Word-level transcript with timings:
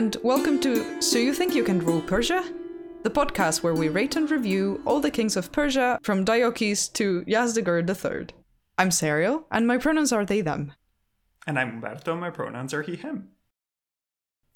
And 0.00 0.16
welcome 0.22 0.58
to 0.60 1.02
So 1.02 1.18
You 1.18 1.34
Think 1.34 1.54
You 1.54 1.62
Can 1.62 1.78
Rule 1.78 2.00
Persia? 2.00 2.42
The 3.02 3.10
podcast 3.10 3.62
where 3.62 3.74
we 3.74 3.90
rate 3.90 4.16
and 4.16 4.30
review 4.30 4.80
all 4.86 4.98
the 4.98 5.10
kings 5.10 5.36
of 5.36 5.52
Persia 5.52 5.98
from 6.02 6.24
Diocles 6.24 6.88
to 6.94 7.22
Yazdegerd 7.28 7.86
III. 7.86 8.28
I'm 8.78 8.90
Serial, 8.92 9.46
and 9.50 9.66
my 9.66 9.76
pronouns 9.76 10.10
are 10.10 10.24
they, 10.24 10.40
them. 10.40 10.72
And 11.46 11.58
I'm 11.58 11.74
Umberto, 11.74 12.16
my 12.16 12.30
pronouns 12.30 12.72
are 12.72 12.80
he, 12.80 12.96
him. 12.96 13.32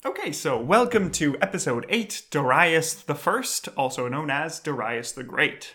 Okay, 0.06 0.32
so 0.32 0.58
welcome 0.58 1.10
to 1.10 1.36
episode 1.42 1.84
8, 1.90 2.28
Darius 2.30 2.94
the 2.94 3.14
First, 3.14 3.68
also 3.76 4.08
known 4.08 4.30
as 4.30 4.60
Darius 4.60 5.12
the 5.12 5.24
Great. 5.24 5.74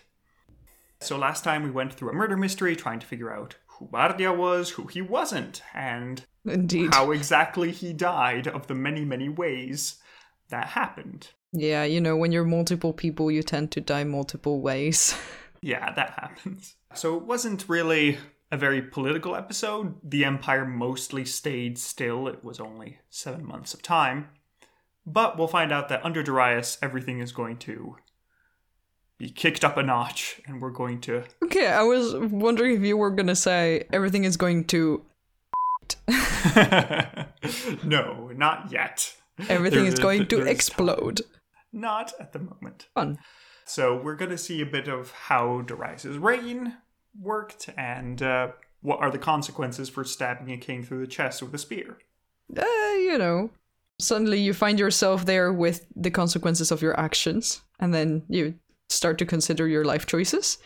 So 1.00 1.16
last 1.16 1.44
time 1.44 1.62
we 1.62 1.70
went 1.70 1.94
through 1.94 2.10
a 2.10 2.14
murder 2.14 2.38
mystery 2.38 2.76
trying 2.76 3.02
to 3.02 3.06
figure 3.06 3.32
out 3.32 3.58
who 3.68 3.86
Bardia 3.86 4.36
was, 4.36 4.72
who 4.72 4.88
he 4.88 5.04
wasn't, 5.04 5.62
and 5.76 6.26
Indeed. 6.50 6.94
how 6.94 7.12
exactly 7.12 7.72
he 7.72 7.94
died 7.94 8.48
of 8.48 8.68
the 8.68 8.76
many, 8.76 9.06
many 9.06 9.30
ways 9.30 9.98
that 10.50 10.68
happened. 10.68 11.30
Yeah, 11.52 11.84
you 11.84 12.00
know, 12.02 12.16
when 12.16 12.32
you're 12.32 12.44
multiple 12.44 12.94
people, 12.94 13.32
you 13.32 13.42
tend 13.44 13.72
to 13.72 13.82
die 13.82 14.04
multiple 14.04 14.62
ways. 14.62 15.16
Yeah, 15.62 15.92
that 15.92 16.12
happens. 16.12 16.76
So 16.94 17.18
it 17.18 17.24
wasn't 17.24 17.68
really 17.68 18.18
a 18.50 18.56
very 18.56 18.82
political 18.82 19.36
episode. 19.36 19.96
The 20.02 20.24
Empire 20.24 20.66
mostly 20.66 21.26
stayed 21.26 21.78
still. 21.78 22.30
It 22.30 22.46
was 22.46 22.62
only 22.62 23.00
seven 23.10 23.46
months 23.46 23.74
of 23.74 23.82
time. 23.82 24.30
But 25.06 25.38
we'll 25.38 25.48
find 25.48 25.74
out 25.74 25.90
that 25.90 26.06
under 26.06 26.24
Darius, 26.24 26.78
everything 26.82 27.20
is 27.20 27.34
going 27.34 27.58
to 27.58 27.98
be 29.18 29.30
kicked 29.30 29.66
up 29.66 29.76
a 29.76 29.84
notch, 29.84 30.40
and 30.48 30.62
we're 30.62 30.70
going 30.70 31.02
to. 31.02 31.26
okay, 31.44 31.68
I 31.68 31.84
was 31.84 32.16
wondering 32.16 32.78
if 32.78 32.84
you 32.84 32.96
were 32.96 33.12
gonna 33.12 33.36
say 33.36 33.86
everything 33.92 34.24
is 34.24 34.38
going 34.38 34.64
to. 34.68 35.04
no, 37.84 38.32
not 38.36 38.72
yet. 38.72 39.16
Everything 39.48 39.84
There- 39.84 39.94
is 39.94 40.00
going 40.00 40.28
to 40.28 40.38
there 40.38 40.48
is 40.48 40.52
explode. 40.52 41.22
Not 41.72 42.14
at 42.20 42.34
the 42.34 42.40
moment. 42.40 42.88
Fun. 42.96 43.20
So 43.66 44.02
we're 44.02 44.16
going 44.16 44.32
to 44.32 44.38
see 44.38 44.62
a 44.62 44.66
bit 44.66 44.88
of 44.88 45.12
how 45.12 45.62
Darius's 45.62 46.18
reign 46.18 46.78
worked 47.20 47.70
and 47.78 48.22
uh, 48.22 48.50
what 48.82 49.00
are 49.00 49.12
the 49.12 49.20
consequences 49.20 49.90
for 49.90 50.04
stabbing 50.04 50.52
a 50.52 50.58
king 50.58 50.84
through 50.84 51.02
the 51.02 51.08
chest 51.08 51.44
with 51.44 51.54
a 51.54 51.58
spear. 51.58 52.00
Uh, 52.58 52.66
you 52.96 53.18
know, 53.18 53.52
suddenly 54.00 54.40
you 54.40 54.54
find 54.54 54.80
yourself 54.80 55.26
there 55.26 55.54
with 55.54 55.86
the 55.96 56.10
consequences 56.10 56.72
of 56.72 56.82
your 56.82 57.00
actions, 57.00 57.62
and 57.80 57.94
then 57.94 58.24
you 58.28 58.56
start 58.90 59.20
to 59.20 59.26
consider 59.26 59.68
your 59.68 59.86
life 59.86 60.08
choices. 60.08 60.58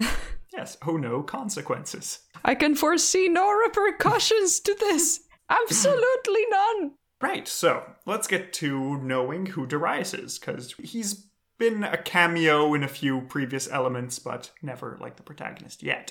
Yes, 0.58 0.76
oh 0.84 0.96
no, 0.96 1.22
consequences. 1.22 2.18
I 2.44 2.56
can 2.56 2.74
foresee 2.74 3.28
no 3.28 3.48
repercussions 3.48 4.58
to 4.58 4.74
this. 4.74 5.20
Absolutely 5.48 6.44
none. 6.50 6.94
Right, 7.22 7.46
so 7.46 7.84
let's 8.06 8.26
get 8.26 8.52
to 8.54 8.98
knowing 8.98 9.46
who 9.46 9.68
Darius 9.68 10.14
is, 10.14 10.36
because 10.36 10.74
he's 10.82 11.28
been 11.60 11.84
a 11.84 11.96
cameo 11.96 12.74
in 12.74 12.82
a 12.82 12.88
few 12.88 13.20
previous 13.20 13.70
elements, 13.70 14.18
but 14.18 14.50
never 14.60 14.98
like 15.00 15.14
the 15.14 15.22
protagonist 15.22 15.80
yet. 15.80 16.10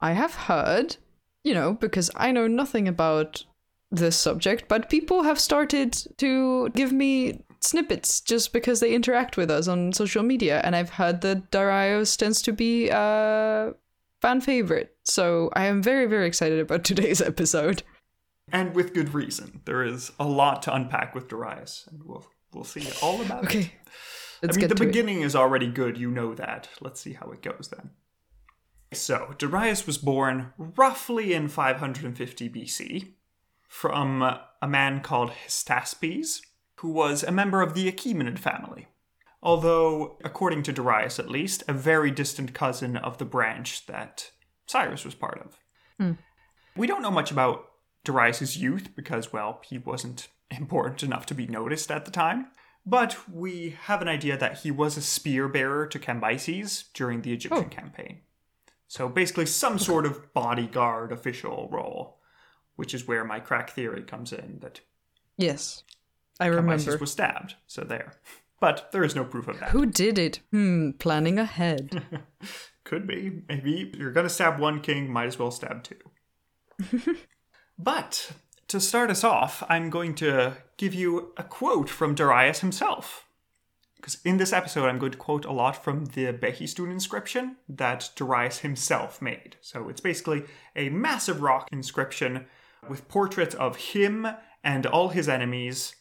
I 0.00 0.12
have 0.12 0.34
heard, 0.34 0.96
you 1.44 1.52
know, 1.52 1.74
because 1.74 2.10
I 2.16 2.32
know 2.32 2.46
nothing 2.46 2.88
about 2.88 3.44
this 3.90 4.16
subject, 4.16 4.68
but 4.68 4.88
people 4.88 5.24
have 5.24 5.38
started 5.38 5.92
to 6.16 6.70
give 6.70 6.92
me 6.92 7.44
snippets 7.66 8.20
just 8.20 8.52
because 8.52 8.80
they 8.80 8.94
interact 8.94 9.36
with 9.36 9.50
us 9.50 9.68
on 9.68 9.92
social 9.92 10.22
media, 10.22 10.60
and 10.64 10.74
I've 10.74 10.90
heard 10.90 11.20
that 11.22 11.50
Darius 11.50 12.16
tends 12.16 12.42
to 12.42 12.52
be 12.52 12.88
a 12.88 13.74
fan 14.20 14.40
favorite. 14.40 14.96
So 15.04 15.50
I 15.54 15.66
am 15.66 15.82
very, 15.82 16.06
very 16.06 16.26
excited 16.26 16.60
about 16.60 16.84
today's 16.84 17.20
episode. 17.20 17.82
And 18.52 18.74
with 18.74 18.94
good 18.94 19.12
reason. 19.12 19.60
There 19.64 19.82
is 19.82 20.12
a 20.20 20.26
lot 20.26 20.62
to 20.62 20.74
unpack 20.74 21.14
with 21.14 21.28
Darius, 21.28 21.88
and 21.90 22.02
we'll 22.04 22.26
we'll 22.52 22.64
see 22.64 22.88
all 23.02 23.20
about 23.20 23.44
it. 23.44 23.46
Okay, 23.46 23.72
let's 24.42 24.56
I 24.56 24.60
mean, 24.60 24.68
the 24.68 24.74
beginning 24.76 25.22
is 25.22 25.34
already 25.34 25.66
good, 25.66 25.98
you 25.98 26.10
know 26.10 26.34
that. 26.34 26.68
Let's 26.80 27.00
see 27.00 27.14
how 27.14 27.30
it 27.30 27.42
goes 27.42 27.70
then. 27.76 27.90
So, 28.92 29.34
Darius 29.36 29.84
was 29.84 29.98
born 29.98 30.52
roughly 30.56 31.32
in 31.34 31.48
550 31.48 32.48
BC 32.48 33.14
from 33.68 34.22
a 34.22 34.68
man 34.68 35.00
called 35.00 35.30
Hystaspes, 35.30 36.40
who 36.76 36.88
was 36.90 37.22
a 37.22 37.32
member 37.32 37.62
of 37.62 37.74
the 37.74 37.90
Achaemenid 37.90 38.38
family. 38.38 38.86
Although, 39.42 40.18
according 40.24 40.62
to 40.64 40.72
Darius 40.72 41.18
at 41.18 41.30
least, 41.30 41.62
a 41.68 41.72
very 41.72 42.10
distant 42.10 42.52
cousin 42.54 42.96
of 42.96 43.18
the 43.18 43.24
branch 43.24 43.86
that 43.86 44.30
Cyrus 44.66 45.04
was 45.04 45.14
part 45.14 45.40
of. 45.44 45.58
Hmm. 45.98 46.12
We 46.74 46.86
don't 46.86 47.02
know 47.02 47.10
much 47.10 47.30
about 47.30 47.68
Darius's 48.04 48.56
youth 48.56 48.94
because, 48.96 49.32
well, 49.32 49.60
he 49.64 49.78
wasn't 49.78 50.28
important 50.50 51.02
enough 51.02 51.26
to 51.26 51.34
be 51.34 51.46
noticed 51.46 51.90
at 51.90 52.04
the 52.04 52.10
time. 52.10 52.48
But 52.84 53.16
we 53.28 53.76
have 53.84 54.00
an 54.00 54.08
idea 54.08 54.36
that 54.36 54.58
he 54.58 54.70
was 54.70 54.96
a 54.96 55.02
spear 55.02 55.48
bearer 55.48 55.86
to 55.88 55.98
Cambyses 55.98 56.84
during 56.94 57.22
the 57.22 57.32
Egyptian 57.32 57.64
Oh. 57.66 57.68
campaign. 57.68 58.20
So 58.88 59.08
basically, 59.08 59.46
some 59.46 59.78
sort 59.80 60.06
of 60.06 60.32
bodyguard 60.32 61.10
official 61.10 61.68
role, 61.72 62.20
which 62.76 62.94
is 62.94 63.06
where 63.08 63.24
my 63.24 63.40
crack 63.40 63.70
theory 63.70 64.02
comes 64.02 64.32
in 64.32 64.60
that 64.60 64.80
yes, 65.36 65.82
I 66.38 66.46
remember. 66.46 66.98
was 66.98 67.12
stabbed. 67.12 67.54
So 67.66 67.82
there. 67.82 68.12
But 68.58 68.90
there 68.90 69.04
is 69.04 69.14
no 69.14 69.22
proof 69.22 69.48
of 69.48 69.60
that. 69.60 69.68
Who 69.68 69.84
did 69.84 70.18
it? 70.18 70.40
Hmm, 70.50 70.92
planning 70.92 71.38
ahead. 71.38 72.02
Could 72.84 73.06
be. 73.06 73.42
Maybe 73.50 73.92
you're 73.98 74.12
going 74.12 74.26
to 74.26 74.32
stab 74.32 74.58
one 74.58 74.80
king, 74.80 75.12
might 75.12 75.26
as 75.26 75.38
well 75.38 75.50
stab 75.50 75.84
two. 75.84 77.16
but 77.78 78.32
to 78.68 78.80
start 78.80 79.10
us 79.10 79.22
off, 79.24 79.62
I'm 79.68 79.90
going 79.90 80.14
to 80.16 80.56
give 80.78 80.94
you 80.94 81.34
a 81.36 81.42
quote 81.42 81.90
from 81.90 82.14
Darius 82.14 82.60
himself. 82.60 83.26
Because 83.96 84.18
in 84.24 84.36
this 84.36 84.52
episode, 84.52 84.86
I'm 84.86 84.98
going 84.98 85.12
to 85.12 85.18
quote 85.18 85.44
a 85.44 85.52
lot 85.52 85.82
from 85.82 86.06
the 86.06 86.32
Behistun 86.32 86.90
inscription 86.90 87.56
that 87.68 88.10
Darius 88.14 88.60
himself 88.60 89.20
made. 89.20 89.56
So 89.60 89.88
it's 89.88 90.00
basically 90.00 90.44
a 90.74 90.88
massive 90.90 91.42
rock 91.42 91.68
inscription 91.72 92.46
with 92.88 93.08
portraits 93.08 93.54
of 93.54 93.76
him 93.76 94.26
and 94.62 94.86
all 94.86 95.08
his 95.08 95.28
enemies. 95.28 95.94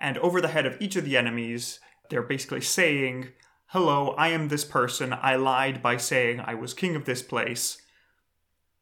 And 0.00 0.16
over 0.18 0.40
the 0.40 0.48
head 0.48 0.66
of 0.66 0.80
each 0.80 0.96
of 0.96 1.04
the 1.04 1.16
enemies, 1.16 1.78
they're 2.08 2.22
basically 2.22 2.62
saying, 2.62 3.28
Hello, 3.66 4.08
I 4.18 4.28
am 4.28 4.48
this 4.48 4.64
person. 4.64 5.12
I 5.12 5.36
lied 5.36 5.82
by 5.82 5.98
saying 5.98 6.40
I 6.40 6.54
was 6.54 6.74
king 6.74 6.96
of 6.96 7.04
this 7.04 7.22
place. 7.22 7.80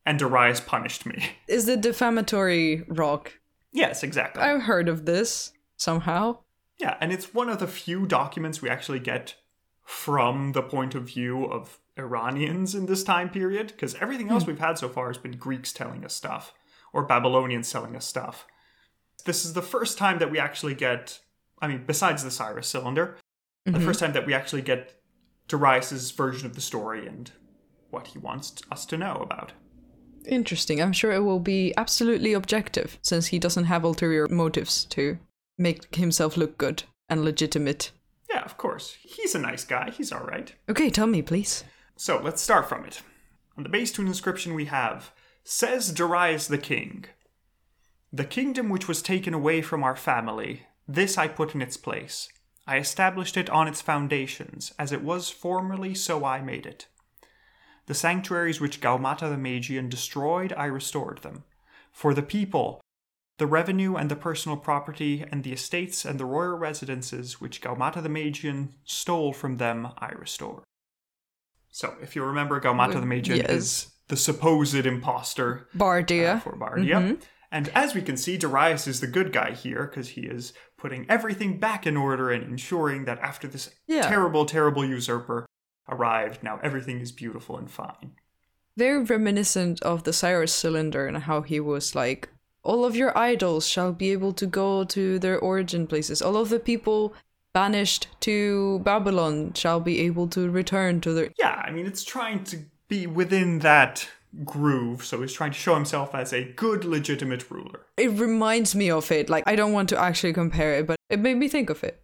And 0.07 0.19
Darius 0.19 0.61
punished 0.61 1.05
me. 1.05 1.33
Is 1.49 1.67
the 1.67 1.77
defamatory 1.77 2.84
rock? 2.89 3.34
yes, 3.71 4.03
exactly. 4.03 4.43
I've 4.43 4.62
heard 4.62 4.89
of 4.89 5.05
this 5.05 5.53
somehow. 5.77 6.39
Yeah, 6.78 6.97
and 7.01 7.12
it's 7.12 7.34
one 7.34 7.49
of 7.49 7.59
the 7.59 7.67
few 7.67 8.07
documents 8.07 8.62
we 8.62 8.71
actually 8.71 9.01
get 9.01 9.34
from 9.84 10.53
the 10.53 10.62
point 10.62 10.95
of 10.95 11.05
view 11.05 11.45
of 11.45 11.78
Iranians 11.97 12.75
in 12.75 12.87
this 12.87 13.03
time 13.03 13.28
period, 13.28 13.69
because 13.69 13.95
everything 13.97 14.28
hmm. 14.28 14.34
else 14.34 14.47
we've 14.47 14.59
had 14.59 14.78
so 14.78 14.89
far 14.89 15.09
has 15.09 15.19
been 15.19 15.33
Greeks 15.33 15.73
telling 15.73 16.05
us 16.05 16.15
stuff, 16.15 16.55
or 16.93 17.03
Babylonians 17.03 17.71
telling 17.71 17.97
us 17.97 18.07
stuff. 18.07 18.47
This 19.25 19.45
is 19.45 19.53
the 19.53 19.62
first 19.62 19.99
time 19.99 20.19
that 20.19 20.31
we 20.31 20.39
actually 20.39 20.75
get, 20.75 21.21
I 21.61 21.69
mean, 21.69 21.84
besides 21.87 22.25
the 22.25 22.31
Cyrus 22.31 22.69
cylinder, 22.69 23.17
the 23.65 23.73
mm-hmm. 23.73 23.84
first 23.84 24.01
time 24.01 24.12
that 24.12 24.27
we 24.27 24.34
actually 24.34 24.62
get 24.62 25.01
Darius's 25.49 26.11
version 26.11 26.47
of 26.47 26.55
the 26.55 26.61
story 26.61 27.06
and 27.06 27.31
what 27.91 28.09
he 28.09 28.19
wants 28.19 28.55
us 28.71 28.87
to 28.87 28.97
know 28.97 29.17
about. 29.21 29.53
Interesting. 30.27 30.81
I'm 30.81 30.93
sure 30.93 31.12
it 31.12 31.23
will 31.23 31.41
be 31.41 31.73
absolutely 31.77 32.33
objective 32.34 32.99
since 33.03 33.28
he 33.28 33.39
doesn't 33.39 33.65
have 33.65 33.84
ulterior 33.84 34.27
motives 34.28 34.84
to 34.87 35.19
make 35.57 35.95
himself 35.95 36.37
look 36.37 36.59
good 36.59 36.84
and 37.09 37.25
legitimate. 37.25 37.92
Yeah, 38.31 38.42
of 38.42 38.57
course. 38.57 38.97
He's 39.03 39.34
a 39.34 39.39
nice 39.39 39.65
guy. 39.65 39.91
He's 39.91 40.13
all 40.13 40.25
right. 40.25 40.54
Okay, 40.69 40.91
tell 40.91 41.07
me, 41.07 41.22
please. 41.22 41.65
So 41.97 42.21
let's 42.22 42.42
start 42.42 42.69
from 42.69 42.84
it. 42.84 43.03
On 43.57 43.63
the 43.65 43.71
Behistun 43.71 44.07
inscription 44.07 44.54
we 44.54 44.66
have 44.66 45.13
Says 45.45 45.91
Darius 45.92 46.47
the 46.47 46.59
King, 46.59 47.07
The 48.13 48.25
kingdom 48.25 48.71
which 48.71 48.89
was 48.89 49.03
taken 49.03 49.34
away 49.34 49.60
from 49.60 49.84
our 49.84 49.97
family, 49.97 50.66
this 50.87 51.19
I 51.19 51.28
put 51.28 51.55
in 51.55 51.60
its 51.60 51.77
place. 51.77 52.28
I 52.66 52.78
established 52.78 53.37
it 53.37 53.51
on 53.51 53.69
its 53.69 53.83
foundations, 53.83 54.72
as 54.78 54.93
it 54.93 55.03
was 55.03 55.31
formerly, 55.31 55.95
so 55.95 56.25
I 56.25 56.41
made 56.41 56.66
it. 56.66 56.87
The 57.87 57.95
sanctuaries 57.95 58.60
which 58.60 58.81
Gaumata 58.81 59.31
the 59.31 59.39
Magian 59.39 59.89
destroyed, 59.89 60.53
I 60.57 60.66
restored 60.66 61.19
them. 61.19 61.45
For 61.93 62.13
the 62.13 62.22
people, 62.22 62.81
the 63.39 63.47
revenue 63.47 63.97
and 63.97 64.11
the 64.11 64.16
personal 64.16 64.59
property, 64.59 65.25
and 65.31 65.45
the 65.45 65.53
estates 65.53 66.04
and 66.04 66.19
the 66.19 66.27
royal 66.27 66.57
residences 66.57 67.41
which 67.41 67.61
Gaumata 67.61 68.03
the 68.03 68.09
Magian 68.09 68.75
stole 68.84 69.33
from 69.33 69.57
them, 69.59 69.89
I 69.99 70.11
restored. 70.13 70.65
So, 71.71 71.95
if 72.03 72.16
you 72.16 72.25
remember, 72.25 72.61
Gaumata 72.61 73.01
the 73.01 73.07
Magian 73.07 73.37
yes. 73.39 73.51
is 73.51 73.91
the 74.09 74.16
supposed 74.16 74.75
imposter 74.75 75.69
Bardia. 75.77 76.37
uh, 76.37 76.41
for 76.41 76.57
Bardia. 76.57 77.19
And 77.50 77.68
as 77.74 77.95
we 77.95 78.03
can 78.03 78.16
see, 78.16 78.36
Darius 78.36 78.86
is 78.86 79.00
the 79.00 79.06
good 79.06 79.33
guy 79.33 79.53
here 79.53 79.86
because 79.86 80.10
he 80.10 80.22
is 80.22 80.53
putting 80.77 81.06
everything 81.09 81.59
back 81.59 81.86
in 81.86 81.97
order 81.97 82.30
and 82.30 82.45
ensuring 82.45 83.04
that 83.06 83.18
after 83.21 83.48
this 83.48 83.71
Yeah. 83.86 84.03
terrible, 84.03 84.45
terrible 84.45 84.84
usurper 84.84 85.47
arrived, 85.89 86.42
now 86.42 86.60
everything 86.62 87.00
is 87.00 87.10
beautiful 87.12 87.56
and 87.56 87.71
fine. 87.71 88.12
Very 88.77 89.03
reminiscent 89.03 89.80
of 89.83 90.04
the 90.04 90.12
Cyrus 90.12 90.53
cylinder 90.54 91.06
and 91.06 91.16
how 91.18 91.41
he 91.42 91.59
was 91.59 91.95
like 91.95 92.28
all 92.62 92.84
of 92.84 92.95
your 92.95 93.16
idols 93.16 93.66
shall 93.66 93.92
be 93.92 94.10
able 94.12 94.33
to 94.34 94.47
go 94.47 94.84
to 94.84 95.18
their 95.18 95.39
origin 95.39 95.86
places. 95.86 96.21
All 96.21 96.36
of 96.36 96.51
the 96.51 96.59
people 96.60 97.15
banished 97.54 98.09
to 98.21 98.80
Babylon 98.80 99.54
shall 99.54 99.80
be 99.80 100.01
able 100.01 100.28
to 100.28 100.51
return 100.51 101.01
to 101.01 101.15
their. 101.15 101.30
Yeah, 101.39 101.62
I 101.65 101.71
mean, 101.71 101.86
it's 101.86 102.04
trying 102.04 102.44
to 102.44 102.59
be 102.89 103.06
within 103.06 103.60
that 103.60 104.06
groove, 104.45 105.04
so 105.04 105.21
he's 105.21 105.33
trying 105.33 105.53
to 105.53 105.59
show 105.59 105.75
himself 105.75 106.15
as 106.15 106.33
a 106.33 106.45
good, 106.45 106.84
legitimate 106.84 107.51
ruler. 107.51 107.86
It 107.97 108.10
reminds 108.13 108.75
me 108.75 108.91
of 108.91 109.10
it. 109.10 109.28
Like, 109.28 109.45
I 109.47 109.57
don't 109.57 109.72
want 109.72 109.89
to 109.91 109.98
actually 109.98 110.33
compare 110.33 110.75
it, 110.78 110.86
but 110.86 110.97
it 111.09 111.19
made 111.19 111.36
me 111.36 111.48
think 111.48 111.71
of 111.71 111.83
it. 111.84 112.03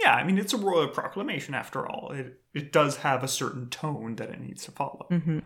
Yeah, 0.00 0.14
I 0.14 0.24
mean, 0.24 0.38
it's 0.38 0.52
a 0.52 0.58
royal 0.58 0.88
proclamation 0.88 1.54
after 1.54 1.86
all. 1.86 2.12
It, 2.12 2.40
it 2.54 2.72
does 2.72 2.98
have 2.98 3.24
a 3.24 3.28
certain 3.28 3.68
tone 3.68 4.16
that 4.16 4.30
it 4.30 4.40
needs 4.40 4.64
to 4.64 4.70
follow. 4.70 5.06
Mm-hmm. 5.10 5.40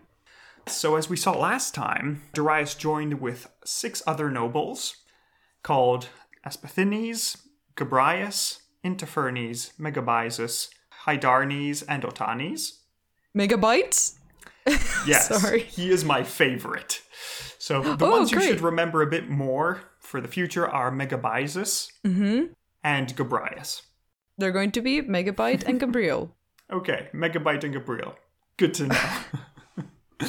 So, 0.67 0.97
as 0.97 1.09
we 1.09 1.17
saw 1.17 1.33
last 1.33 1.75
time, 1.75 2.23
Darius 2.33 2.75
joined 2.75 3.21
with 3.21 3.51
six 3.65 4.03
other 4.07 4.31
nobles 4.31 4.97
called 5.63 6.09
Aspathines, 6.47 7.39
Gabrias, 7.77 8.61
Intaphernes, 8.85 9.73
Megabyzus, 9.79 10.69
Hydarnes, 11.07 11.83
and 11.89 12.03
Otanes. 12.03 12.79
Megabytes? 13.37 14.20
Yes, 15.07 15.29
Sorry. 15.29 15.63
he 15.63 15.91
is 15.91 16.05
my 16.05 16.23
favorite. 16.23 17.03
So 17.59 17.83
the 17.83 18.07
Oh, 18.07 18.11
ones 18.19 18.33
you 18.33 18.41
should 18.41 18.61
remember 18.61 19.03
a 19.03 19.07
bit 19.07 19.29
more 19.29 19.81
for 19.99 20.21
the 20.21 20.29
future 20.29 20.67
are 20.69 20.91
Megabyzus 20.91 21.89
Mm-hmm. 22.07 22.53
and 22.83 23.17
Gabrias. 23.17 23.83
They're 24.39 24.53
going 24.53 24.73
to 24.73 24.81
be 24.81 25.03
Megabyte 25.03 25.65
and 25.67 25.79
Gabriel. 25.81 26.35
Okay, 26.73 27.09
Megabyte 27.13 27.65
and 27.65 27.73
Gabriel. 27.75 28.15
Good 28.57 28.75
to 28.75 28.87
know. 28.87 29.09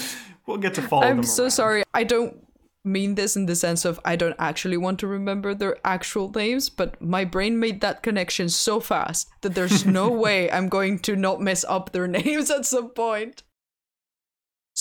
we'll 0.48 0.58
get 0.58 0.74
to 0.74 0.82
follow 0.82 1.04
them. 1.04 1.20
I'm 1.20 1.24
so 1.24 1.44
around. 1.44 1.52
sorry. 1.52 1.84
I 1.94 2.04
don't 2.04 2.46
mean 2.84 3.14
this 3.14 3.36
in 3.36 3.46
the 3.46 3.56
sense 3.56 3.86
of 3.86 4.00
I 4.04 4.16
don't 4.16 4.36
actually 4.40 4.78
want 4.78 4.98
to 5.02 5.08
remember 5.08 5.54
their 5.54 5.78
actual 5.86 6.32
names, 6.32 6.68
but 6.70 7.00
my 7.00 7.26
brain 7.26 7.60
made 7.60 7.82
that 7.82 8.02
connection 8.02 8.50
so 8.50 8.80
fast 8.80 9.30
that 9.42 9.54
there's 9.54 9.86
no 9.86 10.10
way 10.10 10.50
I'm 10.52 10.68
going 10.68 10.98
to 11.00 11.16
not 11.16 11.42
mess 11.42 11.64
up 11.70 11.92
their 11.92 12.08
names 12.08 12.50
at 12.50 12.66
some 12.66 12.90
point. 12.90 13.44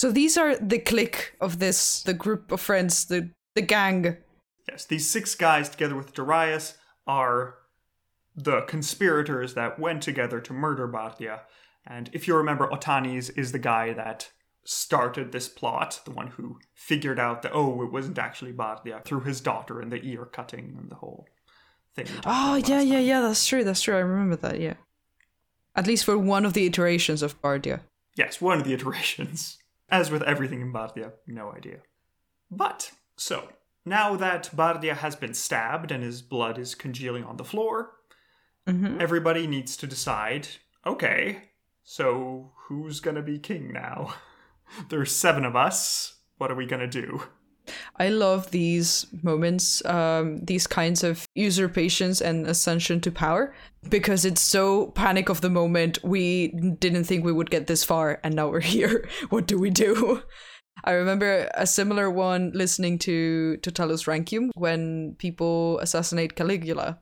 So 0.01 0.11
these 0.11 0.39
are 0.39 0.57
the 0.57 0.79
clique 0.79 1.35
of 1.43 1.59
this, 1.59 2.03
the 2.03 2.15
group 2.15 2.51
of 2.53 2.59
friends, 2.63 3.05
the 3.05 3.29
the 3.55 3.61
gang. 3.61 4.17
Yes, 4.67 4.87
these 4.87 5.07
six 5.07 5.35
guys, 5.35 5.69
together 5.69 5.95
with 5.95 6.15
Darius, 6.15 6.79
are 7.07 7.57
the 8.35 8.63
conspirators 8.63 9.53
that 9.53 9.79
went 9.79 10.03
together 10.03 10.41
to 10.41 10.55
murder 10.55 10.89
Bardia. 10.89 11.41
And 11.87 12.09
if 12.15 12.27
you 12.27 12.35
remember, 12.35 12.67
Otanes 12.69 13.29
is 13.37 13.53
the 13.53 13.59
guy 13.59 13.93
that 13.93 14.31
started 14.65 15.33
this 15.33 15.51
plot, 15.51 16.01
the 16.07 16.13
one 16.13 16.29
who 16.29 16.61
figured 16.73 17.21
out 17.21 17.43
that, 17.43 17.53
oh, 17.53 17.83
it 17.83 17.93
wasn't 17.93 18.19
actually 18.19 18.55
Bardia, 18.55 19.05
through 19.05 19.25
his 19.25 19.43
daughter 19.43 19.83
and 19.83 19.93
the 19.93 20.03
ear 20.03 20.25
cutting 20.25 20.77
and 20.81 20.91
the 20.91 20.95
whole 20.95 21.29
thing. 21.95 22.07
Oh 22.25 22.55
yeah, 22.55 22.81
yeah, 22.81 22.95
time. 22.95 23.05
yeah. 23.05 23.21
That's 23.21 23.47
true. 23.47 23.65
That's 23.65 23.83
true. 23.83 23.97
I 23.97 24.01
remember 24.01 24.37
that. 24.37 24.61
Yeah. 24.61 24.77
At 25.77 25.87
least 25.87 26.07
for 26.07 26.17
one 26.17 26.47
of 26.47 26.55
the 26.55 26.65
iterations 26.65 27.21
of 27.21 27.39
Bardia. 27.43 27.81
Yes, 28.17 28.41
one 28.41 28.57
of 28.57 28.65
the 28.65 28.73
iterations. 28.73 29.59
As 29.91 30.11
with 30.11 30.23
everything 30.23 30.61
in 30.61 30.73
Bardia, 30.73 31.13
no 31.27 31.53
idea. 31.53 31.79
But, 32.51 32.93
so, 33.17 33.49
now 33.85 34.17
that 34.17 34.51
Bardia 34.55 34.97
has 34.97 35.17
been 35.17 35.35
stabbed 35.35 35.91
and 35.91 36.03
his 36.03 36.23
blood 36.23 36.59
is 36.59 36.75
congealing 36.75 37.25
on 37.25 37.37
the 37.37 37.45
floor, 37.45 37.93
Mm-hmm. 38.69 39.01
everybody 39.01 39.47
needs 39.47 39.75
to 39.79 39.87
decide 39.87 40.47
okay, 40.87 41.45
so 41.83 42.53
who's 42.69 43.01
gonna 43.01 43.23
be 43.23 43.39
king 43.39 43.73
now? 43.73 44.15
There's 44.91 45.11
seven 45.17 45.45
of 45.47 45.57
us. 45.57 46.19
What 46.37 46.51
are 46.51 46.55
we 46.55 46.67
gonna 46.67 46.87
do? 46.87 47.23
I 48.01 48.09
love 48.09 48.51
these 48.51 49.07
moments, 49.23 49.85
um, 49.85 50.39
these 50.43 50.67
kinds 50.67 51.05
of 51.05 51.29
usurpations 51.35 52.23
and 52.23 52.47
ascension 52.47 53.03
to 53.03 53.13
power, 53.13 53.55
because 53.91 54.25
it's 54.25 54.41
so 54.41 54.87
panic 54.93 55.29
of 55.29 55.43
the 55.43 55.51
moment. 55.51 55.99
We 56.03 56.49
didn't 56.79 57.05
think 57.05 57.27
we 57.27 57.33
would 57.33 57.51
get 57.51 57.67
this 57.67 57.85
far, 57.85 58.19
and 58.25 58.35
now 58.35 58.49
we're 58.49 58.61
here. 58.79 59.07
What 59.29 59.47
do 59.47 59.59
we 59.59 59.69
do? 59.69 60.23
I 60.83 60.93
remember 60.93 61.51
a 61.53 61.67
similar 61.67 62.11
one 62.11 62.53
listening 62.55 62.99
to 63.01 63.59
to 63.59 63.71
Tullus 63.71 64.05
Rankium 64.05 64.49
when 64.55 65.15
people 65.19 65.79
assassinate 65.81 66.37
Caligula, 66.37 67.01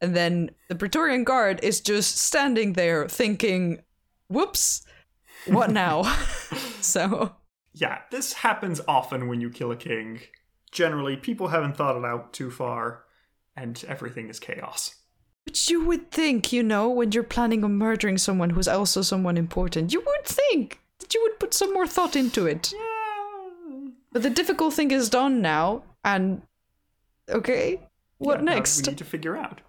and 0.00 0.16
then 0.16 0.50
the 0.68 0.74
Praetorian 0.74 1.22
Guard 1.22 1.60
is 1.62 1.80
just 1.80 2.18
standing 2.18 2.72
there 2.72 3.08
thinking, 3.08 3.82
"Whoops, 4.26 4.82
what 5.46 5.70
now?" 5.84 6.02
so 6.80 7.36
Yeah, 7.74 8.00
this 8.10 8.34
happens 8.34 8.80
often 8.86 9.28
when 9.28 9.40
you 9.40 9.50
kill 9.50 9.72
a 9.72 9.76
king. 9.76 10.20
Generally, 10.70 11.18
people 11.18 11.48
haven't 11.48 11.76
thought 11.76 11.96
it 11.96 12.04
out 12.04 12.32
too 12.32 12.50
far, 12.50 13.04
and 13.56 13.82
everything 13.88 14.28
is 14.28 14.38
chaos. 14.38 14.96
But 15.44 15.68
you 15.68 15.84
would 15.84 16.10
think, 16.10 16.52
you 16.52 16.62
know, 16.62 16.88
when 16.88 17.12
you're 17.12 17.22
planning 17.22 17.64
on 17.64 17.76
murdering 17.76 18.18
someone 18.18 18.50
who's 18.50 18.68
also 18.68 19.02
someone 19.02 19.36
important, 19.36 19.92
you 19.92 20.00
would 20.00 20.24
think 20.24 20.80
that 21.00 21.14
you 21.14 21.22
would 21.22 21.40
put 21.40 21.52
some 21.52 21.72
more 21.72 21.86
thought 21.86 22.14
into 22.14 22.46
it. 22.46 22.72
Yeah. 22.72 23.88
But 24.12 24.22
the 24.22 24.30
difficult 24.30 24.74
thing 24.74 24.90
is 24.90 25.08
done 25.08 25.40
now, 25.40 25.82
and 26.04 26.42
okay, 27.28 27.80
what 28.18 28.38
Yeah, 28.38 28.44
next? 28.44 28.86
We 28.86 28.92
need 28.92 28.98
to 28.98 29.04
figure 29.04 29.36
out. 29.36 29.62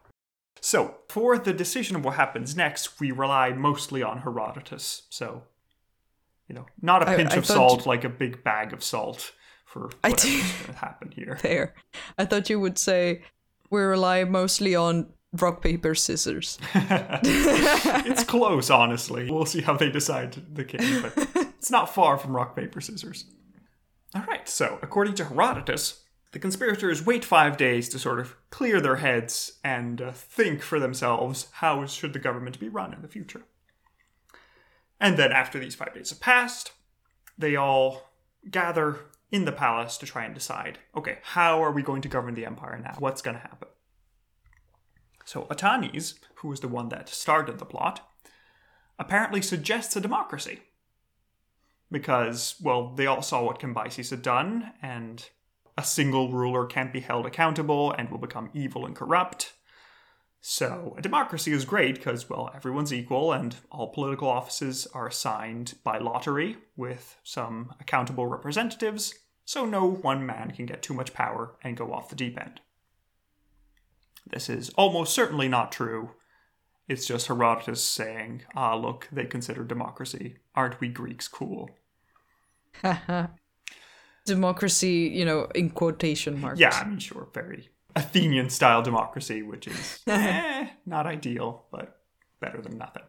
So, 0.62 0.96
for 1.10 1.38
the 1.38 1.54
decision 1.54 1.96
of 1.96 2.06
what 2.06 2.16
happens 2.16 2.56
next, 2.56 3.00
we 3.00 3.12
rely 3.12 3.52
mostly 3.52 4.04
on 4.04 4.20
Herodotus. 4.20 5.04
So, 5.10 5.44
you 6.48 6.56
know, 6.56 6.66
not 6.82 7.04
a 7.04 7.16
pinch 7.16 7.34
I 7.34 7.38
of 7.38 7.46
salt 7.46 7.86
you- 7.86 7.90
like 7.90 8.04
a 8.04 8.10
big 8.10 8.44
bag 8.44 8.74
of 8.74 8.84
salt 8.84 9.32
for 9.66 9.90
I 10.04 10.10
whatever's 10.10 10.24
do- 10.52 10.58
going 10.64 10.74
to 10.74 10.80
happen 10.80 11.12
here. 11.12 11.40
There. 11.42 11.74
I 12.18 12.26
thought 12.26 12.50
you 12.50 12.60
would 12.60 12.78
say 12.78 13.24
we 13.72 13.82
rely 13.82 14.24
mostly 14.24 14.76
on 14.76 15.08
rock, 15.34 15.62
paper, 15.64 15.96
scissors. 15.96 16.60
it's 16.76 18.24
close, 18.24 18.70
honestly. 18.70 19.30
We'll 19.32 19.46
see 19.46 19.62
how 19.62 19.76
they 19.78 19.90
decide 19.90 20.38
the 20.54 20.64
king, 20.64 21.02
but 21.02 21.14
it's 21.58 21.72
not 21.72 21.94
far 21.94 22.18
from 22.18 22.36
rock, 22.36 22.56
paper, 22.56 22.82
scissors. 22.82 23.26
All 24.16 24.24
right, 24.28 24.48
so 24.48 24.78
according 24.84 25.16
to 25.16 25.26
Herodotus, 25.26 26.04
the 26.34 26.40
conspirators 26.40 27.04
wait 27.06 27.26
five 27.26 27.58
days 27.58 27.90
to 27.90 28.00
sort 28.00 28.20
of 28.20 28.36
clear 28.52 28.80
their 28.80 28.98
heads 28.98 29.54
and 29.64 30.02
uh, 30.02 30.12
think 30.12 30.62
for 30.62 30.80
themselves 30.80 31.48
how 31.54 31.86
should 31.88 32.14
the 32.14 32.20
government 32.20 32.60
be 32.60 32.70
run 32.70 32.94
in 32.94 33.02
the 33.02 33.08
future. 33.08 33.44
And 35.00 35.18
then 35.18 35.32
after 35.32 35.60
these 35.60 35.76
five 35.76 35.94
days 35.94 36.10
have 36.10 36.20
passed, 36.20 36.72
they 37.38 37.56
all 37.56 38.10
gather 38.50 39.00
in 39.32 39.46
the 39.46 39.52
palace 39.52 39.98
to 39.98 40.06
try 40.06 40.26
and 40.26 40.34
decide 40.34 40.78
okay, 40.96 41.18
how 41.24 41.62
are 41.64 41.72
we 41.72 41.82
going 41.82 42.02
to 42.02 42.08
govern 42.08 42.36
the 42.36 42.46
empire 42.46 42.80
now? 42.82 42.96
What's 43.00 43.22
going 43.22 43.36
to 43.36 43.42
happen? 43.42 43.68
So 45.26 45.44
Otanes, 45.50 46.16
who 46.36 46.50
was 46.50 46.60
the 46.60 46.68
one 46.68 46.90
that 46.90 47.10
started 47.10 47.58
the 47.58 47.66
plot, 47.66 48.08
apparently 49.00 49.42
suggests 49.42 49.96
a 49.96 50.02
democracy. 50.02 50.60
Because, 51.92 52.56
well, 52.62 52.94
they 52.94 53.06
all 53.06 53.22
saw 53.22 53.44
what 53.44 53.60
Cambyses 53.60 54.10
had 54.10 54.22
done, 54.22 54.74
and 54.82 55.30
a 55.78 55.84
single 55.84 56.32
ruler 56.32 56.66
can't 56.66 56.94
be 56.94 57.02
held 57.02 57.26
accountable 57.26 57.92
and 57.92 58.10
will 58.10 58.18
become 58.18 58.50
evil 58.54 58.86
and 58.86 58.96
corrupt. 58.96 59.53
So, 60.46 60.94
a 60.98 61.02
democracy 61.02 61.54
is 61.54 61.64
great 61.64 61.96
because, 61.96 62.30
well, 62.30 62.52
everyone's 62.54 62.94
equal 62.94 63.32
and 63.32 63.56
all 63.72 63.94
political 63.94 64.28
offices 64.28 64.86
are 64.94 65.08
assigned 65.08 65.76
by 65.86 66.00
lottery 66.00 66.58
with 66.76 67.18
some 67.24 67.74
accountable 67.80 68.28
representatives, 68.28 69.14
so 69.46 69.66
no 69.66 69.90
one 69.90 70.26
man 70.26 70.52
can 70.52 70.66
get 70.66 70.82
too 70.82 70.94
much 70.94 71.14
power 71.14 71.56
and 71.64 71.78
go 71.78 71.94
off 71.94 72.10
the 72.10 72.18
deep 72.18 72.38
end. 72.38 72.60
This 74.30 74.50
is 74.50 74.70
almost 74.72 75.14
certainly 75.14 75.48
not 75.48 75.72
true. 75.72 76.12
It's 76.90 77.08
just 77.08 77.28
Herodotus 77.28 77.82
saying, 77.82 78.42
ah, 78.54 78.76
look, 78.76 79.08
they 79.14 79.24
consider 79.24 79.64
democracy. 79.64 80.40
Aren't 80.56 80.82
we 80.82 80.90
Greeks 80.90 81.30
cool? 81.30 81.70
Democracy, 84.26 85.10
you 85.14 85.24
know, 85.24 85.48
in 85.56 85.70
quotation 85.70 86.42
marks. 86.42 86.60
Yeah, 86.60 86.78
I 86.78 86.84
mean, 86.84 87.00
sure, 87.00 87.30
very 87.34 87.70
Athenian 87.96 88.50
style 88.50 88.82
democracy, 88.82 89.42
which 89.42 89.68
is 89.68 90.00
eh, 90.08 90.68
not 90.86 91.06
ideal, 91.06 91.66
but 91.72 92.00
better 92.40 92.62
than 92.62 92.78
nothing. 92.78 93.04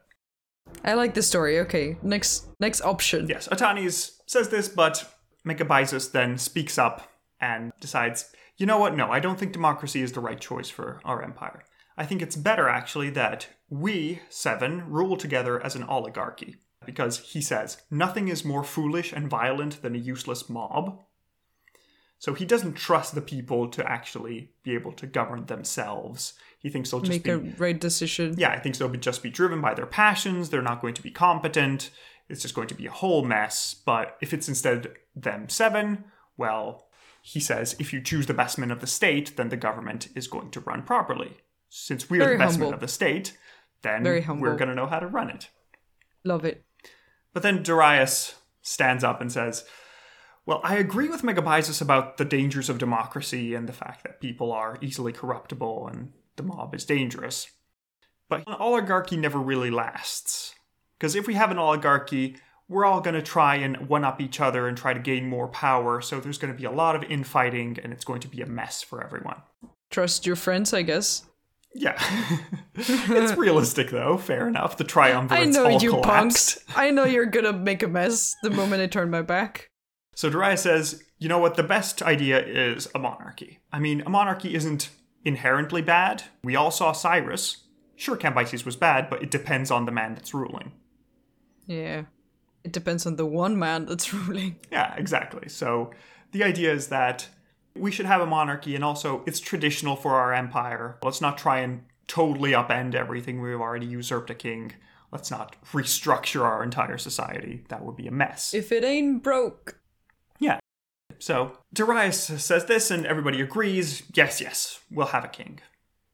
I 0.84 0.94
like 0.94 1.14
the 1.14 1.22
story. 1.22 1.58
Okay, 1.60 1.96
next 2.02 2.46
next 2.60 2.80
option. 2.82 3.28
Yes, 3.28 3.48
Otanes 3.48 4.18
says 4.26 4.48
this, 4.48 4.68
but 4.68 5.14
Megabyzus 5.46 6.12
then 6.12 6.38
speaks 6.38 6.78
up 6.78 7.08
and 7.40 7.72
decides, 7.80 8.32
you 8.56 8.66
know 8.66 8.78
what? 8.78 8.96
No, 8.96 9.10
I 9.10 9.20
don't 9.20 9.38
think 9.38 9.52
democracy 9.52 10.00
is 10.00 10.12
the 10.12 10.20
right 10.20 10.40
choice 10.40 10.70
for 10.70 11.00
our 11.04 11.22
empire. 11.22 11.64
I 11.96 12.06
think 12.06 12.22
it's 12.22 12.36
better, 12.36 12.68
actually, 12.68 13.10
that 13.10 13.48
we, 13.68 14.20
seven, 14.28 14.90
rule 14.90 15.16
together 15.16 15.64
as 15.64 15.76
an 15.76 15.84
oligarchy. 15.84 16.56
Because 16.84 17.18
he 17.18 17.40
says, 17.40 17.78
nothing 17.90 18.28
is 18.28 18.44
more 18.44 18.64
foolish 18.64 19.12
and 19.12 19.30
violent 19.30 19.80
than 19.80 19.94
a 19.94 19.98
useless 19.98 20.50
mob. 20.50 21.00
So 22.24 22.32
he 22.32 22.46
doesn't 22.46 22.72
trust 22.72 23.14
the 23.14 23.20
people 23.20 23.68
to 23.68 23.86
actually 23.86 24.48
be 24.62 24.72
able 24.72 24.92
to 24.92 25.06
govern 25.06 25.44
themselves. 25.44 26.32
He 26.58 26.70
thinks 26.70 26.90
they'll 26.90 27.00
just 27.00 27.10
Make 27.10 27.24
be 27.24 27.30
a 27.32 27.36
right 27.58 27.78
decision. 27.78 28.36
yeah, 28.38 28.48
I 28.48 28.58
think 28.58 28.78
they'll 28.78 28.88
be, 28.88 28.96
just 28.96 29.22
be 29.22 29.28
driven 29.28 29.60
by 29.60 29.74
their 29.74 29.84
passions. 29.84 30.48
They're 30.48 30.62
not 30.62 30.80
going 30.80 30.94
to 30.94 31.02
be 31.02 31.10
competent. 31.10 31.90
It's 32.30 32.40
just 32.40 32.54
going 32.54 32.68
to 32.68 32.74
be 32.74 32.86
a 32.86 32.90
whole 32.90 33.26
mess. 33.26 33.74
But 33.74 34.16
if 34.22 34.32
it's 34.32 34.48
instead 34.48 34.94
them 35.14 35.50
seven, 35.50 36.04
well, 36.38 36.86
he 37.20 37.40
says 37.40 37.76
if 37.78 37.92
you 37.92 38.00
choose 38.00 38.24
the 38.24 38.32
best 38.32 38.56
men 38.56 38.70
of 38.70 38.80
the 38.80 38.86
state, 38.86 39.36
then 39.36 39.50
the 39.50 39.58
government 39.58 40.08
is 40.14 40.26
going 40.26 40.50
to 40.52 40.60
run 40.60 40.80
properly. 40.80 41.36
Since 41.68 42.08
we're 42.08 42.20
Very 42.20 42.38
the 42.38 42.42
best 42.42 42.58
men 42.58 42.72
of 42.72 42.80
the 42.80 42.88
state, 42.88 43.36
then 43.82 44.02
we're 44.02 44.56
going 44.56 44.70
to 44.70 44.74
know 44.74 44.86
how 44.86 44.98
to 44.98 45.06
run 45.06 45.28
it. 45.28 45.50
Love 46.24 46.46
it. 46.46 46.64
But 47.34 47.42
then 47.42 47.62
Darius 47.62 48.36
stands 48.62 49.04
up 49.04 49.20
and 49.20 49.30
says, 49.30 49.66
Well, 50.46 50.60
I 50.62 50.76
agree 50.76 51.08
with 51.08 51.22
Megabyzus 51.22 51.80
about 51.80 52.18
the 52.18 52.24
dangers 52.24 52.68
of 52.68 52.78
democracy 52.78 53.54
and 53.54 53.68
the 53.68 53.72
fact 53.72 54.02
that 54.04 54.20
people 54.20 54.52
are 54.52 54.78
easily 54.82 55.12
corruptible 55.12 55.88
and 55.88 56.12
the 56.36 56.42
mob 56.42 56.74
is 56.74 56.84
dangerous. 56.84 57.50
But 58.28 58.44
an 58.46 58.54
oligarchy 58.58 59.16
never 59.16 59.38
really 59.38 59.70
lasts. 59.70 60.54
Because 60.98 61.14
if 61.14 61.26
we 61.26 61.34
have 61.34 61.50
an 61.50 61.58
oligarchy, 61.58 62.36
we're 62.68 62.84
all 62.84 63.00
going 63.00 63.14
to 63.14 63.22
try 63.22 63.56
and 63.56 63.88
one 63.88 64.04
up 64.04 64.20
each 64.20 64.40
other 64.40 64.68
and 64.68 64.76
try 64.76 64.94
to 64.94 65.00
gain 65.00 65.28
more 65.28 65.48
power, 65.48 66.00
so 66.00 66.20
there's 66.20 66.38
going 66.38 66.52
to 66.52 66.58
be 66.58 66.64
a 66.64 66.70
lot 66.70 66.96
of 66.96 67.02
infighting 67.04 67.78
and 67.82 67.92
it's 67.92 68.04
going 68.04 68.20
to 68.20 68.28
be 68.28 68.40
a 68.40 68.46
mess 68.46 68.82
for 68.82 69.02
everyone. 69.04 69.42
Trust 69.90 70.26
your 70.26 70.36
friends, 70.36 70.72
I 70.72 70.82
guess. 70.82 71.24
Yeah. 71.74 71.98
it's 72.74 73.36
realistic, 73.36 73.90
though. 73.90 74.16
Fair 74.16 74.48
enough. 74.48 74.76
The 74.76 74.84
triumvirate's 74.84 75.32
I 75.32 75.44
know 75.62 75.70
all 75.70 75.82
you 75.82 75.90
collapsed. 75.90 76.66
punks. 76.66 76.76
I 76.76 76.90
know 76.90 77.04
you're 77.04 77.26
gonna 77.26 77.52
make 77.52 77.82
a 77.82 77.88
mess 77.88 78.34
the 78.42 78.50
moment 78.50 78.82
I 78.82 78.86
turn 78.86 79.10
my 79.10 79.22
back. 79.22 79.70
So 80.14 80.30
Darius 80.30 80.62
says, 80.62 81.02
you 81.18 81.28
know 81.28 81.38
what, 81.38 81.56
the 81.56 81.62
best 81.62 82.02
idea 82.02 82.44
is 82.44 82.88
a 82.94 82.98
monarchy. 82.98 83.60
I 83.72 83.78
mean, 83.78 84.02
a 84.02 84.10
monarchy 84.10 84.54
isn't 84.54 84.90
inherently 85.24 85.82
bad. 85.82 86.24
We 86.42 86.56
all 86.56 86.70
saw 86.70 86.92
Cyrus. 86.92 87.64
Sure, 87.96 88.16
Cambyses 88.16 88.64
was 88.64 88.76
bad, 88.76 89.08
but 89.08 89.22
it 89.22 89.30
depends 89.30 89.70
on 89.70 89.86
the 89.86 89.92
man 89.92 90.14
that's 90.14 90.34
ruling. 90.34 90.72
Yeah. 91.66 92.04
It 92.64 92.72
depends 92.72 93.06
on 93.06 93.16
the 93.16 93.26
one 93.26 93.58
man 93.58 93.86
that's 93.86 94.12
ruling. 94.14 94.56
Yeah, 94.70 94.94
exactly. 94.96 95.48
So 95.48 95.90
the 96.32 96.44
idea 96.44 96.72
is 96.72 96.88
that 96.88 97.28
we 97.76 97.90
should 97.90 98.06
have 98.06 98.20
a 98.20 98.26
monarchy, 98.26 98.74
and 98.74 98.84
also 98.84 99.22
it's 99.26 99.40
traditional 99.40 99.96
for 99.96 100.14
our 100.14 100.32
empire. 100.32 100.98
Let's 101.02 101.20
not 101.20 101.38
try 101.38 101.60
and 101.60 101.84
totally 102.06 102.52
upend 102.52 102.94
everything. 102.94 103.40
We've 103.40 103.60
already 103.60 103.86
usurped 103.86 104.30
a 104.30 104.34
king. 104.34 104.72
Let's 105.10 105.30
not 105.30 105.56
restructure 105.72 106.42
our 106.42 106.62
entire 106.62 106.98
society. 106.98 107.64
That 107.68 107.84
would 107.84 107.96
be 107.96 108.06
a 108.06 108.12
mess. 108.12 108.52
If 108.52 108.72
it 108.72 108.84
ain't 108.84 109.22
broke. 109.22 109.78
So 111.24 111.56
Darius 111.72 112.22
says 112.22 112.66
this, 112.66 112.90
and 112.90 113.06
everybody 113.06 113.40
agrees. 113.40 114.02
Yes, 114.12 114.42
yes, 114.42 114.80
we'll 114.90 115.06
have 115.06 115.24
a 115.24 115.28
king. 115.28 115.60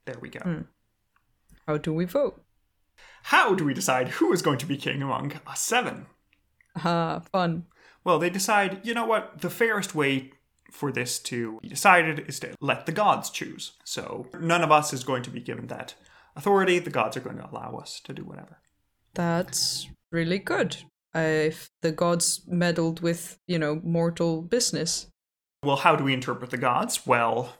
There 0.06 0.14
we 0.20 0.28
go. 0.28 0.66
How 1.66 1.78
do 1.78 1.92
we 1.92 2.04
vote? 2.04 2.40
How 3.24 3.56
do 3.56 3.64
we 3.64 3.74
decide 3.74 4.06
who 4.06 4.32
is 4.32 4.40
going 4.40 4.58
to 4.58 4.66
be 4.66 4.76
king 4.76 5.02
among 5.02 5.32
us 5.48 5.62
seven? 5.62 6.06
Ah, 6.76 7.22
fun. 7.32 7.64
Well, 8.04 8.20
they 8.20 8.30
decide, 8.30 8.86
you 8.86 8.94
know 8.94 9.04
what, 9.04 9.40
the 9.40 9.50
fairest 9.50 9.96
way 9.96 10.30
for 10.70 10.92
this 10.92 11.18
to 11.18 11.58
be 11.60 11.68
decided 11.68 12.28
is 12.28 12.38
to 12.38 12.54
let 12.60 12.86
the 12.86 12.92
gods 12.92 13.30
choose. 13.30 13.72
So 13.84 14.28
none 14.38 14.62
of 14.62 14.70
us 14.70 14.92
is 14.92 15.02
going 15.02 15.24
to 15.24 15.30
be 15.30 15.40
given 15.40 15.66
that 15.66 15.94
authority. 16.36 16.78
The 16.78 16.88
gods 16.88 17.16
are 17.16 17.20
going 17.20 17.38
to 17.38 17.50
allow 17.50 17.76
us 17.82 18.00
to 18.04 18.12
do 18.12 18.22
whatever. 18.22 18.58
That's 19.14 19.88
really 20.12 20.38
good. 20.38 20.76
If 21.14 21.70
the 21.82 21.92
gods 21.92 22.42
meddled 22.46 23.00
with, 23.00 23.38
you 23.46 23.58
know, 23.58 23.80
mortal 23.82 24.42
business. 24.42 25.08
Well, 25.64 25.76
how 25.76 25.96
do 25.96 26.04
we 26.04 26.14
interpret 26.14 26.50
the 26.50 26.56
gods? 26.56 27.06
Well, 27.06 27.54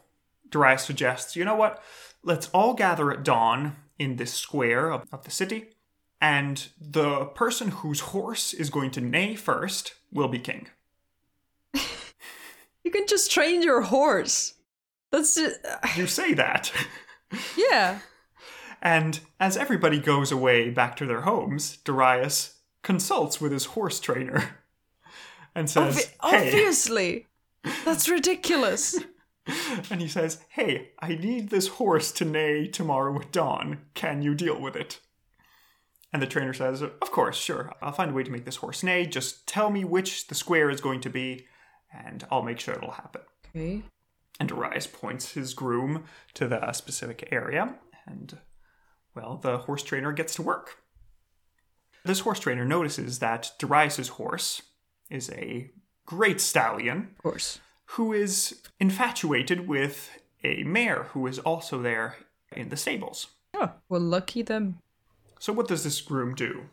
Darius 0.49 0.85
suggests, 0.85 1.37
you 1.37 1.45
know 1.45 1.57
what? 1.57 1.83
Let's 2.23 2.49
all 2.51 2.75
gather 2.75 3.11
at 3.11 3.25
dawn 3.25 3.77
in 3.99 4.17
this 4.17 4.33
square 4.33 4.91
of, 4.91 5.05
of 5.13 5.25
the 5.25 5.31
city, 5.31 5.69
and 6.21 6.69
the 6.81 7.27
person 7.27 7.69
whose 7.71 8.01
horse 8.01 8.55
is 8.55 8.71
going 8.71 8.91
to 8.93 9.01
neigh 9.01 9.35
first 9.35 9.95
will 10.13 10.29
be 10.29 10.39
king. 10.39 10.69
You 12.83 12.91
can 12.91 13.07
just 13.07 13.31
train 13.31 13.63
your 13.63 13.83
horse. 13.83 14.55
That's 15.13 15.35
just, 15.35 15.59
uh, 15.65 15.87
You 15.97 16.07
say 16.07 16.33
that. 16.35 16.73
yeah. 17.57 17.99
and 18.83 19.21
as 19.39 19.57
everybody 19.59 19.99
goes 19.99 20.33
away 20.33 20.71
back 20.71 20.97
to 20.97 21.07
their 21.07 21.21
homes, 21.21 21.77
Darius 21.85 22.57
consults 22.83 23.41
with 23.41 23.53
his 23.53 23.67
horse 23.67 24.01
trainer 24.01 24.57
and 25.55 25.69
says, 25.69 25.97
Obvi- 26.23 26.31
Hey, 26.31 26.47
obviously. 26.49 27.27
That's 27.85 28.09
ridiculous. 28.09 28.99
and 29.91 30.01
he 30.01 30.09
says, 30.09 30.43
Hey, 30.51 30.91
I 31.01 31.15
need 31.15 31.51
this 31.51 31.69
horse 31.69 32.13
to 32.13 32.25
neigh 32.25 32.69
tomorrow 32.69 33.19
at 33.21 33.33
dawn. 33.33 33.83
Can 33.95 34.23
you 34.23 34.35
deal 34.35 34.61
with 34.61 34.77
it? 34.77 35.01
And 36.13 36.21
the 36.21 36.27
trainer 36.27 36.53
says, 36.53 36.83
Of 36.83 37.11
course, 37.13 37.37
sure. 37.37 37.73
I'll 37.83 37.93
find 37.93 38.11
a 38.11 38.15
way 38.15 38.23
to 38.25 38.31
make 38.31 38.45
this 38.45 38.57
horse 38.57 38.83
neigh. 38.83 39.07
Just 39.07 39.47
tell 39.47 39.71
me 39.71 39.85
which 39.85 40.27
the 40.29 40.35
square 40.35 40.71
is 40.71 40.81
going 40.81 41.01
to 41.03 41.11
be, 41.11 41.47
and 41.93 42.27
I'll 42.31 42.43
make 42.43 42.59
sure 42.61 42.75
it'll 42.75 42.91
happen. 42.93 43.23
Okay. 43.55 43.83
And 44.41 44.49
Darius 44.49 44.87
points 44.87 45.33
his 45.35 45.53
groom 45.55 46.05
to 46.35 46.49
the 46.49 46.73
specific 46.73 47.29
area, 47.31 47.75
and, 48.07 48.39
well, 49.15 49.37
the 49.37 49.59
horse 49.59 49.83
trainer 49.83 50.13
gets 50.13 50.35
to 50.37 50.43
work. 50.43 50.80
This 52.05 52.21
horse 52.21 52.41
trainer 52.41 52.65
notices 52.65 53.19
that 53.19 53.53
Darius's 53.59 54.09
horse 54.09 54.63
is 55.11 55.31
a 55.31 55.71
great 56.07 56.41
stallion 56.41 57.11
Of 57.19 57.23
course. 57.23 57.61
who 57.97 58.13
is 58.13 58.61
infatuated 58.79 59.69
with 59.69 60.11
a 60.43 60.63
mare 60.65 61.05
who 61.13 61.27
is 61.27 61.39
also 61.39 61.81
there 61.83 62.17
in 62.53 62.69
the 62.71 62.77
stables. 62.77 63.29
Oh, 63.55 63.73
well, 63.89 64.01
lucky 64.01 64.43
them. 64.43 64.79
So, 65.39 65.53
what 65.53 65.69
does 65.69 65.85
this 65.85 66.01
groom 66.01 66.35
do? 66.35 66.67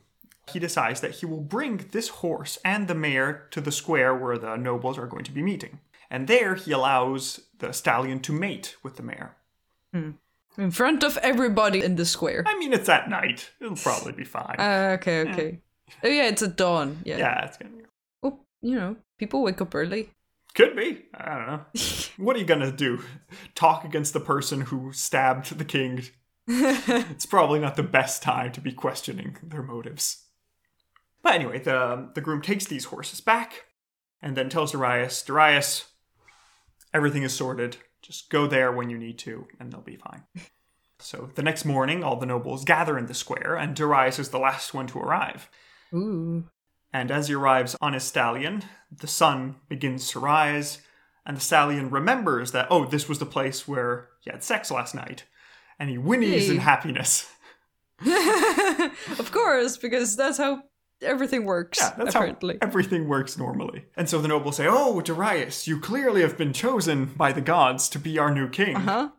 He 0.51 0.59
decides 0.59 1.01
that 1.01 1.15
he 1.15 1.25
will 1.25 1.41
bring 1.41 1.89
this 1.91 2.07
horse 2.09 2.57
and 2.63 2.87
the 2.87 2.95
mare 2.95 3.47
to 3.51 3.59
the 3.59 3.71
square 3.71 4.15
where 4.15 4.37
the 4.37 4.55
nobles 4.55 4.97
are 4.97 5.07
going 5.07 5.25
to 5.25 5.31
be 5.31 5.41
meeting. 5.41 5.79
And 6.09 6.27
there 6.27 6.55
he 6.55 6.71
allows 6.71 7.41
the 7.59 7.73
stallion 7.73 8.21
to 8.21 8.31
mate 8.31 8.77
with 8.81 8.95
the 8.95 9.03
mare. 9.03 9.35
Hmm. 9.93 10.11
In 10.57 10.71
front 10.71 11.03
of 11.03 11.17
everybody 11.17 11.83
in 11.83 11.95
the 11.95 12.05
square. 12.05 12.43
I 12.47 12.57
mean, 12.57 12.73
it's 12.73 12.89
at 12.89 13.09
night. 13.09 13.51
It'll 13.61 13.75
probably 13.75 14.13
be 14.13 14.23
fine. 14.23 14.55
Uh, 14.57 14.97
okay, 14.99 15.21
okay. 15.29 15.59
Oh, 16.03 16.07
yeah, 16.07 16.27
it's 16.27 16.41
a 16.41 16.47
dawn. 16.47 16.99
Yeah. 17.05 17.17
yeah, 17.17 17.45
it's 17.45 17.57
gonna 17.57 17.71
be. 17.71 17.83
Oh, 18.23 18.39
you 18.61 18.75
know, 18.75 18.95
people 19.17 19.43
wake 19.43 19.61
up 19.61 19.73
early. 19.75 20.09
Could 20.55 20.75
be. 20.75 21.05
I 21.13 21.35
don't 21.35 21.47
know. 21.47 21.65
what 22.25 22.35
are 22.35 22.39
you 22.39 22.45
gonna 22.45 22.71
do? 22.71 23.03
Talk 23.53 23.85
against 23.85 24.13
the 24.13 24.19
person 24.19 24.61
who 24.61 24.91
stabbed 24.91 25.57
the 25.57 25.65
king? 25.65 26.03
it's 26.47 27.25
probably 27.25 27.59
not 27.59 27.75
the 27.75 27.83
best 27.83 28.23
time 28.23 28.51
to 28.53 28.61
be 28.61 28.71
questioning 28.71 29.37
their 29.43 29.61
motives. 29.61 30.23
But 31.21 31.35
anyway, 31.35 31.59
the 31.59 32.09
the 32.15 32.21
groom 32.21 32.41
takes 32.41 32.65
these 32.65 32.85
horses 32.85 33.21
back 33.21 33.65
and 34.21 34.35
then 34.35 34.49
tells 34.49 34.71
Darius, 34.71 35.21
Darius, 35.21 35.85
everything 36.93 37.23
is 37.23 37.33
sorted. 37.33 37.77
Just 38.01 38.29
go 38.29 38.47
there 38.47 38.71
when 38.71 38.89
you 38.89 38.97
need 38.97 39.17
to, 39.19 39.47
and 39.59 39.71
they'll 39.71 39.81
be 39.81 39.97
fine. 39.97 40.23
So 40.99 41.29
the 41.35 41.43
next 41.43 41.63
morning, 41.63 42.03
all 42.03 42.15
the 42.15 42.25
nobles 42.25 42.65
gather 42.65 42.97
in 42.97 43.05
the 43.05 43.13
square, 43.13 43.55
and 43.55 43.75
Darius 43.75 44.17
is 44.17 44.29
the 44.29 44.39
last 44.39 44.73
one 44.73 44.87
to 44.87 44.99
arrive. 44.99 45.47
Ooh. 45.93 46.45
And 46.91 47.11
as 47.11 47.27
he 47.27 47.35
arrives 47.35 47.75
on 47.79 47.93
his 47.93 48.03
stallion, 48.03 48.63
the 48.91 49.05
sun 49.05 49.57
begins 49.69 50.09
to 50.09 50.19
rise, 50.19 50.79
and 51.25 51.37
the 51.37 51.41
stallion 51.41 51.89
remembers 51.91 52.51
that, 52.53 52.67
oh, 52.71 52.85
this 52.85 53.07
was 53.07 53.19
the 53.19 53.25
place 53.25 53.67
where 53.67 54.09
he 54.21 54.31
had 54.31 54.43
sex 54.43 54.71
last 54.71 54.95
night. 54.95 55.25
And 55.77 55.89
he 55.89 55.97
whinnies 55.97 56.49
in 56.49 56.57
happiness. 56.57 57.29
of 59.19 59.31
course, 59.31 59.77
because 59.77 60.15
that's 60.15 60.39
how 60.39 60.63
everything 61.01 61.45
works, 61.45 61.79
Yeah, 61.81 61.93
that's 61.97 62.15
apparently. 62.15 62.57
how 62.61 62.67
everything 62.67 63.07
works 63.07 63.37
normally. 63.37 63.85
And 63.95 64.09
so 64.09 64.19
the 64.21 64.27
nobles 64.27 64.57
say, 64.57 64.65
oh, 64.67 64.99
Darius, 65.01 65.67
you 65.67 65.79
clearly 65.79 66.21
have 66.21 66.37
been 66.37 66.53
chosen 66.53 67.05
by 67.05 67.31
the 67.31 67.41
gods 67.41 67.87
to 67.89 67.99
be 67.99 68.17
our 68.19 68.33
new 68.33 68.49
king. 68.49 68.75
Huh? 68.75 69.09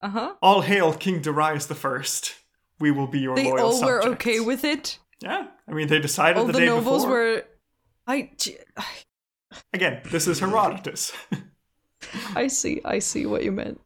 Uh 0.00 0.08
huh. 0.08 0.34
All 0.42 0.62
hail 0.62 0.92
King 0.92 1.20
Darius 1.20 1.66
the 1.66 1.74
First. 1.74 2.34
We 2.80 2.90
will 2.90 3.06
be 3.06 3.20
your 3.20 3.36
They 3.36 3.50
loyal 3.50 3.66
all 3.66 3.84
were 3.84 4.04
okay 4.08 4.40
with 4.40 4.64
it. 4.64 4.98
Yeah, 5.20 5.46
I 5.68 5.72
mean, 5.72 5.86
they 5.86 6.00
decided 6.00 6.38
All 6.38 6.46
the, 6.46 6.52
the, 6.52 6.58
day 6.58 6.66
nobles 6.66 7.04
before. 7.04 7.10
were. 7.18 7.44
I, 8.08 8.30
Again, 9.72 10.00
this 10.10 10.26
is 10.26 10.40
Herodotus. 10.40 11.12
I 12.34 12.48
see. 12.48 12.80
I 12.84 12.98
see 12.98 13.26
what 13.26 13.44
you 13.44 13.52
meant. 13.52 13.80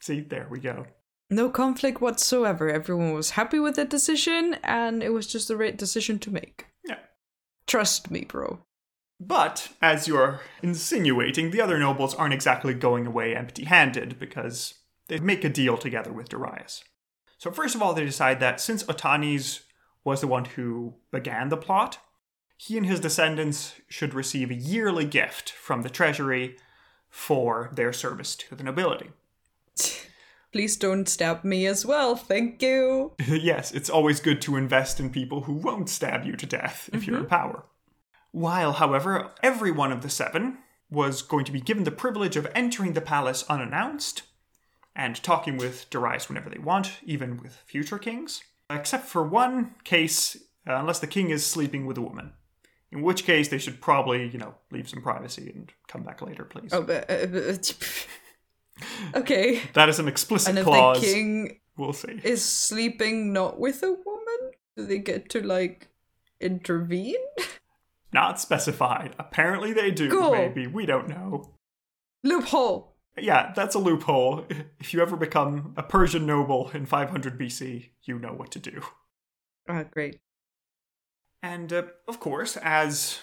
See, 0.00 0.20
there 0.20 0.48
we 0.50 0.58
go. 0.58 0.86
No 1.30 1.50
conflict 1.50 2.00
whatsoever. 2.00 2.70
Everyone 2.70 3.12
was 3.12 3.30
happy 3.30 3.58
with 3.58 3.76
the 3.76 3.84
decision, 3.84 4.56
and 4.62 5.02
it 5.02 5.10
was 5.10 5.26
just 5.26 5.48
the 5.48 5.56
right 5.56 5.76
decision 5.76 6.18
to 6.20 6.30
make. 6.30 6.66
Yeah. 6.88 6.98
Trust 7.66 8.10
me, 8.10 8.24
bro. 8.24 8.60
But, 9.20 9.70
as 9.82 10.08
you're 10.08 10.40
insinuating, 10.62 11.50
the 11.50 11.60
other 11.60 11.78
nobles 11.78 12.14
aren't 12.14 12.34
exactly 12.34 12.72
going 12.72 13.06
away 13.06 13.34
empty 13.34 13.64
handed 13.64 14.18
because 14.18 14.74
they 15.08 15.18
make 15.18 15.44
a 15.44 15.48
deal 15.48 15.76
together 15.76 16.12
with 16.12 16.28
Darius. 16.28 16.84
So, 17.36 17.50
first 17.50 17.74
of 17.74 17.82
all, 17.82 17.92
they 17.92 18.04
decide 18.04 18.40
that 18.40 18.60
since 18.60 18.84
Otanes 18.84 19.60
was 20.04 20.20
the 20.20 20.26
one 20.26 20.46
who 20.46 20.94
began 21.10 21.50
the 21.50 21.56
plot, 21.56 21.98
he 22.56 22.76
and 22.76 22.86
his 22.86 23.00
descendants 23.00 23.74
should 23.88 24.14
receive 24.14 24.50
a 24.50 24.54
yearly 24.54 25.04
gift 25.04 25.50
from 25.50 25.82
the 25.82 25.90
treasury 25.90 26.56
for 27.10 27.70
their 27.74 27.92
service 27.92 28.34
to 28.36 28.54
the 28.54 28.64
nobility. 28.64 29.10
Please 30.52 30.76
don't 30.76 31.08
stab 31.08 31.44
me 31.44 31.66
as 31.66 31.84
well. 31.84 32.16
Thank 32.16 32.62
you. 32.62 33.12
yes, 33.26 33.72
it's 33.72 33.90
always 33.90 34.20
good 34.20 34.40
to 34.42 34.56
invest 34.56 34.98
in 34.98 35.10
people 35.10 35.42
who 35.42 35.52
won't 35.52 35.88
stab 35.90 36.24
you 36.24 36.36
to 36.36 36.46
death 36.46 36.88
if 36.92 37.06
you're 37.06 37.18
in 37.18 37.26
power. 37.26 37.64
While, 38.32 38.74
however, 38.74 39.32
every 39.42 39.70
one 39.70 39.92
of 39.92 40.02
the 40.02 40.10
seven 40.10 40.58
was 40.90 41.20
going 41.22 41.44
to 41.44 41.52
be 41.52 41.60
given 41.60 41.84
the 41.84 41.90
privilege 41.90 42.36
of 42.36 42.46
entering 42.54 42.94
the 42.94 43.00
palace 43.00 43.44
unannounced 43.48 44.22
and 44.96 45.22
talking 45.22 45.56
with 45.56 45.88
Darius 45.90 46.28
whenever 46.28 46.48
they 46.48 46.58
want, 46.58 46.92
even 47.04 47.40
with 47.42 47.54
future 47.66 47.98
kings, 47.98 48.42
except 48.70 49.04
for 49.06 49.22
one 49.22 49.74
case, 49.84 50.36
uh, 50.66 50.74
unless 50.76 50.98
the 50.98 51.06
king 51.06 51.30
is 51.30 51.44
sleeping 51.46 51.86
with 51.86 51.98
a 51.98 52.02
woman. 52.02 52.32
In 52.90 53.02
which 53.02 53.24
case, 53.24 53.48
they 53.48 53.58
should 53.58 53.82
probably, 53.82 54.28
you 54.28 54.38
know, 54.38 54.54
leave 54.70 54.88
some 54.88 55.02
privacy 55.02 55.52
and 55.54 55.70
come 55.88 56.02
back 56.02 56.22
later, 56.22 56.44
please. 56.44 56.72
Oh, 56.72 56.82
but, 56.82 57.10
uh, 57.10 57.26
but- 57.26 57.76
okay. 59.14 59.60
That 59.74 59.88
is 59.88 59.98
an 59.98 60.08
explicit 60.08 60.50
And 60.50 60.58
if 60.58 60.64
clause. 60.64 61.00
the 61.00 61.06
king 61.06 61.60
We'll 61.76 61.92
see. 61.92 62.20
is 62.24 62.44
sleeping 62.44 63.32
not 63.32 63.58
with 63.60 63.82
a 63.82 63.88
woman, 63.92 64.52
do 64.76 64.86
they 64.86 64.98
get 64.98 65.28
to 65.30 65.40
like 65.42 65.88
intervene? 66.40 67.14
Not 68.12 68.40
specified. 68.40 69.14
Apparently 69.18 69.74
they 69.74 69.90
do, 69.90 70.08
Cool. 70.10 70.32
maybe. 70.32 70.66
We 70.66 70.86
don't 70.86 71.08
know. 71.10 71.52
Loophole. 72.24 72.94
Yeah, 73.18 73.52
that's 73.54 73.74
a 73.74 73.78
loophole. 73.78 74.46
If 74.80 74.94
you 74.94 75.02
ever 75.02 75.14
become 75.14 75.74
a 75.76 75.82
Persian 75.82 76.24
noble 76.24 76.70
in 76.72 76.86
500 76.86 77.38
BC, 77.38 77.90
you 78.04 78.18
know 78.18 78.32
what 78.32 78.50
to 78.52 78.58
do. 78.58 78.80
Ah, 79.68 79.82
great. 79.90 80.20
And 81.42 81.70
uh, 81.72 81.82
of 82.06 82.18
course, 82.18 82.56
as 82.62 83.18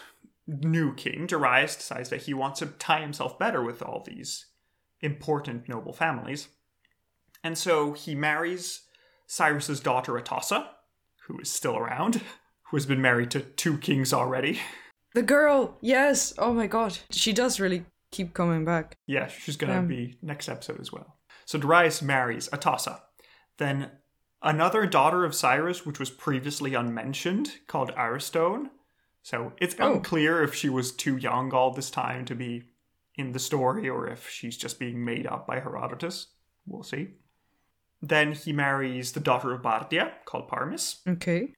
new 0.46 0.94
king, 0.94 1.26
Darius 1.26 1.76
decides 1.76 2.10
that 2.10 2.22
he 2.24 2.34
wants 2.36 2.60
to 2.60 2.68
tie 2.68 3.02
himself 3.02 3.40
better 3.40 3.64
with 3.64 3.82
all 3.82 4.04
these 4.06 4.46
important 5.06 5.70
noble 5.70 5.94
families. 5.94 6.48
And 7.44 7.58
so 7.58 7.94
he 7.94 8.16
marries 8.16 8.82
Cyrus's 9.28 9.80
daughter 9.80 10.14
Atossa, 10.14 10.68
who 11.28 11.40
is 11.40 11.52
still 11.52 11.78
around, 11.78 12.22
who 12.70 12.78
has 12.78 12.86
been 12.86 13.02
married 13.02 13.32
to 13.32 13.40
two 13.42 13.78
kings 13.78 14.12
already. 14.14 14.60
The 15.14 15.22
girl, 15.24 15.78
yes. 15.82 16.34
Oh 16.38 16.54
my 16.54 16.68
god, 16.68 16.98
she 17.12 17.32
does 17.32 17.60
really 17.60 17.86
keep 18.12 18.34
coming 18.34 18.66
back. 18.66 18.98
Yeah, 19.08 19.28
she's 19.28 19.56
gonna 19.58 19.80
Um, 19.80 19.88
be 19.88 20.18
next 20.22 20.50
episode 20.50 20.82
as 20.82 20.92
well. 20.92 21.20
So 21.46 21.58
Darius 21.60 22.02
marries 22.02 22.50
Atossa. 22.50 23.02
Then 23.58 23.92
another 24.42 24.86
daughter 24.86 25.24
of 25.24 25.34
Cyrus, 25.36 25.86
which 25.86 26.00
was 26.00 26.10
previously 26.10 26.74
unmentioned, 26.74 27.60
called 27.68 27.92
Aristone. 27.96 28.72
So 29.22 29.54
it's 29.62 29.76
Oh. 29.80 29.94
unclear 29.94 30.44
if 30.44 30.54
she 30.54 30.70
was 30.70 30.92
too 30.92 31.16
young 31.18 31.54
all 31.54 31.72
this 31.72 31.90
time 31.90 32.26
to 32.26 32.36
be 32.36 32.64
in 33.18 33.32
the 33.32 33.40
story 33.40 33.88
or 33.90 34.08
if 34.08 34.30
she's 34.30 34.58
just 34.58 34.80
being 34.80 35.04
made 35.04 35.26
up 35.28 35.48
by 35.48 35.60
Herodotus. 35.60 36.28
We'll 36.66 36.84
see. 36.84 37.10
Then 38.02 38.34
he 38.34 38.52
marries 38.54 39.14
the 39.14 39.20
daughter 39.20 39.54
of 39.54 39.62
Bardia, 39.62 40.12
called 40.26 40.48
Parmis. 40.50 40.98
Okay. 41.08 41.54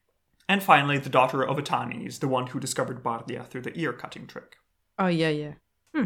And 0.48 0.64
finally, 0.64 0.98
the 0.98 1.10
daughter 1.10 1.44
of 1.44 1.58
Otanes, 1.58 2.20
the 2.20 2.28
one 2.28 2.48
who 2.48 2.60
discovered 2.60 3.04
Bardia 3.04 3.46
through 3.46 3.62
the 3.64 3.78
ear 3.78 3.92
cutting 3.92 4.28
trick. 4.28 4.56
Oh 5.00 5.08
yeah, 5.08 5.30
yeah. 5.30 5.54
Hmm. 5.94 6.06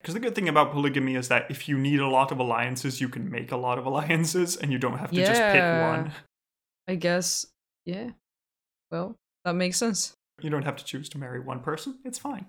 Because 0.00 0.14
the 0.14 0.20
good 0.20 0.34
thing 0.34 0.48
about 0.48 0.72
polygamy 0.72 1.16
is 1.16 1.28
that 1.28 1.50
if 1.50 1.68
you 1.68 1.76
need 1.76 2.00
a 2.00 2.08
lot 2.08 2.30
of 2.32 2.38
alliances, 2.38 3.00
you 3.00 3.08
can 3.08 3.30
make 3.30 3.50
a 3.52 3.56
lot 3.56 3.78
of 3.78 3.84
alliances 3.90 4.56
and 4.56 4.72
you 4.72 4.78
don't 4.78 4.98
have 4.98 5.10
to 5.10 5.16
just 5.16 5.32
pick 5.42 5.54
Yeah. 5.56 5.90
one. 5.90 6.12
I 6.86 6.94
guess. 6.94 7.46
Yeah. 7.84 8.10
Well, 8.90 9.16
that 9.44 9.54
makes 9.54 9.76
sense. 9.76 10.14
You 10.40 10.50
don't 10.50 10.64
have 10.64 10.76
to 10.76 10.84
choose 10.84 11.08
to 11.10 11.18
marry 11.18 11.40
one 11.40 11.60
person. 11.60 11.98
It's 12.04 12.18
fine. 12.18 12.46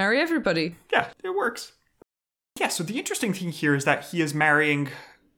Marry 0.00 0.18
everybody. 0.18 0.76
Yeah, 0.90 1.08
it 1.22 1.34
works. 1.34 1.72
Yeah, 2.58 2.68
so 2.68 2.82
the 2.82 2.98
interesting 2.98 3.34
thing 3.34 3.50
here 3.50 3.74
is 3.74 3.84
that 3.84 4.06
he 4.06 4.22
is 4.22 4.32
marrying 4.32 4.88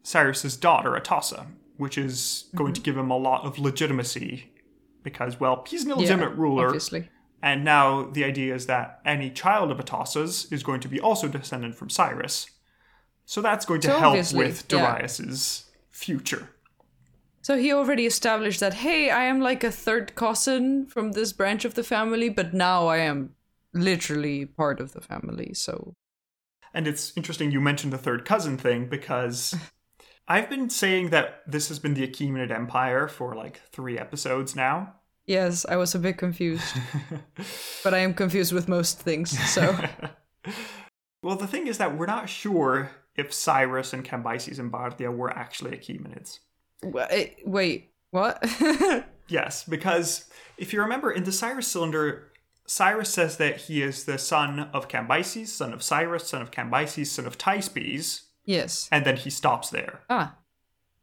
Cyrus's 0.05 0.57
daughter, 0.57 0.93
Atossa, 0.93 1.47
which 1.79 1.99
is 1.99 2.45
going 2.55 2.73
to 2.75 2.81
mm-hmm. 2.81 2.85
give 2.85 2.97
him 2.97 3.11
a 3.11 3.17
lot 3.17 3.45
of 3.45 3.59
legitimacy 3.59 4.53
because, 5.03 5.41
well, 5.41 5.65
he's 5.69 5.85
an 5.85 5.91
illegitimate 5.91 6.37
ruler. 6.37 6.67
Obviously. 6.67 7.09
And 7.43 7.65
now 7.65 8.05
the 8.05 8.23
idea 8.23 8.55
is 8.55 8.67
that 8.67 9.01
any 9.05 9.31
child 9.31 9.73
of 9.73 9.81
Atossa's 9.81 10.47
is 10.53 10.63
going 10.63 10.79
to 10.83 10.89
be 10.89 11.01
also 11.01 11.27
descended 11.27 11.75
from 11.75 11.91
Cyrus. 11.91 12.47
So 13.27 13.41
that's 13.41 13.67
going 13.67 13.81
to 13.81 13.89
So 13.89 13.99
help 13.99 14.33
with 14.33 14.67
yeah. 14.71 14.79
Darius's 14.79 15.73
future. 15.91 16.51
So 17.41 17.59
he 17.59 17.73
already 17.73 18.07
established 18.07 18.61
that, 18.61 18.75
hey, 18.75 19.11
I 19.11 19.25
am 19.25 19.41
like 19.41 19.65
a 19.65 19.73
third 19.73 20.15
cousin 20.15 20.87
from 20.87 21.11
this 21.11 21.33
branch 21.33 21.65
of 21.65 21.75
the 21.75 21.83
family, 21.83 22.29
but 22.29 22.55
now 22.55 22.87
I 22.87 22.99
am 22.99 23.35
literally 23.75 24.47
part 24.47 24.81
of 24.81 24.93
the 24.93 25.01
family. 25.01 25.55
So 25.55 25.95
And 26.75 26.87
it's 26.87 27.13
interesting 27.17 27.51
you 27.51 27.61
mentioned 27.61 27.93
the 27.93 27.99
third 27.99 28.25
cousin 28.25 28.59
thing 28.59 28.89
because 28.89 29.55
I've 30.29 30.49
been 30.49 30.71
saying 30.71 31.11
that 31.11 31.43
this 31.47 31.69
has 31.69 31.79
been 31.79 31.95
the 31.95 32.07
Achaemenid 32.07 32.51
Empire 32.51 33.09
for 33.09 33.35
like 33.35 33.61
three 33.73 33.99
episodes 33.99 34.55
now. 34.57 34.95
yes, 35.27 35.65
I 35.69 35.77
was 35.77 35.95
a 35.95 35.99
bit 35.99 36.17
confused, 36.19 36.75
but 37.85 37.95
I 37.95 37.99
am 37.99 38.15
confused 38.15 38.53
with 38.53 38.69
most 38.69 39.01
things. 39.01 39.31
So 39.51 39.77
Well, 41.23 41.37
the 41.37 41.47
thing 41.47 41.67
is 41.69 41.79
that 41.79 41.97
we're 41.97 42.07
not 42.07 42.29
sure 42.29 42.91
if 43.17 43.33
Cyrus 43.33 43.93
and 43.93 44.05
Cambyses 44.05 44.59
and 44.59 44.73
Bardia 44.73 45.15
were 45.15 45.31
actually 45.31 45.77
Achaemenids. 45.77 46.41
wait, 46.83 47.07
eh, 47.11 47.27
wait 47.45 47.91
what? 48.11 48.43
Yes, 49.29 49.65
because 49.65 50.29
if 50.59 50.73
you 50.73 50.81
remember 50.83 51.11
in 51.11 51.25
the 51.25 51.33
Cyrus 51.33 51.69
cylinder, 51.69 52.32
Cyrus 52.67 53.11
says 53.13 53.37
that 53.39 53.63
he 53.63 53.83
is 53.83 54.05
the 54.05 54.19
son 54.19 54.69
of 54.73 54.89
Cambyses, 54.89 55.49
son 55.49 55.73
of 55.73 55.83
Cyrus, 55.83 56.29
son 56.29 56.43
of 56.43 56.51
Cambyses, 56.51 57.09
son 57.09 57.27
of 57.27 57.37
Teispes, 57.39 58.23
yes. 58.45 58.89
and 58.93 59.05
then 59.05 59.17
he 59.17 59.31
stops 59.31 59.71
there. 59.71 60.01
Ah, 60.09 60.37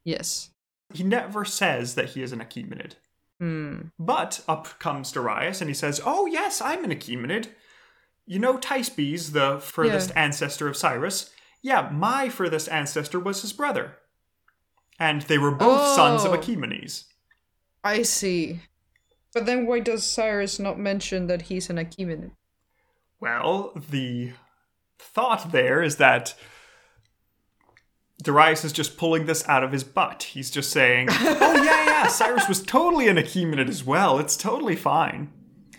yes. 0.04 0.50
He 0.94 1.04
never 1.04 1.46
says 1.46 1.96
that 1.96 2.10
he 2.10 2.24
is 2.24 2.32
an 2.32 2.40
Achaemenid. 2.40 2.94
Hmm. 3.40 3.82
But 4.00 4.42
up 4.48 4.80
comes 4.80 5.12
Darius 5.12 5.62
and 5.62 5.70
he 5.70 5.74
says, 5.74 6.02
Oh, 6.06 6.26
yes, 6.26 6.62
I'm 6.62 6.84
an 6.84 6.92
Achaemenid. 6.92 7.48
You 8.26 8.40
know 8.40 8.58
Teispes, 8.58 9.32
the 9.32 9.60
furthest 9.60 10.12
ancestor 10.16 10.68
of 10.68 10.76
Cyrus? 10.76 11.32
Yeah, 11.62 11.90
my 11.92 12.30
furthest 12.30 12.70
ancestor 12.70 13.20
was 13.20 13.42
his 13.42 13.54
brother. 13.54 13.98
And 15.00 15.22
they 15.24 15.38
were 15.38 15.52
both 15.52 15.96
sons 15.96 16.24
of 16.26 16.32
Oh. 16.32 16.38
Achaemenes. 16.38 17.06
I 17.84 18.02
see. 18.04 18.60
But 19.34 19.46
then 19.46 19.66
why 19.66 19.80
does 19.80 20.06
Cyrus 20.06 20.60
not 20.60 20.80
mention 20.80 21.28
that 21.28 21.44
he's 21.44 21.70
an 21.70 21.78
Achaemenid? 21.78 22.32
Well, 23.20 23.74
the 23.90 24.32
thought 24.98 25.52
there 25.52 25.84
is 25.84 25.98
that 25.98 26.36
Darius 28.24 28.66
is 28.66 28.74
just 28.74 28.98
pulling 28.98 29.26
this 29.26 29.48
out 29.48 29.64
of 29.64 29.72
his 29.72 29.84
butt. 29.84 30.24
He's 30.24 30.50
just 30.50 30.72
saying, 30.72 31.08
Oh, 31.12 31.64
yeah, 31.64 31.86
yeah, 31.86 32.08
Cyrus 32.08 32.48
was 32.48 32.62
totally 32.62 33.08
an 33.08 33.18
Achaemenid 33.18 33.70
as 33.70 33.84
well. 33.84 34.20
It's 34.20 34.36
totally 34.36 34.76
fine. 34.76 35.32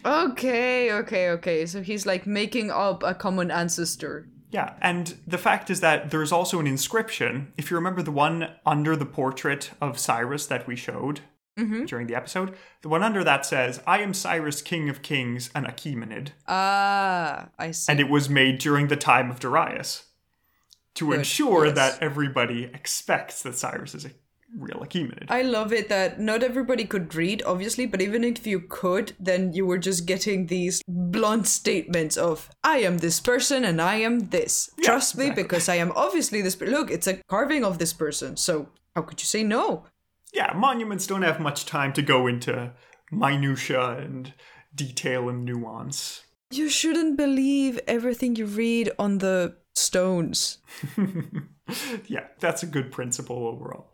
Okay, 0.05 0.93
okay, 0.93 1.29
okay. 1.31 1.67
So 1.67 1.83
he's 1.83 2.07
like 2.07 2.27
making 2.27 2.71
up 2.71 3.03
a 3.03 3.15
common 3.15 3.51
ancestor. 3.51 4.29
Yeah, 4.51 4.75
and 4.81 5.17
the 5.27 5.39
fact 5.39 5.71
is 5.71 5.81
that 5.81 6.11
there's 6.11 6.33
also 6.33 6.59
an 6.59 6.67
inscription. 6.67 7.53
If 7.57 7.71
you 7.71 7.77
remember 7.77 8.03
the 8.03 8.11
one 8.11 8.51
under 8.65 8.97
the 8.97 9.07
portrait 9.07 9.71
of 9.81 9.99
Cyrus 9.99 10.47
that 10.47 10.67
we 10.67 10.75
showed 10.77 11.21
during 11.57 12.07
the 12.07 12.15
episode, 12.15 12.55
the 12.83 12.89
one 12.89 13.03
under 13.03 13.23
that 13.23 13.45
says, 13.45 13.83
I 13.87 13.99
am 14.01 14.15
Cyrus, 14.15 14.63
king 14.63 14.89
of 14.89 15.03
kings, 15.03 15.51
an 15.55 15.65
Achaemenid. 15.65 16.29
Ah, 16.49 17.49
I 17.59 17.71
see. 17.73 17.91
And 17.91 18.01
it 18.01 18.09
was 18.09 18.29
made 18.31 18.59
during 18.59 18.89
the 18.89 18.97
time 18.97 19.31
of 19.31 19.41
Darius 19.41 20.05
to 20.95 21.09
Good, 21.11 21.19
ensure 21.19 21.67
yes. 21.67 21.75
that 21.75 22.03
everybody 22.03 22.65
expects 22.65 23.43
that 23.43 23.57
Cyrus 23.57 23.95
is 23.95 24.07
a 24.07 24.11
real 24.57 24.81
Achaemenid. 24.81 25.27
I 25.29 25.43
love 25.43 25.73
it 25.73 25.89
that 25.91 26.19
not 26.19 26.43
everybody 26.43 26.85
could 26.85 27.15
read, 27.15 27.43
obviously, 27.47 27.87
but 27.87 28.01
even 28.01 28.25
if 28.25 28.47
you 28.47 28.61
could, 28.61 29.13
then 29.21 29.53
you 29.53 29.67
were 29.67 29.79
just 29.79 30.07
getting 30.07 30.47
these 30.47 30.83
blunt 30.89 31.47
statements 31.47 32.17
of, 32.17 32.49
I 32.65 32.79
am 32.79 32.99
this 32.99 33.21
person 33.21 33.65
and 33.65 33.81
I 33.83 33.97
am 33.97 34.31
this. 34.31 34.71
Yeah, 34.79 34.87
Trust 34.87 35.17
me, 35.17 35.27
exactly. 35.27 35.43
because 35.45 35.69
I 35.69 35.75
am 35.77 35.93
obviously 35.95 36.41
this. 36.43 36.61
Look, 36.61 36.91
it's 36.91 37.07
a 37.07 37.21
carving 37.29 37.65
of 37.65 37.79
this 37.79 37.93
person. 37.93 38.37
So 38.37 38.71
how 38.97 39.03
could 39.03 39.21
you 39.21 39.27
say 39.27 39.43
no? 39.45 39.85
Yeah, 40.33 40.53
monuments 40.55 41.07
don't 41.07 41.23
have 41.23 41.41
much 41.41 41.67
time 41.67 41.93
to 41.95 42.03
go 42.03 42.27
into 42.27 42.73
minutia 43.11 43.99
and 43.99 44.33
detail 44.75 45.29
and 45.29 45.45
nuance. 45.45 46.23
You 46.51 46.69
shouldn't 46.69 47.17
believe 47.17 47.81
everything 47.87 48.37
you 48.37 48.47
read 48.47 48.91
on 48.99 49.19
the 49.19 49.57
stones. 49.75 50.59
yeah, 52.07 52.27
that's 52.39 52.63
a 52.63 52.67
good 52.67 52.91
principle 52.91 53.47
overall. 53.47 53.93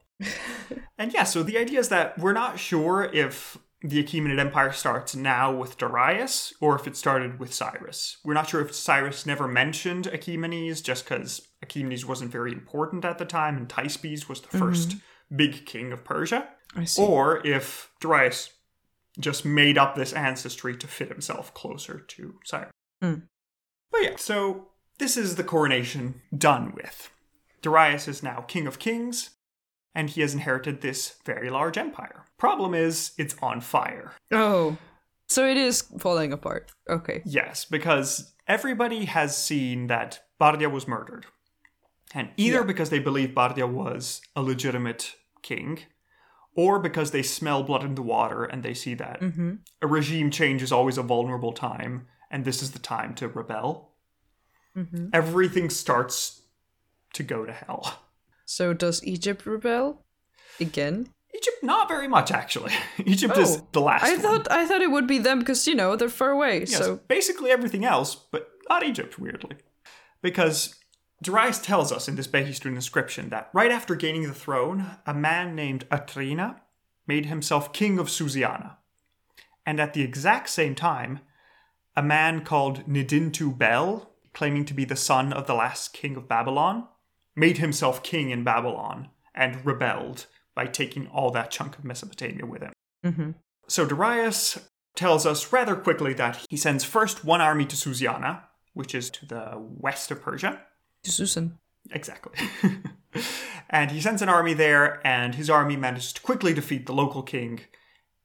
and 0.99 1.13
yeah, 1.13 1.25
so 1.25 1.43
the 1.43 1.59
idea 1.59 1.81
is 1.81 1.89
that 1.91 2.19
we're 2.19 2.33
not 2.33 2.59
sure 2.59 3.05
if 3.13 3.59
the 3.83 4.03
Achaemenid 4.03 4.39
Empire 4.39 4.73
starts 4.73 5.15
now 5.15 5.55
with 5.55 5.77
Darius 5.77 6.55
or 6.61 6.77
if 6.77 6.87
it 6.87 6.97
started 6.97 7.39
with 7.39 7.53
Cyrus. 7.53 8.17
We're 8.25 8.35
not 8.35 8.49
sure 8.49 8.63
if 8.63 8.75
Cyrus 8.75 9.27
never 9.27 9.47
mentioned 9.47 10.07
Achaemenes 10.07 10.83
just 10.83 11.05
because 11.05 11.47
Achaemenes 11.63 12.07
wasn't 12.07 12.33
very 12.33 12.53
important 12.53 13.05
at 13.05 13.19
the 13.19 13.27
time 13.27 13.57
and 13.57 13.69
Teispes 13.69 14.29
was 14.29 14.41
the 14.41 14.49
mm-hmm. 14.49 14.65
1st 14.65 15.01
big 15.35 15.67
king 15.67 15.93
of 15.93 16.05
Persia, 16.05 16.49
or 16.99 17.47
if 17.47 17.91
Darius 18.01 18.51
just 19.19 19.45
made 19.45 19.79
up 19.79 19.95
this 19.95 20.13
ancestry 20.13 20.77
to 20.77 20.87
fit 20.87 21.09
himself 21.09 21.55
closer 21.55 22.01
to 22.01 22.35
Cyrus. 22.45 22.71
Hmm. 23.01 23.15
But 23.91 24.03
yeah, 24.03 24.17
so 24.17 24.69
this 24.99 25.17
is 25.17 25.37
the 25.37 25.45
coronation 25.45 26.21
done 26.37 26.73
with. 26.75 27.11
Darius 27.63 28.09
is 28.09 28.23
now 28.23 28.43
king 28.43 28.67
of 28.67 28.79
kings, 28.79 29.31
and 29.95 30.11
he 30.11 30.21
has 30.21 30.35
inherited 30.35 30.81
this 30.81 31.17
very 31.25 31.51
large 31.51 31.79
empire. 31.79 32.27
Problem 32.39 32.75
is, 32.75 33.13
it's 33.17 33.35
on 33.41 33.61
fire. 33.61 34.13
Oh. 34.31 34.77
So 35.29 35.47
it 35.47 35.57
is 35.57 35.83
falling 35.99 36.33
apart. 36.33 36.71
Okay. 36.89 37.23
Yes, 37.25 37.65
because 37.65 38.35
everybody 38.47 39.07
has 39.07 39.37
seen 39.37 39.89
that 39.89 40.21
Bardia 40.41 40.71
was 40.71 40.87
murdered. 40.87 41.27
And 42.17 42.31
either 42.37 42.61
Yeah. 42.61 42.71
because 42.73 42.89
they 42.91 42.99
believe 43.09 43.31
Bardia 43.31 43.69
was 43.71 44.21
a 44.35 44.43
legitimate 44.43 45.15
king, 45.43 45.81
or 46.57 46.79
because 46.79 47.11
they 47.11 47.23
smell 47.23 47.63
blood 47.63 47.85
in 47.85 47.95
the 47.95 48.03
water 48.17 48.45
and 48.45 48.63
they 48.63 48.75
see 48.75 48.95
that 48.95 49.21
Mm-hmm. 49.21 49.51
a 49.83 49.87
regime 49.87 50.31
change 50.31 50.63
is 50.63 50.73
always 50.73 50.97
a 50.99 51.03
vulnerable 51.03 51.53
time, 51.53 52.07
and 52.31 52.45
this 52.45 52.63
is 52.63 52.71
the 52.73 52.79
time 52.95 53.15
to 53.17 53.29
rebel, 53.29 53.93
Mm-hmm. 54.77 55.09
everything 55.13 55.71
starts 55.71 56.43
to 57.15 57.23
go 57.23 57.45
to 57.47 57.53
hell. 57.53 57.83
So 58.47 58.73
does 58.73 59.05
Egypt 59.05 59.45
rebel 59.47 60.05
again? 60.61 61.09
Egypt, 61.35 61.59
not 61.63 61.89
very 61.89 62.09
much 62.09 62.31
actually. 62.31 62.73
Egypt 63.05 63.37
is 63.37 63.57
Oh, 63.57 63.69
the 63.73 63.81
last. 63.81 64.05
I 64.05 64.13
one. 64.13 64.21
thought 64.23 64.51
I 64.51 64.67
thought 64.67 64.81
it 64.83 64.91
would 64.91 65.07
be 65.07 65.19
them 65.19 65.39
because 65.41 65.67
you 65.69 65.75
know 65.75 65.97
they're 65.97 66.09
far 66.09 66.31
away. 66.31 66.61
Yes, 66.61 66.77
So 66.79 67.01
basically 67.09 67.51
everything 67.51 67.85
else, 67.85 68.15
but 68.33 68.49
not 68.71 68.83
Egypt, 68.83 69.19
weirdly. 69.19 69.57
Because 70.23 70.75
Darius 71.23 71.59
tells 71.59 71.93
us 71.93 72.09
in 72.09 72.17
this 72.17 72.27
Behistun 72.27 72.75
inscription 72.75 73.31
that 73.31 73.49
right 73.53 73.71
after 73.71 73.95
gaining 73.95 74.25
the 74.25 74.35
throne, 74.35 74.99
a 75.07 75.15
man 75.15 75.55
named 75.55 75.89
Atrina 75.89 76.61
made 77.07 77.27
himself 77.27 77.73
king 77.73 77.99
of 77.99 78.09
Susiana. 78.09 78.77
And 79.65 79.81
at 79.81 79.95
the 79.95 80.03
exact 80.03 80.49
same 80.51 80.75
time, 80.75 81.21
a 81.97 82.03
man 82.03 82.45
called 82.45 82.87
Nidintu 82.87 83.57
Bel, 83.57 84.11
claiming 84.35 84.65
to 84.67 84.75
be 84.75 84.85
the 84.85 84.97
son 84.97 85.33
of 85.33 85.47
the 85.47 85.55
last 85.55 85.93
king 85.93 86.17
of 86.17 86.29
Babylon, 86.29 86.87
made 87.35 87.59
himself 87.59 88.03
king 88.03 88.31
in 88.31 88.45
Babylon 88.45 89.09
and 89.35 89.65
rebelled 89.65 90.27
by 90.55 90.67
taking 90.67 91.07
all 91.09 91.31
that 91.31 91.51
chunk 91.51 91.79
of 91.79 91.85
Mesopotamia 91.85 92.47
with 92.47 92.63
him. 92.63 92.73
Mhm. 93.05 93.35
So 93.69 93.87
Darius 93.87 94.69
tells 94.95 95.27
us 95.27 95.53
rather 95.53 95.77
quickly 95.77 96.13
that 96.15 96.45
he 96.49 96.57
sends 96.57 96.85
first 96.85 97.25
one 97.25 97.41
army 97.41 97.67
to 97.67 97.77
Susiana, 97.77 98.45
which 98.73 98.95
is 98.95 99.11
to 99.11 99.27
the 99.27 99.55
west 99.57 100.11
of 100.11 100.23
Persia. 100.23 100.63
Susan. 101.11 101.59
Exactly. 101.91 102.35
and 103.71 103.91
he 103.91 104.01
sends 104.01 104.23
an 104.23 104.29
army 104.29 104.55
there, 104.55 105.07
and 105.07 105.35
his 105.35 105.51
army 105.51 105.77
manages 105.77 106.13
to 106.15 106.21
quickly 106.21 106.53
defeat 106.53 106.87
the 106.87 106.95
local 106.95 107.23
king. 107.23 107.61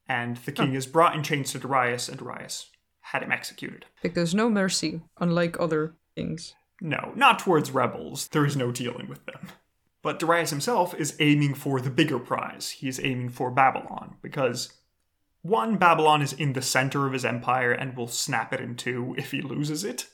And 0.08 0.36
the 0.38 0.52
king 0.52 0.74
is 0.74 0.86
brought 0.86 1.14
in 1.14 1.22
chains 1.22 1.52
to 1.52 1.58
Darius, 1.58 2.08
and 2.08 2.18
Darius 2.18 2.70
had 3.00 3.22
him 3.22 3.32
executed. 3.32 3.86
Because 4.02 4.34
no 4.34 4.50
mercy, 4.50 5.00
unlike 5.18 5.58
other 5.60 5.94
kings. 6.16 6.54
No, 6.80 7.12
not 7.14 7.38
towards 7.38 7.70
rebels. 7.70 8.28
There 8.28 8.44
is 8.44 8.56
no 8.56 8.72
dealing 8.72 9.08
with 9.08 9.24
them. 9.26 9.48
But 10.02 10.18
Darius 10.18 10.50
himself 10.50 10.94
is 10.94 11.16
aiming 11.20 11.54
for 11.54 11.80
the 11.80 11.90
bigger 11.90 12.18
prize. 12.18 12.70
He 12.70 12.88
is 12.88 13.00
aiming 13.02 13.30
for 13.30 13.50
Babylon, 13.50 14.16
because 14.20 14.72
one, 15.42 15.76
Babylon 15.76 16.22
is 16.22 16.32
in 16.32 16.52
the 16.52 16.62
center 16.62 17.06
of 17.06 17.12
his 17.12 17.24
empire 17.24 17.72
and 17.72 17.96
will 17.96 18.08
snap 18.08 18.52
it 18.52 18.60
in 18.60 18.76
two 18.76 19.14
if 19.16 19.30
he 19.30 19.42
loses 19.42 19.84
it. 19.84 20.08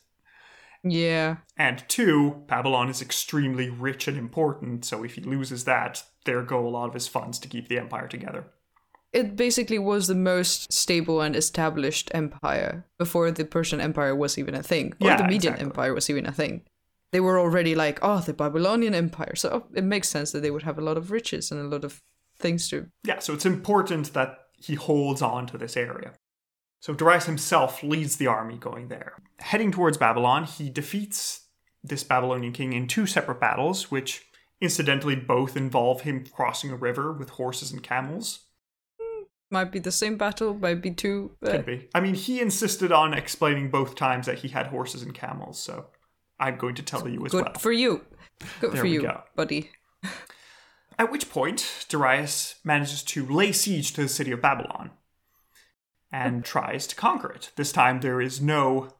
Yeah. 0.84 1.36
And 1.56 1.84
two, 1.88 2.44
Babylon 2.46 2.88
is 2.88 3.02
extremely 3.02 3.68
rich 3.68 4.08
and 4.08 4.16
important, 4.16 4.84
so 4.84 5.04
if 5.04 5.14
he 5.14 5.22
loses 5.22 5.64
that, 5.64 6.02
there 6.24 6.42
go 6.42 6.66
a 6.66 6.68
lot 6.68 6.88
of 6.88 6.94
his 6.94 7.08
funds 7.08 7.38
to 7.40 7.48
keep 7.48 7.68
the 7.68 7.78
empire 7.78 8.08
together. 8.08 8.46
It 9.12 9.36
basically 9.36 9.78
was 9.78 10.06
the 10.06 10.14
most 10.14 10.72
stable 10.72 11.22
and 11.22 11.34
established 11.34 12.10
empire 12.12 12.84
before 12.98 13.30
the 13.30 13.44
Persian 13.44 13.80
Empire 13.80 14.14
was 14.14 14.36
even 14.36 14.54
a 14.54 14.62
thing, 14.62 14.92
or 15.00 15.08
Yeah, 15.08 15.16
the 15.16 15.24
Median 15.24 15.54
exactly. 15.54 15.64
Empire 15.66 15.94
was 15.94 16.10
even 16.10 16.26
a 16.26 16.32
thing. 16.32 16.62
They 17.10 17.20
were 17.20 17.38
already 17.38 17.74
like, 17.74 17.98
oh, 18.02 18.20
the 18.20 18.34
Babylonian 18.34 18.94
Empire. 18.94 19.34
So 19.34 19.66
it 19.74 19.84
makes 19.84 20.10
sense 20.10 20.32
that 20.32 20.40
they 20.40 20.50
would 20.50 20.64
have 20.64 20.78
a 20.78 20.82
lot 20.82 20.98
of 20.98 21.10
riches 21.10 21.50
and 21.50 21.58
a 21.58 21.64
lot 21.64 21.84
of 21.84 22.02
things 22.38 22.68
to. 22.68 22.88
Yeah, 23.04 23.20
so 23.20 23.32
it's 23.32 23.46
important 23.46 24.12
that 24.12 24.40
he 24.58 24.74
holds 24.74 25.22
on 25.22 25.46
to 25.46 25.56
this 25.56 25.76
area. 25.76 26.12
So 26.80 26.94
Darius 26.94 27.26
himself 27.26 27.82
leads 27.82 28.16
the 28.16 28.26
army 28.28 28.56
going 28.56 28.88
there. 28.88 29.14
Heading 29.40 29.72
towards 29.72 29.96
Babylon, 29.98 30.44
he 30.44 30.70
defeats 30.70 31.46
this 31.82 32.04
Babylonian 32.04 32.52
king 32.52 32.72
in 32.72 32.86
two 32.86 33.06
separate 33.06 33.40
battles, 33.40 33.90
which 33.90 34.24
incidentally 34.60 35.16
both 35.16 35.56
involve 35.56 36.02
him 36.02 36.24
crossing 36.32 36.70
a 36.70 36.76
river 36.76 37.12
with 37.12 37.30
horses 37.30 37.72
and 37.72 37.82
camels. 37.82 38.40
Might 39.50 39.72
be 39.72 39.78
the 39.78 39.90
same 39.92 40.18
battle, 40.18 40.54
might 40.54 40.82
be 40.82 40.90
two. 40.90 41.30
uh, 41.44 41.50
Could 41.52 41.66
be. 41.66 41.88
I 41.94 42.00
mean, 42.00 42.14
he 42.14 42.40
insisted 42.40 42.92
on 42.92 43.14
explaining 43.14 43.70
both 43.70 43.94
times 43.94 44.26
that 44.26 44.40
he 44.40 44.48
had 44.48 44.66
horses 44.66 45.02
and 45.02 45.14
camels, 45.14 45.58
so 45.58 45.86
I'm 46.38 46.56
going 46.58 46.74
to 46.74 46.82
tell 46.82 47.08
you 47.08 47.24
as 47.24 47.32
good 47.32 47.44
well. 47.44 47.54
for 47.54 47.72
you. 47.72 48.04
Good 48.60 48.72
There 48.72 48.80
for 48.82 48.86
you, 48.86 49.02
go. 49.02 49.22
buddy. 49.34 49.70
At 50.98 51.10
which 51.10 51.30
point, 51.30 51.86
Darius 51.88 52.56
manages 52.62 53.02
to 53.04 53.24
lay 53.24 53.52
siege 53.52 53.92
to 53.94 54.02
the 54.02 54.08
city 54.08 54.32
of 54.32 54.42
Babylon 54.42 54.90
and 56.10 56.44
tries 56.44 56.86
to 56.88 56.96
conquer 56.96 57.30
it. 57.32 57.50
This 57.56 57.72
time, 57.72 58.00
there 58.00 58.20
is 58.20 58.40
no 58.40 58.90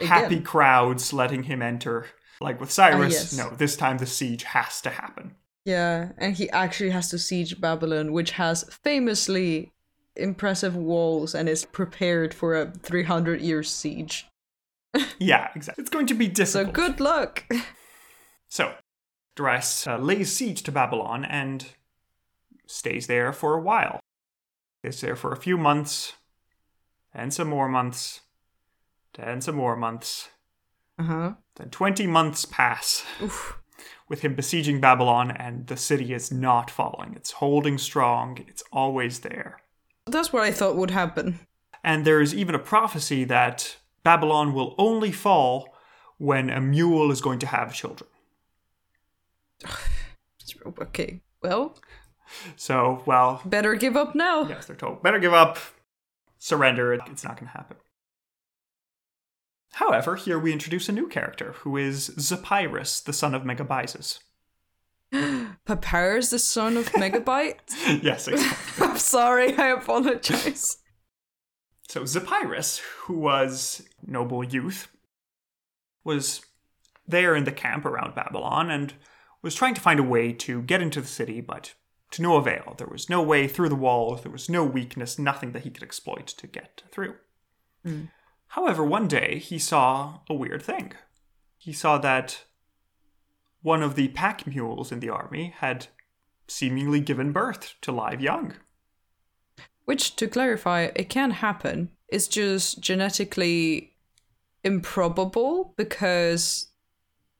happy 0.00 0.36
Again. 0.36 0.42
crowds 0.44 1.12
letting 1.12 1.44
him 1.44 1.62
enter. 1.62 2.06
Like 2.40 2.60
with 2.60 2.70
Cyrus, 2.70 3.12
yes. 3.12 3.36
no, 3.36 3.50
this 3.50 3.76
time 3.76 3.98
the 3.98 4.06
siege 4.06 4.42
has 4.42 4.80
to 4.82 4.90
happen. 4.90 5.36
Yeah, 5.64 6.10
and 6.18 6.36
he 6.36 6.50
actually 6.50 6.90
has 6.90 7.08
to 7.10 7.18
siege 7.18 7.60
Babylon, 7.60 8.12
which 8.12 8.32
has 8.32 8.64
famously 8.82 9.72
impressive 10.16 10.76
walls 10.76 11.34
and 11.34 11.48
is 11.48 11.64
prepared 11.64 12.34
for 12.34 12.54
a 12.54 12.70
300 12.70 13.40
year 13.40 13.62
siege. 13.62 14.26
Yeah, 15.18 15.48
exactly. 15.56 15.82
It's 15.82 15.90
going 15.90 16.06
to 16.06 16.14
be 16.14 16.28
difficult. 16.28 16.66
So 16.66 16.72
good 16.72 17.00
luck. 17.00 17.44
So, 18.46 18.74
Darius 19.34 19.84
uh, 19.84 19.98
lays 19.98 20.30
siege 20.32 20.62
to 20.62 20.70
Babylon 20.70 21.24
and 21.24 21.66
stays 22.68 23.08
there 23.08 23.32
for 23.32 23.54
a 23.54 23.60
while. 23.60 23.98
Stays 24.78 25.00
there 25.00 25.16
for 25.16 25.32
a 25.32 25.36
few 25.36 25.58
months, 25.58 26.12
and 27.14 27.32
some 27.32 27.48
more 27.48 27.68
months, 27.68 28.20
and 29.18 29.42
some 29.42 29.54
more 29.56 29.76
months. 29.76 30.28
Uh 30.98 31.02
huh. 31.04 31.32
Then 31.56 31.70
20 31.70 32.06
months 32.06 32.44
pass 32.44 33.04
Oof. 33.22 33.58
with 34.08 34.20
him 34.20 34.34
besieging 34.34 34.80
Babylon, 34.80 35.30
and 35.30 35.66
the 35.66 35.76
city 35.76 36.12
is 36.12 36.30
not 36.32 36.70
falling. 36.70 37.14
It's 37.14 37.32
holding 37.32 37.78
strong, 37.78 38.38
it's 38.48 38.62
always 38.72 39.20
there. 39.20 39.60
That's 40.06 40.32
what 40.32 40.42
I 40.42 40.52
thought 40.52 40.76
would 40.76 40.90
happen. 40.90 41.40
And 41.82 42.04
there 42.04 42.20
is 42.20 42.34
even 42.34 42.54
a 42.54 42.58
prophecy 42.58 43.24
that 43.24 43.76
Babylon 44.02 44.52
will 44.54 44.74
only 44.78 45.12
fall 45.12 45.74
when 46.18 46.48
a 46.50 46.60
mule 46.60 47.10
is 47.10 47.20
going 47.20 47.38
to 47.40 47.46
have 47.46 47.74
children. 47.74 48.08
Okay, 50.80 51.20
well, 51.42 51.76
So, 52.56 53.02
well, 53.06 53.42
better 53.44 53.74
give 53.74 53.96
up 53.96 54.14
now. 54.14 54.46
yes, 54.48 54.66
they're 54.66 54.76
told, 54.76 55.02
better 55.02 55.18
give 55.18 55.34
up, 55.34 55.58
surrender, 56.44 56.92
it- 56.92 57.00
it's 57.06 57.24
not 57.24 57.36
going 57.38 57.46
to 57.50 57.56
happen. 57.56 57.78
However, 59.72 60.14
here 60.16 60.38
we 60.38 60.52
introduce 60.52 60.88
a 60.90 60.92
new 60.92 61.08
character 61.08 61.52
who 61.60 61.76
is 61.78 62.10
Zopyrus, 62.18 63.02
the 63.02 63.14
son 63.14 63.34
of 63.34 63.42
Megabyzus. 63.44 64.18
Papyrus, 65.64 66.28
the 66.30 66.38
son 66.38 66.76
of 66.76 66.92
Megabyte? 66.92 67.56
yes, 68.02 68.28
exactly. 68.28 68.86
I'm 68.86 68.98
sorry, 68.98 69.56
I 69.56 69.68
apologize. 69.68 70.76
So 71.88 72.02
Zopyrus, 72.02 72.80
who 73.04 73.14
was 73.18 73.82
noble 74.06 74.44
youth, 74.44 74.88
was 76.04 76.42
there 77.06 77.34
in 77.34 77.44
the 77.44 77.52
camp 77.52 77.86
around 77.86 78.14
Babylon 78.14 78.70
and 78.70 78.92
was 79.42 79.54
trying 79.54 79.74
to 79.74 79.80
find 79.80 79.98
a 79.98 80.04
way 80.04 80.32
to 80.32 80.62
get 80.62 80.82
into 80.82 81.00
the 81.00 81.06
city, 81.06 81.40
but 81.40 81.74
to 82.14 82.22
no 82.22 82.36
avail. 82.36 82.74
There 82.76 82.88
was 82.90 83.10
no 83.10 83.22
way 83.22 83.46
through 83.48 83.68
the 83.68 83.74
walls, 83.74 84.22
there 84.22 84.32
was 84.32 84.48
no 84.48 84.64
weakness, 84.64 85.18
nothing 85.18 85.52
that 85.52 85.62
he 85.62 85.70
could 85.70 85.82
exploit 85.82 86.26
to 86.26 86.46
get 86.46 86.82
through. 86.90 87.14
Hmm. 87.84 88.04
However, 88.48 88.84
one 88.84 89.08
day 89.08 89.38
he 89.38 89.58
saw 89.58 90.20
a 90.28 90.34
weird 90.34 90.62
thing. 90.62 90.92
He 91.58 91.72
saw 91.72 91.98
that 91.98 92.44
one 93.62 93.82
of 93.82 93.94
the 93.94 94.08
pack 94.08 94.46
mules 94.46 94.92
in 94.92 95.00
the 95.00 95.08
army 95.08 95.54
had 95.56 95.88
seemingly 96.46 97.00
given 97.00 97.32
birth 97.32 97.74
to 97.80 97.90
live 97.90 98.20
young. 98.20 98.54
Which, 99.86 100.16
to 100.16 100.28
clarify, 100.28 100.90
it 100.94 101.08
can 101.08 101.30
happen. 101.32 101.90
It's 102.08 102.28
just 102.28 102.80
genetically 102.80 103.96
improbable 104.62 105.74
because 105.76 106.68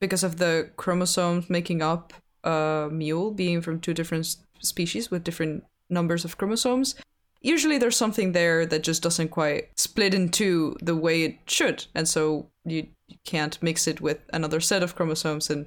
because 0.01 0.25
of 0.25 0.37
the 0.37 0.71
chromosomes 0.77 1.49
making 1.49 1.81
up 1.81 2.13
a 2.43 2.89
mule 2.93 3.31
being 3.31 3.63
from 3.63 3.81
two 3.81 3.95
different 3.95 4.37
species 4.61 5.11
with 5.11 5.25
different 5.25 5.65
numbers 5.89 6.25
of 6.25 6.39
chromosomes. 6.39 6.95
Usually 7.41 7.79
there's 7.79 7.97
something 7.97 8.33
there 8.33 8.65
that 8.67 8.83
just 8.83 9.03
doesn't 9.03 9.29
quite 9.29 9.69
split 9.79 10.15
in 10.15 10.31
two 10.31 10.77
the 10.81 10.97
way 10.97 11.25
it 11.25 11.39
should, 11.47 11.87
and 11.95 12.09
so 12.09 12.49
you, 12.65 12.89
can't 13.25 13.63
mix 13.63 13.87
it 13.87 14.01
with 14.01 14.19
another 14.33 14.61
set 14.61 14.83
of 14.83 14.97
chromosomes 14.97 15.51
and 15.51 15.67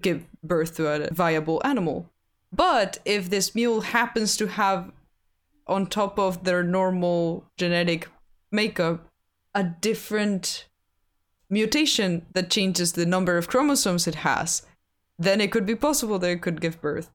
give 0.00 0.26
birth 0.42 0.76
to 0.76 0.86
a 0.86 1.12
viable 1.12 1.60
animal. 1.64 2.10
But 2.52 2.98
if 3.04 3.30
this 3.30 3.54
mule 3.54 3.80
happens 3.80 4.36
to 4.36 4.46
have 4.46 4.92
on 5.66 5.86
top 5.86 6.18
of 6.18 6.44
their 6.44 6.62
normal 6.62 7.44
genetic 7.56 8.08
makeup 8.50 9.06
a 9.54 9.64
different 9.64 10.66
mutation 11.50 12.26
that 12.32 12.50
changes 12.50 12.92
the 12.92 13.06
number 13.06 13.36
of 13.36 13.48
chromosomes 13.48 14.06
it 14.06 14.16
has, 14.16 14.66
then 15.18 15.40
it 15.40 15.50
could 15.50 15.66
be 15.66 15.74
possible 15.74 16.18
that 16.18 16.30
it 16.30 16.42
could 16.42 16.60
give 16.60 16.80
birth. 16.80 17.10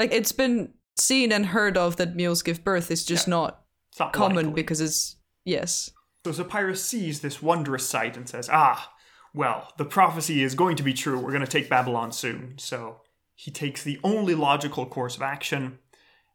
Like 0.00 0.12
it's 0.12 0.32
been 0.32 0.72
seen 0.96 1.30
and 1.30 1.46
heard 1.46 1.76
of 1.76 1.96
that 1.96 2.16
mules 2.16 2.42
give 2.42 2.64
birth. 2.64 2.90
It's 2.90 3.04
just 3.04 3.28
Yeah. 3.28 3.30
not 3.36 3.62
It's 3.90 4.00
not 4.00 4.12
common 4.12 4.36
likely. 4.46 4.52
because 4.54 4.80
it's 4.80 5.16
yes. 5.44 5.90
So 6.24 6.32
Zopyrus 6.32 6.78
sees 6.78 7.20
this 7.20 7.40
wondrous 7.40 7.88
sight 7.88 8.16
and 8.16 8.28
says, 8.28 8.48
Ah, 8.52 8.92
well, 9.32 9.72
the 9.76 9.84
prophecy 9.84 10.42
is 10.42 10.54
going 10.54 10.76
to 10.76 10.82
be 10.82 10.92
true. 10.94 11.18
We're 11.18 11.30
going 11.30 11.44
to 11.44 11.46
take 11.46 11.68
Babylon 11.70 12.10
soon. 12.12 12.54
So 12.58 13.02
he 13.34 13.50
takes 13.50 13.82
the 13.84 14.00
only 14.02 14.34
logical 14.34 14.86
course 14.86 15.16
of 15.16 15.22
action 15.22 15.78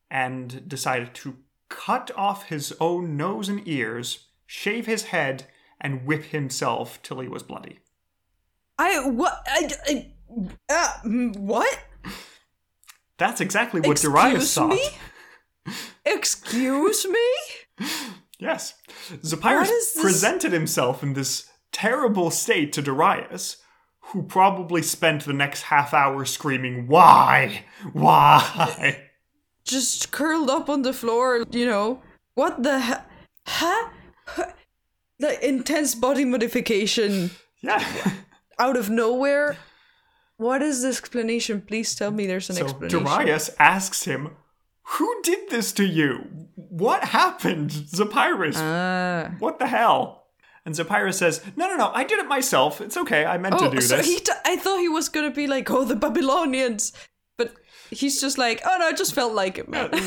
and 0.10 0.67
decided 0.67 1.13
to 1.15 1.38
cut 1.69 2.12
off 2.15 2.45
his 2.45 2.73
own 2.80 3.17
nose 3.17 3.49
and 3.49 3.67
ears, 3.67 4.28
shave 4.45 4.86
his 4.86 5.06
head, 5.06 5.45
and 5.82 6.06
whip 6.06 6.25
himself 6.25 7.01
till 7.04 7.19
he 7.19 7.28
was 7.28 7.43
bloody. 7.43 7.80
I 8.78 9.08
what? 9.10 9.43
I, 9.47 9.69
I 9.88 10.12
uh, 10.69 10.88
mm, 11.06 11.36
what? 11.38 11.80
That's 13.17 13.39
exactly 13.41 13.82
what 13.82 13.97
Darius 13.97 14.43
Excuse 14.43 14.54
thought. 14.54 14.69
me? 14.69 15.73
Excuse 16.06 17.06
me? 17.08 17.88
Yes. 18.38 18.73
Zopyrus 19.23 19.41
What 19.43 19.69
is 19.69 19.93
this- 19.93 20.01
presented 20.04 20.51
himself 20.51 21.01
in 21.01 21.13
this 21.13 21.49
terrible 21.71 22.30
state 22.30 22.73
to 22.73 22.82
Darius, 22.82 23.58
who 24.12 24.23
probably 24.23 24.82
spent 24.82 25.23
the 25.23 25.32
next 25.32 25.62
half 25.63 25.93
hour 25.93 26.25
screaming, 26.25 26.88
Why? 26.88 27.63
Why? 27.93 29.04
Just 29.63 30.12
curled 30.12 30.49
up 30.49 30.69
on 30.69 30.82
the 30.82 30.91
floor, 30.91 31.45
you 31.49 31.65
know. 31.65 32.01
What 32.34 32.62
the 32.62 32.82
he- 32.82 32.93
huh? 33.47 33.89
Huh? 34.28 34.51
The 35.19 35.47
intense 35.47 35.95
body 35.95 36.25
modification 36.25 37.32
Yeah. 37.62 37.82
out 38.60 38.75
of 38.75 38.89
nowhere. 38.89 39.56
What 40.38 40.62
is 40.62 40.82
the 40.82 40.89
explanation? 40.89 41.62
Please 41.62 41.95
tell 41.95 42.12
me 42.12 42.26
there's 42.28 42.50
an 42.50 42.58
So 42.58 42.63
explanation. 42.65 43.04
Darius 43.04 43.50
asks 43.60 44.04
him, 44.04 44.32
Who 44.84 45.21
did 45.24 45.50
this 45.50 45.71
to 45.74 45.86
you? 45.86 46.48
What 46.56 47.06
happened, 47.06 47.69
Zopyrus? 47.71 48.56
Ah. 48.58 49.32
what 49.39 49.60
the 49.60 49.67
hell? 49.67 50.24
And 50.65 50.76
Zopyrus 50.76 51.13
says, 51.15 51.41
No, 51.56 51.67
no, 51.67 51.76
no, 51.78 51.91
I 51.93 52.04
did 52.04 52.19
it 52.19 52.28
myself. 52.28 52.82
It's 52.82 52.98
okay. 52.98 53.24
I 53.26 53.38
meant 53.38 53.58
to 53.60 53.65
Oh, 53.65 53.71
do 53.71 53.80
so 53.82 53.98
this. 53.98 54.08
he 54.08 54.19
t- 54.19 54.32
I 54.45 54.56
thought 54.58 54.80
he 54.80 54.89
was 54.89 55.10
gonna 55.10 55.32
be 55.32 55.48
like, 55.48 55.69
oh, 55.71 55.86
the 55.86 55.95
Babylonians. 55.95 56.91
But 57.38 57.54
he's 57.89 58.19
just 58.19 58.38
like, 58.38 58.62
oh 58.65 58.76
no, 58.80 58.88
I 58.88 58.93
just 58.93 59.13
felt 59.13 59.34
like 59.34 59.58
it, 59.58 59.69
man. 59.69 59.89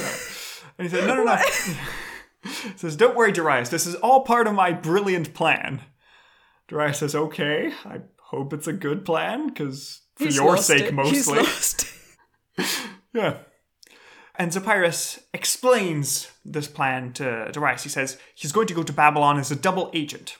And 0.80 0.88
he 0.88 0.94
said, 0.94 1.08
No, 1.08 1.16
no, 1.16 1.24
no. 1.24 1.36
he 2.44 2.76
says, 2.76 2.94
Don't 2.94 3.16
worry, 3.16 3.32
Darius. 3.32 3.68
This 3.70 3.84
is 3.86 3.96
all 3.96 4.20
part 4.22 4.46
of 4.46 4.54
my 4.54 4.72
brilliant 4.72 5.34
plan. 5.34 5.80
Darius 6.68 6.98
says, 6.98 7.14
Okay, 7.16 7.72
I 7.84 8.02
hope 8.20 8.52
it's 8.52 8.68
a 8.68 8.72
good 8.72 9.04
plan, 9.04 9.48
because 9.48 10.02
for 10.18 10.24
He's 10.24 10.36
your 10.36 10.46
lost 10.50 10.66
sake 10.66 10.82
it. 10.82 10.94
He's 11.06 11.28
mostly. 11.28 11.38
lost. 11.38 11.86
Yeah. 13.14 13.38
And 14.36 14.52
Zopyrus 14.52 15.20
explains 15.32 16.30
this 16.44 16.68
plan 16.68 17.12
to 17.14 17.50
Darius. 17.52 17.84
He 17.84 17.88
says 17.88 18.18
he's 18.34 18.52
going 18.52 18.66
to 18.68 18.74
go 18.74 18.82
to 18.82 18.92
Babylon 18.92 19.38
as 19.38 19.50
a 19.50 19.56
double 19.56 19.90
agent. 19.94 20.36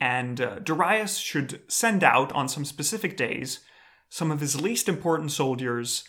And 0.00 0.40
uh, 0.40 0.58
Darius 0.58 1.16
should 1.16 1.62
send 1.68 2.04
out 2.04 2.30
on 2.32 2.48
some 2.48 2.64
specific 2.64 3.16
days 3.16 3.60
some 4.08 4.30
of 4.30 4.40
his 4.40 4.60
least 4.60 4.88
important 4.88 5.32
soldiers 5.32 6.04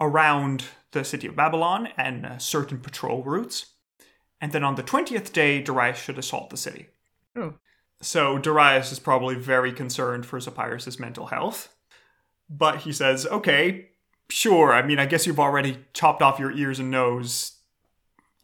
around 0.00 0.64
the 0.92 1.04
city 1.04 1.26
of 1.26 1.36
Babylon 1.36 1.88
and 1.96 2.24
uh, 2.24 2.38
certain 2.38 2.78
patrol 2.78 3.22
routes. 3.24 3.66
And 4.40 4.52
then 4.52 4.64
on 4.64 4.76
the 4.76 4.82
20th 4.82 5.32
day, 5.32 5.60
Darius 5.60 5.98
should 5.98 6.18
assault 6.18 6.48
the 6.50 6.56
city. 6.56 6.86
Oh. 7.36 7.54
So 8.02 8.38
Darius 8.38 8.92
is 8.92 8.98
probably 8.98 9.34
very 9.34 9.72
concerned 9.72 10.24
for 10.26 10.38
Zopyrus' 10.38 10.98
mental 10.98 11.26
health. 11.26 11.74
But 12.48 12.78
he 12.78 12.92
says, 12.92 13.26
okay, 13.26 13.90
sure. 14.30 14.72
I 14.72 14.82
mean, 14.82 14.98
I 14.98 15.06
guess 15.06 15.26
you've 15.26 15.38
already 15.40 15.84
chopped 15.92 16.22
off 16.22 16.38
your 16.38 16.50
ears 16.50 16.78
and 16.78 16.90
nose. 16.90 17.58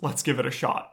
Let's 0.03 0.23
give 0.23 0.39
it 0.39 0.47
a 0.47 0.51
shot. 0.51 0.93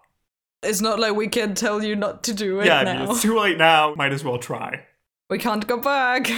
It's 0.63 0.81
not 0.81 0.97
like 0.99 1.15
we 1.15 1.27
can 1.27 1.55
tell 1.55 1.83
you 1.83 1.95
not 1.95 2.23
to 2.23 2.33
do 2.33 2.61
it 2.61 2.65
yeah, 2.65 2.79
I 2.79 2.83
now. 2.83 2.99
mean, 3.01 3.11
it's 3.11 3.21
too 3.21 3.37
late 3.37 3.57
now. 3.57 3.93
Might 3.95 4.13
as 4.13 4.23
well 4.23 4.37
try. 4.37 4.85
we 5.29 5.37
can't 5.37 5.67
go 5.67 5.77
back. 5.77 6.31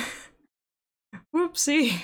Whoopsie. 1.36 2.02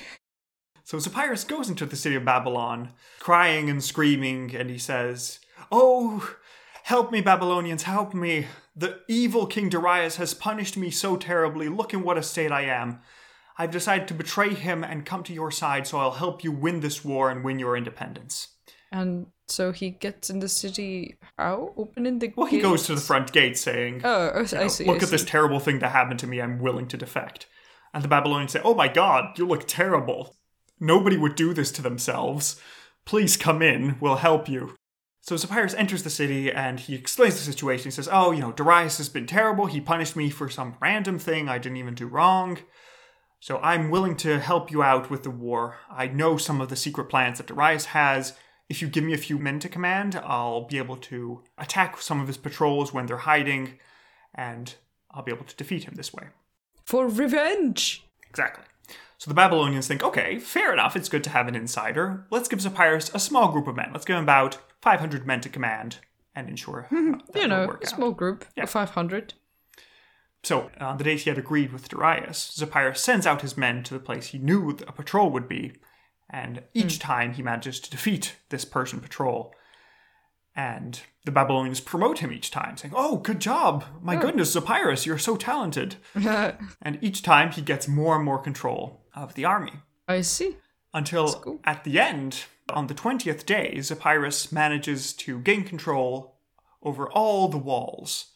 So 0.83 0.97
Zopyrus 0.97 1.47
goes 1.47 1.69
into 1.69 1.85
the 1.85 1.95
city 1.95 2.15
of 2.15 2.25
Babylon, 2.25 2.91
crying 3.19 3.69
and 3.69 3.83
screaming, 3.83 4.55
and 4.55 4.69
he 4.69 4.77
says, 4.77 5.39
Oh, 5.71 6.35
help 6.83 7.11
me, 7.11 7.21
Babylonians, 7.21 7.83
help 7.83 8.13
me. 8.13 8.47
The 8.75 9.01
evil 9.07 9.45
King 9.45 9.69
Darius 9.69 10.15
has 10.15 10.33
punished 10.33 10.77
me 10.77 10.89
so 10.91 11.17
terribly. 11.17 11.69
Look 11.69 11.93
in 11.93 12.03
what 12.03 12.17
a 12.17 12.23
state 12.23 12.51
I 12.51 12.63
am. 12.63 13.01
I've 13.57 13.71
decided 13.71 14.07
to 14.07 14.13
betray 14.13 14.53
him 14.53 14.83
and 14.83 15.05
come 15.05 15.23
to 15.23 15.33
your 15.33 15.51
side, 15.51 15.85
so 15.85 15.99
I'll 15.99 16.11
help 16.11 16.43
you 16.43 16.51
win 16.51 16.79
this 16.79 17.03
war 17.03 17.29
and 17.29 17.43
win 17.43 17.59
your 17.59 17.77
independence. 17.77 18.49
And 18.91 19.27
so 19.47 19.71
he 19.71 19.89
gets 19.91 20.29
in 20.29 20.39
the 20.39 20.49
city. 20.49 21.17
How? 21.37 21.73
Opening 21.77 22.19
the 22.19 22.27
gate. 22.27 22.37
Well, 22.37 22.47
he 22.47 22.59
goes 22.59 22.83
to 22.87 22.95
the 22.95 23.01
front 23.01 23.31
gate 23.31 23.57
saying, 23.57 24.01
Oh, 24.03 24.27
I 24.29 24.39
you 24.39 24.47
oh, 24.53 24.57
know, 24.61 24.67
see. 24.67 24.85
Look 24.85 25.01
I 25.01 25.05
at 25.05 25.11
this 25.11 25.25
terrible 25.25 25.59
thing 25.59 25.79
that 25.79 25.91
happened 25.91 26.19
to 26.19 26.27
me. 26.27 26.41
I'm 26.41 26.59
willing 26.59 26.87
to 26.87 26.97
defect. 26.97 27.47
And 27.93 28.03
the 28.03 28.07
Babylonians 28.07 28.53
say, 28.53 28.61
Oh 28.63 28.73
my 28.73 28.87
god, 28.87 29.37
you 29.37 29.45
look 29.45 29.67
terrible. 29.67 30.35
Nobody 30.79 31.17
would 31.17 31.35
do 31.35 31.53
this 31.53 31.71
to 31.73 31.81
themselves. 31.81 32.59
Please 33.05 33.37
come 33.37 33.61
in. 33.61 33.97
We'll 33.99 34.17
help 34.17 34.49
you. 34.49 34.75
So 35.23 35.35
Zopyrus 35.35 35.75
enters 35.77 36.01
the 36.01 36.09
city 36.09 36.51
and 36.51 36.79
he 36.79 36.95
explains 36.95 37.35
the 37.35 37.51
situation. 37.51 37.85
He 37.85 37.91
says, 37.91 38.09
Oh, 38.11 38.31
you 38.31 38.41
know, 38.41 38.51
Darius 38.51 38.97
has 38.97 39.07
been 39.07 39.27
terrible. 39.27 39.67
He 39.67 39.79
punished 39.79 40.15
me 40.15 40.29
for 40.31 40.49
some 40.49 40.75
random 40.81 41.19
thing 41.19 41.47
I 41.47 41.59
didn't 41.59 41.77
even 41.77 41.93
do 41.93 42.07
wrong. 42.07 42.57
So 43.39 43.57
I'm 43.59 43.89
willing 43.89 44.15
to 44.17 44.39
help 44.39 44.71
you 44.71 44.83
out 44.83 45.09
with 45.09 45.23
the 45.23 45.31
war. 45.31 45.77
I 45.91 46.07
know 46.07 46.37
some 46.37 46.59
of 46.59 46.69
the 46.69 46.75
secret 46.75 47.05
plans 47.05 47.37
that 47.37 47.47
Darius 47.47 47.85
has. 47.85 48.33
If 48.69 48.81
you 48.81 48.87
give 48.87 49.03
me 49.03 49.13
a 49.13 49.17
few 49.17 49.37
men 49.37 49.59
to 49.59 49.69
command, 49.69 50.15
I'll 50.23 50.67
be 50.67 50.77
able 50.77 50.97
to 50.97 51.43
attack 51.57 51.99
some 52.01 52.21
of 52.21 52.27
his 52.27 52.37
patrols 52.37 52.93
when 52.93 53.05
they're 53.05 53.17
hiding, 53.17 53.79
and 54.33 54.73
I'll 55.09 55.23
be 55.23 55.31
able 55.31 55.45
to 55.45 55.55
defeat 55.55 55.85
him 55.85 55.95
this 55.95 56.13
way. 56.13 56.27
For 56.85 57.07
revenge. 57.07 58.05
Exactly. 58.29 58.63
So 59.17 59.29
the 59.29 59.35
Babylonians 59.35 59.87
think, 59.87 60.03
okay, 60.03 60.39
fair 60.39 60.71
enough, 60.71 60.95
it's 60.95 61.09
good 61.09 61.23
to 61.25 61.31
have 61.31 61.47
an 61.47 61.55
insider. 61.55 62.27
Let's 62.29 62.47
give 62.47 62.59
Zopyrus 62.59 63.13
a 63.13 63.19
small 63.19 63.51
group 63.51 63.67
of 63.67 63.75
men. 63.75 63.89
Let's 63.91 64.05
give 64.05 64.15
him 64.15 64.23
about 64.23 64.57
500 64.81 65.27
men 65.27 65.41
to 65.41 65.49
command 65.49 65.97
and 66.35 66.49
ensure 66.49 66.87
mm-hmm. 66.91 67.15
uh, 67.15 67.17
that 67.17 67.35
You 67.35 67.43
it'll 67.43 67.57
know, 67.57 67.71
a 67.71 67.73
out. 67.73 67.87
small 67.87 68.11
group 68.11 68.45
of 68.57 68.69
500. 68.69 69.33
So, 70.43 70.71
on 70.79 70.97
the 70.97 71.03
date 71.03 71.21
he 71.21 71.29
had 71.29 71.37
agreed 71.37 71.71
with 71.71 71.89
Darius, 71.89 72.57
Zopyrus 72.57 72.97
sends 72.97 73.27
out 73.27 73.41
his 73.41 73.57
men 73.57 73.83
to 73.83 73.93
the 73.93 73.99
place 73.99 74.27
he 74.27 74.39
knew 74.39 74.71
a 74.87 74.91
patrol 74.91 75.29
would 75.29 75.47
be, 75.47 75.73
and 76.29 76.57
mm. 76.57 76.63
each 76.73 76.97
time 76.97 77.33
he 77.33 77.43
manages 77.43 77.79
to 77.79 77.91
defeat 77.91 78.37
this 78.49 78.65
Persian 78.65 78.99
patrol. 79.01 79.53
And 80.55 80.99
the 81.25 81.31
Babylonians 81.31 81.79
promote 81.79 82.19
him 82.19 82.31
each 82.31 82.49
time, 82.49 82.75
saying, 82.75 82.93
Oh, 82.97 83.17
good 83.17 83.39
job! 83.39 83.85
My 84.01 84.17
oh. 84.17 84.19
goodness, 84.19 84.55
Zopyrus, 84.55 85.05
you're 85.05 85.19
so 85.19 85.37
talented! 85.37 85.95
and 86.15 86.97
each 87.01 87.21
time 87.21 87.51
he 87.51 87.61
gets 87.61 87.87
more 87.87 88.15
and 88.15 88.25
more 88.25 88.39
control 88.39 89.05
of 89.15 89.35
the 89.35 89.45
army. 89.45 89.73
I 90.07 90.21
see. 90.21 90.57
Until 90.93 91.33
cool. 91.33 91.59
at 91.63 91.83
the 91.83 91.99
end, 91.99 92.45
on 92.71 92.87
the 92.87 92.93
20th 92.93 93.45
day, 93.45 93.75
Zopyrus 93.77 94.51
manages 94.51 95.13
to 95.13 95.39
gain 95.39 95.63
control 95.63 96.35
over 96.83 97.09
all 97.09 97.47
the 97.47 97.57
walls. 97.57 98.27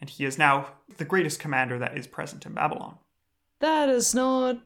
And 0.00 0.10
he 0.10 0.24
is 0.24 0.38
now 0.38 0.68
the 0.96 1.04
greatest 1.04 1.40
commander 1.40 1.78
that 1.78 1.96
is 1.96 2.06
present 2.06 2.46
in 2.46 2.52
Babylon. 2.54 2.98
That 3.60 3.88
is 3.88 4.14
not 4.14 4.58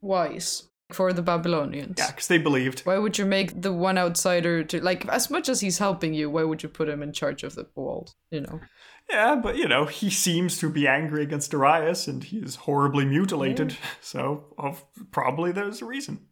wise 0.00 0.68
for 0.92 1.12
the 1.12 1.22
Babylonians. 1.22 1.96
Yeah, 1.98 2.08
because 2.08 2.28
they 2.28 2.38
believed, 2.38 2.80
Why 2.80 2.98
would 2.98 3.18
you 3.18 3.24
make 3.24 3.60
the 3.60 3.72
one 3.72 3.98
outsider 3.98 4.62
to 4.64 4.80
like 4.82 5.08
as 5.08 5.30
much 5.30 5.48
as 5.48 5.60
he's 5.60 5.78
helping 5.78 6.14
you? 6.14 6.30
Why 6.30 6.44
would 6.44 6.62
you 6.62 6.68
put 6.68 6.88
him 6.88 7.02
in 7.02 7.12
charge 7.12 7.42
of 7.42 7.54
the 7.54 7.66
walls? 7.74 8.14
You 8.30 8.42
know. 8.42 8.60
yeah, 9.08 9.34
but 9.34 9.56
you 9.56 9.66
know, 9.66 9.86
he 9.86 10.10
seems 10.10 10.58
to 10.58 10.68
be 10.68 10.86
angry 10.86 11.22
against 11.22 11.50
Darius 11.50 12.06
and 12.06 12.22
he 12.22 12.38
is 12.38 12.56
horribly 12.56 13.04
mutilated. 13.04 13.76
So, 14.00 14.54
of, 14.58 14.84
probably 15.10 15.52
there's 15.52 15.80
a 15.80 15.86
reason. 15.86 16.26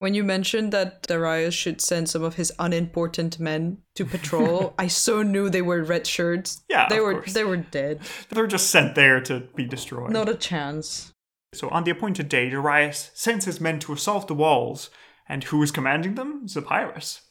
When 0.00 0.14
you 0.14 0.22
mentioned 0.22 0.72
that 0.72 1.02
Darius 1.02 1.54
should 1.54 1.80
send 1.80 2.08
some 2.08 2.22
of 2.22 2.36
his 2.36 2.52
unimportant 2.58 3.40
men 3.40 3.78
to 3.96 4.04
patrol, 4.14 4.74
I 4.78 4.86
so 4.86 5.22
knew 5.22 5.50
they 5.50 5.62
were 5.62 5.82
red 5.82 6.06
shirts. 6.06 6.62
Yeah, 6.68 6.86
they 6.88 7.00
were 7.00 7.14
course. 7.14 7.32
they 7.32 7.44
were 7.44 7.56
dead. 7.56 8.00
They're 8.28 8.46
just 8.46 8.70
sent 8.70 8.94
there 8.94 9.20
to 9.22 9.40
be 9.56 9.64
destroyed. 9.64 10.10
Not 10.12 10.28
a 10.28 10.34
chance. 10.34 11.12
So 11.52 11.68
on 11.70 11.84
the 11.84 11.90
appointed 11.90 12.28
day, 12.28 12.48
Darius 12.50 13.10
sends 13.14 13.44
his 13.44 13.60
men 13.60 13.80
to 13.80 13.92
assault 13.92 14.28
the 14.28 14.34
walls, 14.34 14.90
and 15.28 15.44
who 15.44 15.62
is 15.62 15.70
commanding 15.72 16.14
them? 16.14 16.46
Zopyrus. 16.46 17.22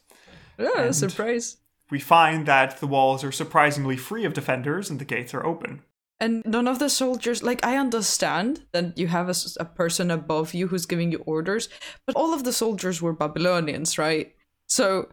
Yeah, 0.60 0.91
surprise. 0.91 1.58
We 1.89 1.99
find 1.99 2.45
that 2.47 2.80
the 2.80 2.88
walls 2.88 3.23
are 3.23 3.32
surprisingly 3.32 3.95
free 3.95 4.25
of 4.25 4.34
defenders 4.34 4.89
and 4.89 4.99
the 4.99 5.06
gates 5.06 5.34
are 5.34 5.45
open. 5.45 5.84
And 6.19 6.43
none 6.45 6.67
of 6.67 6.80
the 6.80 6.89
soldiers, 6.89 7.43
like, 7.43 7.63
I 7.63 7.77
understand 7.77 8.65
that 8.71 8.97
you 8.97 9.08
have 9.08 9.30
a 9.60 9.65
person 9.65 10.10
above 10.10 10.53
you 10.53 10.67
who's 10.67 10.88
giving 10.88 11.12
you 11.12 11.19
orders, 11.27 11.69
but 12.08 12.15
all 12.15 12.34
of 12.34 12.43
the 12.43 12.53
soldiers 12.53 13.01
were 13.01 13.13
Babylonians, 13.13 13.99
right? 13.99 14.34
So, 14.65 15.10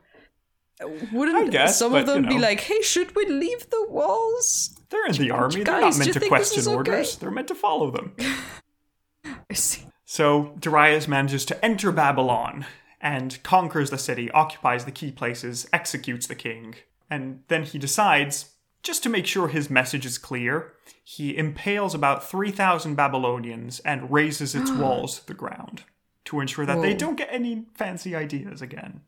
wouldn't 1.13 1.51
guess, 1.51 1.79
some 1.79 1.93
but, 1.93 2.03
of 2.03 2.07
them 2.07 2.25
you 2.25 2.31
be 2.31 2.39
like, 2.39 2.61
hey, 2.61 2.81
should 2.81 3.15
we 3.15 3.27
leave 3.27 3.69
the 3.69 3.87
walls? 3.89 4.81
They're 4.89 5.07
in 5.07 5.13
the 5.13 5.31
army, 5.31 5.63
they're 5.63 5.81
not 5.81 5.99
meant 5.99 6.15
to 6.15 6.29
question 6.29 6.63
okay? 6.63 6.75
orders, 6.75 7.17
they're 7.17 7.31
meant 7.31 7.49
to 7.49 7.55
follow 7.55 7.91
them. 7.91 8.17
I 9.51 9.55
see. 9.55 9.87
So 10.05 10.55
Darius 10.59 11.07
manages 11.07 11.45
to 11.47 11.65
enter 11.65 11.93
Babylon 11.93 12.67
and 13.01 13.43
conquers 13.43 13.91
the 13.91 13.99
city, 13.99 14.31
occupies 14.31 14.85
the 14.85 14.91
key 14.91 15.11
places, 15.11 15.69
executes 15.73 16.27
the 16.27 16.35
king, 16.35 16.77
and 17.11 17.43
then 17.49 17.65
he 17.65 17.79
decides 17.79 18.54
just 18.85 19.03
to 19.03 19.09
make 19.09 19.27
sure 19.27 19.49
his 19.49 19.69
message 19.69 20.07
is 20.07 20.19
clear, 20.19 20.75
he 21.03 21.37
impales 21.37 21.95
about 21.95 22.23
3,000 22.29 22.95
Babylonians 22.95 23.81
and 23.81 24.13
razes 24.13 24.55
its 24.55 24.71
walls 24.81 25.19
to 25.19 25.27
the 25.27 25.35
ground 25.35 25.83
to 26.27 26.41
ensure 26.41 26.65
that 26.67 26.81
they 26.81 26.95
don't 26.95 27.17
get 27.17 27.29
any 27.33 27.67
fancy 27.75 28.15
ideas 28.15 28.63
again. 28.63 29.01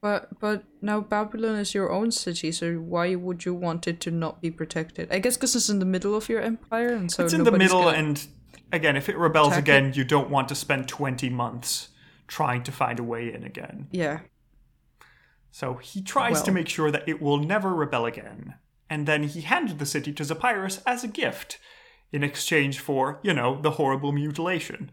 But 0.00 0.38
but 0.38 0.64
now 0.82 1.00
Babylon 1.00 1.56
is 1.56 1.74
your 1.74 1.90
own 1.90 2.10
city, 2.10 2.52
so 2.52 2.74
why 2.74 3.14
would 3.14 3.44
you 3.46 3.54
want 3.54 3.86
it 3.86 4.00
to 4.00 4.10
not 4.10 4.42
be 4.42 4.50
protected? 4.50 5.10
I 5.10 5.18
guess 5.18 5.36
because 5.36 5.56
it's 5.56 5.70
in 5.70 5.78
the 5.78 5.86
middle 5.86 6.14
of 6.14 6.28
your 6.28 6.42
empire, 6.42 6.88
and 6.88 7.10
so 7.10 7.24
It's 7.24 7.32
in 7.32 7.44
the 7.44 7.52
middle, 7.52 7.88
and 7.88 8.26
again, 8.70 8.96
if 8.96 9.08
it 9.08 9.16
rebels 9.16 9.56
again, 9.56 9.92
you 9.94 10.04
don't 10.04 10.28
want 10.28 10.48
to 10.48 10.54
spend 10.54 10.88
20 10.88 11.30
months 11.30 11.88
trying 12.26 12.62
to 12.64 12.72
find 12.72 12.98
a 12.98 13.02
way 13.02 13.32
in 13.32 13.44
again. 13.44 13.88
yeah, 13.92 14.20
So 15.50 15.74
he 15.74 16.02
tries 16.02 16.42
to 16.42 16.52
make 16.52 16.68
sure 16.68 16.90
that 16.90 17.08
it 17.08 17.22
will 17.22 17.38
never 17.38 17.74
rebel 17.74 18.04
again. 18.04 18.54
And 18.94 19.06
then 19.08 19.24
he 19.24 19.40
handed 19.40 19.80
the 19.80 19.86
city 19.86 20.12
to 20.12 20.22
Zopyrus 20.22 20.80
as 20.86 21.02
a 21.02 21.08
gift 21.08 21.58
in 22.12 22.22
exchange 22.22 22.78
for, 22.78 23.18
you 23.24 23.34
know, 23.34 23.60
the 23.60 23.72
horrible 23.72 24.12
mutilation. 24.12 24.92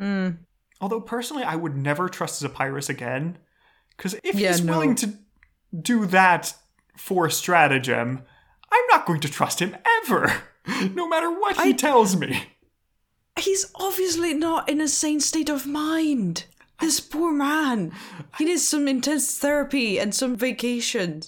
Mm. 0.00 0.38
Although 0.80 1.00
personally, 1.00 1.42
I 1.42 1.56
would 1.56 1.76
never 1.76 2.08
trust 2.08 2.40
Zopyrus 2.40 2.88
again. 2.88 3.38
Because 3.96 4.14
if 4.22 4.36
Yeah, 4.36 4.50
he's 4.50 4.62
no. 4.62 4.72
willing 4.74 4.94
to 4.96 5.14
do 5.80 6.06
that 6.06 6.54
for 6.96 7.28
stratagem, 7.28 8.22
I'm 8.70 8.86
not 8.92 9.04
going 9.04 9.18
to 9.20 9.28
trust 9.28 9.58
him 9.60 9.74
ever, 10.04 10.32
no 10.94 11.08
matter 11.08 11.28
what 11.30 11.56
he 11.56 11.70
I- 11.70 11.72
tells 11.72 12.14
me. 12.14 12.44
he's 13.36 13.66
obviously 13.74 14.32
not 14.32 14.68
in 14.68 14.80
a 14.80 14.86
sane 14.86 15.18
state 15.20 15.48
of 15.48 15.66
mind. 15.66 16.44
This 16.80 17.00
poor 17.00 17.32
man, 17.32 17.92
he 18.38 18.44
needs 18.44 18.66
some 18.68 18.86
intense 18.86 19.38
therapy 19.38 19.98
and 19.98 20.14
some 20.14 20.36
vacation. 20.36 21.22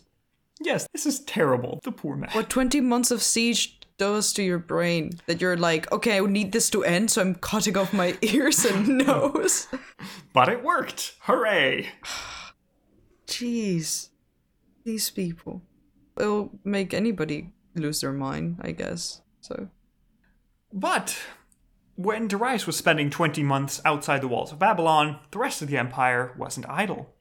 Yes, 0.64 0.88
this 0.92 1.06
is 1.06 1.20
terrible. 1.20 1.80
The 1.84 1.92
poor 1.92 2.16
man. 2.16 2.30
What 2.32 2.48
twenty 2.48 2.80
months 2.80 3.10
of 3.10 3.22
siege 3.22 3.78
does 3.96 4.32
to 4.32 4.42
your 4.42 4.58
brain 4.58 5.12
that 5.26 5.40
you're 5.40 5.56
like, 5.56 5.90
okay, 5.92 6.18
I 6.18 6.20
need 6.20 6.52
this 6.52 6.70
to 6.70 6.84
end, 6.84 7.10
so 7.10 7.20
I'm 7.20 7.34
cutting 7.36 7.76
off 7.76 7.92
my 7.92 8.16
ears 8.22 8.64
and 8.64 8.98
nose. 9.06 9.68
But 10.32 10.48
it 10.48 10.64
worked. 10.64 11.14
Hooray. 11.20 11.88
Jeez. 13.26 14.08
These 14.84 15.10
people. 15.10 15.62
It'll 16.18 16.50
make 16.64 16.92
anybody 16.92 17.52
lose 17.74 18.00
their 18.00 18.12
mind, 18.12 18.60
I 18.60 18.72
guess. 18.72 19.20
So. 19.40 19.68
But 20.72 21.16
when 21.96 22.28
Darius 22.28 22.66
was 22.66 22.76
spending 22.76 23.10
20 23.10 23.42
months 23.42 23.80
outside 23.84 24.20
the 24.20 24.28
walls 24.28 24.52
of 24.52 24.58
Babylon, 24.58 25.18
the 25.30 25.38
rest 25.38 25.62
of 25.62 25.68
the 25.68 25.76
empire 25.76 26.34
wasn't 26.36 26.68
idle. 26.68 27.14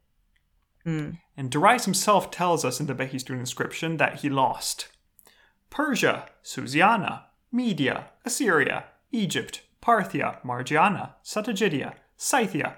Hmm. 0.84 1.12
And 1.36 1.50
Darius 1.50 1.86
himself 1.86 2.30
tells 2.32 2.64
us 2.64 2.80
in 2.80 2.86
the 2.86 2.94
Behistun 2.94 3.40
inscription 3.40 3.98
that 3.98 4.22
he 4.22 4.30
lost 4.30 4.88
Persia, 5.70 6.28
Susiana, 6.44 7.24
Media, 7.52 8.12
Assyria, 8.26 8.86
Egypt, 9.12 9.62
Parthia, 9.82 10.42
Margiana, 10.44 11.14
Sattagidia, 11.24 11.94
Scythia. 12.16 12.78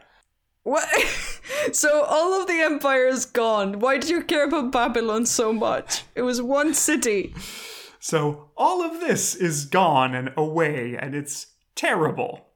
What? 0.63 0.87
so 1.73 2.03
all 2.03 2.39
of 2.39 2.47
the 2.47 2.61
empire 2.61 3.07
is 3.07 3.25
gone. 3.25 3.79
Why 3.79 3.97
do 3.97 4.07
you 4.07 4.23
care 4.23 4.45
about 4.45 4.71
Babylon 4.71 5.25
so 5.25 5.53
much? 5.53 6.03
It 6.15 6.23
was 6.23 6.41
one 6.41 6.73
city. 6.73 7.33
So 8.05 8.51
all 8.55 8.83
of 8.83 8.99
this 8.99 9.33
is 9.33 9.65
gone 9.65 10.13
and 10.13 10.31
away, 10.37 10.95
and 10.95 11.15
it's 11.15 11.47
terrible. 11.73 12.49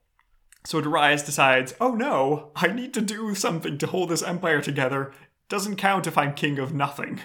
So 0.63 0.79
Darius 0.79 1.23
decides, 1.23 1.73
oh 1.81 1.95
no, 1.95 2.51
I 2.55 2.67
need 2.67 2.93
to 2.93 3.01
do 3.01 3.33
something 3.33 3.79
to 3.79 3.87
hold 3.87 4.09
this 4.09 4.21
empire 4.21 4.61
together. 4.61 5.11
Doesn't 5.49 5.77
count 5.77 6.07
if 6.07 6.17
I'm 6.17 6.33
king 6.33 6.59
of 6.59 6.73
nothing. 6.73 7.21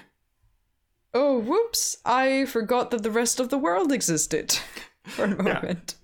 Oh, 1.12 1.38
whoops. 1.38 1.98
I 2.04 2.46
forgot 2.46 2.90
that 2.90 3.02
the 3.02 3.10
rest 3.10 3.38
of 3.38 3.50
the 3.50 3.58
world 3.58 3.92
existed 3.92 4.58
for 5.04 5.24
a 5.24 5.42
moment. 5.42 5.94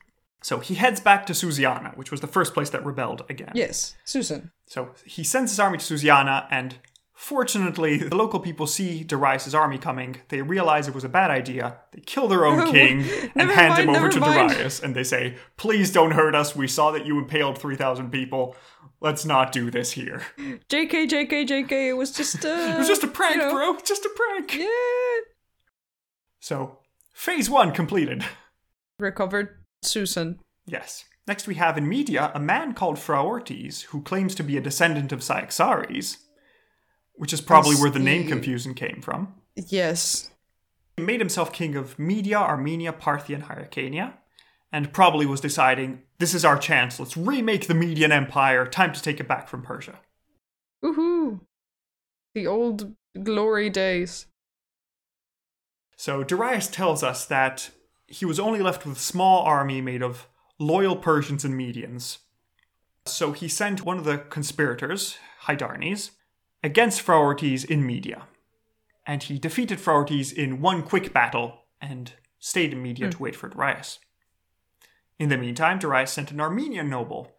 So 0.42 0.60
he 0.60 0.74
heads 0.74 1.00
back 1.00 1.26
to 1.26 1.32
Susiana, 1.32 1.96
which 1.96 2.10
was 2.10 2.20
the 2.20 2.26
first 2.26 2.54
place 2.54 2.70
that 2.70 2.84
rebelled 2.84 3.24
again. 3.28 3.52
Yes, 3.54 3.96
Susan. 4.04 4.52
So 4.66 4.90
he 5.04 5.24
sends 5.24 5.50
his 5.52 5.60
army 5.60 5.78
to 5.78 5.94
Susiana, 5.94 6.46
and 6.50 6.76
fortunately, 7.12 7.98
the 7.98 8.16
local 8.16 8.40
people 8.40 8.66
see 8.66 9.04
Darius's 9.04 9.54
army 9.54 9.76
coming. 9.76 10.16
They 10.28 10.40
realize 10.40 10.88
it 10.88 10.94
was 10.94 11.04
a 11.04 11.10
bad 11.10 11.30
idea. 11.30 11.78
They 11.92 12.00
kill 12.00 12.26
their 12.28 12.46
own 12.46 12.58
No, 12.64 12.72
king 12.72 13.04
and 13.34 13.50
hand 13.50 13.78
him 13.78 13.90
over 13.90 14.08
to 14.08 14.20
mind. 14.20 14.52
Darius, 14.52 14.80
and 14.80 14.94
they 14.94 15.04
say, 15.04 15.36
Please 15.58 15.92
don't 15.92 16.12
hurt 16.12 16.34
us. 16.34 16.56
We 16.56 16.68
saw 16.68 16.90
that 16.92 17.04
you 17.04 17.18
impaled 17.18 17.58
3,000 17.58 18.10
people. 18.10 18.56
Let's 19.00 19.24
not 19.24 19.52
do 19.52 19.70
this 19.70 19.92
here. 19.92 20.22
JK, 20.38 21.08
JK, 21.08 21.48
JK. 21.48 21.88
It 21.88 21.96
was 21.96 22.12
just 22.12 22.44
uh, 22.44 22.48
It 22.74 22.78
was 22.78 22.88
just 22.88 23.02
a 23.02 23.08
prank, 23.08 23.36
you 23.36 23.42
know, 23.42 23.52
bro. 23.52 23.78
Just 23.84 24.04
a 24.04 24.10
prank. 24.14 24.56
Yeah. 24.56 24.66
So, 26.40 26.78
phase 27.14 27.48
one 27.48 27.72
completed. 27.72 28.24
Recovered 28.98 29.56
Susan. 29.82 30.38
Yes. 30.66 31.04
Next, 31.26 31.46
we 31.46 31.54
have 31.54 31.78
in 31.78 31.88
media 31.88 32.30
a 32.34 32.40
man 32.40 32.74
called 32.74 32.96
Phraortes 32.96 33.82
who 33.84 34.02
claims 34.02 34.34
to 34.34 34.42
be 34.42 34.56
a 34.56 34.60
descendant 34.60 35.12
of 35.12 35.22
Cyaxares, 35.22 36.18
which 37.14 37.32
is 37.32 37.40
probably 37.40 37.76
where 37.76 37.90
the 37.90 37.98
name 37.98 38.28
confusion 38.28 38.74
came 38.74 39.00
from. 39.00 39.34
Yes. 39.54 40.30
He 40.96 41.02
made 41.02 41.20
himself 41.20 41.52
king 41.52 41.76
of 41.76 41.98
Media, 41.98 42.38
Armenia, 42.38 42.92
Parthia, 42.92 43.36
and 43.36 43.44
Hyrcania, 43.44 44.14
and 44.72 44.92
probably 44.92 45.24
was 45.24 45.40
deciding 45.40 46.02
this 46.20 46.34
is 46.34 46.44
our 46.44 46.58
chance. 46.58 47.00
Let's 47.00 47.16
remake 47.16 47.66
the 47.66 47.74
Median 47.74 48.12
Empire. 48.12 48.66
Time 48.66 48.92
to 48.92 49.02
take 49.02 49.20
it 49.20 49.26
back 49.26 49.48
from 49.48 49.62
Persia. 49.62 50.00
Woohoo. 50.84 51.40
The 52.34 52.46
old 52.46 52.94
glory 53.20 53.70
days. 53.70 54.26
So 55.96 56.22
Darius 56.22 56.68
tells 56.68 57.02
us 57.02 57.24
that 57.26 57.70
he 58.06 58.26
was 58.26 58.38
only 58.38 58.60
left 58.60 58.86
with 58.86 58.98
a 58.98 59.00
small 59.00 59.44
army 59.44 59.80
made 59.80 60.02
of 60.02 60.28
loyal 60.58 60.94
Persians 60.94 61.44
and 61.44 61.54
Medians. 61.58 62.18
So 63.06 63.32
he 63.32 63.48
sent 63.48 63.86
one 63.86 63.96
of 63.96 64.04
the 64.04 64.18
conspirators, 64.18 65.16
Hydarnes, 65.44 66.10
against 66.62 67.04
Phraortes 67.04 67.64
in 67.64 67.86
Media. 67.86 68.24
And 69.06 69.22
he 69.22 69.38
defeated 69.38 69.78
Phraortes 69.78 70.32
in 70.32 70.60
one 70.60 70.82
quick 70.82 71.14
battle 71.14 71.62
and 71.80 72.12
stayed 72.38 72.74
in 72.74 72.82
Media 72.82 73.06
hmm. 73.06 73.10
to 73.12 73.22
wait 73.22 73.34
for 73.34 73.48
Darius. 73.48 73.98
In 75.20 75.28
the 75.28 75.36
meantime, 75.36 75.78
Darius 75.78 76.12
sent 76.12 76.30
an 76.30 76.40
Armenian 76.40 76.88
noble 76.88 77.32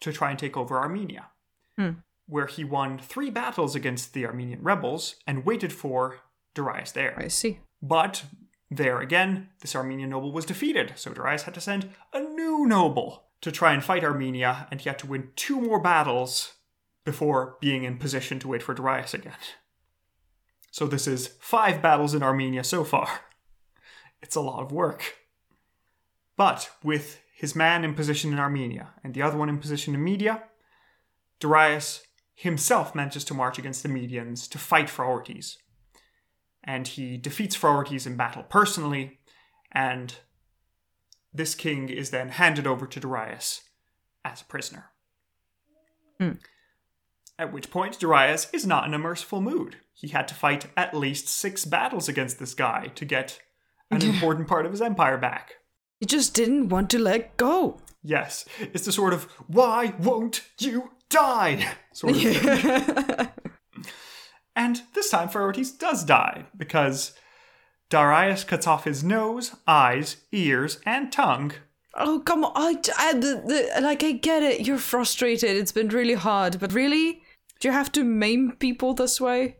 to 0.00 0.12
try 0.12 0.30
and 0.30 0.38
take 0.38 0.56
over 0.56 0.76
Armenia, 0.76 1.28
hmm. 1.76 1.90
where 2.26 2.48
he 2.48 2.64
won 2.64 2.98
three 2.98 3.30
battles 3.30 3.76
against 3.76 4.12
the 4.12 4.26
Armenian 4.26 4.60
rebels 4.60 5.14
and 5.24 5.46
waited 5.46 5.72
for 5.72 6.18
Darius 6.54 6.90
there. 6.90 7.14
I 7.16 7.28
see. 7.28 7.60
But 7.80 8.24
there 8.72 8.98
again, 9.00 9.50
this 9.60 9.76
Armenian 9.76 10.10
noble 10.10 10.32
was 10.32 10.44
defeated, 10.44 10.94
so 10.96 11.12
Darius 11.12 11.44
had 11.44 11.54
to 11.54 11.60
send 11.60 11.90
a 12.12 12.18
new 12.18 12.66
noble 12.66 13.28
to 13.40 13.52
try 13.52 13.72
and 13.72 13.84
fight 13.84 14.02
Armenia, 14.02 14.66
and 14.72 14.80
he 14.80 14.88
had 14.88 14.98
to 14.98 15.06
win 15.06 15.28
two 15.36 15.60
more 15.60 15.80
battles 15.80 16.54
before 17.04 17.56
being 17.60 17.84
in 17.84 17.98
position 17.98 18.40
to 18.40 18.48
wait 18.48 18.64
for 18.64 18.74
Darius 18.74 19.14
again. 19.14 19.32
So 20.72 20.88
this 20.88 21.06
is 21.06 21.28
five 21.38 21.80
battles 21.80 22.14
in 22.14 22.22
Armenia 22.24 22.64
so 22.64 22.82
far. 22.82 23.08
It's 24.20 24.34
a 24.34 24.40
lot 24.40 24.64
of 24.64 24.72
work. 24.72 25.14
But 26.36 26.70
with 26.82 27.20
his 27.38 27.54
man 27.54 27.84
in 27.84 27.94
position 27.94 28.32
in 28.32 28.38
Armenia 28.38 28.88
and 29.04 29.14
the 29.14 29.22
other 29.22 29.38
one 29.38 29.48
in 29.48 29.58
position 29.58 29.94
in 29.94 30.02
Media, 30.02 30.42
Darius 31.40 32.02
himself 32.34 32.94
manages 32.94 33.24
to 33.24 33.34
march 33.34 33.58
against 33.58 33.82
the 33.82 33.88
Medians 33.88 34.48
to 34.50 34.58
fight 34.58 34.88
Phraortes 34.88 35.56
and 36.68 36.86
he 36.86 37.16
defeats 37.16 37.56
Phraortes 37.56 38.06
in 38.06 38.16
battle 38.16 38.42
personally, 38.42 39.18
and 39.72 40.16
this 41.32 41.54
king 41.54 41.88
is 41.88 42.10
then 42.10 42.28
handed 42.28 42.66
over 42.66 42.86
to 42.86 43.00
Darius 43.00 43.62
as 44.22 44.42
a 44.42 44.44
prisoner. 44.44 44.90
Hmm. 46.20 46.32
At 47.38 47.54
which 47.54 47.70
point, 47.70 47.98
Darius 47.98 48.48
is 48.52 48.66
not 48.66 48.86
in 48.86 48.92
a 48.92 48.98
merciful 48.98 49.40
mood. 49.40 49.76
He 49.94 50.08
had 50.08 50.28
to 50.28 50.34
fight 50.34 50.66
at 50.76 50.94
least 50.94 51.28
six 51.28 51.64
battles 51.64 52.06
against 52.06 52.38
this 52.38 52.52
guy 52.52 52.88
to 52.96 53.04
get 53.06 53.40
an 53.90 54.02
important 54.14 54.46
part 54.46 54.66
of 54.66 54.72
his 54.72 54.82
empire 54.82 55.16
back. 55.16 55.52
He 56.00 56.06
just 56.06 56.34
didn't 56.34 56.68
want 56.68 56.90
to 56.90 56.98
let 56.98 57.36
go. 57.36 57.80
Yes, 58.02 58.44
it's 58.60 58.84
the 58.84 58.92
sort 58.92 59.12
of 59.12 59.24
why 59.46 59.94
won't 59.98 60.42
you 60.58 60.92
die 61.08 61.74
sort 61.92 62.16
of 62.16 62.22
thing. 62.22 63.28
And 64.58 64.82
this 64.92 65.10
time 65.10 65.28
Phraortes 65.28 65.78
does 65.78 66.02
die, 66.04 66.46
because 66.56 67.12
Darius 67.90 68.42
cuts 68.42 68.66
off 68.66 68.82
his 68.82 69.04
nose, 69.04 69.54
eyes, 69.68 70.16
ears, 70.32 70.80
and 70.84 71.12
tongue. 71.12 71.52
Oh 71.94 72.20
come 72.26 72.42
on! 72.42 72.52
I, 72.56 72.80
I 72.98 73.12
the, 73.12 73.42
the, 73.46 73.80
like 73.80 74.02
I 74.02 74.12
get 74.12 74.42
it. 74.42 74.66
You're 74.66 74.78
frustrated. 74.78 75.56
It's 75.56 75.70
been 75.70 75.88
really 75.90 76.14
hard, 76.14 76.58
but 76.58 76.72
really, 76.72 77.22
do 77.60 77.68
you 77.68 77.72
have 77.72 77.92
to 77.92 78.02
maim 78.02 78.56
people 78.58 78.94
this 78.94 79.20
way? 79.20 79.58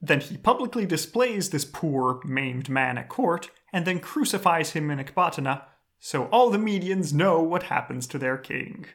Then 0.00 0.20
he 0.20 0.38
publicly 0.38 0.86
displays 0.86 1.50
this 1.50 1.66
poor, 1.66 2.22
maimed 2.24 2.70
man 2.70 2.96
at 2.96 3.10
court, 3.10 3.50
and 3.72 3.86
then 3.86 4.00
crucifies 4.00 4.70
him 4.70 4.90
in 4.90 4.98
Ecbatana, 4.98 5.62
so 5.98 6.24
all 6.26 6.50
the 6.50 6.58
Medians 6.58 7.12
know 7.12 7.40
what 7.40 7.64
happens 7.64 8.06
to 8.08 8.18
their 8.18 8.36
king. 8.36 8.86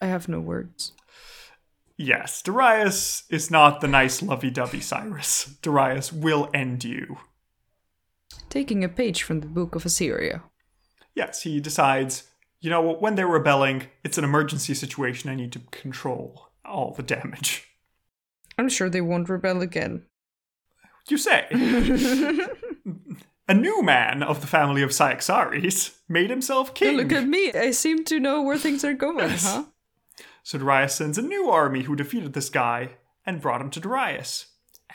I 0.00 0.06
have 0.06 0.28
no 0.28 0.40
words. 0.40 0.92
Yes, 1.96 2.42
Darius 2.42 3.24
is 3.28 3.50
not 3.50 3.80
the 3.80 3.88
nice 3.88 4.22
lovey 4.22 4.50
dovey 4.50 4.80
Cyrus. 4.80 5.56
Darius 5.62 6.12
will 6.12 6.48
end 6.54 6.84
you. 6.84 7.18
Taking 8.48 8.84
a 8.84 8.88
page 8.88 9.24
from 9.24 9.40
the 9.40 9.48
Book 9.48 9.74
of 9.74 9.84
Assyria. 9.84 10.44
Yes, 11.14 11.42
he 11.42 11.60
decides, 11.60 12.28
you 12.60 12.70
know, 12.70 12.80
when 12.80 13.16
they're 13.16 13.26
rebelling, 13.26 13.88
it's 14.04 14.16
an 14.16 14.24
emergency 14.24 14.74
situation. 14.74 15.28
I 15.28 15.34
need 15.34 15.52
to 15.52 15.60
control 15.72 16.50
all 16.64 16.94
the 16.94 17.02
damage. 17.02 17.68
I'm 18.56 18.68
sure 18.68 18.88
they 18.88 19.00
won't 19.00 19.28
rebel 19.28 19.60
again. 19.60 20.04
You 21.10 21.18
say? 21.18 21.46
a 23.48 23.54
new 23.54 23.82
man 23.82 24.22
of 24.22 24.40
the 24.40 24.46
family 24.46 24.82
of 24.82 24.92
Cyaxares 24.92 25.98
made 26.08 26.30
himself 26.30 26.74
king. 26.74 26.96
Look 26.96 27.12
at 27.12 27.26
me. 27.26 27.52
I 27.52 27.70
seem 27.70 28.04
to 28.04 28.20
know 28.20 28.42
where 28.42 28.58
things 28.58 28.84
are 28.84 28.94
going, 28.94 29.18
Yes. 29.18 29.44
huh? 29.44 29.64
So 30.42 30.58
Darius 30.58 30.94
sends 30.94 31.18
a 31.18 31.22
new 31.22 31.50
army 31.50 31.82
who 31.82 31.94
defeated 31.94 32.32
this 32.32 32.48
guy 32.48 32.96
and 33.26 33.40
brought 33.40 33.60
him 33.60 33.70
to 33.70 33.80
Darius. 33.80 34.46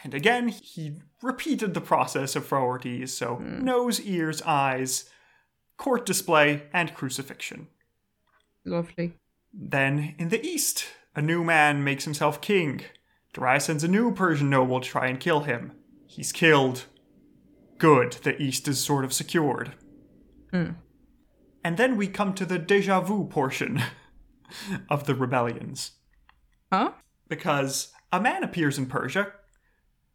And 0.03 0.13
again, 0.13 0.47
he 0.47 0.97
repeated 1.21 1.73
the 1.73 1.81
process 1.81 2.35
of 2.35 2.47
Phraortes 2.47 3.09
so 3.09 3.35
hmm. 3.35 3.63
nose, 3.63 4.01
ears, 4.01 4.41
eyes, 4.41 5.09
court 5.77 6.05
display, 6.05 6.63
and 6.73 6.93
crucifixion. 6.93 7.67
Lovely. 8.65 9.13
Then, 9.53 10.15
in 10.17 10.29
the 10.29 10.43
east, 10.45 10.85
a 11.15 11.21
new 11.21 11.43
man 11.43 11.83
makes 11.83 12.05
himself 12.05 12.41
king. 12.41 12.81
Darius 13.33 13.65
sends 13.65 13.83
a 13.83 13.87
new 13.87 14.13
Persian 14.13 14.49
noble 14.49 14.81
to 14.81 14.87
try 14.87 15.07
and 15.07 15.19
kill 15.19 15.41
him. 15.41 15.73
He's 16.15 16.31
killed. 16.31 16.85
Good, 17.79 18.13
the 18.21 18.39
east 18.39 18.67
is 18.67 18.79
sort 18.79 19.03
of 19.03 19.11
secured. 19.11 19.73
Hmm. 20.51 20.73
And 21.63 21.77
then 21.77 21.97
we 21.97 22.07
come 22.07 22.35
to 22.35 22.45
the 22.45 22.59
deja 22.59 22.99
vu 22.99 23.25
portion 23.25 23.81
of 24.89 25.05
the 25.05 25.15
rebellions. 25.15 25.93
Huh? 26.71 26.91
Because 27.27 27.91
a 28.11 28.21
man 28.21 28.43
appears 28.43 28.77
in 28.77 28.85
Persia 28.85 29.31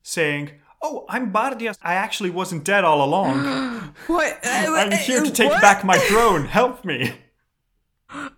saying, 0.04 0.52
Oh, 0.80 1.04
I'm 1.08 1.32
Bardias. 1.32 1.76
I 1.82 1.94
actually 1.94 2.30
wasn't 2.30 2.62
dead 2.62 2.84
all 2.84 3.04
along. 3.04 3.94
What? 4.06 4.38
I'm 4.44 4.92
uh, 4.92 4.94
uh, 4.94 4.96
here 4.96 5.24
to 5.24 5.30
take 5.32 5.50
What? 5.50 5.60
back 5.60 5.82
my 5.84 5.98
throne. 5.98 6.46
Help 6.46 6.84
me. 6.84 7.14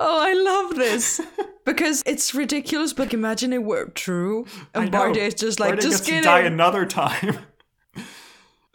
Oh, 0.00 0.20
I 0.20 0.32
love 0.32 0.74
this. 0.74 1.20
because 1.64 2.02
it's 2.04 2.34
ridiculous, 2.34 2.92
but 2.92 3.14
imagine 3.14 3.52
it 3.52 3.62
were 3.62 3.86
true. 3.86 4.44
And 4.74 4.90
know. 4.90 4.98
Bardia 4.98 5.28
is 5.28 5.34
just 5.34 5.61
like, 5.61 5.74
Bardia 5.74 5.82
just 5.82 6.06
gets 6.06 6.18
to 6.18 6.22
die 6.22 6.40
another 6.40 6.84
time. 6.86 7.38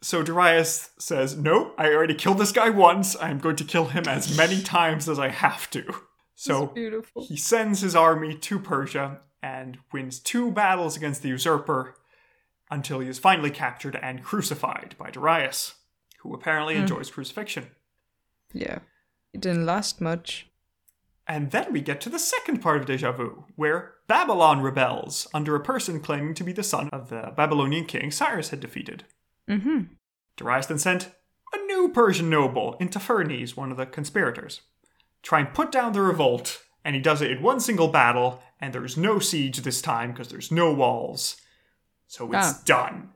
So 0.06 0.22
Darius 0.22 0.92
says, 1.00 1.36
"Nope, 1.36 1.74
I 1.80 1.88
already 1.88 2.14
killed 2.14 2.38
this 2.38 2.52
guy 2.52 2.70
once. 2.70 3.16
I'm 3.20 3.40
going 3.40 3.56
to 3.56 3.64
kill 3.64 3.86
him 3.86 4.08
as 4.08 4.38
many 4.38 4.62
times 4.78 5.10
as 5.10 5.18
I 5.18 5.30
have 5.30 5.68
to." 5.72 5.84
So 6.36 6.76
he 7.28 7.36
sends 7.36 7.82
his 7.82 7.96
army 7.96 8.36
to 8.36 8.60
Persia 8.60 9.22
and 9.42 9.80
wins 9.92 10.20
two 10.20 10.52
battles 10.52 10.96
against 10.96 11.24
the 11.24 11.30
usurper 11.30 11.96
until 12.70 13.00
he 13.00 13.10
is 13.10 13.18
finally 13.18 13.50
captured 13.50 13.98
and 14.00 14.24
crucified 14.24 14.94
by 15.00 15.10
Darius, 15.10 15.74
who 16.20 16.36
apparently 16.36 16.76
hmm. 16.76 16.82
enjoys 16.82 17.10
crucifixion. 17.10 17.72
Yeah. 18.54 18.80
It 19.34 19.42
didn't 19.42 19.66
last 19.66 20.02
much. 20.02 20.48
And 21.28 21.50
then 21.50 21.74
we 21.74 21.82
get 21.82 22.00
to 22.02 22.10
the 22.10 22.20
second 22.20 22.60
part 22.62 22.78
of 22.78 22.86
Deja 22.86 23.12
Vu, 23.12 23.46
where 23.56 23.96
Babylon 24.06 24.62
rebels 24.62 25.28
under 25.34 25.56
a 25.56 25.64
person 25.64 26.00
claiming 26.00 26.36
to 26.36 26.44
be 26.44 26.54
the 26.54 26.62
son 26.62 26.90
of 26.92 27.10
the 27.10 27.34
Babylonian 27.36 27.86
king 27.86 28.12
Cyrus 28.12 28.50
had 28.50 28.60
defeated. 28.60 29.06
Mm-hmm. 29.50 29.94
Darius 30.38 30.66
then 30.68 30.80
sent 30.80 31.12
a 31.54 31.58
new 31.66 31.90
Persian 31.90 32.30
noble 32.30 32.76
Intaphernes, 32.80 33.56
one 33.56 33.72
of 33.72 33.78
the 33.78 33.86
conspirators, 33.86 34.62
try 35.22 35.40
and 35.40 35.54
put 35.54 35.72
down 35.72 35.94
the 35.94 36.02
revolt, 36.02 36.62
and 36.84 36.96
he 36.96 37.02
does 37.02 37.22
it 37.22 37.32
in 37.32 37.42
one 37.42 37.60
single 37.60 37.88
battle, 37.88 38.42
and 38.60 38.74
there's 38.74 38.98
no 38.98 39.20
siege 39.20 39.58
this 39.60 39.82
time 39.82 40.12
because 40.12 40.28
there's 40.30 40.52
no 40.52 40.74
walls. 40.74 41.38
So 42.08 42.26
it's 42.34 42.48
Ah. 42.54 42.62
done. 42.66 43.10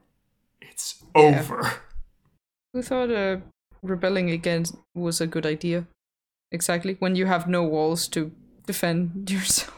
It's 0.60 1.02
Yeah. 1.14 1.22
over. 1.22 1.72
Who 2.72 2.82
thought 2.82 3.10
uh, 3.10 3.38
rebelling 3.82 4.30
against 4.30 4.74
was 4.94 5.20
a 5.20 5.26
good 5.26 5.46
idea? 5.46 5.86
Exactly. 6.52 6.96
When 6.98 7.16
you 7.16 7.26
have 7.26 7.48
no 7.48 7.62
walls 7.64 8.08
to 8.08 8.32
defend 8.66 9.30
yourself. 9.30 9.76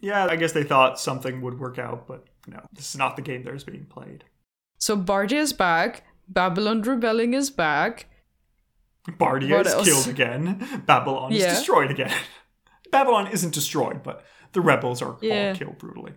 Yeah, 0.00 0.26
I 0.26 0.36
guess 0.36 0.52
they 0.52 0.64
thought 0.64 0.98
something 0.98 1.42
would 1.42 1.58
work 1.60 1.78
out, 1.78 2.06
but 2.08 2.24
no, 2.46 2.60
this 2.72 2.88
is 2.90 2.96
not 2.96 3.16
the 3.16 3.22
game 3.22 3.42
that 3.44 3.54
is 3.54 3.64
being 3.64 3.84
played. 3.86 4.24
So 4.80 4.96
Bardia 4.96 5.38
is 5.38 5.52
back. 5.52 6.04
Babylon 6.26 6.82
rebelling 6.82 7.34
is 7.34 7.50
back. 7.50 8.06
Bardia 9.08 9.64
is 9.64 9.88
killed 9.88 10.08
again. 10.08 10.82
Babylon 10.86 11.32
is 11.32 11.44
destroyed 11.44 11.90
again. 11.90 12.12
Babylon 12.90 13.28
isn't 13.28 13.54
destroyed, 13.54 14.02
but 14.02 14.24
the 14.52 14.60
rebels 14.60 15.02
are 15.02 15.16
Yeah. 15.20 15.50
all 15.50 15.56
killed 15.56 15.78
brutally. 15.78 16.14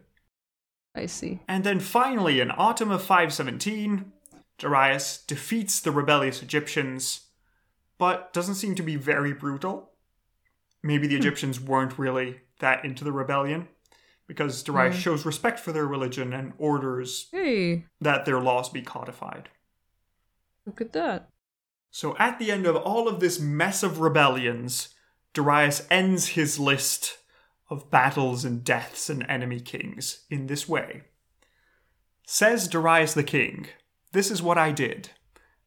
I 0.96 1.08
see. 1.08 1.42
And 1.48 1.64
then 1.64 1.80
finally, 1.80 2.40
in 2.40 2.52
autumn 2.52 2.92
of 2.92 3.04
517, 3.04 4.12
Darius 4.60 5.24
defeats 5.26 5.80
the 5.80 5.92
rebellious 5.92 6.42
Egyptians, 6.42 7.28
but 7.98 8.32
doesn't 8.32 8.56
seem 8.56 8.76
to 8.76 8.84
be 8.84 8.96
very 8.96 9.34
brutal. 9.34 9.92
Maybe 10.82 11.08
the 11.08 11.16
hmm. 11.16 11.22
Egyptians 11.22 11.60
weren't 11.60 11.98
really 11.98 12.42
that 12.60 12.86
into 12.86 13.04
the 13.04 13.12
rebellion, 13.12 13.68
because 14.28 14.64
Darius 14.64 14.96
hmm. 14.96 15.02
shows 15.02 15.26
respect 15.26 15.60
for 15.60 15.72
their 15.72 15.86
religion 15.86 16.34
and 16.34 16.54
orders 16.58 17.28
Hey, 17.32 17.86
that 18.00 18.26
their 18.26 18.40
laws 18.40 18.70
be 18.70 18.82
codified. 18.82 19.50
look 20.66 20.82
at 20.82 20.94
that. 20.94 21.30
So 21.92 22.18
at 22.18 22.40
the 22.40 22.52
end 22.52 22.66
of 22.66 22.76
all 22.76 23.08
of 23.08 23.20
this 23.20 23.40
mess 23.40 23.84
of 23.84 24.00
rebellions, 24.00 24.90
Darius 25.34 25.86
ends 25.92 26.30
his 26.30 26.60
list 26.60 27.20
of 27.70 27.92
battles 27.92 28.46
and 28.46 28.64
deaths 28.64 29.10
and 29.10 29.26
enemy 29.30 29.60
kings 29.60 30.26
in 30.30 30.48
this 30.48 30.68
way. 30.68 31.04
Says 32.26 32.68
Darius 32.68 33.14
the 33.14 33.24
king, 33.24 33.68
This 34.12 34.32
is 34.32 34.42
what 34.42 34.58
I 34.58 34.72
did. 34.72 35.10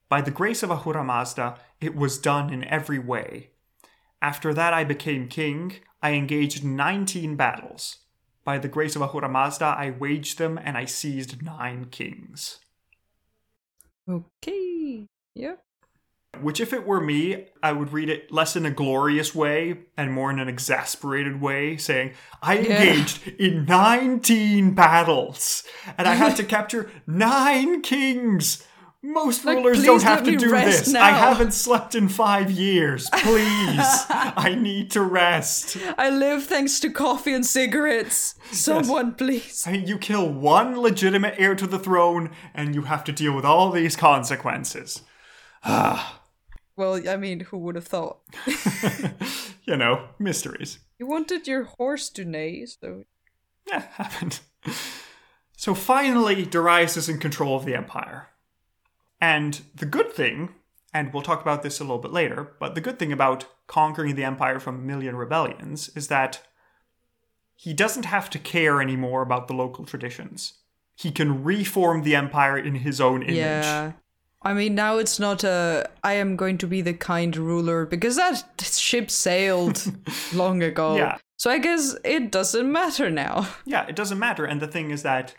By 0.09 0.20
the 0.20 0.30
grace 0.30 0.62
of 0.62 0.70
Ahura 0.70 1.04
Mazda, 1.04 1.59
it 1.80 1.94
was 1.94 2.18
done 2.18 2.52
in 2.52 2.64
every 2.64 2.98
way. 2.98 3.50
After 4.22 4.54
that 4.54 4.72
I 4.72 4.84
became 4.84 5.28
king, 5.28 5.74
I 6.00 6.12
engaged 6.12 6.64
19 6.64 7.36
battles. 7.36 7.98
By 8.47 8.59
the 8.59 8.68
grace 8.68 8.94
of 8.94 9.03
Ahura 9.03 9.28
Mazda, 9.28 9.64
I 9.64 9.90
waged 9.90 10.38
them 10.38 10.57
and 10.57 10.78
I 10.78 10.84
seized 10.84 11.42
nine 11.42 11.86
kings. 11.86 12.61
Okay. 14.09 15.09
Yep. 15.34 15.62
Which, 16.40 16.61
if 16.61 16.72
it 16.72 16.86
were 16.86 17.01
me, 17.01 17.47
I 17.61 17.72
would 17.72 17.92
read 17.92 18.09
it 18.09 18.30
less 18.30 18.55
in 18.55 18.64
a 18.64 18.70
glorious 18.70 19.34
way 19.34 19.78
and 19.97 20.12
more 20.12 20.30
in 20.30 20.38
an 20.38 20.49
exasperated 20.49 21.40
way, 21.40 21.76
saying, 21.76 22.12
I 22.40 22.59
Yeah. 22.59 22.82
engaged 22.82 23.26
in 23.26 23.64
19 23.64 24.74
battles 24.74 25.64
and 25.99 26.07
I 26.07 26.14
had 26.14 26.36
to 26.36 26.44
capture 26.57 26.88
nine 27.05 27.82
kings. 27.82 28.64
Most 29.07 29.44
Like, 29.44 29.59
rulers 29.59 29.82
don't 29.84 30.02
have 30.02 30.24
to 30.24 30.36
do 30.36 30.48
this. 30.50 30.88
now. 30.88 31.04
I 31.04 31.11
haven't 31.11 31.52
slept 31.52 31.94
in 31.94 32.09
five 32.09 32.50
years. 32.50 33.09
Please. 33.14 34.04
I 34.11 34.57
need 34.61 34.90
to 34.92 35.02
rest. 35.02 35.76
I 35.96 36.11
live 36.11 36.44
thanks 36.44 36.80
to 36.80 36.90
coffee 36.90 37.32
and 37.32 37.46
cigarettes. 37.46 38.34
Someone, 38.50 39.14
please. 39.14 39.64
I 39.66 39.72
mean, 39.72 39.86
you 39.86 39.98
kill 39.98 40.28
one 40.28 40.80
legitimate 40.80 41.34
heir 41.38 41.54
to 41.54 41.66
the 41.66 41.78
throne 41.78 42.30
and 42.54 42.74
you 42.74 42.82
have 42.82 43.04
to 43.04 43.12
deal 43.12 43.34
with 43.34 43.44
all 43.44 43.70
these 43.70 43.94
consequences. 43.96 45.02
Ah. 45.64 46.22
Well, 46.76 47.09
I 47.09 47.16
mean, 47.16 47.40
who 47.40 47.59
would 47.59 47.76
have 47.76 47.86
thought? 47.86 48.18
you 49.64 49.76
know, 49.76 50.09
mysteries. 50.18 50.78
You 50.98 51.07
wanted 51.07 51.46
your 51.46 51.64
horse 51.64 52.11
to 52.11 52.24
neigh, 52.24 52.66
so. 52.66 53.04
Yeah, 53.68 53.80
happened. 53.92 54.40
So 55.57 55.74
finally, 55.74 56.44
Darius 56.44 56.96
is 56.96 57.09
in 57.09 57.18
control 57.18 57.57
of 57.57 57.64
the 57.64 57.74
empire. 57.74 58.28
And 59.20 59.60
the 59.74 59.86
good 59.86 60.12
thing, 60.12 60.54
and 60.92 61.12
we'll 61.12 61.22
talk 61.22 61.40
about 61.40 61.62
this 61.62 61.80
a 61.80 61.84
little 61.84 61.98
bit 61.98 62.12
later, 62.12 62.52
but 62.58 62.74
the 62.74 62.80
good 62.80 62.98
thing 62.98 63.12
about 63.12 63.46
conquering 63.66 64.14
the 64.14 64.24
empire 64.24 64.60
from 64.60 64.76
a 64.76 64.82
million 64.82 65.16
rebellions 65.16 65.90
is 65.96 66.08
that 66.08 66.42
he 67.54 67.72
doesn't 67.72 68.04
have 68.04 68.28
to 68.30 68.38
care 68.38 68.82
anymore 68.82 69.22
about 69.22 69.48
the 69.48 69.54
local 69.54 69.84
traditions. 69.84 70.54
He 70.94 71.10
can 71.10 71.42
reform 71.42 72.02
the 72.02 72.14
empire 72.14 72.58
in 72.58 72.76
his 72.76 73.00
own 73.00 73.22
image. 73.22 73.36
Yeah. 73.36 73.92
I 74.42 74.54
mean, 74.54 74.74
now 74.74 74.98
it's 74.98 75.18
not 75.18 75.42
a. 75.42 75.90
I 76.04 76.14
am 76.14 76.36
going 76.36 76.58
to 76.58 76.66
be 76.66 76.80
the 76.80 76.94
kind 76.94 77.36
ruler 77.36 77.84
because 77.84 78.16
that 78.16 78.44
ship 78.60 79.10
sailed 79.10 79.82
long 80.34 80.62
ago. 80.62 80.96
Yeah. 80.96 81.18
So 81.36 81.50
I 81.50 81.58
guess 81.58 81.96
it 82.04 82.30
doesn't 82.30 82.70
matter 82.70 83.10
now. 83.10 83.48
Yeah, 83.64 83.86
it 83.86 83.96
doesn't 83.96 84.18
matter. 84.18 84.44
And 84.44 84.60
the 84.60 84.68
thing 84.68 84.90
is 84.90 85.02
that, 85.02 85.34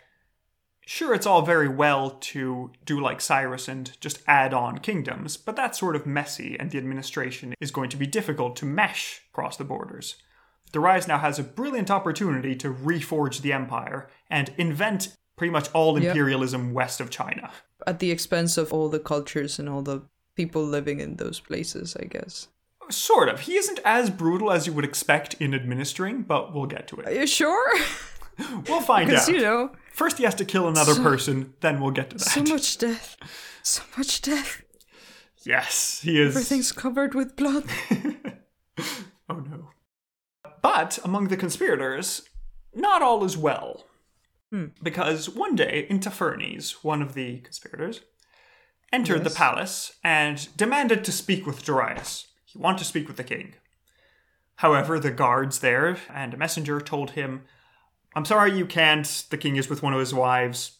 sure, 0.88 1.12
it's 1.12 1.26
all 1.26 1.42
very 1.42 1.68
well 1.68 2.10
to 2.32 2.70
do 2.86 2.98
like 2.98 3.20
Cyrus 3.20 3.68
and 3.68 3.92
just 4.00 4.22
add 4.26 4.54
on 4.54 4.78
kingdoms, 4.78 5.36
but 5.36 5.54
that's 5.54 5.78
sort 5.78 5.94
of 5.94 6.06
messy, 6.06 6.56
and 6.58 6.70
the 6.70 6.78
administration 6.78 7.54
is 7.60 7.70
going 7.70 7.90
to 7.90 7.96
be 7.98 8.06
difficult 8.06 8.56
to 8.56 8.64
mesh 8.64 9.20
across 9.30 9.56
the 9.58 9.64
borders. 9.64 10.16
Darius 10.72 11.06
now 11.06 11.18
has 11.18 11.38
a 11.38 11.42
brilliant 11.42 11.90
opportunity 11.90 12.54
to 12.56 12.72
reforge 12.72 13.42
the 13.42 13.52
empire 13.52 14.08
and 14.30 14.52
invent 14.56 15.14
pretty 15.36 15.50
much 15.52 15.68
all 15.74 15.98
Yep. 15.98 16.08
imperialism 16.08 16.72
west 16.72 17.00
of 17.00 17.10
China. 17.10 17.50
At 17.86 17.98
the 17.98 18.10
expense 18.10 18.56
of 18.56 18.72
all 18.72 18.88
the 18.88 18.98
cultures 18.98 19.58
and 19.58 19.68
all 19.68 19.82
the 19.82 20.02
people 20.36 20.64
living 20.64 21.00
in 21.00 21.16
those 21.16 21.38
places, 21.40 21.96
I 22.00 22.04
guess. 22.06 22.48
Sort 22.90 23.28
of. 23.28 23.40
He 23.40 23.56
isn't 23.56 23.80
as 23.84 24.08
brutal 24.10 24.50
as 24.50 24.66
you 24.66 24.72
would 24.72 24.84
expect 24.84 25.34
in 25.34 25.52
administering, 25.54 26.22
but 26.22 26.54
we'll 26.54 26.66
get 26.66 26.88
to 26.88 26.96
it. 27.00 27.06
Are 27.06 27.12
you 27.12 27.26
sure? 27.26 27.70
We'll 28.68 28.80
find 28.80 29.06
Because 29.10 29.28
out. 29.28 29.34
you 29.34 29.40
know, 29.42 29.70
First, 29.98 30.18
he 30.18 30.22
has 30.22 30.36
to 30.36 30.44
kill 30.44 30.68
another 30.68 30.94
person, 30.94 31.54
then 31.58 31.80
we'll 31.80 31.90
get 31.90 32.10
to 32.10 32.18
that. 32.18 32.24
so 32.24 32.42
much 32.44 32.78
death, 32.78 33.16
so 33.64 33.82
much 33.96 34.22
death. 34.22 34.62
yes, 35.44 36.02
he 36.04 36.20
is. 36.22 36.36
Everything's 36.36 36.70
covered 36.70 37.14
with 37.16 37.34
blood. 37.34 37.64
Oh 39.30 39.40
no. 39.40 39.70
But 40.62 40.98
among 41.04 41.28
the 41.28 41.36
conspirators, 41.36 42.22
not 42.72 43.02
all 43.02 43.24
is 43.24 43.36
well. 43.36 43.84
Hmm. 44.50 44.66
Because 44.82 45.28
one 45.28 45.54
day, 45.56 45.86
Intaphernes, 45.90 46.82
one 46.82 47.02
of 47.02 47.12
the 47.14 47.40
conspirators, 47.40 48.00
entered 48.92 49.24
the 49.24 49.30
palace 49.30 49.96
and 50.04 50.48
demanded 50.56 51.04
to 51.04 51.12
speak 51.12 51.44
with 51.46 51.62
Darius. 51.64 52.28
He 52.46 52.56
wanted 52.58 52.78
to 52.78 52.84
speak 52.84 53.06
with 53.08 53.18
the 53.18 53.24
king. 53.24 53.56
However, 54.56 54.98
the 54.98 55.10
guards 55.10 55.58
there 55.58 55.98
and 56.08 56.32
a 56.32 56.38
messenger 56.38 56.80
told 56.80 57.10
him, 57.10 57.42
I'm 58.18 58.24
sorry 58.24 58.58
you 58.58 58.66
can't. 58.66 59.06
The 59.30 59.38
king 59.38 59.54
is 59.54 59.70
with 59.70 59.80
one 59.80 59.92
of 59.92 60.00
his 60.00 60.12
wives. 60.12 60.72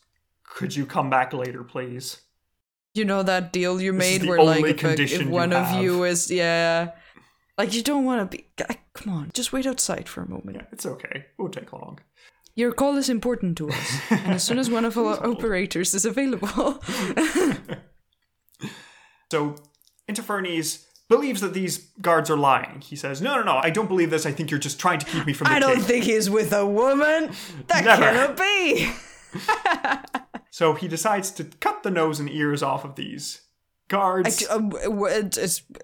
Could 0.42 0.74
you 0.74 0.84
come 0.84 1.08
back 1.08 1.32
later, 1.32 1.62
please? 1.62 2.20
You 2.94 3.04
know 3.04 3.22
that 3.22 3.52
deal 3.52 3.80
you 3.80 3.92
made 3.92 4.24
where 4.24 4.42
like 4.42 4.64
if, 4.64 4.82
a- 4.82 5.00
if 5.00 5.24
one 5.28 5.52
of 5.52 5.80
you 5.80 6.02
is 6.02 6.32
yeah, 6.32 6.90
like 7.56 7.74
you 7.74 7.84
don't 7.84 8.04
want 8.04 8.28
to 8.28 8.36
be. 8.36 8.48
Come 8.92 9.12
on, 9.12 9.30
just 9.34 9.52
wait 9.52 9.66
outside 9.66 10.08
for 10.08 10.22
a 10.22 10.28
moment. 10.28 10.56
Yeah, 10.56 10.64
it's 10.72 10.84
okay. 10.84 11.12
It 11.14 11.28
won't 11.38 11.54
take 11.54 11.72
long. 11.72 12.00
Your 12.56 12.72
call 12.72 12.96
is 12.96 13.08
important 13.08 13.56
to 13.58 13.70
us, 13.70 14.00
and 14.10 14.32
as 14.32 14.42
soon 14.42 14.58
as 14.58 14.68
one 14.68 14.84
of 14.84 14.98
our 14.98 15.24
operators 15.24 15.94
is 15.94 16.04
available, 16.04 16.82
So 19.30 19.54
Intaphernes 20.08 20.86
believes 21.08 21.40
that 21.40 21.54
these 21.54 21.78
guards 22.00 22.30
are 22.30 22.36
lying. 22.36 22.80
He 22.80 22.96
says, 22.96 23.20
No, 23.22 23.36
no, 23.36 23.42
no, 23.42 23.60
I 23.62 23.70
don't 23.70 23.88
believe 23.88 24.10
this. 24.10 24.26
I 24.26 24.32
think 24.32 24.50
you're 24.50 24.60
just 24.60 24.78
trying 24.78 24.98
to 25.00 25.06
keep 25.06 25.26
me 25.26 25.32
from 25.32 25.46
the 25.46 25.52
I 25.54 25.58
don't 25.58 25.80
think 25.80 26.04
he's 26.04 26.28
with 26.30 26.52
a 26.52 26.66
woman. 26.66 27.32
That 27.68 27.84
Never. 27.84 28.02
cannot 28.02 28.36
be. 28.36 28.90
So 30.50 30.74
he 30.74 30.88
decides 30.88 31.30
to 31.32 31.44
cut 31.44 31.82
the 31.82 31.90
nose 31.90 32.18
and 32.20 32.28
ears 32.28 32.62
off 32.62 32.84
of 32.84 32.96
these 32.96 33.42
guards 33.88 34.44
Um, 34.48 34.70
w- 34.70 35.30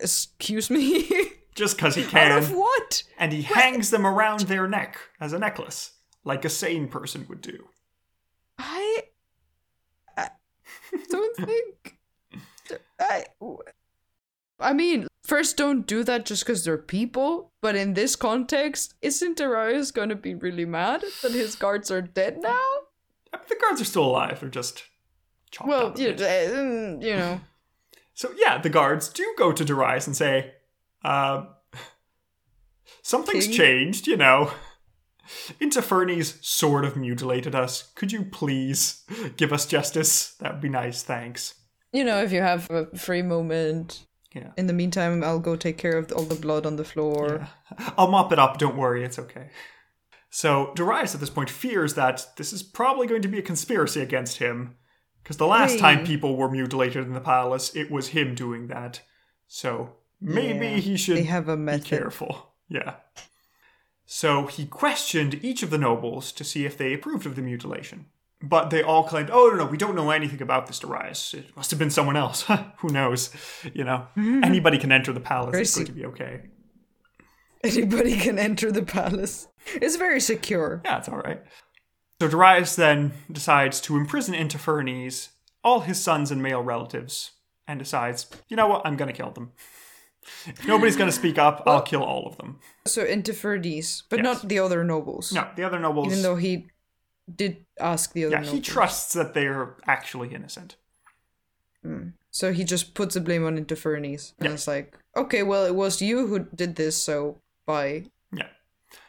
excuse 0.01 0.71
me. 0.71 1.09
just 1.55 1.77
because 1.77 1.95
he 1.95 2.03
can. 2.05 2.33
Out 2.33 2.39
of 2.39 2.53
what? 2.53 3.03
And 3.19 3.33
he 3.33 3.43
hangs 3.43 3.91
them 3.91 4.07
around 4.07 4.41
their 4.41 4.67
neck 4.67 4.99
as 5.21 5.33
a 5.33 5.39
necklace, 5.39 5.93
like 6.25 6.45
a 6.45 6.51
sane 6.51 6.89
person 6.89 7.27
would 7.29 7.41
do. 7.41 7.69
I, 8.59 9.03
I 10.17 10.29
don't 11.11 11.37
think. 11.37 11.99
I, 13.01 13.25
I 14.61 14.73
mean, 14.73 15.09
first, 15.25 15.57
don't 15.57 15.87
do 15.87 16.05
that 16.05 16.25
just 16.27 16.45
because 16.45 16.65
they're 16.65 16.79
people. 16.79 17.53
But 17.61 17.77
in 17.77 17.95
this 17.95 18.17
context, 18.17 18.95
isn't 19.03 19.39
Darius 19.39 19.91
going 19.91 20.11
to 20.11 20.17
be 20.17 20.35
really 20.35 20.65
mad 20.65 21.03
that 21.23 21.33
his 21.33 21.55
guards 21.55 21.91
are 21.91 22.03
dead 22.03 22.39
now? 22.41 22.61
I 23.33 23.39
mean, 23.39 23.47
the 23.49 23.57
guards 23.61 23.81
are 23.81 23.87
still 23.87 24.05
alive. 24.05 24.41
They're 24.41 24.49
just 24.49 24.85
chopped 25.51 25.69
Well, 25.69 25.95
you, 25.97 26.11
uh, 26.11 26.99
you 27.05 27.17
know. 27.17 27.41
So 28.17 28.33
yeah, 28.37 28.59
the 28.59 28.71
guards 28.71 29.09
do 29.09 29.35
go 29.37 29.51
to 29.51 29.65
Darius 29.65 30.07
and 30.07 30.15
say, 30.17 30.53
uh, 31.05 31.47
"Something's 33.03 33.47
King? 33.49 33.57
changed, 33.57 34.07
you 34.07 34.17
know. 34.17 34.53
Intaphernes 35.61 36.45
sort 36.45 36.85
of 36.85 36.97
mutilated 36.97 37.57
us. 37.57 37.91
Could 37.97 38.13
you 38.13 38.25
please 38.25 39.03
give 39.37 39.53
us 39.53 39.67
justice? 39.67 40.35
That 40.35 40.53
would 40.53 40.61
be 40.61 40.69
nice, 40.69 41.03
thanks." 41.03 41.55
You 41.93 42.05
know, 42.05 42.23
if 42.23 42.31
you 42.31 42.41
have 42.41 42.71
a 42.71 42.87
free 42.97 43.23
moment. 43.23 44.07
Yeah. 44.35 44.51
In 44.57 44.67
the 44.67 44.73
meantime, 44.73 45.23
I'll 45.23 45.39
go 45.39 45.55
take 45.55 45.79
care 45.79 45.97
of 45.97 46.11
all 46.13 46.25
the 46.25 46.35
blood 46.35 46.67
on 46.67 46.77
the 46.77 46.85
floor. 46.85 47.49
Yeah. 47.79 47.93
I'll 47.97 48.11
mop 48.11 48.33
it 48.33 48.39
up. 48.39 48.59
Don't 48.59 48.77
worry, 48.77 49.05
it's 49.05 49.19
okay. 49.19 49.51
So 50.31 50.73
Darius 50.75 51.15
at 51.15 51.21
this 51.21 51.31
point 51.31 51.49
fears 51.49 51.95
that 51.95 52.27
this 52.37 52.53
is 52.53 52.63
probably 52.65 53.07
going 53.07 53.23
to 53.23 53.29
be 53.29 53.39
a 53.39 53.43
conspiracy 53.43 54.01
against 54.01 54.39
him, 54.39 54.75
because 55.23 55.37
the 55.37 55.47
last 55.47 55.75
Hey. 55.75 55.79
time 55.79 56.05
people 56.05 56.37
were 56.37 56.51
mutilated 56.51 57.07
in 57.07 57.13
the 57.13 57.21
palace, 57.21 57.77
it 57.77 57.91
was 57.91 58.09
him 58.09 58.35
doing 58.35 58.67
that. 58.67 59.03
So 59.47 59.93
maybe 60.21 60.67
Yeah, 60.67 60.77
he 60.79 60.97
should 60.97 61.25
have 61.27 61.49
a 61.49 61.57
be 61.57 61.79
careful. 61.79 62.55
Yeah. 62.69 62.97
So 64.05 64.49
he 64.49 64.67
questioned 64.67 65.45
each 65.45 65.63
of 65.63 65.71
the 65.71 65.79
nobles 65.79 66.33
to 66.33 66.43
see 66.43 66.67
if 66.67 66.77
they 66.77 66.93
approved 66.93 67.27
of 67.27 67.37
the 67.37 67.43
mutilation. 67.43 68.07
But 68.47 68.69
they 68.71 68.83
all 68.83 69.05
claimed, 69.05 69.31
oh, 69.33 69.49
no, 69.51 69.65
no, 69.65 69.67
we 69.67 69.77
don't 69.79 69.95
know 69.95 70.11
anything 70.11 70.43
about 70.43 70.67
this 70.67 70.79
Darius. 70.81 71.33
It 71.35 71.57
must 71.57 71.71
have 71.71 71.79
been 71.79 71.91
someone 71.91 72.17
else. 72.17 72.43
Who 72.79 72.89
knows? 72.89 73.31
You 73.73 73.85
know, 73.85 74.07
hmm. 74.15 74.45
anybody 74.45 74.77
can 74.77 74.93
enter 74.93 75.13
the 75.13 75.21
palace. 75.21 75.57
It's 75.57 75.75
going 75.75 75.87
Crazy. 75.87 75.93
to 75.93 75.99
be 75.99 76.07
okay. 76.07 76.43
Anybody 77.63 78.17
can 78.19 78.39
enter 78.39 78.71
the 78.71 78.83
palace. 78.83 79.49
It's 79.75 79.97
very 79.97 80.21
secure. 80.21 80.83
Yeah, 80.85 80.99
it's 80.99 81.09
all 81.09 81.19
right. 81.19 81.43
So 82.21 82.29
Darius 82.29 82.77
then 82.77 83.13
decides 83.33 83.81
to 83.83 83.97
imprison 83.97 84.35
Intaphernes, 84.35 85.31
all 85.63 85.81
his 85.81 85.99
sons 85.99 86.31
and 86.31 86.43
male 86.43 86.63
relatives, 86.63 87.33
and 87.67 87.79
decides, 87.79 88.27
you 88.49 88.57
know 88.57 88.67
what, 88.67 88.83
I'm 88.85 88.97
going 88.97 89.11
to 89.11 89.17
kill 89.17 89.31
them. 89.31 89.53
If 90.47 90.67
nobody's 90.67 90.97
going 90.97 91.09
to 91.09 91.17
speak 91.17 91.39
up, 91.39 91.63
I'll 91.67 91.83
kill 91.83 92.03
all 92.03 92.27
of 92.27 92.37
them. 92.37 92.59
So 92.87 93.05
Intaphernes, 93.05 94.03
but 94.09 94.19
Yes. 94.19 94.25
not 94.25 94.49
the 94.49 94.59
other 94.59 94.85
nobles. 94.85 95.33
No, 95.33 95.49
the 95.57 95.65
other 95.65 95.79
nobles. 95.79 96.09
Even 96.09 96.23
though 96.23 96.37
he 96.37 96.67
did 97.33 97.65
ask 97.81 98.13
the 98.13 98.27
other 98.27 98.37
yeah, 98.37 98.43
he 98.43 98.61
trusts 98.61 99.13
that 99.15 99.35
they're 99.35 99.77
actually 99.87 100.35
innocent. 100.35 100.77
Hmm. 101.83 102.09
So 102.31 102.53
he 102.53 102.65
just 102.65 102.95
puts 102.95 103.15
the 103.15 103.21
blame 103.21 103.47
on 103.47 103.63
Intaphernes. 103.63 104.33
And 104.39 104.49
Yeah. 104.49 104.55
it's 104.55 104.67
like, 104.67 104.99
okay, 105.17 105.43
well, 105.43 105.65
it 105.65 105.75
was 105.75 106.03
you 106.03 106.27
who 106.27 106.41
did 106.55 106.77
this, 106.77 107.01
so 107.01 107.41
bye. 107.67 108.05
Yeah. 108.33 108.49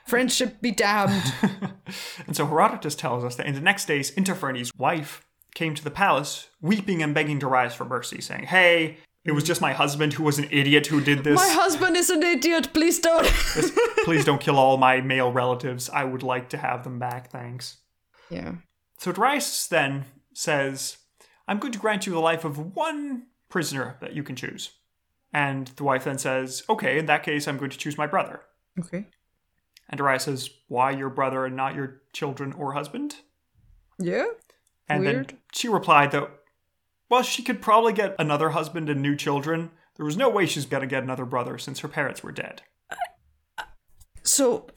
Friendship 0.05 0.61
be 0.61 0.71
damned. 0.71 1.33
and 2.27 2.35
so 2.35 2.45
Herodotus 2.45 2.95
tells 2.95 3.23
us 3.23 3.35
that 3.35 3.47
in 3.47 3.55
the 3.55 3.61
next 3.61 3.85
days, 3.85 4.11
Intaphernes' 4.11 4.71
wife 4.77 5.25
came 5.55 5.73
to 5.73 5.83
the 5.83 5.89
palace, 5.91 6.49
weeping 6.61 7.01
and 7.01 7.13
begging 7.15 7.39
Darius 7.39 7.73
for 7.73 7.85
mercy, 7.85 8.21
saying, 8.21 8.43
Hey, 8.43 8.97
it 9.23 9.31
was 9.31 9.43
just 9.43 9.61
my 9.61 9.73
husband 9.73 10.13
who 10.13 10.23
was 10.23 10.37
an 10.37 10.47
idiot 10.51 10.87
who 10.87 11.01
did 11.01 11.23
this. 11.23 11.35
My 11.35 11.49
husband 11.49 11.97
is 11.97 12.11
an 12.11 12.21
idiot, 12.21 12.73
please 12.73 12.99
don't. 12.99 13.25
Please 14.03 14.23
don't 14.25 14.39
kill 14.41 14.57
all 14.57 14.77
my 14.77 15.01
male 15.01 15.31
relatives. 15.31 15.89
I 15.89 16.03
would 16.03 16.21
like 16.21 16.49
to 16.49 16.57
have 16.57 16.83
them 16.83 16.99
back, 16.99 17.31
thanks. 17.31 17.77
Yeah. 18.29 18.55
So 18.97 19.11
Darius 19.11 19.67
then 19.67 20.05
says, 20.33 20.97
I'm 21.47 21.59
going 21.59 21.73
to 21.73 21.79
grant 21.79 22.05
you 22.05 22.13
the 22.13 22.19
life 22.19 22.45
of 22.45 22.75
one 22.75 23.27
prisoner 23.49 23.97
that 24.01 24.13
you 24.13 24.23
can 24.23 24.35
choose. 24.35 24.71
And 25.33 25.67
the 25.75 25.83
wife 25.83 26.05
then 26.05 26.17
says, 26.17 26.63
Okay, 26.69 26.97
in 26.97 27.05
that 27.07 27.23
case, 27.23 27.47
I'm 27.47 27.57
going 27.57 27.71
to 27.71 27.77
choose 27.77 27.97
my 27.97 28.07
brother. 28.07 28.41
Okay. 28.79 29.05
And 29.89 29.97
Darius 29.97 30.23
says, 30.23 30.49
Why 30.67 30.91
your 30.91 31.09
brother 31.09 31.45
and 31.45 31.55
not 31.55 31.75
your 31.75 32.01
children 32.13 32.53
or 32.53 32.73
husband? 32.73 33.17
Yeah. 33.99 34.25
And 34.87 35.03
Weird. 35.03 35.27
then 35.29 35.37
she 35.51 35.67
replied 35.67 36.11
that, 36.11 36.29
well, 37.09 37.21
she 37.21 37.43
could 37.43 37.61
probably 37.61 37.93
get 37.93 38.15
another 38.17 38.49
husband 38.49 38.89
and 38.89 39.01
new 39.01 39.15
children. 39.15 39.71
There 39.95 40.05
was 40.05 40.17
no 40.17 40.29
way 40.29 40.45
she's 40.45 40.65
going 40.65 40.81
to 40.81 40.87
get 40.87 41.03
another 41.03 41.25
brother 41.25 41.57
since 41.57 41.79
her 41.79 41.87
parents 41.87 42.23
were 42.23 42.31
dead. 42.31 42.61
So 44.23 44.67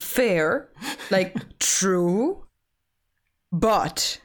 fair, 0.00 0.68
like 1.10 1.58
true, 1.60 2.43
but 3.60 4.20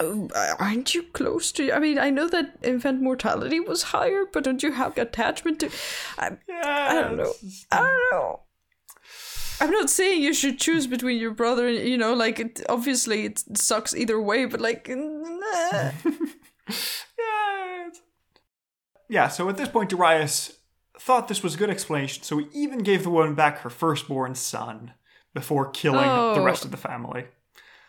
uh, 0.00 0.54
aren't 0.58 0.94
you 0.94 1.02
close 1.04 1.52
to? 1.52 1.72
I 1.72 1.78
mean, 1.78 1.98
I 1.98 2.10
know 2.10 2.28
that 2.28 2.58
infant 2.62 3.00
mortality 3.02 3.60
was 3.60 3.84
higher, 3.84 4.24
but 4.30 4.44
don't 4.44 4.62
you 4.62 4.72
have 4.72 4.98
attachment 4.98 5.60
to? 5.60 5.70
I, 6.18 6.30
Yeah, 6.48 6.86
I 6.90 6.94
don't 7.00 7.16
know. 7.16 7.32
I 7.70 7.76
don't 7.78 8.12
know. 8.12 8.40
I'm 9.62 9.70
not 9.70 9.90
saying 9.90 10.22
you 10.22 10.32
should 10.34 10.58
choose 10.58 10.86
between 10.86 11.18
your 11.20 11.32
brother 11.34 11.68
and 11.68 11.78
you 11.86 11.98
know, 11.98 12.14
like 12.14 12.40
it, 12.40 12.62
obviously 12.68 13.26
it 13.26 13.42
sucks 13.58 13.94
either 13.94 14.20
way, 14.20 14.46
but 14.46 14.60
like, 14.60 14.88
nah. 14.88 15.90
Yeah. 17.18 17.90
Yeah, 19.08 19.28
so 19.28 19.48
at 19.48 19.56
this 19.56 19.68
point, 19.68 19.90
Darius 19.90 20.52
thought 20.98 21.26
this 21.28 21.42
was 21.42 21.54
a 21.54 21.58
good 21.58 21.68
explanation, 21.70 22.22
so 22.22 22.38
he 22.38 22.46
even 22.54 22.78
gave 22.80 23.02
the 23.02 23.10
woman 23.10 23.34
back 23.34 23.58
her 23.58 23.70
firstborn 23.70 24.34
son 24.34 24.92
before 25.34 25.68
killing 25.70 26.08
the 26.34 26.40
Oh. 26.40 26.44
rest 26.44 26.64
of 26.64 26.70
the 26.70 26.76
family. 26.76 27.26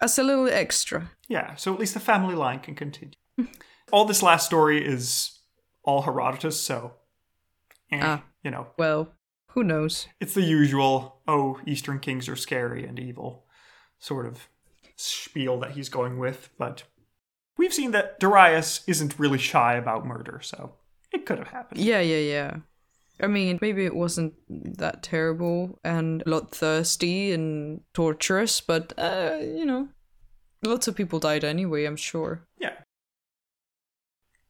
As 0.02 0.18
a 0.20 0.24
little 0.24 0.48
extra. 0.50 1.12
Yeah, 1.28 1.56
so 1.56 1.74
at 1.74 1.80
least 1.80 1.94
the 1.94 2.00
family 2.00 2.36
line 2.36 2.60
can 2.60 2.76
continue. 2.76 3.16
all 3.92 4.06
this 4.06 4.22
last 4.24 4.46
story 4.46 4.86
is 4.86 5.40
all 5.84 6.02
Herodotus, 6.04 6.60
so, 6.62 6.94
eh, 7.92 8.00
Ah. 8.02 8.24
you 8.44 8.52
know, 8.52 8.68
Well, 8.78 9.14
who 9.50 9.64
knows? 9.64 10.08
it's 10.20 10.34
the 10.34 10.42
usual, 10.42 11.22
oh, 11.28 11.60
Eastern 11.66 12.00
kings 12.00 12.28
are 12.30 12.36
scary 12.36 12.86
and 12.86 13.00
evil 13.00 13.46
sort 14.00 14.26
of 14.26 14.48
spiel 14.96 15.60
that 15.60 15.72
he's 15.72 15.90
going 15.90 16.18
with, 16.20 16.50
but 16.58 16.84
we've 17.58 17.74
seen 17.74 17.92
that 17.92 18.20
Darius 18.20 18.84
isn't 18.88 19.18
really 19.20 19.38
shy 19.40 19.76
about 19.76 20.06
murder, 20.06 20.40
so 20.44 20.76
it 21.12 21.26
could 21.26 21.38
have 21.40 21.48
happened. 21.50 21.80
Yeah, 21.80 22.00
yeah, 22.02 22.18
yeah. 22.18 22.58
I 23.22 23.28
mean, 23.28 23.60
maybe 23.62 23.86
it 23.86 23.96
wasn't 23.96 24.34
that 24.50 25.04
terrible 25.04 25.80
and 25.84 26.24
a 26.26 26.30
lot 26.30 26.52
thirsty 26.52 27.32
and 27.32 27.82
torturous, 27.94 28.62
but 28.62 28.94
uh, 28.98 29.38
you 29.42 29.66
know, 29.66 29.90
lots 30.64 30.88
of 30.88 30.96
people 30.96 31.20
died 31.20 31.44
anyway. 31.44 31.86
I'm 31.86 31.96
sure. 31.96 32.48
Yeah. 32.60 32.74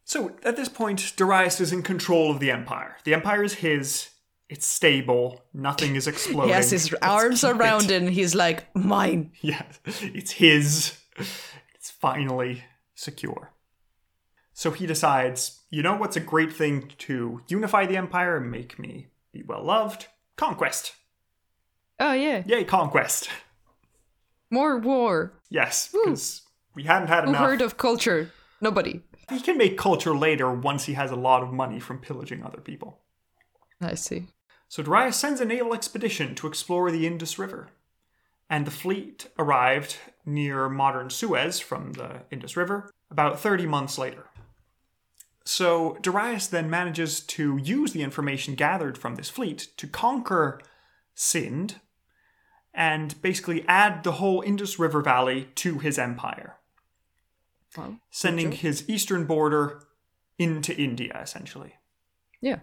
So 0.04 0.36
at 0.44 0.56
this 0.56 0.70
point, 0.70 1.14
Darius 1.16 1.62
is 1.62 1.72
in 1.72 1.84
control 1.84 2.32
of 2.32 2.40
the 2.40 2.52
empire. 2.52 2.98
The 3.04 3.14
empire 3.14 3.44
is 3.44 3.56
his. 3.56 4.10
It's 4.50 4.68
stable. 4.68 5.42
Nothing 5.54 5.96
is 5.96 6.08
exploding. 6.14 6.54
Has 6.54 6.72
his 6.72 6.92
Let's 6.92 7.06
arms 7.06 7.44
are 7.46 7.62
it 7.62 7.92
and 7.92 8.10
he's 8.10 8.36
like, 8.36 8.74
mine. 8.76 9.32
Yeah, 9.42 9.64
it's 9.86 10.32
his. 10.32 10.98
It's 11.74 11.90
finally 11.90 12.66
secure. 12.94 13.54
So 14.54 14.72
he 14.72 14.86
decides, 14.86 15.61
you 15.72 15.82
know 15.82 15.96
what's 15.96 16.16
a 16.18 16.20
great 16.22 16.54
thing 16.54 16.92
to 17.00 17.42
unify 17.48 17.86
the 17.88 17.98
empire 17.98 18.38
and 18.38 18.52
make 18.52 18.78
me 18.78 19.08
be 19.34 19.42
well 19.44 19.64
loved? 19.64 20.08
Conquest. 20.36 20.94
Oh, 22.00 22.14
yeah. 22.14 22.44
Yay, 22.46 22.64
conquest. 22.64 23.30
More 24.50 24.78
war. 24.78 25.34
Yes, 25.50 25.90
because 25.92 26.42
we 26.76 26.84
hadn't 26.84 27.08
had 27.08 27.24
Who 27.24 27.30
enough. 27.32 27.42
heard 27.42 27.62
of 27.62 27.78
culture? 27.78 28.32
Nobody. 28.60 29.02
he 29.30 29.40
can 29.40 29.58
make 29.58 29.78
culture 29.78 30.16
later 30.16 30.52
once 30.52 30.86
he 30.86 30.94
has 30.94 31.10
a 31.12 31.16
lot 31.16 31.42
of 31.42 31.52
money 31.54 31.80
from 31.80 32.00
pillaging 32.00 32.44
other 32.44 32.60
people. 32.60 33.00
I 33.82 33.96
see. 33.96 34.28
So 34.68 34.84
Darius 34.84 35.18
sends 35.18 35.42
a 35.42 35.46
naval 35.46 35.74
expedition 35.74 36.36
to 36.36 36.48
explore 36.48 36.92
the 36.92 37.08
Indus 37.08 37.40
River. 37.40 37.70
And 38.50 38.68
the 38.68 38.72
fleet 38.72 39.28
arrived 39.40 39.98
near 40.26 40.68
modern 40.70 41.10
Suez 41.10 41.60
from 41.60 41.94
the 41.94 42.24
Indus 42.30 42.58
River 42.58 42.92
about 43.10 43.40
30 43.40 43.66
months 43.66 43.98
later. 43.98 44.26
So 45.44 45.98
Darius 46.02 46.48
then 46.48 46.70
manages 46.70 47.20
to 47.22 47.58
use 47.58 47.94
the 47.94 48.04
information 48.04 48.56
gathered 48.56 48.98
from 48.98 49.16
this 49.16 49.30
fleet 49.30 49.70
to 49.78 49.88
conquer 49.88 50.62
Sind 51.16 51.76
and 52.74 53.20
basically 53.22 53.66
add 53.68 54.04
the 54.04 54.14
whole 54.14 54.42
Indus 54.42 54.80
River 54.80 55.02
Valley 55.02 55.50
to 55.56 55.80
his 55.80 56.00
empire, 56.00 56.58
Well, 57.76 58.00
sending 58.10 58.52
his 58.54 58.88
eastern 58.90 59.26
border 59.26 59.82
into 60.38 60.76
India, 60.76 61.20
essentially. 61.22 61.76
yeah. 62.42 62.60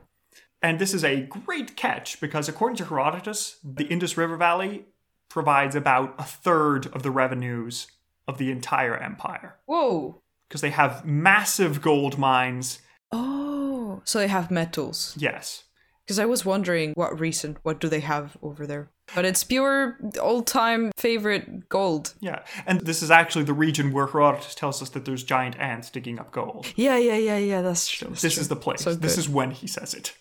And 0.60 0.80
this 0.80 0.92
is 0.92 1.04
a 1.04 1.20
great 1.22 1.76
catch 1.76 2.20
because, 2.20 2.48
according 2.48 2.76
to 2.78 2.84
Herodotus, 2.86 3.58
the 3.62 3.84
Indus 3.86 4.16
River 4.16 4.36
Valley 4.36 4.86
provides 5.28 5.76
about 5.76 6.16
a 6.18 6.24
third 6.24 6.86
of 6.88 7.04
the 7.04 7.12
revenues 7.12 7.86
of 8.26 8.38
the 8.38 8.50
entire 8.50 8.96
empire 8.96 9.56
Whoa. 9.66 10.20
Because 10.48 10.60
they 10.62 10.70
have 10.70 11.04
massive 11.04 11.80
gold 11.82 12.18
mines. 12.18 12.80
Oh, 13.12 14.00
so 14.04 14.18
they 14.18 14.28
have 14.28 14.50
metals. 14.50 15.14
Yes. 15.18 15.64
Because 16.04 16.18
I 16.18 16.24
was 16.24 16.42
wondering 16.44 16.92
what 16.94 17.20
reason, 17.20 17.58
what 17.62 17.80
do 17.80 17.88
they 17.88 18.00
have 18.00 18.36
over 18.42 18.66
there? 18.66 18.88
But 19.14 19.24
it's 19.26 19.44
pure 19.44 19.98
old 20.20 20.46
time 20.46 20.90
favorite 20.96 21.68
gold. 21.68 22.14
Yeah. 22.20 22.40
And 22.66 22.80
this 22.80 23.02
is 23.02 23.10
actually 23.10 23.44
the 23.44 23.52
region 23.54 23.92
where 23.92 24.06
Herodotus 24.06 24.54
tells 24.54 24.80
us 24.82 24.88
that 24.90 25.04
there's 25.04 25.22
giant 25.22 25.58
ants 25.58 25.90
digging 25.90 26.18
up 26.18 26.30
gold. 26.30 26.66
Yeah, 26.76 26.96
yeah, 26.96 27.16
yeah, 27.16 27.36
yeah. 27.38 27.60
That's 27.62 27.88
true. 27.88 28.08
this 28.20 28.38
is 28.38 28.48
the 28.48 28.56
place. 28.56 28.80
So 28.82 28.94
this 28.94 29.18
is 29.18 29.28
when 29.28 29.50
he 29.50 29.66
says 29.66 29.92
it. 29.94 30.14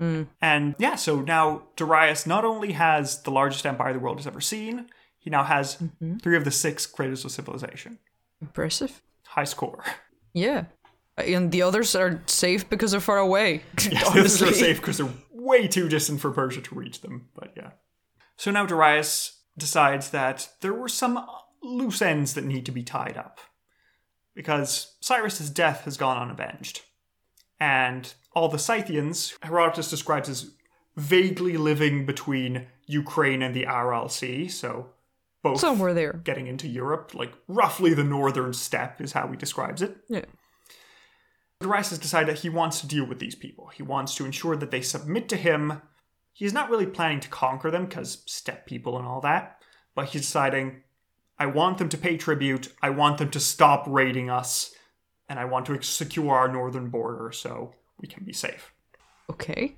And 0.00 0.74
yeah, 0.78 0.96
so 0.96 1.20
now 1.20 1.62
Darius 1.76 2.26
not 2.26 2.44
only 2.44 2.72
has 2.72 3.22
the 3.22 3.30
largest 3.30 3.64
empire 3.64 3.92
the 3.92 4.00
world 4.00 4.16
has 4.18 4.26
ever 4.26 4.40
seen, 4.40 4.86
he 5.18 5.30
now 5.30 5.44
has 5.44 5.76
Mm-hmm. 5.76 6.16
three 6.18 6.36
of 6.36 6.44
the 6.44 6.50
six 6.50 6.86
cradles 6.86 7.24
of 7.24 7.30
civilization. 7.30 7.98
impressive. 8.40 9.00
High 9.32 9.44
score. 9.44 9.82
Yeah. 10.34 10.64
And 11.16 11.50
the 11.50 11.62
others 11.62 11.94
are 11.94 12.22
safe 12.26 12.68
because 12.68 12.90
they're 12.90 13.00
far 13.00 13.16
away. 13.18 13.62
Yes, 13.90 14.12
this 14.12 14.42
is 14.42 14.58
safe 14.58 14.76
because 14.78 14.98
they're 14.98 15.08
way 15.30 15.68
too 15.68 15.88
distant 15.88 16.20
for 16.20 16.30
Persia 16.30 16.60
to 16.60 16.74
reach 16.74 17.00
them. 17.00 17.28
But 17.34 17.54
yeah. 17.56 17.70
So 18.36 18.50
now 18.50 18.66
Darius 18.66 19.40
decides 19.56 20.10
that 20.10 20.50
there 20.60 20.74
were 20.74 20.88
some 20.88 21.24
loose 21.62 22.02
ends 22.02 22.34
that 22.34 22.44
need 22.44 22.66
to 22.66 22.72
be 22.72 22.82
tied 22.82 23.16
up. 23.16 23.40
Because 24.34 24.96
Cyrus's 25.00 25.48
death 25.48 25.84
has 25.84 25.96
gone 25.96 26.18
unavenged. 26.18 26.82
And 27.58 28.12
all 28.34 28.48
the 28.48 28.58
Scythians, 28.58 29.34
Herodotus 29.42 29.88
describes 29.88 30.28
as 30.28 30.50
vaguely 30.96 31.56
living 31.56 32.04
between 32.04 32.66
Ukraine 32.84 33.40
and 33.40 33.54
the 33.54 33.66
Aral 33.66 34.10
Sea, 34.10 34.48
so 34.48 34.90
both 35.42 35.60
Somewhere 35.60 35.92
there. 35.92 36.20
getting 36.24 36.46
into 36.46 36.68
Europe, 36.68 37.14
like 37.14 37.32
roughly 37.48 37.94
the 37.94 38.04
northern 38.04 38.52
steppe 38.52 39.00
is 39.00 39.12
how 39.12 39.28
he 39.28 39.36
describes 39.36 39.82
it. 39.82 39.96
Yeah. 40.08 40.24
Darius 41.60 41.90
has 41.90 41.98
decided 41.98 42.28
that 42.28 42.40
he 42.40 42.48
wants 42.48 42.80
to 42.80 42.86
deal 42.86 43.04
with 43.06 43.18
these 43.18 43.34
people. 43.34 43.68
He 43.68 43.82
wants 43.82 44.14
to 44.16 44.24
ensure 44.24 44.56
that 44.56 44.70
they 44.70 44.82
submit 44.82 45.28
to 45.28 45.36
him. 45.36 45.82
He's 46.32 46.52
not 46.52 46.70
really 46.70 46.86
planning 46.86 47.20
to 47.20 47.28
conquer 47.28 47.70
them 47.70 47.86
because 47.86 48.22
steppe 48.26 48.66
people 48.66 48.98
and 48.98 49.06
all 49.06 49.20
that, 49.20 49.62
but 49.94 50.08
he's 50.08 50.22
deciding, 50.22 50.82
I 51.38 51.46
want 51.46 51.78
them 51.78 51.88
to 51.90 51.98
pay 51.98 52.16
tribute. 52.16 52.72
I 52.82 52.90
want 52.90 53.18
them 53.18 53.30
to 53.30 53.40
stop 53.40 53.84
raiding 53.86 54.30
us, 54.30 54.74
and 55.28 55.38
I 55.38 55.44
want 55.44 55.66
to 55.66 55.80
secure 55.82 56.34
our 56.34 56.48
northern 56.48 56.88
border 56.88 57.30
so 57.32 57.74
we 58.00 58.08
can 58.08 58.24
be 58.24 58.32
safe. 58.32 58.72
Okay. 59.30 59.76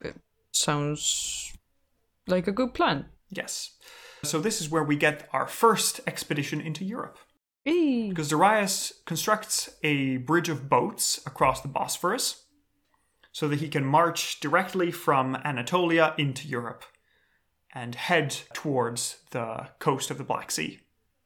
It 0.00 0.16
sounds 0.52 1.52
like 2.26 2.46
a 2.46 2.52
good 2.52 2.74
plan. 2.74 3.06
Yes. 3.30 3.72
So 4.24 4.40
this 4.40 4.60
is 4.60 4.70
where 4.70 4.82
we 4.82 4.96
get 4.96 5.28
our 5.32 5.46
first 5.46 6.00
expedition 6.06 6.60
into 6.60 6.84
Europe. 6.84 7.18
Hey. 7.64 8.08
Because 8.08 8.28
Darius 8.28 8.92
constructs 9.06 9.70
a 9.82 10.18
bridge 10.18 10.48
of 10.48 10.68
boats 10.68 11.20
across 11.26 11.60
the 11.60 11.68
Bosphorus 11.68 12.44
so 13.32 13.48
that 13.48 13.60
he 13.60 13.68
can 13.68 13.84
march 13.84 14.38
directly 14.40 14.90
from 14.90 15.36
Anatolia 15.44 16.14
into 16.18 16.46
Europe 16.46 16.84
and 17.74 17.94
head 17.94 18.36
towards 18.52 19.18
the 19.30 19.68
coast 19.78 20.10
of 20.10 20.18
the 20.18 20.24
Black 20.24 20.50
Sea. 20.50 20.80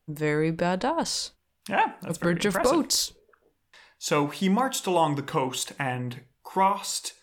Very 0.07 0.51
badass. 0.51 1.33
Yeah, 1.69 1.93
that's 2.01 2.17
A 2.17 2.21
bridge 2.21 2.47
of 2.47 2.55
boats. 2.63 3.13
So 3.99 4.29
he 4.29 4.49
marched 4.49 4.87
along 4.87 5.17
the 5.17 5.23
coast 5.23 5.73
and 5.79 6.21
crossed 6.43 7.15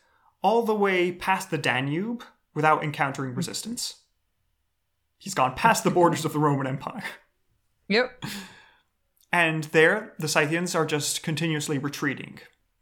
all 0.44 0.62
the 0.64 0.76
way 0.76 1.12
past 1.12 1.50
the 1.50 1.58
Danube 1.58 2.24
without 2.54 2.84
encountering 2.84 3.34
resistance. 3.34 3.96
He's 5.26 5.34
gone 5.34 5.56
past 5.56 5.84
the 5.84 5.90
borders 5.90 6.24
of 6.24 6.34
the 6.34 6.40
Roman 6.40 6.68
Empire. 6.68 7.04
Yep. 7.88 8.24
And 9.34 9.66
there, 9.66 10.14
the 10.18 10.30
Scythians 10.30 10.76
are 10.76 10.86
just 10.86 11.22
continuously 11.24 11.78
retreating. 11.78 12.40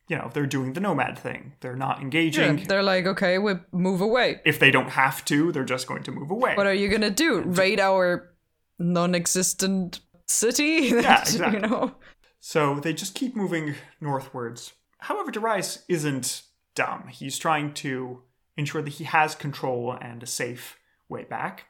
You 0.08 0.18
know, 0.18 0.30
they're 0.32 0.46
doing 0.46 0.74
the 0.74 0.82
nomad 0.82 1.18
thing. 1.18 1.54
They're 1.62 1.76
not 1.76 1.98
Yeah, 1.98 2.04
engaging. 2.04 2.64
they're 2.66 2.84
like, 2.84 3.08
okay, 3.08 3.40
we 3.40 3.54
move 3.72 4.02
away. 4.02 4.40
If 4.46 4.60
they 4.60 4.70
don't 4.70 4.90
have 4.92 5.26
to, 5.26 5.52
they're 5.52 5.64
just 5.64 5.88
going 5.88 6.04
to 6.04 6.12
move 6.12 6.30
away. 6.30 6.54
What 6.56 6.68
are 6.68 6.74
you 6.74 6.90
gonna 6.90 7.10
do? 7.10 7.42
Raid 7.42 7.80
our 7.80 8.34
non-existent 8.78 10.02
city? 10.28 10.90
Yeah, 11.02 11.22
exactly. 11.22 11.60
You 11.62 11.68
know. 11.68 11.96
So 12.40 12.76
they 12.80 12.94
just 12.94 13.16
keep 13.16 13.36
moving 13.36 13.74
northwards. 14.00 14.74
However, 15.00 15.32
Darius 15.32 15.84
isn't 15.90 16.44
dumb. 16.76 17.08
He's 17.08 17.40
trying 17.40 17.74
to 17.76 18.22
ensure 18.58 18.84
that 18.84 18.94
he 18.94 19.06
has 19.06 19.34
control 19.34 19.98
and 20.00 20.22
a 20.22 20.28
safe 20.28 20.78
way 21.10 21.24
back. 21.24 21.66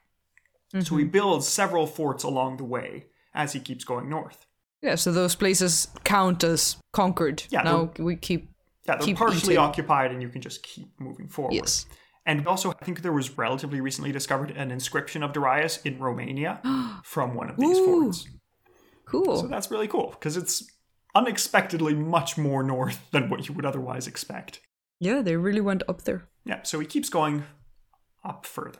So 0.74 0.80
Mm-hmm. 0.80 0.98
he 0.98 1.04
builds 1.06 1.48
several 1.48 1.86
forts 1.86 2.24
along 2.24 2.58
the 2.58 2.64
way 2.64 3.06
as 3.34 3.54
he 3.54 3.60
keeps 3.60 3.84
going 3.84 4.10
north. 4.10 4.46
Yeah, 4.82 4.96
so 4.96 5.12
those 5.12 5.36
places 5.36 5.88
count 6.04 6.44
as 6.44 6.78
conquered. 6.92 7.44
Yeah, 7.50 7.62
Now 7.64 7.92
we 8.00 8.16
keep. 8.16 8.50
Yeah, 8.86 8.98
they're 8.98 9.06
Keep 9.06 9.18
partially 9.18 9.54
eating. 9.54 9.58
occupied 9.64 10.12
and 10.12 10.22
you 10.22 10.28
can 10.30 10.42
just 10.42 10.62
keep 10.64 10.88
moving 11.00 11.28
forward. 11.30 11.54
Yes. 11.54 11.86
And 12.26 12.46
also, 12.48 12.72
I 12.72 12.84
think 12.86 13.02
there 13.02 13.14
was 13.14 13.38
relatively 13.38 13.80
recently 13.82 14.12
discovered 14.12 14.52
an 14.52 14.72
inscription 14.72 15.24
of 15.24 15.32
Darius 15.32 15.78
in 15.84 16.00
Romania 16.00 16.60
from 17.04 17.34
one 17.36 17.50
of 17.50 17.56
these 17.58 17.78
Ooh. 17.78 18.04
forts. 18.04 18.28
Cool. 19.06 19.38
So 19.42 19.48
that's 19.48 19.70
really 19.72 19.88
cool 19.88 20.10
because 20.12 20.36
it's 20.38 20.64
unexpectedly 21.16 21.94
much 21.94 22.38
more 22.38 22.64
north 22.64 23.00
than 23.12 23.30
what 23.30 23.48
you 23.48 23.54
would 23.56 23.66
otherwise 23.66 24.08
expect. 24.08 24.60
yeah, 25.00 25.22
they 25.22 25.36
really 25.38 25.62
went 25.62 25.84
up 25.88 26.04
there. 26.04 26.28
Yeah, 26.46 26.64
so 26.64 26.80
he 26.80 26.86
keeps 26.86 27.10
going 27.10 27.44
up 28.26 28.46
further. 28.46 28.80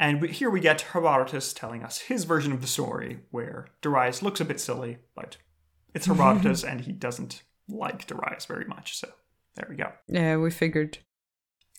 And 0.00 0.22
we, 0.22 0.28
here 0.28 0.48
we 0.48 0.60
get 0.60 0.80
Herodotus 0.80 1.52
telling 1.52 1.84
us 1.84 1.98
his 1.98 2.24
version 2.24 2.52
of 2.52 2.62
the 2.62 2.66
story, 2.66 3.20
where 3.30 3.68
Darius 3.82 4.22
looks 4.22 4.40
a 4.40 4.46
bit 4.46 4.58
silly, 4.58 4.96
but 5.14 5.36
it's 5.94 6.06
Herodotus 6.06 6.64
and 6.64 6.80
he 6.80 6.92
doesn't 6.92 7.42
like 7.68 8.06
Darius 8.06 8.46
very 8.46 8.64
much. 8.64 8.96
So 8.96 9.10
there 9.56 9.66
we 9.68 9.76
go. 9.76 9.92
Yeah, 10.08 10.38
we 10.38 10.50
figured. 10.50 10.98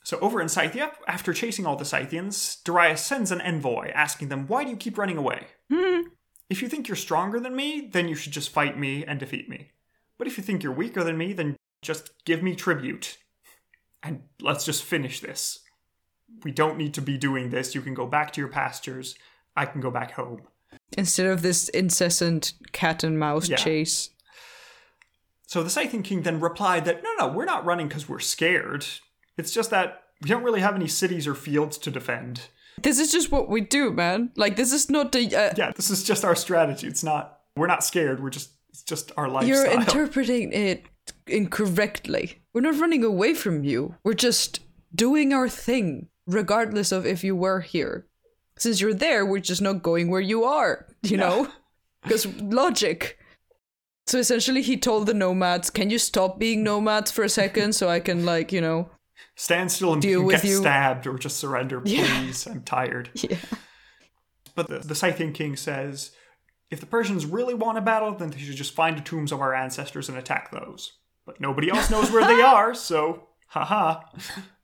So 0.03 0.19
over 0.19 0.39
in 0.39 0.49
Scythia, 0.49 0.91
after 1.07 1.33
chasing 1.33 1.65
all 1.65 1.75
the 1.75 1.83
Scythians, 1.83 2.57
Darius 2.63 3.03
sends 3.03 3.31
an 3.31 3.41
envoy 3.41 3.89
asking 3.89 4.29
them, 4.29 4.45
Why 4.45 4.63
do 4.65 4.69
you 4.69 4.77
keep 4.77 4.99
running 4.99 5.17
away? 5.17 5.47
Hmm. 5.71 6.01
If 6.47 6.61
you 6.61 6.67
think 6.67 6.87
you're 6.87 6.97
stronger 6.97 7.39
than 7.39 7.55
me, 7.55 7.89
then 7.91 8.07
you 8.07 8.13
should 8.13 8.33
just 8.33 8.51
fight 8.51 8.77
me 8.77 9.03
and 9.03 9.19
defeat 9.19 9.49
me. 9.49 9.71
But 10.19 10.27
if 10.27 10.37
you 10.37 10.43
think 10.43 10.61
you're 10.61 10.73
weaker 10.73 11.03
than 11.03 11.17
me, 11.17 11.33
then 11.33 11.55
just 11.81 12.11
give 12.25 12.43
me 12.43 12.53
tribute. 12.53 13.17
And 14.03 14.23
let's 14.39 14.63
just 14.63 14.83
finish 14.83 15.21
this. 15.21 15.61
We 16.43 16.51
don't 16.51 16.77
need 16.77 16.93
to 16.95 17.01
be 17.01 17.17
doing 17.17 17.49
this. 17.49 17.75
You 17.75 17.81
can 17.81 17.93
go 17.93 18.05
back 18.07 18.31
to 18.33 18.41
your 18.41 18.49
pastures. 18.49 19.15
I 19.55 19.65
can 19.65 19.81
go 19.81 19.91
back 19.91 20.11
home. 20.11 20.41
Instead 20.97 21.27
of 21.27 21.41
this 21.41 21.69
incessant 21.69 22.53
cat 22.71 23.03
and 23.03 23.19
mouse 23.19 23.47
Yeah. 23.49 23.57
chase. 23.57 24.09
So 25.47 25.63
the 25.63 25.69
Scythian 25.69 26.03
king 26.03 26.21
then 26.21 26.39
replied 26.39 26.85
that, 26.85 27.03
No, 27.03 27.09
no, 27.19 27.27
we're 27.33 27.45
not 27.45 27.65
running 27.65 27.87
because 27.87 28.07
we're 28.07 28.19
scared. 28.19 28.85
It's 29.37 29.51
just 29.51 29.69
that 29.69 30.03
we 30.21 30.29
don't 30.29 30.43
really 30.43 30.61
have 30.61 30.75
any 30.75 30.87
cities 30.87 31.27
or 31.27 31.35
fields 31.35 31.77
to 31.79 31.91
defend. 31.91 32.47
This 32.81 32.99
is 32.99 33.11
just 33.11 33.31
what 33.31 33.49
we 33.49 33.61
do, 33.61 33.91
man. 33.91 34.31
Like 34.35 34.55
this 34.55 34.71
is 34.71 34.89
not 34.89 35.11
the. 35.11 35.25
Uh, 35.35 35.53
yeah, 35.57 35.71
this 35.75 35.89
is 35.89 36.03
just 36.03 36.23
our 36.23 36.35
strategy. 36.35 36.87
It's 36.87 37.03
not 37.03 37.39
we're 37.55 37.67
not 37.67 37.83
scared. 37.83 38.23
We're 38.23 38.29
just 38.29 38.51
it's 38.69 38.81
just 38.83 39.11
our 39.17 39.27
lifestyle. 39.27 39.49
You're 39.65 39.71
interpreting 39.79 40.53
it 40.53 40.85
incorrectly. 41.27 42.41
We're 42.53 42.61
not 42.61 42.79
running 42.79 43.03
away 43.03 43.33
from 43.33 43.63
you. 43.63 43.95
We're 44.03 44.13
just 44.13 44.61
doing 44.95 45.33
our 45.33 45.49
thing, 45.49 46.07
regardless 46.33 46.91
of 46.91 47.05
if 47.05 47.23
you 47.23 47.35
were 47.35 47.61
here. 47.61 48.07
Since 48.57 48.79
you're 48.81 48.93
there, 48.93 49.25
we're 49.25 49.39
just 49.39 49.61
not 49.61 49.81
going 49.83 50.09
where 50.09 50.21
you 50.21 50.43
are, 50.43 50.87
you 51.03 51.17
know? 51.17 51.47
Because 52.03 52.25
logic. 52.41 53.19
So 54.07 54.17
essentially, 54.17 54.63
he 54.63 54.75
told 54.75 55.05
the 55.05 55.13
nomads, 55.13 55.69
Can 55.69 55.91
you 55.91 55.99
stop 55.99 56.39
being 56.39 56.63
nomads 56.63 57.11
for 57.11 57.23
a 57.23 57.29
second 57.29 57.73
so 57.73 57.89
I 57.89 57.99
can, 57.99 58.25
like, 58.25 58.51
you 58.51 58.59
know, 58.59 58.89
Stand 59.35 59.71
still 59.71 59.93
and 59.93 60.01
Deal 60.01 60.27
get 60.27 60.43
you. 60.43 60.57
stabbed 60.57 61.05
or 61.05 61.19
just 61.19 61.37
surrender, 61.37 61.79
Yeah. 61.85 62.05
please. 62.21 62.47
I'm 62.47 62.63
tired. 62.63 63.11
yeah. 63.15 63.37
But 64.55 64.67
the, 64.67 64.79
the 64.79 64.95
Scythian 64.95 65.31
king 65.31 65.55
says 65.55 66.11
if 66.71 66.79
the 66.79 66.87
Persians 66.87 67.25
really 67.27 67.53
want 67.53 67.77
a 67.77 67.81
battle, 67.81 68.13
then 68.15 68.31
they 68.31 68.39
should 68.39 68.55
just 68.55 68.73
find 68.73 68.97
the 68.97 69.01
tombs 69.01 69.31
of 69.31 69.39
our 69.39 69.53
ancestors 69.53 70.09
and 70.09 70.17
attack 70.17 70.49
those. 70.51 70.93
But 71.27 71.39
nobody 71.39 71.69
else 71.69 71.91
knows 71.91 72.09
where 72.11 72.25
they 72.25 72.41
are, 72.55 72.73
so 72.73 73.27
haha. 73.49 74.01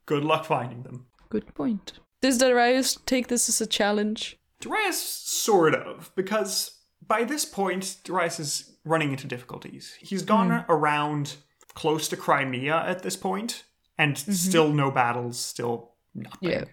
Good 0.06 0.24
luck 0.24 0.44
finding 0.44 0.82
them. 0.82 1.06
Good 1.28 1.54
point. 1.54 1.94
Does 2.20 2.38
Darius 2.38 2.96
take 3.06 3.28
this 3.28 3.48
as 3.48 3.60
a 3.60 3.66
challenge? 3.66 4.38
Darius, 4.60 5.00
sort 5.00 5.74
of, 5.74 6.10
because 6.16 6.78
by 7.06 7.24
this 7.24 7.44
point, 7.44 7.96
Darius 8.04 8.40
is 8.40 8.76
running 8.84 9.10
into 9.10 9.26
difficulties. 9.26 9.96
He's 10.00 10.22
gone 10.22 10.50
hmm. 10.50 10.72
around 10.72 11.36
close 11.74 12.08
to 12.08 12.16
Crimea 12.16 12.74
at 12.74 13.02
this 13.02 13.16
point, 13.16 13.64
and 13.96 14.16
mm-hmm. 14.16 14.32
still 14.32 14.72
no 14.72 14.90
battles, 14.90 15.38
still 15.38 15.92
nothing. 16.14 16.50
Yeah. 16.50 16.64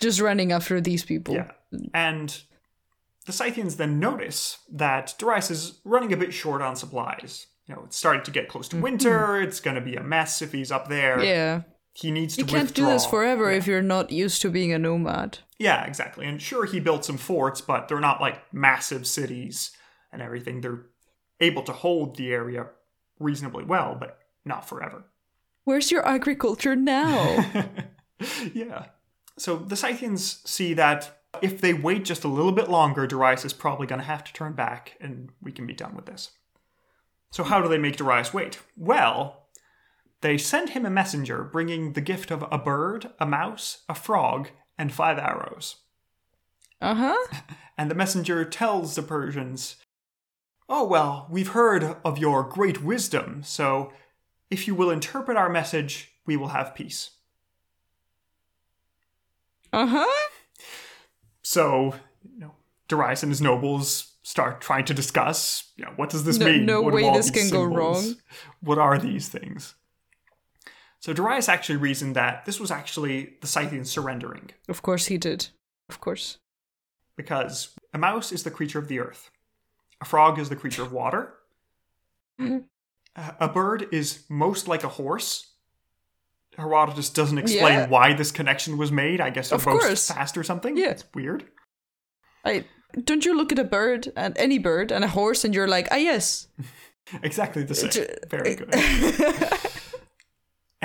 Just 0.00 0.20
running 0.20 0.52
after 0.52 0.80
these 0.80 1.04
people. 1.04 1.34
Yeah. 1.34 1.50
And 1.92 2.38
the 3.24 3.32
Scythians 3.32 3.76
then 3.76 3.98
notice 3.98 4.58
that 4.70 5.14
Darius 5.18 5.50
is 5.50 5.80
running 5.84 6.12
a 6.12 6.16
bit 6.16 6.32
short 6.32 6.62
on 6.62 6.76
supplies. 6.76 7.46
You 7.66 7.74
know, 7.74 7.82
it's 7.86 7.96
starting 7.96 8.22
to 8.22 8.30
get 8.30 8.48
close 8.48 8.68
to 8.68 8.76
mm-hmm. 8.76 8.84
winter. 8.84 9.40
It's 9.40 9.58
going 9.58 9.74
to 9.74 9.80
be 9.80 9.96
a 9.96 10.02
mess 10.02 10.42
if 10.42 10.52
he's 10.52 10.70
up 10.70 10.88
there. 10.88 11.22
Yeah. 11.24 11.62
He 11.96 12.10
needs 12.10 12.34
to 12.34 12.42
You 12.42 12.46
can't 12.46 12.74
do 12.74 12.84
this 12.84 13.06
forever 13.06 13.50
if 13.50 13.66
you're 13.66 13.80
not 13.80 14.12
used 14.12 14.42
to 14.42 14.50
being 14.50 14.70
a 14.70 14.78
nomad. 14.78 15.38
Yeah, 15.58 15.82
exactly. 15.86 16.26
And 16.26 16.42
sure, 16.42 16.66
he 16.66 16.78
built 16.78 17.06
some 17.06 17.16
forts, 17.16 17.62
but 17.62 17.88
they're 17.88 18.00
not 18.00 18.20
like 18.20 18.52
massive 18.52 19.06
cities 19.06 19.70
and 20.12 20.20
everything. 20.20 20.60
They're 20.60 20.82
able 21.40 21.62
to 21.62 21.72
hold 21.72 22.16
the 22.16 22.32
area 22.32 22.66
reasonably 23.18 23.64
well, 23.64 23.96
but 23.98 24.18
not 24.44 24.68
forever. 24.68 25.06
Where's 25.64 25.90
your 25.90 26.06
agriculture 26.06 26.76
now? 26.76 27.50
yeah. 28.52 28.86
So 29.38 29.56
the 29.56 29.74
Scythians 29.74 30.42
see 30.44 30.74
that 30.74 31.22
if 31.40 31.62
they 31.62 31.72
wait 31.72 32.04
just 32.04 32.24
a 32.24 32.28
little 32.28 32.52
bit 32.52 32.68
longer, 32.68 33.06
Darius 33.06 33.46
is 33.46 33.54
probably 33.54 33.86
going 33.86 34.00
to 34.02 34.06
have 34.06 34.22
to 34.24 34.34
turn 34.34 34.52
back 34.52 34.98
and 35.00 35.30
we 35.40 35.50
can 35.50 35.66
be 35.66 35.72
done 35.72 35.96
with 35.96 36.04
this. 36.04 36.32
So, 37.30 37.42
how 37.42 37.60
do 37.60 37.68
they 37.68 37.78
make 37.78 37.96
Darius 37.96 38.34
wait? 38.34 38.58
Well, 38.76 39.45
they 40.22 40.38
send 40.38 40.70
him 40.70 40.86
a 40.86 40.90
messenger 40.90 41.42
bringing 41.44 41.92
the 41.92 42.00
gift 42.00 42.30
of 42.30 42.44
a 42.50 42.58
bird, 42.58 43.10
a 43.18 43.26
mouse, 43.26 43.82
a 43.88 43.94
frog, 43.94 44.48
and 44.78 44.92
five 44.92 45.18
arrows. 45.18 45.76
uh 46.80 46.94
huh. 46.94 47.26
And 47.78 47.90
the 47.90 47.94
messenger 47.94 48.42
tells 48.46 48.94
the 48.94 49.02
Persians, 49.02 49.76
Oh, 50.68 50.84
well, 50.86 51.26
we've 51.30 51.48
heard 51.50 51.96
of 52.04 52.16
your 52.18 52.42
great 52.42 52.82
wisdom, 52.82 53.42
so 53.44 53.92
if 54.50 54.66
you 54.66 54.74
will 54.74 54.90
interpret 54.90 55.36
our 55.36 55.50
message, 55.50 56.12
we 56.24 56.36
will 56.38 56.48
have 56.48 56.74
peace. 56.74 57.10
Uh 59.72 59.86
huh. 59.86 60.28
So, 61.42 61.94
you 62.32 62.38
know, 62.40 62.54
Darius 62.88 63.22
and 63.22 63.30
his 63.30 63.40
nobles 63.42 64.14
start 64.22 64.60
trying 64.60 64.84
to 64.86 64.94
discuss, 64.94 65.70
you 65.76 65.84
know, 65.84 65.92
what 65.96 66.10
does 66.10 66.24
this 66.24 66.38
No- 66.38 66.46
mean? 66.46 66.64
no 66.66 66.80
What 66.82 66.94
way 66.94 67.02
this 67.12 67.30
can 67.30 67.48
go 67.50 67.64
symbols- 67.68 68.06
wrong. 68.06 68.16
What 68.60 68.78
are 68.78 68.98
these 68.98 69.28
things? 69.28 69.74
So 71.06 71.12
Darius 71.12 71.48
actually 71.48 71.76
reasoned 71.76 72.16
that 72.16 72.44
this 72.46 72.58
was 72.58 72.72
actually 72.72 73.34
the 73.40 73.46
Scythians 73.46 73.88
surrendering, 73.88 74.50
Of 74.68 74.82
course 74.82 75.06
he 75.06 75.18
did. 75.18 75.46
Of 75.88 76.00
course. 76.00 76.38
because 77.16 77.68
a 77.94 77.98
mouse 77.98 78.32
is 78.32 78.42
the 78.42 78.50
creature 78.50 78.80
of 78.80 78.88
the 78.88 78.98
earth, 78.98 79.30
a 80.00 80.04
frog 80.04 80.40
is 80.40 80.48
the 80.48 80.56
creature 80.56 80.82
of 80.82 80.90
water, 80.90 81.34
Mhm. 82.40 82.64
a 83.14 83.46
bird 83.48 83.86
is 83.92 84.24
most 84.28 84.66
like 84.66 84.82
a 84.82 84.88
horse. 84.88 85.52
Herodotus 86.56 87.08
doesn't 87.10 87.38
explain 87.38 87.78
Yeah. 87.78 87.86
why 87.88 88.12
this 88.14 88.32
connection 88.32 88.76
was 88.76 88.90
made. 88.90 89.20
I 89.20 89.30
guess 89.30 89.50
both 89.50 89.62
course. 89.62 90.08
fast 90.08 90.36
or 90.36 90.42
something. 90.42 90.76
Yeah. 90.76 90.90
It's 90.90 91.04
weird. 91.14 91.46
I 92.44 92.64
don't 93.04 93.24
you 93.24 93.36
look 93.36 93.52
at 93.52 93.58
a 93.60 93.64
bird 93.64 94.12
and 94.16 94.36
any 94.36 94.58
bird 94.58 94.90
and 94.90 95.04
a 95.04 95.08
horse 95.08 95.44
and 95.44 95.54
you're 95.54 95.68
like, 95.68 95.86
ah 95.92 95.96
yes. 96.10 96.48
Exactly 97.22 97.62
the 97.62 97.74
same. 97.76 97.90
J- 97.90 98.16
Very 98.28 98.56
good. 98.56 98.74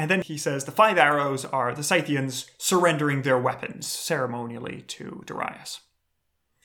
And 0.02 0.10
then 0.10 0.24
he 0.24 0.36
says 0.36 0.66
the 0.66 0.72
five 0.72 0.98
arrows 0.98 1.46
are 1.46 1.76
the 1.76 1.84
Scythians 1.84 2.50
surrendering 2.58 3.22
their 3.22 3.38
weapons 3.38 3.86
ceremonially 3.86 4.82
to 4.88 5.22
Darius. 5.28 5.82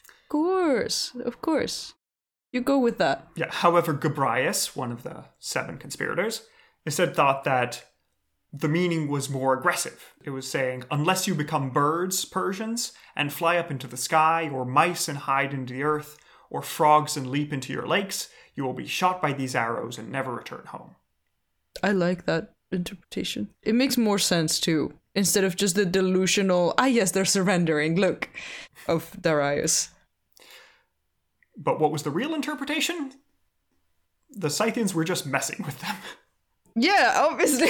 Of 0.09 0.28
course. 0.30 1.12
Of 1.22 1.43
course. 1.43 1.93
You 2.51 2.62
go 2.62 2.78
with 2.78 2.97
that. 2.97 3.28
Yeah. 3.37 3.51
However, 3.51 3.93
Gobryas, 3.93 4.74
one 4.74 4.91
of 4.91 5.03
the 5.03 5.24
seven 5.39 5.76
conspirators, 5.76 6.47
instead 6.87 7.14
thought 7.14 7.45
that 7.45 7.84
the 8.55 8.68
meaning 8.68 9.07
was 9.07 9.28
more 9.28 9.53
aggressive. 9.53 10.14
It 10.24 10.30
was 10.30 10.51
saying, 10.51 10.84
unless 10.91 11.26
you 11.26 11.34
become 11.34 11.68
birds, 11.68 12.24
Persians, 12.24 12.93
and 13.14 13.30
fly 13.30 13.59
up 13.59 13.70
into 13.70 13.87
the 13.87 13.99
sky, 13.99 14.49
or 14.49 14.64
mice 14.64 15.09
and 15.09 15.18
hide 15.18 15.53
into 15.53 15.74
the 15.74 15.82
earth, 15.82 16.16
or 16.49 16.62
frogs 16.62 17.18
and 17.18 17.26
leap 17.26 17.53
into 17.53 17.70
your 17.70 17.87
lakes, 17.87 18.30
you 18.55 18.64
will 18.64 18.72
be 18.72 18.87
shot 18.87 19.20
by 19.20 19.34
these 19.34 19.55
arrows 19.55 19.99
and 19.99 20.11
never 20.11 20.32
return 20.32 20.64
home. 20.64 20.95
I 21.82 21.93
like 21.93 22.24
that 22.24 22.56
interpretation. 22.73 23.51
It 23.62 23.75
makes 23.75 23.97
more 23.97 24.19
sense 24.19 24.61
too. 24.61 24.95
Instead 25.14 25.45
of 25.45 25.57
just 25.57 25.77
the 25.77 25.87
delusional, 25.87 26.75
ah 26.79 26.87
yes, 26.87 27.11
they're 27.11 27.25
surrendering, 27.25 27.97
look, 27.97 28.29
of 28.87 29.17
Darius. 29.21 29.91
But 31.57 31.81
what 31.81 31.91
was 31.93 32.03
the 32.03 32.11
real 32.11 32.35
interpretation? 32.35 33.12
The 34.31 34.51
Scythians 34.51 34.95
were 34.95 35.05
just 35.05 35.27
messing 35.27 35.62
with 35.64 35.81
them. 35.81 35.97
Yeah, 36.75 37.14
obviously. 37.17 37.69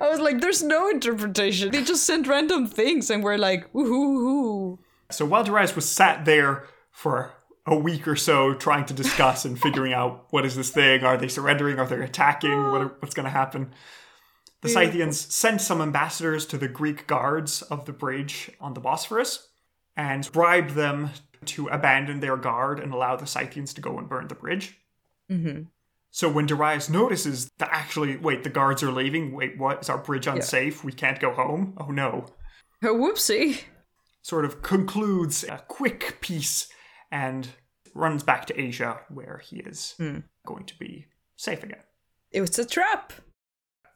I 0.00 0.08
was 0.10 0.18
like, 0.18 0.40
there's 0.40 0.62
no 0.62 0.88
interpretation. 0.88 1.70
They 1.70 1.84
just 1.84 2.04
sent 2.04 2.26
random 2.26 2.66
things 2.66 3.08
and 3.08 3.22
we're 3.22 3.38
like, 3.38 3.72
woohoo. 3.72 4.78
So 5.12 5.24
while 5.24 5.44
Darius 5.44 5.76
was 5.76 5.88
sat 5.88 6.24
there 6.24 6.66
for 6.90 7.32
a 7.66 7.76
week 7.76 8.08
or 8.08 8.16
so 8.16 8.54
trying 8.54 8.86
to 8.86 8.94
discuss 8.94 9.44
and 9.44 9.60
figuring 9.60 9.92
out 9.92 10.26
what 10.30 10.44
is 10.44 10.56
this 10.56 10.70
thing, 10.70 11.04
are 11.04 11.16
they 11.16 11.28
surrendering, 11.28 11.78
are 11.78 11.86
they 11.86 12.02
attacking, 12.02 12.70
what 12.72 12.80
are, 12.80 12.96
what's 12.98 13.14
going 13.14 13.24
to 13.24 13.30
happen, 13.30 13.72
the 14.62 14.68
Scythians 14.68 15.18
sent 15.34 15.60
some 15.60 15.80
ambassadors 15.80 16.44
to 16.46 16.58
the 16.58 16.68
Greek 16.68 17.06
guards 17.06 17.62
of 17.62 17.86
the 17.86 17.92
bridge 17.92 18.50
on 18.60 18.74
the 18.74 18.80
Bosphorus 18.80 19.48
and 19.96 20.30
bribed 20.32 20.70
them 20.70 21.10
to 21.46 21.68
abandon 21.68 22.20
their 22.20 22.36
guard 22.36 22.78
and 22.78 22.92
allow 22.92 23.16
the 23.16 23.26
Scythians 23.26 23.72
to 23.74 23.80
go 23.80 23.98
and 23.98 24.08
burn 24.08 24.28
the 24.28 24.34
bridge. 24.34 24.78
Mm-hmm. 25.30 25.62
So 26.10 26.28
when 26.28 26.46
Darius 26.46 26.90
notices 26.90 27.50
that 27.58 27.70
actually, 27.72 28.16
wait, 28.16 28.42
the 28.42 28.50
guards 28.50 28.82
are 28.82 28.92
leaving, 28.92 29.32
wait, 29.32 29.56
what? 29.58 29.80
Is 29.82 29.88
our 29.88 29.98
bridge 29.98 30.26
unsafe? 30.26 30.84
We 30.84 30.92
can't 30.92 31.20
go 31.20 31.32
home? 31.32 31.74
Oh 31.78 31.90
no. 31.90 32.26
Oh, 32.82 32.94
whoopsie. 32.94 33.62
sort 34.22 34.44
of 34.44 34.62
concludes 34.62 35.44
a 35.44 35.62
quick 35.68 36.18
peace 36.20 36.68
and 37.10 37.48
runs 37.94 38.22
back 38.22 38.46
to 38.46 38.60
Asia 38.60 39.00
where 39.08 39.40
he 39.42 39.58
is 39.58 39.94
going 40.46 40.64
to 40.66 40.78
be 40.78 41.06
safe 41.36 41.62
again. 41.62 41.82
It 42.30 42.40
was 42.40 42.58
a 42.58 42.66
trap. 42.66 43.12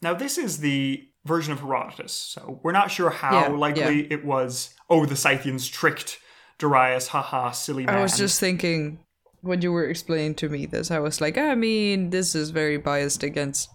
Now, 0.03 0.15
this 0.15 0.39
is 0.39 0.59
the 0.59 1.09
version 1.25 1.53
of 1.53 1.61
Herodotus, 1.61 2.13
so 2.13 2.61
we're 2.63 2.73
not 2.73 2.91
sure 2.91 3.11
how 3.11 3.33
Yeah, 3.33 3.49
likely 3.49 4.13
it 4.13 4.25
was, 4.25 4.75
oh, 4.91 5.07
the 5.07 5.17
Scythians 5.17 5.69
tricked 5.69 6.19
Darius, 6.59 7.09
haha, 7.09 7.51
silly 7.51 7.87
man. 7.87 7.97
I 7.97 8.03
was 8.03 8.17
just 8.17 8.39
thinking 8.39 9.01
when 9.41 9.63
you 9.63 9.73
were 9.73 9.89
explaining 9.89 10.35
to 10.37 10.49
me 10.49 10.67
this, 10.67 10.91
I 10.91 10.99
was 10.99 11.21
like, 11.21 11.37
ah, 11.37 11.51
I 11.51 11.55
mean, 11.55 12.11
this 12.11 12.35
is 12.35 12.51
very 12.51 12.77
biased 12.77 13.23
against 13.23 13.71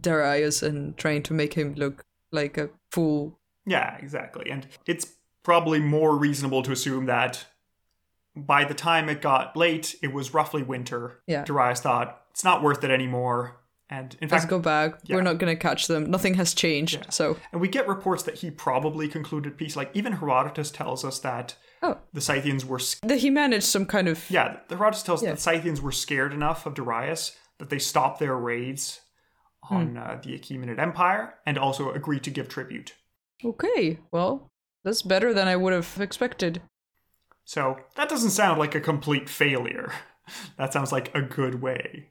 Darius 0.00 0.62
and 0.62 0.96
trying 0.96 1.22
to 1.24 1.34
make 1.34 1.54
him 1.54 1.74
look 1.74 2.04
like 2.30 2.58
a 2.58 2.70
fool. 2.90 3.38
Yeah, 3.66 3.96
exactly. 3.98 4.50
And 4.50 4.66
it's 4.86 5.14
probably 5.42 5.80
more 5.80 6.16
reasonable 6.16 6.62
to 6.62 6.72
assume 6.72 7.06
that 7.06 7.46
by 8.36 8.64
the 8.64 8.74
time 8.74 9.08
it 9.08 9.22
got 9.22 9.56
late, 9.56 9.96
it 10.02 10.12
was 10.12 10.34
roughly 10.34 10.62
winter. 10.62 11.20
Yeah. 11.26 11.44
Darius 11.44 11.80
thought, 11.80 12.22
it's 12.30 12.44
not 12.44 12.62
worth 12.62 12.84
it 12.84 12.90
anymore. 12.90 13.59
And 13.92 14.16
in 14.20 14.28
Let's 14.28 14.44
fact, 14.44 14.50
go 14.50 14.60
back. 14.60 14.94
yeah. 15.04 15.16
We're 15.16 15.22
not 15.22 15.38
gonna 15.38 15.56
catch 15.56 15.88
them. 15.88 16.08
Nothing 16.10 16.34
has 16.34 16.54
changed. 16.54 17.04
So 17.10 17.36
And 17.52 17.60
we 17.60 17.66
get 17.68 17.88
reports 17.88 18.22
that 18.22 18.36
he 18.36 18.50
probably 18.50 19.08
concluded 19.08 19.58
peace. 19.58 19.74
Like 19.74 19.90
even 19.94 20.12
Herodotus 20.14 20.70
tells 20.70 21.04
us 21.04 21.18
that 21.20 21.56
Oh. 21.82 21.98
the 22.12 22.20
Scythians 22.20 22.64
were. 22.64 22.78
s- 22.78 23.00
that 23.02 23.18
he 23.18 23.30
managed 23.30 23.64
some 23.66 23.86
kind 23.86 24.06
of 24.06 24.30
Yeah, 24.30 24.58
the 24.68 24.76
Herodotus 24.76 25.02
tells 25.02 25.20
us 25.20 25.24
Yeah. 25.24 25.30
that 25.32 25.40
Scythians 25.40 25.80
were 25.80 25.90
scared 25.92 26.32
enough 26.32 26.66
of 26.66 26.74
Darius 26.74 27.36
that 27.58 27.68
they 27.70 27.78
stopped 27.80 28.20
their 28.20 28.36
raids 28.36 29.00
on 29.68 29.96
uh, 29.96 30.20
the 30.22 30.38
Achaemenid 30.38 30.78
Empire 30.78 31.34
and 31.44 31.58
also 31.58 31.90
agreed 31.90 32.22
to 32.24 32.30
give 32.30 32.48
tribute. 32.48 32.94
Okay, 33.44 33.98
well, 34.12 34.50
that's 34.84 35.02
better 35.02 35.34
than 35.34 35.48
I 35.48 35.56
would 35.56 35.72
have 35.72 35.98
expected. 36.00 36.62
So 37.44 37.78
that 37.96 38.08
doesn't 38.08 38.30
sound 38.30 38.58
like 38.58 38.74
a 38.76 38.80
complete 38.80 39.28
failure. 39.28 39.92
That 40.58 40.72
sounds 40.72 40.92
like 40.92 41.12
a 41.12 41.22
good 41.22 41.60
way. 41.60 42.10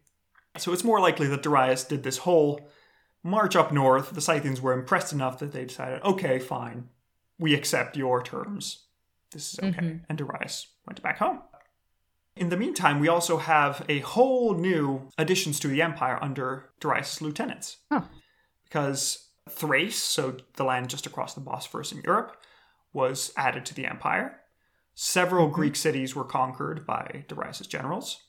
So 0.58 0.74
it's 0.74 0.84
more 0.84 1.00
likely 1.00 1.28
that 1.28 1.44
Darius 1.44 1.84
did 1.84 2.04
this 2.04 2.20
whole 2.20 2.70
march 3.24 3.56
up 3.56 3.72
north. 3.72 4.12
The 4.12 4.22
Scythians 4.22 4.62
were 4.62 4.74
impressed 4.74 5.14
enough 5.14 5.40
that 5.40 5.52
they 5.52 5.66
decided, 5.66 6.02
okay, 6.04 6.40
fine, 6.40 6.90
we 7.38 7.54
accept 7.54 7.98
your 7.98 8.22
terms. 8.22 8.86
This 9.32 9.54
is 9.54 9.60
okay. 9.60 9.70
Mm-hmm. 9.70 9.98
And 10.10 10.18
Darius 10.18 10.68
went 10.86 11.02
back 11.02 11.20
home. 11.20 11.42
In 12.36 12.50
the 12.50 12.58
meantime, 12.58 13.00
we 13.00 13.08
also 13.08 13.38
have 13.38 13.86
a 13.90 14.00
whole 14.00 14.54
new 14.54 15.10
additions 15.18 15.60
to 15.60 15.68
the 15.68 15.82
empire 15.82 16.18
under 16.22 16.70
Darius' 16.80 17.22
lieutenants. 17.22 17.78
Huh. 17.92 18.04
Because 18.64 19.30
Thrace, 19.50 20.02
so 20.02 20.38
the 20.56 20.64
land 20.64 20.90
just 20.90 21.06
across 21.06 21.34
the 21.34 21.42
Bosphorus 21.42 21.92
in 21.92 22.02
Europe, 22.02 22.38
was 22.94 23.34
added 23.36 23.66
to 23.66 23.76
the 23.76 23.86
empire. 23.86 24.40
Several 24.96 25.46
mm-hmm. 25.46 25.56
Greek 25.56 25.76
cities 25.76 26.16
were 26.16 26.24
conquered 26.24 26.86
by 26.86 27.26
Darius' 27.28 27.68
generals. 27.68 28.24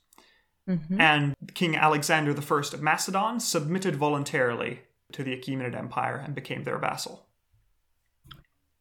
Mm-hmm. 0.69 1.01
And 1.01 1.35
King 1.55 1.77
Alexander 1.77 2.33
I 2.33 2.59
of 2.59 2.83
Macedon 2.83 3.41
submitted 3.41 3.97
voluntarily 3.97 4.81
to 5.13 5.25
the 5.25 5.37
Achaemenid 5.37 5.77
Empire 5.77 6.23
and 6.25 6.35
became 6.35 6.65
their 6.65 6.79
vassal. 6.79 7.27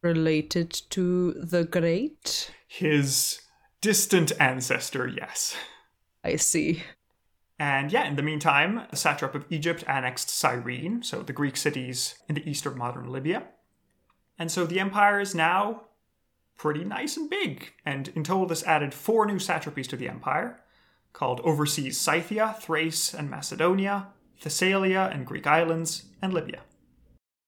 Related 0.02 0.72
to 0.92 1.34
the 1.34 1.66
Great? 1.66 2.52
His 2.68 3.42
distant 3.82 4.32
ancestor, 4.40 5.08
yes. 5.08 5.56
I 6.24 6.36
see. 6.36 6.84
And 7.58 7.92
yeah, 7.92 8.06
in 8.08 8.16
the 8.16 8.24
meantime, 8.24 8.86
the 8.90 8.96
satrap 8.96 9.36
of 9.36 9.46
Egypt 9.50 9.84
annexed 9.88 10.30
Cyrene, 10.30 11.04
so 11.04 11.22
the 11.22 11.34
Greek 11.34 11.58
cities 11.58 12.16
in 12.30 12.36
the 12.36 12.50
east 12.50 12.66
of 12.66 12.78
modern 12.78 13.12
Libya. 13.12 13.44
And 14.38 14.50
so 14.50 14.66
the 14.66 14.80
empire 14.80 15.20
is 15.20 15.36
now 15.36 15.84
pretty 16.58 16.86
nice 16.86 17.18
and 17.18 17.30
big. 17.30 17.74
And 17.86 18.08
in 18.10 18.24
total, 18.24 18.46
this 18.46 18.64
added 18.64 18.94
four 18.94 19.26
new 19.26 19.36
satrapies 19.36 19.88
to 19.88 19.98
the 19.98 20.08
empire 20.08 20.62
called 21.14 21.41
Overseas 21.41 21.99
Scythia, 21.99 22.55
Thrace, 22.60 23.14
and 23.14 23.30
Macedonia, 23.30 24.07
Thessalia 24.41 25.14
and 25.14 25.26
Greek 25.26 25.47
islands, 25.47 26.05
and 26.22 26.34
Libya. 26.34 26.62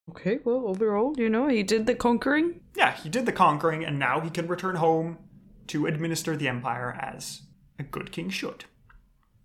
Okay, 0.10 0.40
well, 0.44 0.68
overall, 0.68 1.14
you 1.18 1.30
know, 1.30 1.48
he 1.48 1.64
did 1.64 1.86
the 1.86 1.96
conquering. 1.96 2.62
Yeah, 2.76 2.92
he 2.92 3.10
did 3.10 3.26
the 3.26 3.32
conquering, 3.32 3.86
and 3.86 3.98
now 3.98 4.20
he 4.20 4.30
can 4.30 4.48
return 4.48 4.76
home 4.76 5.18
to 5.68 5.86
administer 5.86 6.36
the 6.36 6.50
empire 6.50 6.98
as 7.00 7.44
a 7.80 7.84
good 7.84 8.12
king 8.12 8.30
should. 8.30 8.66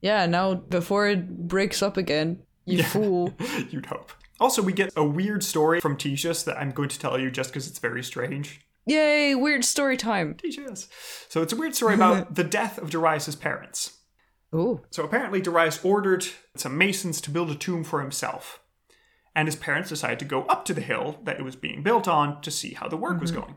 Yeah, 0.00 0.26
now 0.26 0.54
before 0.54 1.08
it 1.08 1.48
breaks 1.48 1.82
up 1.82 1.96
again, 1.96 2.42
you 2.64 2.82
fool. 2.82 3.32
You'd 3.70 3.86
hope. 3.86 4.12
Also, 4.40 4.60
we 4.60 4.72
get 4.72 4.92
a 4.96 5.04
weird 5.04 5.42
story 5.42 5.80
from 5.80 5.96
Ctesias 5.96 6.44
that 6.44 6.58
I'm 6.58 6.70
going 6.70 6.88
to 6.90 6.98
tell 6.98 7.18
you 7.18 7.30
just 7.30 7.50
because 7.50 7.68
it's 7.68 7.78
very 7.78 8.02
strange. 8.02 8.60
Yay, 8.86 9.34
weird 9.34 9.64
story 9.64 9.96
time. 9.96 10.34
Ctesias. 10.34 10.88
So 11.28 11.42
it's 11.42 11.52
a 11.52 11.56
weird 11.56 11.74
story 11.74 11.94
about 11.94 12.34
the 12.34 12.44
death 12.44 12.78
of 12.78 12.90
Darius' 12.90 13.34
parents. 13.34 13.98
Oh, 14.52 14.80
So 14.90 15.04
apparently, 15.04 15.40
Darius 15.40 15.84
ordered 15.84 16.26
some 16.54 16.78
masons 16.78 17.20
to 17.22 17.30
build 17.30 17.50
a 17.50 17.54
tomb 17.54 17.84
for 17.84 18.00
himself. 18.00 18.60
And 19.34 19.48
his 19.48 19.56
parents 19.56 19.90
decided 19.90 20.18
to 20.20 20.24
go 20.24 20.42
up 20.44 20.64
to 20.66 20.74
the 20.74 20.80
hill 20.80 21.18
that 21.24 21.38
it 21.38 21.44
was 21.44 21.56
being 21.56 21.82
built 21.82 22.08
on 22.08 22.40
to 22.40 22.50
see 22.50 22.72
how 22.74 22.88
the 22.88 22.96
work 22.96 23.20
was 23.20 23.32
going. 23.32 23.56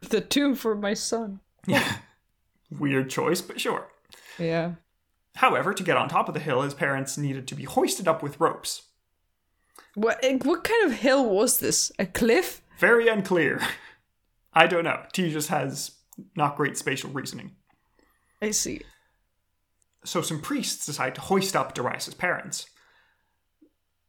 the 0.00 0.20
tomb 0.20 0.54
for 0.54 0.74
my 0.74 0.94
son. 0.94 1.40
Yeah. 1.66 1.96
Weird 2.70 3.10
choice, 3.10 3.40
but 3.42 3.60
sure. 3.60 3.88
Yeah. 4.38 4.74
However, 5.36 5.74
to 5.74 5.82
get 5.82 5.96
on 5.96 6.08
top 6.08 6.28
of 6.28 6.34
the 6.34 6.40
hill, 6.40 6.62
his 6.62 6.74
parents 6.74 7.18
needed 7.18 7.46
to 7.48 7.54
be 7.54 7.64
hoisted 7.64 8.08
up 8.08 8.22
with 8.22 8.40
ropes. 8.40 8.82
What 9.94 10.20
eh, 10.22 10.38
what 10.42 10.64
kind 10.64 10.86
of 10.90 10.98
hill 11.00 11.28
was 11.28 11.58
this? 11.58 11.90
A 11.98 12.06
cliff? 12.06 12.62
Very 12.78 13.08
unclear. 13.08 13.60
I 14.52 14.66
don't 14.66 14.84
know. 14.84 15.02
T 15.12 15.30
just 15.30 15.48
has 15.48 15.92
not 16.36 16.56
great 16.56 16.76
spatial 16.78 17.10
reasoning. 17.10 17.52
I 18.40 18.52
see. 18.52 18.82
So 20.04 20.22
some 20.22 20.40
priests 20.40 20.86
decide 20.86 21.14
to 21.16 21.20
hoist 21.20 21.54
up 21.54 21.74
Darius' 21.74 22.14
parents. 22.14 22.66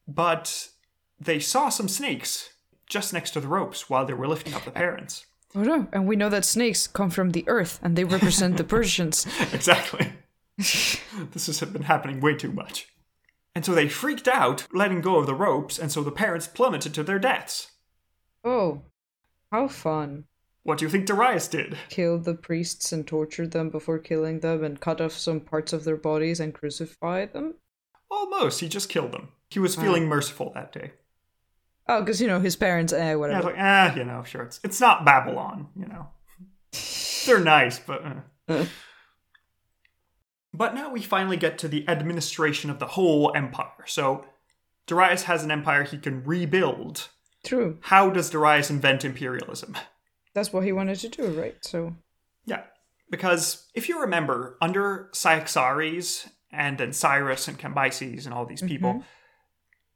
But 0.08 0.70
they 1.20 1.39
saw 1.39 1.70
some 1.70 1.88
snakes 1.88 2.50
just 2.88 3.14
next 3.14 3.32
to 3.32 3.39
the 3.39 3.48
ropes 3.48 3.89
while 3.89 4.06
they 4.06 4.14
were 4.14 4.28
lifting 4.28 4.54
up 4.54 4.66
the 4.66 4.72
parents. 4.72 5.26
Oh 5.54 5.64
no, 5.64 5.88
and 5.92 6.08
we 6.08 6.16
know 6.16 6.30
that 6.30 6.46
snakes 6.46 6.88
come 6.88 7.10
from 7.10 7.32
the 7.32 7.44
earth 7.48 7.80
and 7.84 7.96
they 7.96 8.04
represent 8.04 8.58
the 8.58 8.64
Persians. 8.64 9.28
exactly. 9.54 10.14
this 10.58 11.46
has 11.46 11.60
been 11.62 11.84
happening 11.84 12.22
way 12.22 12.36
too 12.36 12.52
much. 12.52 12.88
And 13.54 13.66
so 13.66 13.74
they 13.76 13.89
freaked 13.89 14.30
out, 14.30 14.68
letting 14.74 15.02
go 15.02 15.18
of 15.18 15.26
the 15.26 15.36
ropes, 15.36 15.78
and 15.78 15.92
so 15.92 16.04
the 16.04 16.12
parents 16.12 16.48
plummeted 16.48 16.94
to 16.94 17.04
their 17.04 17.20
deaths. 17.20 17.72
Oh, 18.46 18.84
how 19.52 19.68
fun. 19.68 20.26
What 20.64 20.78
do 20.78 20.86
you 20.86 20.89
think 20.91 21.07
Darius 21.07 21.47
did? 21.47 21.78
Killed 21.89 22.24
the 22.24 22.36
priests 22.36 22.91
and 22.91 23.07
tortured 23.07 23.51
them 23.51 23.70
before 23.70 23.97
killing 23.97 24.41
them 24.41 24.64
and 24.64 24.80
cut 24.80 25.01
off 25.01 25.14
some 25.14 25.39
parts 25.39 25.74
of 25.74 25.84
their 25.84 25.97
bodies 25.97 26.39
and 26.39 26.53
crucified 26.53 27.34
them? 27.34 27.55
Almost. 28.12 28.59
He 28.59 28.70
just 28.70 28.89
killed 28.89 29.12
them. 29.12 29.30
He 29.49 29.59
was 29.59 29.76
feeling 29.76 30.05
merciful 30.07 30.51
that 30.53 30.72
day. 30.72 30.91
Oh, 31.88 32.01
because, 32.01 32.22
you 32.22 32.28
know, 32.28 32.39
his 32.39 32.55
parents, 32.55 32.93
eh, 32.93 32.97
Yeah, 33.09 33.16
whatever. 33.16 33.47
like, 33.47 33.55
ah, 33.57 33.95
you 33.95 34.03
know, 34.03 34.24
sure. 34.24 34.43
It's 34.43 34.59
it's 34.64 34.80
not 34.80 35.03
Babylon, 35.03 35.68
you 35.76 35.88
know. 35.88 36.07
They're 37.26 37.39
nice, 37.39 37.80
but. 37.80 38.03
Uh. 38.47 38.66
but 40.53 40.76
now 40.76 40.91
we 40.91 41.01
finally 41.01 41.38
get 41.38 41.57
to 41.59 41.68
the 41.68 41.88
administration 41.89 42.70
of 42.70 42.80
the 42.80 42.88
whole 42.88 43.32
empire. 43.36 43.86
So 43.88 44.26
Darius 44.88 45.24
has 45.24 45.43
an 45.43 45.51
empire 45.51 45.84
he 45.84 45.97
can 45.97 46.24
rebuild. 46.24 47.09
True. 47.43 47.78
How 47.82 48.09
does 48.09 48.30
Darius 48.30 48.70
invent 48.70 49.03
imperialism? 49.03 49.76
That's 50.34 50.54
what 50.54 50.64
he 50.64 50.72
wanted 50.72 51.00
to 51.00 51.10
do, 51.10 51.28
right? 51.40 51.56
So, 51.62 51.96
Yeah, 52.46 52.64
because 53.10 53.68
if 53.74 53.90
you 53.90 54.00
remember, 54.02 54.58
under 54.62 55.10
Cyaxares 55.14 56.28
and 56.52 56.78
then 56.78 56.94
Cyrus 56.94 57.48
and 57.48 57.60
Cambyses 57.60 58.26
and 58.26 58.34
all 58.34 58.46
these 58.46 58.62
people, 58.62 58.94
mm-hmm. 58.94 59.02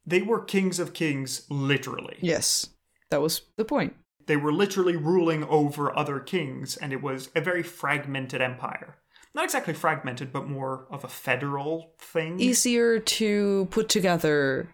they 0.06 0.22
were 0.22 0.44
kings 0.44 0.80
of 0.80 0.94
kings 0.94 1.46
literally. 1.50 2.18
yes, 2.22 2.70
that 3.10 3.22
was 3.22 3.42
the 3.56 3.66
point. 3.66 3.96
They 4.28 4.38
were 4.38 4.52
literally 4.52 4.96
ruling 4.96 5.44
over 5.44 5.96
other 5.98 6.20
kings, 6.20 6.78
and 6.78 6.92
it 6.92 7.02
was 7.02 7.30
a 7.36 7.42
very 7.42 7.62
fragmented 7.62 8.42
empire. 8.42 8.98
Not 9.36 9.44
exactly 9.44 9.74
fragmented, 9.74 10.32
but 10.32 10.48
more 10.48 10.88
of 10.90 11.04
a 11.04 11.10
federal 11.10 11.94
thing. 12.00 12.40
Easier 12.40 13.00
to 13.00 13.68
put 13.70 13.90
together. 13.90 14.70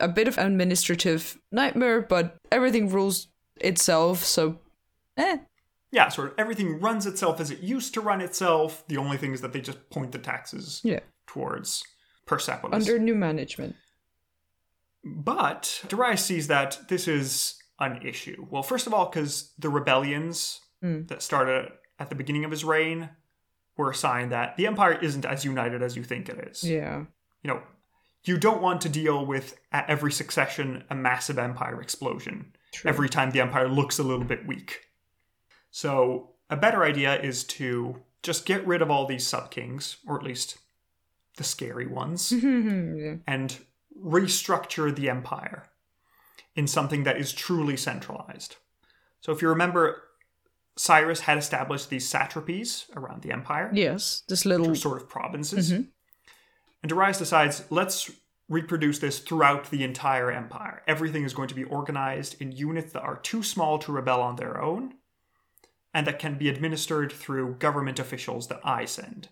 A 0.00 0.08
bit 0.08 0.26
of 0.26 0.38
administrative 0.38 1.38
nightmare, 1.52 2.00
but 2.00 2.36
everything 2.50 2.88
rules 2.88 3.28
itself, 3.60 4.24
so, 4.24 4.58
eh. 5.16 5.38
yeah, 5.92 6.08
sort 6.08 6.28
of 6.28 6.34
everything 6.38 6.80
runs 6.80 7.06
itself 7.06 7.40
as 7.40 7.50
it 7.50 7.60
used 7.60 7.94
to 7.94 8.00
run 8.00 8.20
itself. 8.20 8.84
The 8.88 8.96
only 8.96 9.16
thing 9.16 9.32
is 9.32 9.40
that 9.40 9.52
they 9.52 9.60
just 9.60 9.90
point 9.90 10.12
the 10.12 10.18
taxes 10.18 10.80
Yeah. 10.84 11.00
towards 11.26 11.82
Persepolis. 12.26 12.88
Under 12.88 12.98
new 12.98 13.14
management. 13.14 13.76
But 15.04 15.82
Darius 15.88 16.24
sees 16.24 16.46
that 16.48 16.78
this 16.88 17.08
is 17.08 17.56
an 17.78 18.00
issue. 18.06 18.46
Well, 18.50 18.62
first 18.62 18.86
of 18.86 18.92
all, 18.94 19.06
because 19.08 19.52
the 19.58 19.68
rebellions 19.70 20.60
that 20.82 21.22
started 21.22 21.70
at 21.98 22.08
the 22.08 22.14
beginning 22.14 22.44
of 22.44 22.50
his 22.50 22.64
reign 22.64 23.10
were 23.76 23.90
a 23.90 23.94
sign 23.94 24.30
that 24.30 24.56
the 24.56 24.66
empire 24.66 24.92
isn't 24.92 25.24
as 25.26 25.44
united 25.44 25.82
as 25.82 25.96
you 25.96 26.02
think 26.02 26.28
it 26.28 26.38
is. 26.50 26.62
Yeah. 26.64 27.04
You 27.42 27.48
know, 27.48 27.62
you 28.24 28.38
don't 28.38 28.60
want 28.62 28.80
to 28.82 28.88
deal 28.88 29.24
with 29.26 29.58
at 29.72 29.88
every 29.88 30.12
succession 30.12 30.84
a 30.90 30.94
massive 30.94 31.38
empire 31.38 31.80
explosion 31.80 32.52
every 32.84 33.08
time 33.08 33.30
the 33.30 33.40
empire 33.40 33.68
looks 33.68 33.98
a 33.98 34.02
little 34.02 34.24
bit 34.24 34.46
weak. 34.46 34.80
So, 35.70 36.30
a 36.48 36.56
better 36.56 36.82
idea 36.82 37.20
is 37.20 37.44
to 37.44 38.02
just 38.22 38.44
get 38.44 38.66
rid 38.66 38.82
of 38.82 38.90
all 38.90 39.06
these 39.06 39.26
sub 39.26 39.50
kings, 39.50 39.98
or 40.06 40.18
at 40.18 40.24
least 40.24 40.58
the 41.36 41.44
scary 41.44 41.86
ones 41.86 42.32
and 42.32 43.58
restructure 44.02 44.94
the 44.94 45.08
empire 45.08 45.64
in 46.56 46.66
something 46.66 47.04
that 47.04 47.16
is 47.18 47.32
truly 47.32 47.76
centralized. 47.76 48.56
So, 49.20 49.32
if 49.32 49.40
you 49.42 49.48
remember, 49.48 50.02
Cyrus 50.76 51.20
had 51.20 51.38
established 51.38 51.90
these 51.90 52.10
satrapies 52.10 52.84
around 52.96 53.22
the 53.22 53.32
empire, 53.32 53.70
Yes, 53.72 54.22
this 54.28 54.44
little. 54.44 54.74
sort 54.74 55.00
of 55.00 55.08
provinces. 55.08 55.72
Mm-hmm. 55.72 55.82
And 56.82 56.88
Darius 56.88 57.18
decides, 57.18 57.64
let's 57.70 58.10
reproduce 58.48 58.98
this 58.98 59.18
throughout 59.20 59.70
the 59.70 59.84
entire 59.84 60.32
empire. 60.32 60.82
Everything 60.86 61.24
is 61.24 61.34
going 61.34 61.48
to 61.48 61.54
be 61.54 61.64
organized 61.64 62.40
in 62.40 62.50
units 62.52 62.92
that 62.94 63.02
are 63.02 63.18
too 63.18 63.42
small 63.42 63.78
to 63.80 63.92
rebel 63.92 64.20
on 64.22 64.36
their 64.36 64.60
own 64.60 64.94
and 65.92 66.06
that 66.06 66.18
can 66.18 66.38
be 66.38 66.48
administered 66.48 67.12
through 67.12 67.54
government 67.54 67.98
officials 67.98 68.48
that 68.48 68.60
I 68.64 68.84
send. 68.84 69.28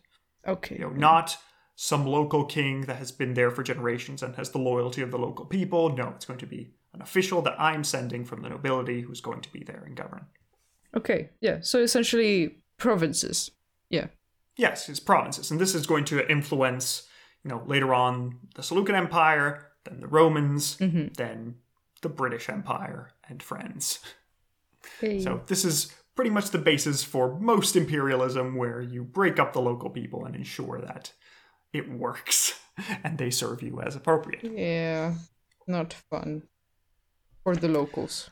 Okay. 0.46 0.76
You 0.76 0.82
know, 0.82 0.90
not 0.90 1.36
some 1.76 2.06
local 2.06 2.44
king 2.44 2.82
that 2.82 2.96
has 2.96 3.12
been 3.12 3.34
there 3.34 3.50
for 3.50 3.62
generations 3.62 4.22
and 4.22 4.34
has 4.36 4.50
the 4.50 4.58
loyalty 4.58 5.00
of 5.00 5.10
the 5.10 5.18
local 5.18 5.44
people. 5.44 5.94
No, 5.96 6.08
it's 6.08 6.24
going 6.24 6.40
to 6.40 6.46
be 6.46 6.70
an 6.92 7.02
official 7.02 7.40
that 7.42 7.60
I'm 7.60 7.84
sending 7.84 8.24
from 8.24 8.42
the 8.42 8.48
nobility 8.48 9.00
who's 9.00 9.20
going 9.20 9.42
to 9.42 9.52
be 9.52 9.62
there 9.62 9.84
and 9.86 9.96
govern. 9.96 10.26
Okay. 10.96 11.30
Yeah. 11.40 11.58
So 11.60 11.80
essentially, 11.80 12.56
provinces. 12.78 13.50
Yeah. 13.90 14.06
Yes, 14.56 14.86
his 14.86 14.98
provinces. 14.98 15.50
And 15.50 15.60
this 15.60 15.74
is 15.74 15.86
going 15.86 16.04
to 16.06 16.28
influence, 16.28 17.06
you 17.44 17.50
know, 17.50 17.62
later 17.66 17.94
on 17.94 18.38
the 18.56 18.62
Seleucid 18.62 18.96
Empire, 18.96 19.68
then 19.84 20.00
the 20.00 20.08
Romans, 20.08 20.76
mm-hmm. 20.78 21.12
then 21.16 21.56
the 22.02 22.08
British 22.08 22.48
Empire 22.48 23.12
and 23.28 23.42
friends. 23.42 24.00
Hey. 25.00 25.20
So 25.20 25.42
this 25.46 25.64
is 25.64 25.94
pretty 26.18 26.30
much 26.30 26.50
the 26.50 26.58
basis 26.58 27.04
for 27.04 27.38
most 27.38 27.76
imperialism 27.76 28.56
where 28.56 28.80
you 28.80 29.04
break 29.04 29.38
up 29.38 29.52
the 29.52 29.60
local 29.60 29.88
people 29.88 30.24
and 30.24 30.34
ensure 30.34 30.80
that 30.80 31.12
it 31.72 31.88
works 31.88 32.58
and 33.04 33.18
they 33.18 33.30
serve 33.30 33.62
you 33.62 33.80
as 33.80 33.94
appropriate. 33.94 34.42
Yeah. 34.42 35.14
Not 35.68 35.92
fun 36.10 36.42
for 37.44 37.54
the 37.54 37.68
locals. 37.68 38.30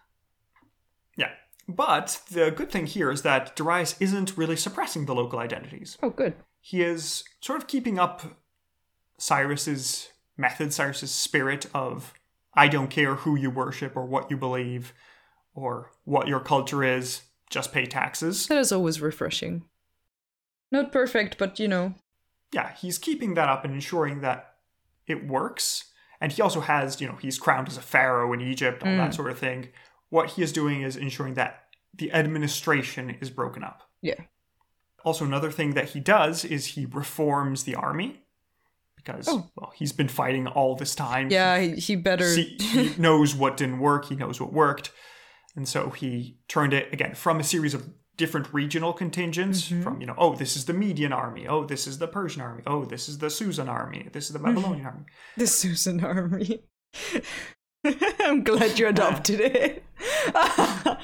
Yeah. 1.16 1.30
But 1.68 2.22
the 2.28 2.51
good 2.51 2.72
thing 2.72 2.87
here 2.87 3.09
is 3.09 3.22
that 3.22 3.55
Darius 3.55 3.95
isn't 4.01 4.37
really 4.37 4.57
suppressing 4.57 5.07
the 5.07 5.14
local 5.14 5.39
identities. 5.39 5.97
Oh, 6.03 6.11
good. 6.11 6.34
He 6.59 6.82
is 6.82 7.22
sort 7.41 7.61
of 7.61 7.68
keeping 7.68 8.01
up 8.01 8.41
Cyrus's 9.16 10.09
method, 10.37 10.74
Cyrus's 10.74 11.12
spirit 11.12 11.66
of 11.72 12.14
I 12.53 12.66
don't 12.66 12.91
care 12.91 13.14
who 13.14 13.37
you 13.37 13.49
worship 13.49 13.97
or 13.97 14.05
what 14.05 14.28
you 14.28 14.37
believe 14.37 14.93
or 15.55 15.93
what 16.05 16.26
your 16.26 16.41
culture 16.41 16.82
is, 16.82 17.22
just 17.51 17.72
pay 17.72 17.86
taxes. 17.86 18.47
That 18.47 18.59
is 18.59 18.72
always 18.72 19.01
refreshing. 19.01 19.64
Not 20.70 20.92
perfect, 20.92 21.38
but 21.38 21.59
you 21.59 21.68
know. 21.68 21.94
Yeah, 22.53 22.72
he's 22.74 22.99
keeping 22.99 23.34
that 23.34 23.49
up 23.49 23.64
and 23.64 23.74
ensuring 23.74 24.20
that 24.20 24.55
it 25.07 25.26
works. 25.26 25.84
And 26.20 26.32
he 26.32 26.42
also 26.42 26.61
has, 26.61 27.01
you 27.01 27.07
know, 27.07 27.16
he's 27.16 27.38
crowned 27.38 27.68
as 27.68 27.76
a 27.76 27.82
pharaoh 27.82 28.32
in 28.32 28.40
Egypt, 28.40 28.82
all 28.82 28.97
that 28.97 29.11
mm. 29.11 29.14
sort 29.14 29.30
of 29.30 29.38
thing. 29.38 29.68
What 30.09 30.30
he 30.30 30.42
is 30.42 30.53
doing 30.53 30.82
is 30.82 30.97
ensuring 30.97 31.34
that 31.34 31.64
the 31.94 32.12
administration 32.12 33.16
is 33.20 33.30
broken 33.30 33.62
up. 33.62 33.82
Yeah. 34.01 34.20
Also, 35.05 35.24
another 35.24 35.51
thing 35.51 35.74
that 35.74 35.90
he 35.90 36.01
does 36.01 36.44
is 36.44 36.66
he 36.66 36.86
reforms 36.86 37.64
the 37.64 37.74
army 37.74 38.22
because, 38.97 39.28
Oh. 39.28 39.49
well, 39.57 39.72
he's 39.76 39.92
been 39.92 40.09
fighting 40.09 40.47
all 40.47 40.74
this 40.74 40.94
time. 40.94 41.30
Yeah, 41.30 41.59
he, 41.61 41.74
he 41.76 41.97
better. 41.97 42.28
See, 42.28 42.57
he 42.61 42.94
knows 42.99 43.34
what 43.34 43.57
didn't 43.57 43.78
work, 43.78 44.07
he 44.07 44.16
knows 44.16 44.40
what 44.40 44.53
worked. 44.53 44.90
And 45.57 45.66
so 45.66 45.90
he 45.90 46.36
turned 46.48 46.72
it 46.74 46.92
again 46.92 47.14
from 47.14 47.40
a 47.40 47.44
series 47.44 47.72
of 47.74 47.88
different 48.16 48.52
regional 48.52 48.92
contingents 48.92 49.62
Mm-hmm. 49.68 49.82
from, 49.82 50.00
you 50.00 50.07
know, 50.07 50.14
oh, 50.18 50.34
this 50.34 50.57
is 50.57 50.66
the 50.66 50.72
Median 50.72 51.12
army. 51.12 51.46
Oh, 51.48 51.64
this 51.64 51.86
is 51.86 51.98
the 51.98 52.07
Persian 52.09 52.42
army. 52.42 52.62
Oh, 52.66 52.84
this 52.84 53.09
is 53.09 53.18
the 53.18 53.30
Susan 53.30 53.68
army. 53.68 54.09
This 54.12 54.26
is 54.26 54.32
the 54.32 54.38
Babylonian 54.38 54.86
army. 54.86 55.04
The 55.36 55.46
Susan 55.46 56.04
Army. 56.04 56.62
I'm 58.20 58.42
glad 58.44 58.78
you 58.78 58.88
adopted 58.88 59.40
it. 59.40 59.84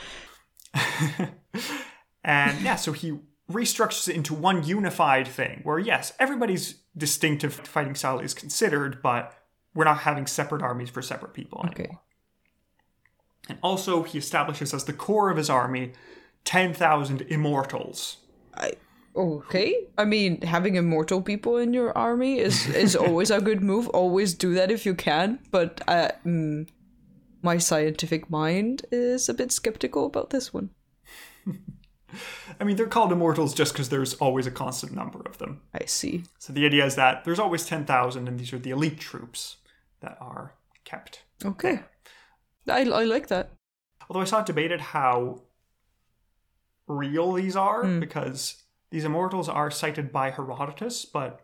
and 2.25 2.61
yeah, 2.61 2.77
so 2.77 2.93
he 2.93 3.19
restructures 3.51 4.09
it 4.09 4.17
into 4.17 4.35
one 4.35 4.65
unified 4.65 5.29
thing 5.29 5.61
where, 5.65 5.79
yes, 5.79 6.13
everybody's 6.19 6.83
distinctive 6.97 7.55
fighting 7.55 7.95
style 7.95 8.19
is 8.19 8.35
considered, 8.35 9.03
but 9.03 9.33
we're 9.75 9.85
not 9.85 9.99
having 9.99 10.27
separate 10.27 10.63
armies 10.63 10.91
for 10.91 11.03
separate 11.03 11.35
people 11.35 11.61
anymore. 11.65 11.87
okay. 11.87 11.99
And 13.49 13.59
also, 13.63 14.03
he 14.03 14.19
establishes 14.19 14.73
as 14.73 14.85
the 14.85 14.93
core 14.93 15.31
of 15.31 15.37
his 15.37 15.51
army 15.51 15.93
10,000 16.45 17.23
immortals. 17.23 18.19
I 18.55 18.75
okay. 19.17 19.87
I 19.99 20.05
mean, 20.05 20.43
having 20.43 20.77
immortal 20.77 21.23
people 21.23 21.57
in 21.57 21.73
your 21.73 21.97
army 21.97 22.39
is 22.39 22.69
is 22.69 22.97
always 23.07 23.31
a 23.31 23.41
good 23.41 23.63
move. 23.63 23.89
Always 23.89 24.35
do 24.35 24.55
that 24.55 24.71
if 24.71 24.87
you 24.87 24.95
can. 24.95 25.39
But 25.51 25.81
uh, 25.89 26.11
mm, 26.25 26.69
my 27.43 27.59
scientific 27.59 28.31
mind 28.31 28.87
is 28.91 29.29
a 29.29 29.35
bit 29.35 29.53
skeptical 29.53 30.07
about 30.07 30.31
this 30.31 30.53
one. 30.53 30.71
I 32.61 32.65
mean, 32.65 32.77
they're 32.77 32.87
called 32.87 33.13
immortals 33.13 33.55
just 33.55 33.73
because 33.73 33.89
there's 33.89 34.15
always 34.15 34.47
a 34.47 34.51
constant 34.51 34.93
number 34.93 35.21
of 35.27 35.39
them. 35.39 35.63
I 35.75 35.87
see. 35.87 36.25
So 36.39 36.53
the 36.53 36.67
idea 36.67 36.85
is 36.85 36.95
that 36.97 37.25
there's 37.25 37.39
always 37.39 37.65
10,000, 37.65 38.29
and 38.29 38.39
these 38.39 38.53
are 38.53 38.59
the 38.59 38.71
elite 38.71 39.01
troops 39.01 39.57
that 40.01 40.19
are 40.21 40.55
kept. 40.85 41.23
Okay. 41.45 41.81
I 42.69 42.81
I 42.81 43.05
like 43.05 43.29
that. 43.29 43.51
Although 44.09 44.21
I 44.21 44.25
saw 44.25 44.41
it 44.41 44.47
debated 44.47 44.81
how 44.81 45.43
real 46.87 47.33
these 47.33 47.57
are, 47.57 47.85
because 47.85 48.63
these 48.91 49.05
immortals 49.05 49.49
are 49.49 49.71
cited 49.71 50.13
by 50.13 50.31
Herodotus, 50.31 51.05
but 51.05 51.41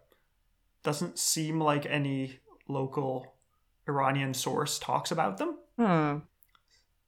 doesn't 0.83 1.19
seem 1.19 1.61
like 1.61 1.87
any 1.87 2.41
local 2.69 3.35
Iranian 3.89 4.35
source 4.35 4.79
talks 4.79 5.11
about 5.11 5.39
them. 5.39 5.57
Huh. 5.79 6.19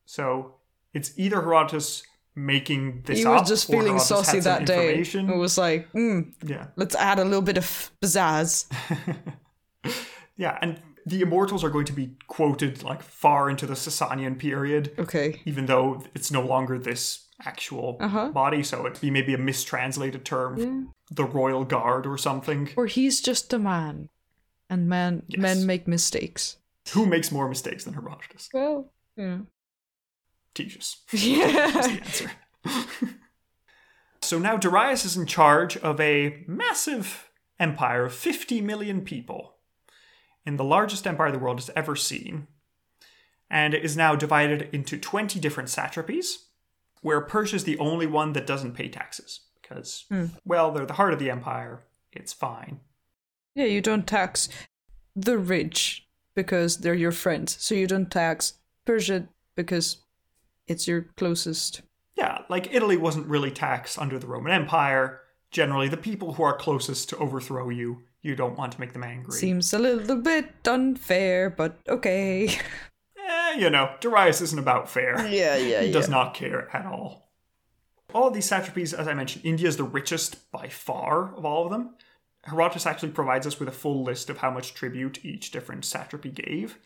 So 0.07 0.55
it's 0.95 1.13
either 1.17 1.41
Herodotus 1.43 2.03
making 2.35 3.03
this 3.05 3.19
He 3.19 3.27
up, 3.27 3.41
was 3.41 3.49
just 3.49 3.71
feeling 3.71 3.99
saucy 3.99 4.41
that 4.41 4.67
day. 4.67 5.01
It 5.01 5.37
was 5.37 5.59
like, 5.59 5.93
mm, 5.93 6.33
Yeah, 6.45 6.69
let's 6.77 6.95
add 6.95 7.19
a 7.19 7.25
little 7.25 7.43
bit 7.43 7.59
of 7.59 7.91
pizzazz. 8.01 8.67
yeah, 10.37 10.59
and 10.63 10.81
the 11.07 11.21
immortals 11.23 11.65
are 11.65 11.71
going 11.71 11.87
to 11.87 11.93
be 11.93 12.17
quoted 12.27 12.83
like 12.83 13.03
far 13.03 13.49
into 13.51 13.67
the 13.67 13.75
Sasanian 13.75 14.39
period, 14.39 14.93
Okay. 14.99 15.41
even 15.45 15.67
though 15.67 16.03
it's 16.15 16.31
no 16.31 16.43
longer 16.43 16.79
this 16.79 17.27
actual 17.45 17.97
Uh-huh. 18.01 18.29
body. 18.31 18.63
So 18.63 18.87
it'd 18.87 19.01
be 19.01 19.11
maybe 19.11 19.33
a 19.35 19.39
mistranslated 19.39 20.25
term, 20.25 20.93
the 21.11 21.25
royal 21.25 21.65
guard 21.65 22.07
or 22.07 22.19
something. 22.19 22.69
Or 22.77 22.87
he's 22.87 23.21
just 23.21 23.53
a 23.53 23.59
man, 23.59 24.11
and 24.69 24.89
man 24.89 25.23
men 25.39 25.65
make 25.67 25.89
mistakes. 25.89 26.59
Who 26.93 27.07
makes 27.07 27.31
more 27.33 27.49
mistakes 27.49 27.85
than 27.85 27.95
Herodotus? 27.95 28.49
Well, 28.53 28.93
yeah. 29.17 29.39
Ctesias. 30.55 30.97
Yeah. 31.13 31.71
the 31.71 32.01
answer. 32.03 32.31
so 34.23 34.39
now 34.39 34.57
Darius 34.57 35.05
is 35.05 35.17
in 35.17 35.27
charge 35.27 35.77
of 35.79 36.01
a 36.01 36.45
massive 36.47 37.31
empire 37.59 38.05
of 38.07 38.15
50 38.15 38.61
million 38.61 39.01
people, 39.03 39.55
in 40.47 40.57
the 40.57 40.65
largest 40.65 41.07
empire 41.07 41.31
the 41.31 41.39
world 41.39 41.59
has 41.59 41.71
ever 41.77 41.97
seen, 41.97 42.47
and 43.51 43.75
it 43.75 43.85
is 43.85 43.97
now 43.97 44.15
divided 44.15 44.69
into 44.73 44.99
20 44.99 45.39
different 45.41 45.69
satrapies, 45.69 46.45
where 47.03 47.21
Persia 47.21 47.57
is 47.57 47.65
the 47.65 47.79
only 47.79 48.07
one 48.07 48.33
that 48.33 48.47
doesn't 48.47 48.75
pay 48.75 48.89
taxes, 48.89 49.41
because, 49.61 50.05
hmm. 50.09 50.27
well, 50.45 50.71
they're 50.71 50.87
the 50.87 50.95
heart 50.95 51.13
of 51.13 51.19
the 51.19 51.31
empire, 51.31 51.83
it's 52.13 52.33
fine. 52.33 52.81
Yeah, 53.55 53.67
you 53.67 53.81
don't 53.81 54.07
tax 54.07 54.49
the 55.17 55.39
rich 55.39 56.07
because 56.35 56.79
they're 56.79 56.95
your 56.95 57.13
friends. 57.13 57.57
So 57.61 57.75
you 57.75 57.87
don't 57.87 58.11
tax 58.11 58.55
Persia 58.85 59.29
because 59.57 59.99
it's 60.67 60.87
your 60.87 61.03
closest. 61.17 61.83
Yeah, 62.17 62.39
like 62.49 62.73
Italy 62.73 62.97
wasn't 62.97 63.27
really 63.27 63.51
taxed 63.51 63.99
under 63.99 64.19
the 64.19 64.27
Roman 64.27 64.53
Empire. 64.53 65.21
Generally, 65.51 65.89
the 65.89 65.97
people 65.97 66.35
who 66.35 66.43
are 66.43 66.57
closest 66.57 67.09
to 67.09 67.17
overthrow 67.17 67.71
you, 67.71 68.03
you 68.23 68.37
don't 68.37 68.57
want 68.57 68.73
to 68.73 68.81
make 68.81 68.93
them 68.93 69.05
angry. 69.05 69.33
Seems 69.33 69.73
a 69.73 69.79
little 69.79 70.17
bit 70.17 70.67
unfair, 70.67 71.51
but 71.51 71.79
okay. 71.89 72.49
eh, 73.29 73.53
you 73.59 73.71
know, 73.71 73.95
Darius 74.01 74.41
isn't 74.41 74.59
about 74.59 74.91
fair. 74.91 75.27
Yeah, 75.27 75.57
yeah, 75.57 75.83
He 75.83 75.93
does 75.93 76.09
not 76.09 76.35
care 76.35 76.75
at 76.75 76.87
all. 76.87 77.31
All 78.13 78.29
of 78.29 78.35
these 78.35 78.51
satrapies, 78.51 78.93
as 78.93 79.07
I 79.07 79.15
mentioned, 79.15 79.45
India 79.45 79.69
is 79.69 79.77
the 79.77 79.85
richest 79.85 80.51
by 80.51 80.69
far 80.69 81.35
of 81.35 81.45
all 81.45 81.65
of 81.65 81.71
them. 81.71 81.95
Herodotus 82.45 82.87
actually 82.87 83.13
provides 83.13 83.47
us 83.47 83.61
with 83.61 83.69
a 83.69 83.73
full 83.73 84.03
list 84.03 84.31
of 84.31 84.39
how 84.39 84.51
much 84.51 84.75
tribute 84.75 85.25
each 85.25 85.51
different 85.51 85.85
satrapy 85.85 86.31
gave. 86.31 86.79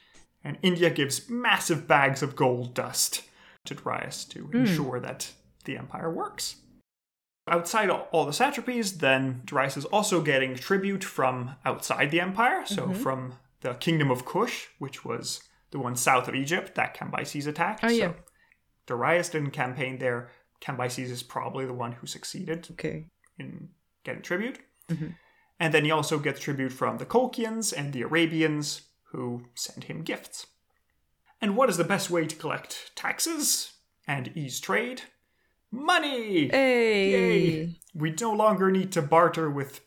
And 0.42 0.58
India 0.62 0.90
gives 0.90 1.30
massive 1.30 1.88
bags 1.88 2.22
of 2.22 2.36
gold 2.36 2.74
dust 2.74 3.22
to 3.64 3.74
Darius 3.74 4.24
to 4.26 4.50
ensure 4.52 5.00
that 5.00 5.32
the 5.64 5.78
empire 5.78 6.10
works. 6.10 6.56
Outside 7.46 7.90
all 7.90 8.24
the 8.24 8.32
satrapies, 8.32 9.00
then 9.00 9.42
Darius 9.44 9.76
is 9.76 9.84
also 9.86 10.22
getting 10.22 10.54
tribute 10.54 11.04
from 11.04 11.56
outside 11.64 12.10
the 12.10 12.20
empire, 12.20 12.64
so 12.64 12.84
mm-hmm. 12.86 12.94
from 12.94 13.34
the 13.60 13.74
kingdom 13.74 14.10
of 14.10 14.24
Kush, 14.24 14.66
which 14.78 15.04
was 15.04 15.42
the 15.70 15.78
one 15.78 15.96
south 15.96 16.26
of 16.28 16.34
Egypt 16.34 16.74
that 16.76 16.96
Cambyses 16.96 17.46
attacked. 17.46 17.84
Oh, 17.84 17.88
yeah. 17.88 18.08
So 18.08 18.14
Darius 18.86 19.28
didn't 19.28 19.50
campaign 19.50 19.98
there. 19.98 20.30
Cambyses 20.60 21.10
is 21.10 21.22
probably 21.22 21.66
the 21.66 21.74
one 21.74 21.92
who 21.92 22.06
succeeded 22.06 22.68
Okay. 22.72 23.06
in 23.38 23.68
getting 24.04 24.22
tribute. 24.22 24.60
Mm-hmm. 24.88 25.08
And 25.60 25.74
then 25.74 25.84
he 25.84 25.90
also 25.90 26.18
gets 26.18 26.40
tribute 26.40 26.72
from 26.72 26.98
the 26.98 27.06
Colchians 27.06 27.72
and 27.76 27.92
the 27.92 28.02
Arabians, 28.02 28.82
who 29.12 29.44
send 29.54 29.84
him 29.84 30.02
gifts. 30.02 30.46
And 31.40 31.56
what 31.56 31.68
is 31.68 31.76
the 31.76 31.84
best 31.84 32.10
way 32.10 32.26
to 32.26 32.36
collect 32.36 32.92
taxes 32.96 33.74
and 34.06 34.34
ease 34.34 34.60
trade? 34.60 35.02
Money! 35.74 36.48
Hey. 36.48 37.10
Yay! 37.10 37.76
We 37.94 38.14
no 38.20 38.32
longer 38.32 38.70
need 38.70 38.92
to 38.92 39.02
barter 39.02 39.50
with 39.50 39.80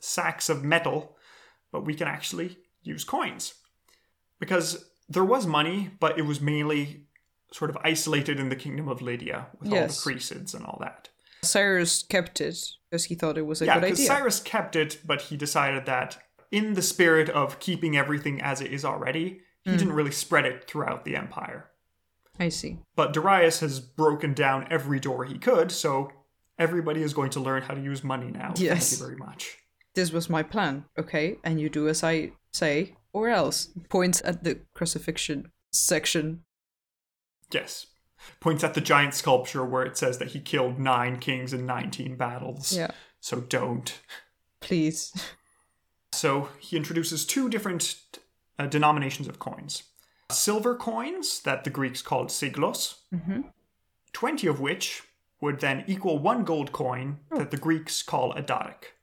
sacks 0.00 0.48
of 0.48 0.62
metal, 0.62 1.16
but 1.72 1.84
we 1.84 1.94
can 1.94 2.06
actually 2.08 2.58
use 2.82 3.04
coins. 3.04 3.54
Because 4.38 4.84
there 5.08 5.24
was 5.24 5.46
money, 5.46 5.90
but 6.00 6.18
it 6.18 6.22
was 6.22 6.40
mainly 6.40 7.06
sort 7.52 7.70
of 7.70 7.78
isolated 7.84 8.38
in 8.38 8.48
the 8.48 8.56
kingdom 8.56 8.88
of 8.88 9.00
Lydia 9.00 9.46
with 9.60 9.70
Yes. 9.70 10.04
all 10.06 10.12
the 10.12 10.16
Cresids 10.18 10.54
and 10.54 10.64
all 10.66 10.78
that. 10.80 11.08
Cyrus 11.42 12.02
kept 12.02 12.40
it 12.40 12.58
because 12.90 13.04
he 13.04 13.14
thought 13.14 13.38
it 13.38 13.46
was 13.46 13.62
a 13.62 13.66
yeah, 13.66 13.74
good 13.74 13.84
idea. 13.92 14.06
Cyrus 14.06 14.40
kept 14.40 14.76
it, 14.76 14.98
but 15.04 15.22
he 15.22 15.36
decided 15.36 15.86
that 15.86 16.18
in 16.50 16.74
the 16.74 16.82
spirit 16.82 17.28
of 17.30 17.58
keeping 17.58 17.96
everything 17.96 18.40
as 18.40 18.60
it 18.60 18.72
is 18.72 18.84
already, 18.84 19.40
he 19.62 19.70
Hmm. 19.70 19.76
didn't 19.76 19.92
really 19.92 20.10
spread 20.10 20.44
it 20.46 20.66
throughout 20.68 21.04
the 21.04 21.16
empire. 21.16 21.70
I 22.38 22.48
see. 22.48 22.78
But 22.96 23.12
Darius 23.12 23.60
has 23.60 23.80
broken 23.80 24.34
down 24.34 24.66
every 24.70 24.98
door 24.98 25.24
he 25.24 25.38
could, 25.38 25.70
so 25.70 26.10
everybody 26.58 27.02
is 27.02 27.14
going 27.14 27.30
to 27.30 27.40
learn 27.40 27.62
how 27.62 27.74
to 27.74 27.80
use 27.80 28.02
money 28.02 28.30
now. 28.30 28.54
Yes. 28.56 28.90
Thank 28.90 29.00
you 29.00 29.06
very 29.06 29.18
much. 29.18 29.58
This 29.94 30.12
was 30.12 30.28
my 30.28 30.42
plan, 30.42 30.84
okay? 30.98 31.36
And 31.44 31.60
you 31.60 31.68
do 31.68 31.88
as 31.88 32.02
I 32.02 32.32
say, 32.52 32.94
or 33.12 33.28
else. 33.28 33.68
Points 33.88 34.20
at 34.24 34.42
the 34.42 34.58
crucifixion 34.74 35.52
section. 35.72 36.42
Yes. 37.52 37.86
Points 38.40 38.64
at 38.64 38.74
the 38.74 38.80
giant 38.80 39.14
sculpture 39.14 39.64
where 39.64 39.84
it 39.84 39.96
says 39.96 40.18
that 40.18 40.28
he 40.28 40.40
killed 40.40 40.78
nine 40.78 41.18
kings 41.18 41.52
in 41.52 41.66
19 41.66 42.16
battles. 42.16 42.72
Yeah. 42.72 42.90
So 43.20 43.40
don't. 43.40 44.00
Please. 44.60 45.12
So 46.12 46.48
he 46.58 46.76
introduces 46.76 47.26
two 47.26 47.48
different 47.48 47.96
uh, 48.58 48.66
denominations 48.66 49.28
of 49.28 49.38
coins. 49.38 49.84
Silver 50.30 50.74
coins 50.74 51.40
that 51.40 51.64
the 51.64 51.70
Greeks 51.70 52.02
called 52.02 52.28
siglos, 52.28 52.96
20 54.12 54.46
of 54.46 54.60
which 54.60 55.02
would 55.40 55.60
then 55.60 55.84
equal 55.86 56.18
one 56.18 56.44
gold 56.44 56.72
coin 56.72 57.18
that 57.30 57.50
the 57.50 57.56
Greeks 57.56 58.02
call 58.02 58.32
a 58.32 58.42
daric. 58.42 58.94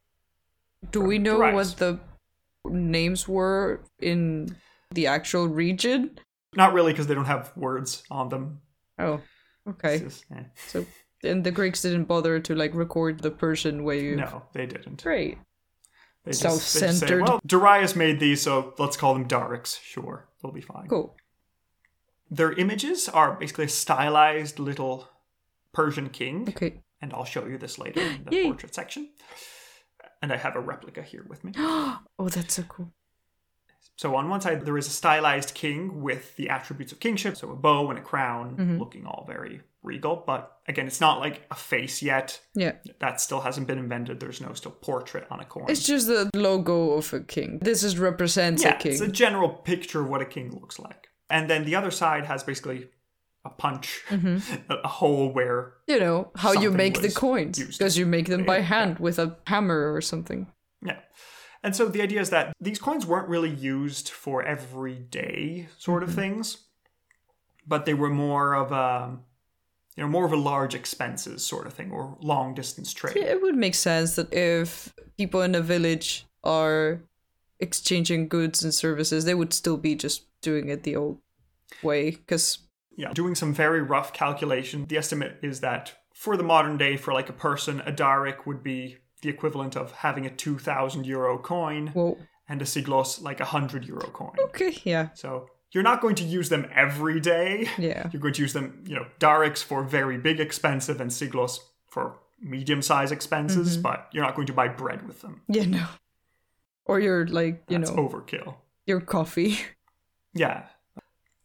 Do 0.91 1.01
we 1.01 1.19
know 1.19 1.38
Darius. 1.38 1.69
what 1.69 1.78
the 1.78 1.99
names 2.69 3.28
were 3.28 3.82
in 3.99 4.55
the 4.91 5.07
actual 5.07 5.47
region? 5.47 6.17
Not 6.55 6.74
really 6.74 6.91
because 6.91 7.07
they 7.07 7.13
don't 7.13 7.26
have 7.26 7.51
words 7.55 8.03
on 8.09 8.30
them. 8.30 8.61
Oh, 8.97 9.22
okay. 9.69 9.99
Just, 9.99 10.26
eh. 10.36 10.43
So, 10.67 10.86
and 11.24 11.43
the 11.43 11.51
Greeks 11.51 11.84
didn't 11.84 12.05
bother 12.05 12.39
to 12.39 12.55
like 12.55 12.74
record 12.74 13.19
the 13.19 13.32
Persian 13.32 13.84
way. 13.84 14.13
Of... 14.13 14.17
No, 14.17 14.43
they 14.53 14.65
didn't. 14.65 15.03
Great. 15.03 15.38
They 16.24 16.32
just, 16.32 16.41
they 16.43 16.49
just 16.49 16.67
say, 16.69 16.80
Self-centered. 16.88 17.22
well, 17.24 17.39
Darius 17.45 17.95
made 17.95 18.19
these, 18.19 18.41
so 18.41 18.74
let's 18.78 18.95
call 18.97 19.13
them 19.13 19.28
darics. 19.28 19.82
Sure, 19.82 20.28
they'll 20.41 20.51
be 20.51 20.61
fine. 20.61 20.88
Cool. 20.88 21.15
Their 22.30 22.53
images 22.53 23.09
are 23.09 23.34
basically 23.34 23.65
a 23.65 23.69
stylized 23.69 24.59
little 24.59 25.07
Persian 25.74 26.09
king, 26.09 26.47
Okay. 26.49 26.82
and 27.01 27.11
I'll 27.13 27.26
show 27.26 27.45
you 27.45 27.57
this 27.57 27.78
later 27.80 28.01
in 28.01 28.24
the 28.26 28.32
Yay. 28.36 28.43
portrait 28.45 28.74
section. 28.76 29.09
And 30.22 30.32
I 30.32 30.38
have 30.38 30.55
a 30.55 30.59
replica 30.59 31.01
here 31.01 31.26
with 31.28 31.43
me. 31.43 31.53
oh, 31.57 31.99
that's 32.30 32.53
so 32.53 32.63
cool. 32.63 32.91
So 33.95 34.15
on 34.15 34.30
one 34.30 34.41
side, 34.41 34.65
there 34.65 34.78
is 34.78 34.88
a 34.88 34.91
stylized 34.91 35.53
king 35.53 36.01
with 36.01 36.36
the 36.36 36.49
attributes 36.49 36.91
of 36.91 36.99
kingship, 36.99 37.36
so 37.38 37.49
a 37.51 37.55
bow 37.55 37.89
and 37.89 37.99
a 37.99 38.01
crown, 38.01 38.55
Mm-hmm. 38.57 38.78
looking 38.80 39.05
all 39.05 39.26
very 39.28 39.61
regal. 39.84 40.23
But 40.27 40.51
again, 40.67 40.88
it's 40.88 41.01
not 41.01 41.19
like 41.19 41.45
a 41.51 41.55
face 41.55 42.01
yet. 42.01 42.39
Yeah. 42.55 42.73
That 42.99 43.19
still 43.21 43.41
hasn't 43.41 43.67
been 43.67 43.79
invented. 43.79 44.19
There's 44.19 44.41
no 44.41 44.53
still 44.53 44.71
portrait 44.71 45.25
on 45.32 45.39
a 45.39 45.45
coin. 45.45 45.65
It's 45.69 45.86
just 45.86 46.07
the 46.07 46.29
logo 46.34 46.91
of 46.91 47.13
a 47.13 47.19
king. 47.21 47.59
This 47.61 47.84
is 47.84 47.97
represents 47.99 48.63
yeah, 48.63 48.75
a 48.75 48.79
king. 48.79 48.91
it's 48.93 49.01
a 49.01 49.07
general 49.07 49.49
picture 49.49 50.01
of 50.01 50.09
what 50.09 50.21
a 50.21 50.25
king 50.25 50.51
looks 50.51 50.79
like. 50.79 51.07
And 51.29 51.49
then 51.49 51.65
the 51.65 51.75
other 51.75 51.91
side 51.91 52.25
has 52.25 52.43
basically 52.43 52.89
a 53.45 53.49
punch, 53.49 54.01
Mm-hmm. 54.09 54.55
a, 54.69 54.88
hole 54.88 55.34
where 55.34 55.73
you 55.88 55.99
know 55.99 56.29
how 56.36 56.51
you 56.53 56.69
make 56.69 57.01
the 57.01 57.09
coins 57.11 57.57
because 57.57 57.97
you 57.97 58.05
make 58.05 58.27
them 58.27 58.45
by 58.45 58.57
Yeah. 58.57 58.63
hand 58.63 58.99
with 58.99 59.17
a 59.17 59.38
hammer 59.47 59.91
or 59.93 60.01
something. 60.01 60.45
Yeah. 60.86 60.99
And 61.63 61.75
so 61.75 61.88
the 61.88 62.01
idea 62.03 62.21
is 62.21 62.29
that 62.32 62.53
these 62.59 62.77
coins 62.79 63.05
weren't 63.05 63.29
really 63.29 63.49
used 63.49 64.09
for 64.09 64.43
everyday 64.43 65.67
sort 65.79 66.03
of 66.03 66.09
Mm-hmm. 66.09 66.19
things, 66.19 66.57
but 67.65 67.86
they 67.86 67.93
were 67.95 68.09
more 68.09 68.53
of 68.55 68.71
a 68.71 69.17
you 69.96 70.04
know 70.04 70.10
more 70.10 70.26
of 70.26 70.32
a 70.32 70.38
large 70.38 70.74
expenses 70.76 71.46
sort 71.46 71.68
of 71.68 71.74
thing 71.74 71.92
or 71.92 72.18
long 72.22 72.54
distance 72.54 72.94
trade. 72.94 73.16
Yeah, 73.18 73.24
It 73.34 73.42
would 73.42 73.56
make 73.56 73.76
sense 73.76 74.16
that 74.16 74.34
if 74.34 74.94
people 75.18 75.42
in 75.42 75.56
a 75.56 75.62
village 75.62 76.26
are 76.44 77.02
exchanging 77.60 78.28
goods 78.28 78.64
and 78.64 78.74
services, 78.74 79.26
they 79.26 79.36
would 79.36 79.54
still 79.54 79.78
be 79.78 79.96
just 79.96 80.26
doing 80.42 80.70
it 80.70 80.84
the 80.84 80.96
old 80.96 81.20
way. 81.84 82.12
Because 82.12 82.60
Yeah. 82.98 83.14
Doing 83.14 83.36
some 83.36 83.54
very 83.54 83.82
rough 83.82 84.14
calculation, 84.14 84.86
the 84.88 84.98
estimate 84.98 85.38
is 85.42 85.60
that 85.62 85.94
for 86.14 86.38
the 86.38 86.44
modern 86.44 86.78
day, 86.78 86.98
for 86.98 87.14
like 87.14 87.30
a 87.30 87.34
person, 87.34 87.82
a 87.82 87.92
daric 87.92 88.46
would 88.46 88.64
be 88.64 88.98
the 89.22 89.30
equivalent 89.30 89.76
of 89.76 89.92
having 89.92 90.26
a 90.26 90.30
2,000 90.30 91.06
euro 91.06 91.38
coin 91.38 91.92
well, 91.94 92.18
and 92.50 92.62
a 92.62 92.66
siglos 92.66 93.22
like 93.22 93.39
a 93.39 93.44
100 93.44 93.86
euro 93.86 94.08
coin. 94.10 94.36
okay, 94.46 94.78
yeah, 94.84 95.10
So 95.14 95.48
you're 95.72 95.84
not 95.84 96.01
going 96.01 96.15
to 96.15 96.24
use 96.24 96.49
them 96.49 96.69
every 96.74 97.19
day. 97.19 97.69
yeah, 97.78 98.09
You're 98.11 98.22
going 98.22 98.34
to 98.34 98.41
use 98.41 98.53
them, 98.53 98.84
you 98.86 98.95
know, 98.95 99.05
darics 99.19 99.63
for 99.63 99.84
very 99.84 100.17
big 100.17 100.39
expensive 100.39 100.99
and 100.99 101.11
siglos 101.11 101.59
for 101.88 102.19
medium 102.41 102.82
size 102.82 103.11
expenses, 103.11 103.74
mm-hmm. 103.74 103.84
but 103.84 104.09
you're 104.11 104.24
not 104.24 104.36
going 104.36 104.47
to 104.47 104.53
buy 104.53 104.67
bread 104.67 105.07
with 105.07 105.22
them. 105.22 105.41
yeah, 105.47 105.65
no. 105.65 105.86
Or 106.86 106.99
your 106.99 107.28
like, 107.28 107.63
you 107.69 107.78
That's 107.78 107.91
know, 107.91 108.07
overkill. 108.07 108.55
your 108.86 109.01
coffee. 109.01 109.59
Yeah. 110.34 110.63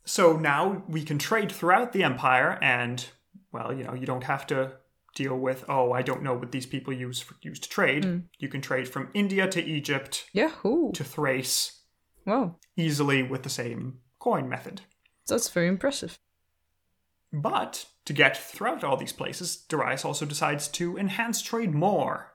So 0.04 0.36
now 0.36 0.84
we 0.88 1.02
can 1.02 1.18
trade 1.18 1.50
throughout 1.50 1.92
the 1.92 2.04
empire, 2.04 2.56
and 2.62 3.04
well, 3.50 3.72
you 3.72 3.82
know, 3.82 3.94
you 3.94 4.06
don't 4.06 4.22
have 4.22 4.46
to 4.46 4.74
deal 5.16 5.36
with 5.36 5.64
oh, 5.68 5.90
I 5.90 6.02
don't 6.02 6.22
know 6.22 6.34
what 6.34 6.52
these 6.52 6.66
people 6.66 6.92
use 6.92 7.20
for, 7.20 7.34
use 7.42 7.58
to 7.58 7.68
trade. 7.68 8.04
Mm. 8.04 8.22
You 8.38 8.48
can 8.48 8.60
trade 8.60 8.88
from 8.88 9.10
India 9.12 9.48
to 9.48 9.64
Egypt 9.64 10.26
Yahoo! 10.32 10.92
to 10.92 11.02
Thrace 11.02 11.80
Wow, 12.24 12.56
easily 12.76 13.24
with 13.24 13.42
the 13.42 13.48
same 13.48 13.98
coin 14.26 14.48
method. 14.48 14.80
that's 15.28 15.48
very 15.48 15.68
impressive. 15.68 16.18
But 17.32 17.86
to 18.06 18.12
get 18.12 18.36
throughout 18.36 18.82
all 18.82 18.96
these 18.96 19.12
places, 19.12 19.56
Darius 19.56 20.04
also 20.04 20.26
decides 20.26 20.66
to 20.68 20.98
enhance 20.98 21.40
trade 21.40 21.72
more. 21.72 22.32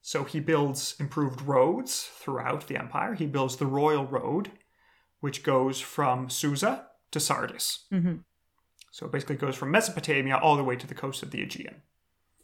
So 0.00 0.24
he 0.24 0.40
builds 0.40 0.96
improved 0.98 1.42
roads 1.42 2.08
throughout 2.20 2.68
the 2.68 2.78
empire. 2.78 3.12
He 3.12 3.26
builds 3.26 3.56
the 3.56 3.66
Royal 3.66 4.06
Road, 4.06 4.50
which 5.20 5.42
goes 5.42 5.78
from 5.78 6.30
Susa 6.30 6.86
to 7.10 7.20
Sardis. 7.20 7.80
Mm-hmm. 7.92 8.14
So 8.90 9.04
it 9.04 9.12
basically 9.12 9.36
goes 9.36 9.56
from 9.56 9.70
Mesopotamia 9.70 10.38
all 10.38 10.56
the 10.56 10.64
way 10.64 10.76
to 10.76 10.86
the 10.86 10.94
coast 10.94 11.22
of 11.22 11.32
the 11.32 11.42
Aegean. 11.42 11.82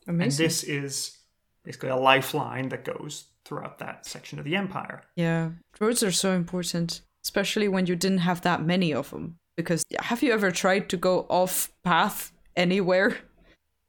And 0.07 0.20
this 0.20 0.62
is 0.64 1.16
basically 1.64 1.89
a 1.89 1.97
lifeline 1.97 2.68
that 2.68 2.85
goes 2.85 3.24
throughout 3.47 3.79
that 3.79 4.05
section 4.05 4.39
of 4.39 4.45
the 4.45 4.55
empire. 4.55 5.01
Yeah, 5.14 5.53
roads 5.81 6.03
are 6.03 6.12
so 6.12 6.33
important, 6.33 7.01
especially 7.27 7.66
when 7.66 7.87
you 7.87 7.97
didn't 7.97 8.18
have 8.18 8.43
that 8.43 8.64
many 8.64 8.95
of 8.95 9.11
them. 9.11 9.37
Because 9.57 9.85
have 10.01 10.22
you 10.22 10.33
ever 10.33 10.53
tried 10.53 10.89
to 10.91 10.97
go 10.97 11.27
off 11.29 11.70
path 11.83 12.33
anywhere? 12.57 13.18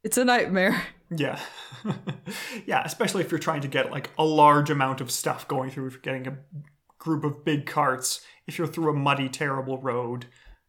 It's 0.04 0.16
a 0.16 0.24
nightmare. 0.24 0.80
Yeah. 1.10 1.40
yeah, 2.66 2.82
especially 2.84 3.24
if 3.24 3.32
you're 3.32 3.40
trying 3.40 3.62
to 3.62 3.68
get 3.68 3.90
like 3.90 4.10
a 4.16 4.24
large 4.24 4.70
amount 4.70 5.00
of 5.00 5.10
stuff 5.10 5.48
going 5.48 5.70
through, 5.70 5.88
if 5.88 5.94
you're 5.94 6.00
getting 6.00 6.28
a 6.28 6.38
group 6.98 7.24
of 7.24 7.44
big 7.44 7.66
carts, 7.66 8.20
if 8.46 8.58
you're 8.58 8.68
through 8.68 8.90
a 8.90 8.96
muddy, 8.96 9.28
terrible 9.28 9.78
road, 9.78 10.26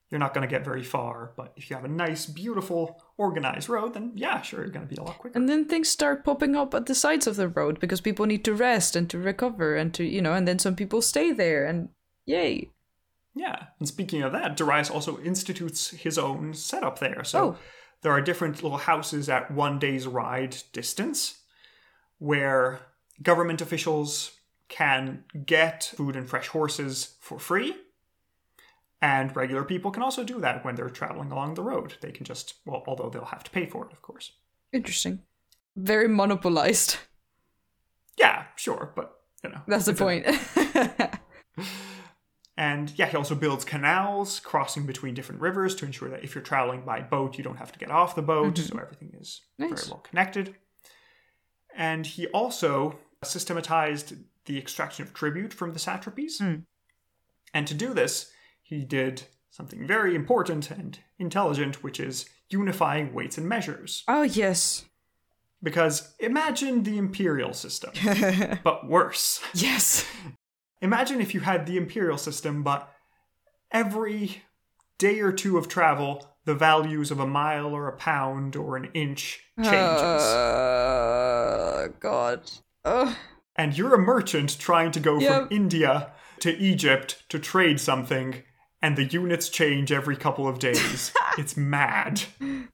you're 0.09 0.20
not 0.20 0.34
going 0.34 0.41
to 0.41 0.53
get 0.53 0.65
very 0.65 0.84
far. 0.84 1.32
But 1.38 1.53
if 1.55 1.70
you 1.70 1.76
have 1.76 1.86
a 1.86 1.89
nice, 1.89 2.26
beautiful, 2.26 3.01
organized 3.17 3.70
road, 3.70 3.93
then 3.93 4.13
yeah, 4.15 4.41
sure, 4.41 4.61
you're 4.61 4.72
going 4.72 4.88
to 4.88 4.93
be 4.93 4.99
a 4.99 5.03
lot 5.03 5.20
quicker. 5.20 5.38
And 5.38 5.47
then 5.47 5.65
things 5.65 5.89
start 5.89 6.26
popping 6.26 6.55
up 6.55 6.74
at 6.74 6.88
the 6.88 6.95
sides 6.95 7.28
of 7.28 7.36
the 7.36 7.47
road 7.47 7.80
because 7.80 8.01
people 8.01 8.26
need 8.26 8.43
to 8.45 8.53
rest 8.53 8.95
and 8.95 9.07
to 9.11 9.20
recover 9.20 9.76
and 9.76 9.93
to, 9.93 10.03
you 10.03 10.24
know, 10.24 10.34
and 10.34 10.47
then 10.47 10.57
some 10.57 10.76
people 10.76 11.03
stay 11.03 11.32
there 11.32 11.65
and 11.65 11.89
yay. 12.30 12.69
Yeah. 13.36 13.67
And 13.80 13.88
speaking 13.88 14.21
of 14.23 14.32
that, 14.34 14.57
Darius 14.57 14.89
also 14.89 15.19
institutes 15.19 15.89
his 15.91 16.17
own 16.17 16.53
setup 16.53 16.99
there. 16.99 17.23
So 17.23 17.39
Oh. 17.43 17.57
there 18.01 18.11
are 18.11 18.21
different 18.21 18.61
little 18.63 18.77
houses 18.80 19.30
at 19.30 19.51
one 19.51 19.80
day's 19.80 20.07
ride 20.07 20.57
distance 20.73 21.39
where 22.17 22.82
government 23.21 23.61
officials 23.61 24.32
can 24.68 25.23
get 25.45 25.93
food 25.95 26.15
and 26.15 26.30
fresh 26.30 26.47
horses 26.47 27.15
for 27.22 27.39
free. 27.39 27.76
And 29.01 29.34
regular 29.35 29.64
people 29.64 29.91
can 29.91 30.03
also 30.03 30.23
do 30.23 30.39
that 30.41 30.65
when 30.65 30.76
they're 30.76 30.89
traveling 30.89 31.31
along 31.31 31.53
the 31.53 31.64
road. 31.64 31.95
They 32.01 32.11
can 32.11 32.26
just, 32.26 32.56
well, 32.65 32.84
although 32.88 33.10
they'll 33.10 33.26
have 33.26 33.43
to 33.45 33.51
pay 33.51 33.65
for 33.65 33.85
it, 33.85 33.93
of 33.93 34.01
course. 34.01 34.34
Interesting. 34.73 35.22
Very 35.77 36.07
monopolized. 36.10 36.97
Yeah, 38.18 38.43
sure, 38.57 38.91
but, 38.95 39.22
you 39.43 39.49
know. 39.51 39.61
That's 39.68 39.85
the 39.85 39.91
it's 39.91 40.01
a- 40.01 40.03
point. 40.03 41.19
And 42.60 42.91
yeah, 42.98 43.06
he 43.06 43.15
also 43.15 43.36
builds 43.36 43.64
canals 43.64 44.41
crossing 44.41 44.86
between 44.86 45.14
different 45.14 45.40
rivers 45.40 45.73
to 45.76 45.86
ensure 45.86 46.10
that 46.10 46.26
if 46.26 46.36
you're 46.36 46.44
traveling 46.44 46.81
by 46.81 46.99
boat, 46.99 47.38
you 47.38 47.44
don't 47.44 47.56
have 47.56 47.72
to 47.72 47.80
get 47.80 47.90
off 47.90 48.15
the 48.15 48.22
boat, 48.22 48.57
so 48.57 48.77
everything 48.77 49.14
is 49.18 49.41
Mm-hmm. 49.61 49.69
Nice. 49.72 49.84
very 49.86 49.91
well 49.94 50.02
connected. 50.02 50.56
And 51.73 52.06
he 52.06 52.27
also 52.27 52.99
systematized 53.23 54.14
the 54.44 54.57
extraction 54.57 55.06
of 55.06 55.14
tribute 55.14 55.53
from 55.53 55.72
the 55.72 55.80
satrapies. 55.80 56.38
Hmm. 56.40 56.56
And 57.53 57.65
to 57.65 57.73
do 57.73 57.94
this, 57.94 58.30
he 58.61 58.84
did 58.84 59.23
something 59.52 59.88
very 59.88 60.14
important 60.14 60.69
and 60.69 60.99
intelligent, 61.18 61.81
which 61.81 61.98
is 61.99 62.26
unifying 62.49 63.14
weights 63.14 63.38
and 63.38 63.48
measures. 63.48 64.03
oh, 64.10 64.23
yes. 64.23 64.84
Because 65.64 66.14
imagine 66.19 66.84
the 66.84 66.98
imperial 66.98 67.53
system, 67.53 67.91
but 68.65 68.86
worse. 68.86 69.40
Yes. 69.53 70.06
Imagine 70.81 71.19
if 71.22 71.34
you 71.34 71.41
had 71.41 71.65
the 71.65 71.77
imperial 71.77 72.18
system, 72.18 72.64
but 72.64 72.91
every 73.72 74.43
day 74.97 75.19
or 75.19 75.31
two 75.31 75.57
of 75.57 75.68
travel, 75.68 76.35
the 76.45 76.56
values 76.56 77.11
of 77.11 77.19
a 77.19 77.27
mile 77.27 77.68
or 77.68 77.88
a 77.88 77.95
pound 77.97 78.56
or 78.56 78.76
an 78.77 78.89
inch 78.93 79.41
changes. 79.57 80.23
Uh, 80.23 81.88
God. 81.99 82.49
And 83.56 83.77
you're 83.77 83.93
a 83.93 83.97
merchant 83.99 84.57
trying 84.60 84.91
to 84.91 84.99
go 84.99 85.19
Yep. 85.19 85.34
from 85.34 85.47
India 85.51 86.11
to 86.39 86.56
Egypt 86.57 87.23
to 87.30 87.38
trade 87.39 87.80
something, 87.80 88.43
and 88.81 88.95
the 88.97 89.03
units 89.03 89.49
change 89.49 89.91
every 89.91 90.15
couple 90.15 90.47
of 90.47 90.60
days. 90.60 91.11
it's 91.38 91.57
mad. 91.57 92.22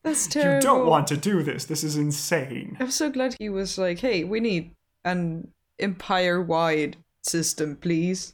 That's 0.04 0.28
terrible. 0.28 0.56
You 0.56 0.62
don't 0.62 0.86
want 0.88 1.08
to 1.08 1.18
do 1.18 1.42
this. 1.42 1.66
This 1.66 1.84
is 1.84 1.98
insane. 1.98 2.78
I'm 2.80 2.92
so 2.92 3.10
glad 3.10 3.36
he 3.40 3.50
was 3.50 3.78
like, 3.80 4.00
hey, 4.00 4.24
we 4.24 4.40
need 4.40 4.72
an 5.04 5.48
empire 5.80 6.40
wide 6.42 6.98
system, 7.26 7.76
please. 7.76 8.34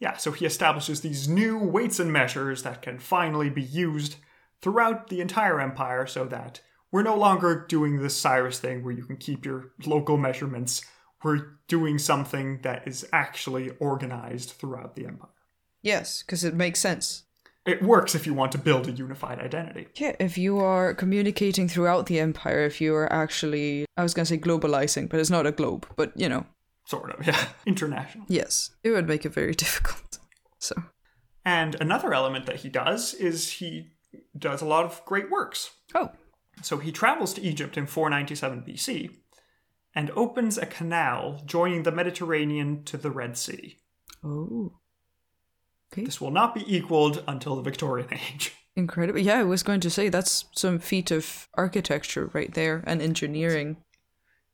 Yeah, 0.00 0.16
so 0.16 0.32
he 0.32 0.44
establishes 0.44 1.00
these 1.00 1.28
new 1.28 1.56
weights 1.58 2.00
and 2.00 2.12
measures 2.12 2.64
that 2.64 2.82
can 2.82 2.98
finally 2.98 3.50
be 3.50 3.62
used 3.62 4.16
throughout 4.60 5.08
the 5.08 5.20
entire 5.20 5.60
empire 5.60 6.06
so 6.06 6.24
that 6.24 6.60
we're 6.90 7.02
no 7.02 7.16
longer 7.16 7.64
doing 7.68 8.02
this 8.02 8.16
Cyrus 8.16 8.58
thing 8.58 8.84
where 8.84 8.92
you 8.92 9.04
can 9.04 9.16
keep 9.16 9.44
your 9.44 9.72
local 9.86 10.16
measurements. 10.16 10.84
We're 11.22 11.56
doing 11.68 11.98
something 11.98 12.60
that 12.62 12.86
is 12.86 13.06
actually 13.12 13.70
organized 13.78 14.50
throughout 14.50 14.96
the 14.96 15.06
empire. 15.06 15.30
Yes, 15.82 16.22
because 16.22 16.42
it 16.44 16.54
makes 16.54 16.80
sense. 16.80 17.22
it 17.64 17.80
works 17.82 18.14
if 18.14 18.26
you 18.26 18.34
want 18.34 18.50
to 18.52 18.58
build 18.58 18.88
a 18.88 18.92
unified 18.92 19.38
identity. 19.38 19.86
Yeah, 19.94 20.16
if 20.18 20.36
you 20.36 20.58
are 20.58 20.94
communicating 20.94 21.68
throughout 21.68 22.06
the 22.06 22.18
empire, 22.18 22.64
if 22.64 22.80
you 22.80 22.94
are 22.94 23.12
actually, 23.12 23.84
I 23.96 24.02
was 24.02 24.14
going 24.14 24.24
to 24.26 24.30
say 24.30 24.38
globalizing, 24.38 25.08
but 25.08 25.20
it's 25.20 25.30
not 25.30 25.46
a 25.46 25.52
globe, 25.52 25.86
but 25.96 26.12
you 26.16 26.28
know, 26.28 26.44
Sort 26.84 27.10
of, 27.18 27.26
yeah. 27.26 27.48
International. 27.66 28.24
yes, 28.28 28.70
it 28.82 28.90
would 28.90 29.06
make 29.08 29.24
it 29.24 29.32
very 29.34 29.54
difficult. 29.64 30.18
So, 30.58 30.74
And 31.44 31.76
another 31.80 32.12
element 32.14 32.46
that 32.46 32.56
he 32.56 32.68
does 32.68 33.14
is 33.14 33.52
he 33.54 33.90
does 34.36 34.60
a 34.62 34.66
lot 34.66 34.84
of 34.84 35.02
great 35.04 35.30
works. 35.30 35.70
oh, 35.94 36.10
So 36.62 36.78
he 36.78 36.92
travels 36.92 37.32
to 37.34 37.40
Egypt 37.42 37.76
in 37.76 37.86
497 37.86 38.62
BC 38.62 39.10
and 39.94 40.10
opens 40.12 40.58
a 40.58 40.66
canal 40.66 41.42
joining 41.46 41.82
the 41.82 41.92
Mediterranean 41.92 42.82
to 42.84 42.96
the 42.96 43.10
Red 43.10 43.36
Sea. 43.36 43.76
oh, 44.24 44.72
Okay. 45.92 46.04
This 46.06 46.22
will 46.22 46.30
not 46.30 46.54
be 46.54 46.64
equaled 46.74 47.22
until 47.28 47.54
the 47.56 47.60
Victorian 47.62 48.08
Age. 48.12 48.54
incredible. 48.76 49.18
Yeah, 49.20 49.40
I 49.40 49.44
was 49.44 49.62
going 49.62 49.80
to 49.80 49.90
say 49.90 50.08
that's 50.08 50.46
some 50.56 50.78
feat 50.78 51.10
of 51.10 51.48
architecture 51.54 52.30
right 52.32 52.52
there 52.54 52.82
and 52.86 53.02
engineering. 53.02 53.76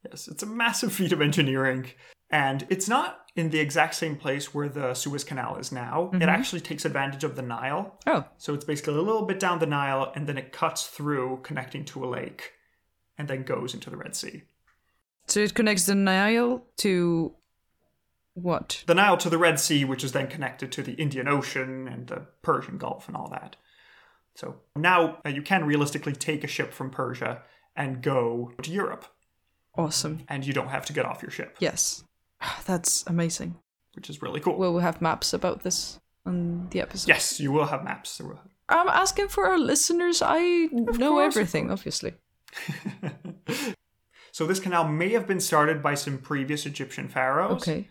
Yes, 0.04 0.26
it's 0.26 0.42
a 0.42 0.46
massive 0.46 0.92
feat 0.92 1.12
of 1.12 1.20
engineering. 1.20 1.90
And 2.30 2.66
it's 2.68 2.88
not 2.88 3.20
in 3.36 3.50
the 3.50 3.58
exact 3.60 3.94
same 3.94 4.16
place 4.16 4.52
where 4.52 4.68
the 4.68 4.94
Suez 4.94 5.24
Canal 5.24 5.56
is 5.56 5.70
now. 5.72 6.10
It 6.12 6.22
actually 6.24 6.60
takes 6.60 6.84
advantage 6.84 7.24
of 7.24 7.36
the 7.36 7.42
Nile. 7.42 7.98
Oh, 8.06 8.24
So 8.36 8.52
it's 8.52 8.64
basically 8.64 8.94
a 8.94 9.00
little 9.02 9.24
bit 9.24 9.40
down 9.40 9.60
the 9.60 9.66
Nile 9.66 10.12
and 10.14 10.26
then 10.26 10.36
it 10.36 10.52
cuts 10.52 10.86
through, 10.86 11.40
connecting 11.42 11.84
to 11.86 12.04
a 12.04 12.08
lake, 12.08 12.52
and 13.16 13.28
then 13.28 13.44
goes 13.44 13.72
into 13.74 13.88
the 13.90 13.96
Red 13.96 14.14
Sea. 14.16 14.42
so 15.26 15.40
it 15.40 15.54
connects 15.54 15.86
the 15.86 15.94
Nile 15.94 16.64
to 16.78 17.34
what? 18.34 18.84
The 18.86 18.94
Nile 18.94 19.16
to 19.18 19.30
the 19.30 19.38
Red 19.38 19.58
Sea, 19.58 19.84
which 19.84 20.04
is 20.04 20.12
then 20.12 20.26
connected 20.28 20.70
to 20.72 20.82
the 20.82 20.92
Indian 20.92 21.26
Ocean 21.28 21.88
and 21.88 22.06
the 22.08 22.26
Persian 22.42 22.78
Gulf 22.78 23.08
and 23.08 23.16
all 23.16 23.28
that. 23.30 23.56
So 24.34 24.56
now 24.76 25.18
uh, 25.24 25.30
you 25.30 25.42
can 25.42 25.64
realistically 25.64 26.12
take 26.12 26.44
a 26.44 26.46
ship 26.46 26.72
from 26.72 26.90
Persia 26.90 27.42
and 27.74 28.02
go 28.02 28.52
to 28.62 28.70
Europe, 28.70 29.06
Awesome. 29.76 30.20
and 30.28 30.46
you 30.46 30.52
don't 30.52 30.68
have 30.68 30.86
to 30.86 30.92
get 30.92 31.04
off 31.04 31.22
your 31.22 31.30
ship, 31.32 31.56
Yes, 31.60 32.04
that's 32.66 33.04
amazing. 33.06 33.56
which 33.94 34.10
is 34.10 34.22
really 34.22 34.40
cool. 34.40 34.56
Will 34.56 34.74
we 34.74 34.82
have 34.82 35.00
maps 35.02 35.32
about 35.32 35.62
this 35.62 35.98
on 36.26 36.68
the 36.70 36.80
episode? 36.80 37.08
yes, 37.08 37.40
you 37.40 37.52
will 37.52 37.66
have 37.66 37.84
maps. 37.84 38.18
There 38.18 38.26
will 38.26 38.36
have- 38.36 38.46
I'm 38.70 38.88
asking 38.88 39.28
for 39.28 39.46
our 39.46 39.58
listeners. 39.58 40.20
I 40.22 40.68
know 40.72 41.10
course, 41.12 41.34
everything, 41.36 41.70
obviously. 41.70 42.14
So 44.38 44.46
this 44.46 44.60
canal 44.60 44.86
may 44.86 45.08
have 45.14 45.26
been 45.26 45.40
started 45.40 45.82
by 45.82 45.94
some 45.94 46.18
previous 46.18 46.64
Egyptian 46.64 47.08
pharaohs. 47.08 47.62
Okay. 47.62 47.88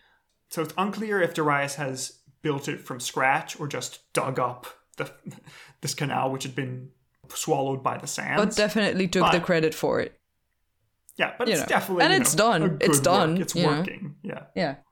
So 0.49 0.61
it's 0.61 0.74
unclear 0.78 1.19
if 1.22 1.34
Darius 1.34 1.76
has 1.76 2.19
built 2.41 2.69
it 2.69 2.80
from 2.80 3.02
scratch 3.02 3.60
or 3.60 3.68
just 3.68 4.14
dug 4.14 4.40
up 4.40 4.65
the 4.95 5.11
this 5.82 5.94
canal, 5.94 6.32
which 6.32 6.44
had 6.44 6.56
been 6.56 6.91
swallowed 7.34 7.84
by 7.84 7.98
the 7.98 8.07
sands. 8.07 8.41
But 8.41 8.56
definitely 8.56 9.10
took 9.10 9.30
the 9.34 9.41
credit 9.41 9.74
for 9.74 9.99
it. 9.99 10.16
Yeah, 11.18 11.34
but 11.38 11.48
you 11.48 11.53
it's 11.53 11.61
know. 11.61 11.68
definitely 11.68 12.03
And 12.06 12.14
it's 12.14 12.35
know, 12.35 12.52
done. 12.52 12.77
It's 12.81 12.99
done, 12.99 13.31
work. 13.34 13.41
It's 13.41 13.56
working. 13.56 14.15
Yeah. 14.23 14.44
Yeah. 14.56 14.76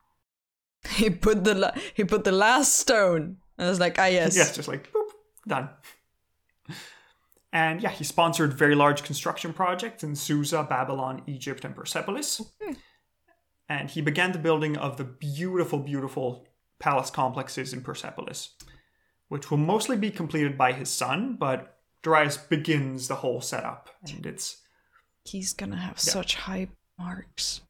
He 0.89 1.09
put 1.09 1.43
the 1.43 1.55
la- 1.55 1.75
he 1.95 2.03
put 2.03 2.23
the 2.23 2.31
last 2.31 2.75
stone. 2.75 3.37
And 3.57 3.67
I 3.67 3.69
was 3.69 3.79
like, 3.79 3.97
ah 3.97 4.05
yes. 4.05 4.35
Yes, 4.35 4.55
just 4.55 4.67
like 4.67 4.91
boop, 4.91 5.09
done. 5.47 5.69
And 7.51 7.81
yeah, 7.81 7.89
he 7.89 8.03
sponsored 8.03 8.53
very 8.53 8.75
large 8.75 9.03
construction 9.03 9.53
projects 9.53 10.03
in 10.03 10.15
Susa, 10.15 10.63
Babylon, 10.69 11.21
Egypt, 11.25 11.63
and 11.63 11.73
Persepolis. 11.75 12.41
And 13.69 13.89
he 13.89 14.01
began 14.01 14.31
the 14.33 14.39
building 14.39 14.77
of 14.77 14.97
the 14.97 15.05
beautiful, 15.05 15.79
beautiful 15.79 16.45
palace 16.79 17.09
complexes 17.09 17.73
in 17.73 17.81
Persepolis, 17.81 18.49
which 19.29 19.49
will 19.49 19.57
mostly 19.57 19.95
be 19.97 20.11
completed 20.11 20.57
by 20.57 20.73
his 20.73 20.89
son, 20.89 21.37
but 21.39 21.77
Darius 22.03 22.37
begins 22.37 23.07
the 23.07 23.15
whole 23.15 23.39
setup. 23.41 23.89
And 24.13 24.25
it's 24.25 24.57
He's 25.25 25.53
gonna 25.53 25.77
have 25.77 25.99
such 25.99 26.35
high 26.35 26.67
marks. 26.99 27.61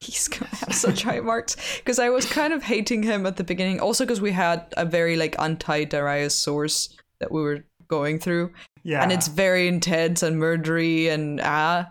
He's 0.00 0.28
gonna 0.28 0.54
have 0.54 0.74
such 0.74 1.02
high 1.02 1.20
marks 1.20 1.56
because 1.78 1.98
I 1.98 2.10
was 2.10 2.26
kind 2.26 2.52
of 2.52 2.62
hating 2.62 3.02
him 3.02 3.24
at 3.24 3.36
the 3.36 3.44
beginning. 3.44 3.80
Also, 3.80 4.04
because 4.04 4.20
we 4.20 4.32
had 4.32 4.72
a 4.76 4.84
very 4.84 5.16
like 5.16 5.34
anti-Darius 5.40 6.34
source 6.34 6.94
that 7.20 7.32
we 7.32 7.40
were 7.40 7.64
going 7.88 8.18
through, 8.18 8.52
yeah. 8.82 9.02
and 9.02 9.12
it's 9.12 9.28
very 9.28 9.66
intense 9.66 10.22
and 10.22 10.36
murdery 10.36 11.10
and 11.10 11.40
ah. 11.42 11.90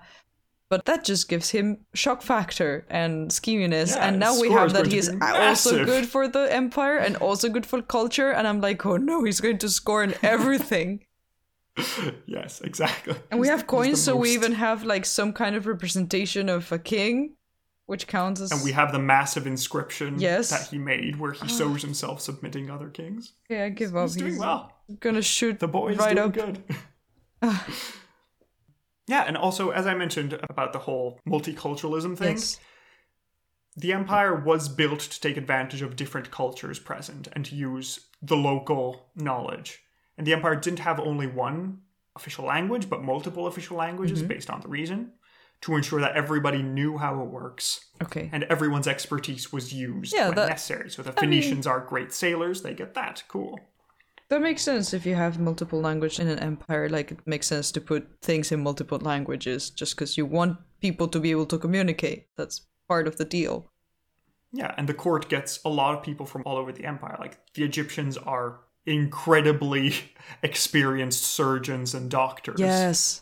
But 0.70 0.86
that 0.86 1.04
just 1.04 1.30
gives 1.30 1.52
him 1.52 1.86
shock 1.94 2.24
factor 2.24 2.86
and 2.90 3.30
scheminess, 3.30 3.96
Yeah, 3.96 4.08
and 4.08 4.20
now 4.20 4.40
we 4.40 4.50
have 4.52 4.74
that 4.74 4.88
he's 4.88 5.10
also 5.22 5.86
good 5.86 6.08
for 6.08 6.28
the 6.28 6.52
empire 6.52 6.98
and 6.98 7.16
also 7.18 7.48
good 7.50 7.66
for 7.66 7.80
culture. 7.84 8.32
And 8.32 8.48
I'm 8.48 8.60
like, 8.60 8.84
oh 8.84 8.98
no, 8.98 9.24
he's 9.24 9.40
going 9.40 9.60
to 9.60 9.70
score 9.70 10.04
in 10.04 10.16
everything. 10.24 11.06
yes, 12.26 12.62
exactly. 12.62 13.16
And 13.32 13.40
we 13.40 13.48
have 13.48 13.66
coins, 13.68 14.02
so 14.02 14.16
we 14.16 14.32
even 14.32 14.54
have 14.54 14.84
like 14.84 15.06
some 15.06 15.34
kind 15.34 15.56
of 15.56 15.66
representation 15.66 16.50
of 16.50 16.72
a 16.72 16.78
king, 16.80 17.36
which 17.86 18.08
counts 18.08 18.42
as. 18.42 18.52
And 18.52 18.64
we 18.64 18.72
have 18.74 18.92
the 18.92 19.00
massive 19.00 19.48
inscription 19.48 20.20
Yes. 20.20 20.50
that 20.50 20.68
he 20.68 20.78
made 20.78 21.18
where 21.20 21.32
he 21.34 21.42
ah. 21.44 21.48
shows 21.48 21.82
himself 21.82 22.22
submitting 22.22 22.70
other 22.70 22.90
kings. 22.90 23.34
yeah, 23.50 23.66
I 23.66 23.70
give 23.70 23.96
up. 23.96 24.04
He's 24.10 24.16
doing 24.18 24.38
well. 24.38 24.72
gonna 25.00 25.22
shoot 25.22 25.60
The 25.60 25.68
boy's 25.68 25.98
right 25.98 26.18
up. 26.18 26.34
good. 26.34 26.64
yeah, 29.08 29.24
and 29.28 29.36
also 29.36 29.70
as 29.72 29.86
I 29.88 29.96
mentioned 29.96 30.40
about 30.50 30.74
the 30.74 30.80
whole 30.80 31.20
multiculturalism 31.28 32.18
thing, 32.18 32.38
Yes. 32.38 32.60
the 33.76 33.94
empire 33.94 34.36
was 34.36 34.70
built 34.70 35.00
to 35.02 35.20
take 35.20 35.38
advantage 35.38 35.82
of 35.82 35.96
different 35.96 36.32
cultures 36.32 36.80
present 36.80 37.28
and 37.34 37.44
to 37.46 37.56
use 37.56 38.00
the 38.22 38.38
local 38.38 39.10
knowledge. 39.16 39.83
And 40.18 40.28
the 40.28 40.34
empire 40.34 40.56
didn't 40.56 40.80
have 40.80 41.00
only 41.00 41.28
one 41.28 41.80
official 42.16 42.46
language, 42.46 42.90
but 42.90 43.04
multiple 43.04 43.48
official 43.48 43.78
languages 43.78 44.20
Mm-hmm. 44.20 44.28
based 44.28 44.50
on 44.50 44.62
the 44.62 44.68
region 44.68 45.12
to 45.62 45.76
ensure 45.76 46.02
that 46.02 46.16
everybody 46.16 46.62
knew 46.62 46.98
how 46.98 47.22
it 47.22 47.30
works 47.30 47.86
Okay. 48.04 48.30
and 48.34 48.44
everyone's 48.44 48.88
expertise 48.88 49.52
was 49.54 49.74
used 49.74 50.14
Yeah, 50.14 50.28
when 50.28 50.36
that- 50.36 50.50
necessary. 50.50 50.90
So 50.90 51.02
the 51.02 51.14
Phoenicians 51.14 51.66
are 51.66 51.80
great 51.80 52.12
sailors, 52.14 52.62
they 52.62 52.74
get 52.74 52.94
that. 52.96 53.24
Cool. 53.28 53.60
That 54.30 54.42
makes 54.42 54.62
sense 54.62 54.94
if 54.94 55.06
you 55.06 55.16
have 55.16 55.40
multiple 55.40 55.80
language 55.80 56.20
in 56.20 56.28
an 56.28 56.40
empire. 56.40 56.90
Like 56.90 57.12
it 57.12 57.20
makes 57.26 57.48
sense 57.48 57.72
to 57.74 57.82
put 57.82 58.08
things 58.22 58.52
in 58.52 58.62
multiple 58.64 58.98
languages 59.00 59.70
just 59.70 59.96
because 59.96 60.18
you 60.18 60.26
want 60.26 60.58
people 60.82 61.08
to 61.08 61.20
be 61.20 61.32
able 61.32 61.46
to 61.48 61.58
communicate. 61.58 62.28
That's 62.36 62.62
part 62.88 63.08
of 63.08 63.18
the 63.18 63.26
deal. 63.26 63.70
Yeah, 64.52 64.74
and 64.78 64.88
the 64.90 64.94
court 64.94 65.30
gets 65.30 65.60
a 65.66 65.70
lot 65.70 65.96
of 65.98 66.04
people 66.04 66.26
from 66.26 66.44
all 66.46 66.58
over 66.58 66.72
the 66.72 66.86
empire. 66.86 67.16
Like 67.20 67.38
the 67.54 67.64
Egyptians 67.64 68.18
are 68.18 68.60
incredibly 68.86 69.94
experienced 70.44 71.24
surgeons 71.24 71.94
and 71.94 72.10
doctors. 72.12 72.60
Yes. 72.60 73.22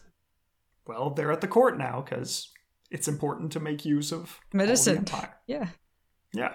Well, 0.88 1.11
they're 1.11 1.31
at 1.31 1.41
the 1.41 1.47
court 1.47 1.77
now 1.77 2.01
because 2.01 2.49
it's 2.89 3.07
important 3.07 3.51
to 3.53 3.59
make 3.59 3.85
use 3.85 4.11
of 4.11 4.39
Medicine. 4.53 5.05
Yeah. 5.47 5.67
Yeah. 6.33 6.53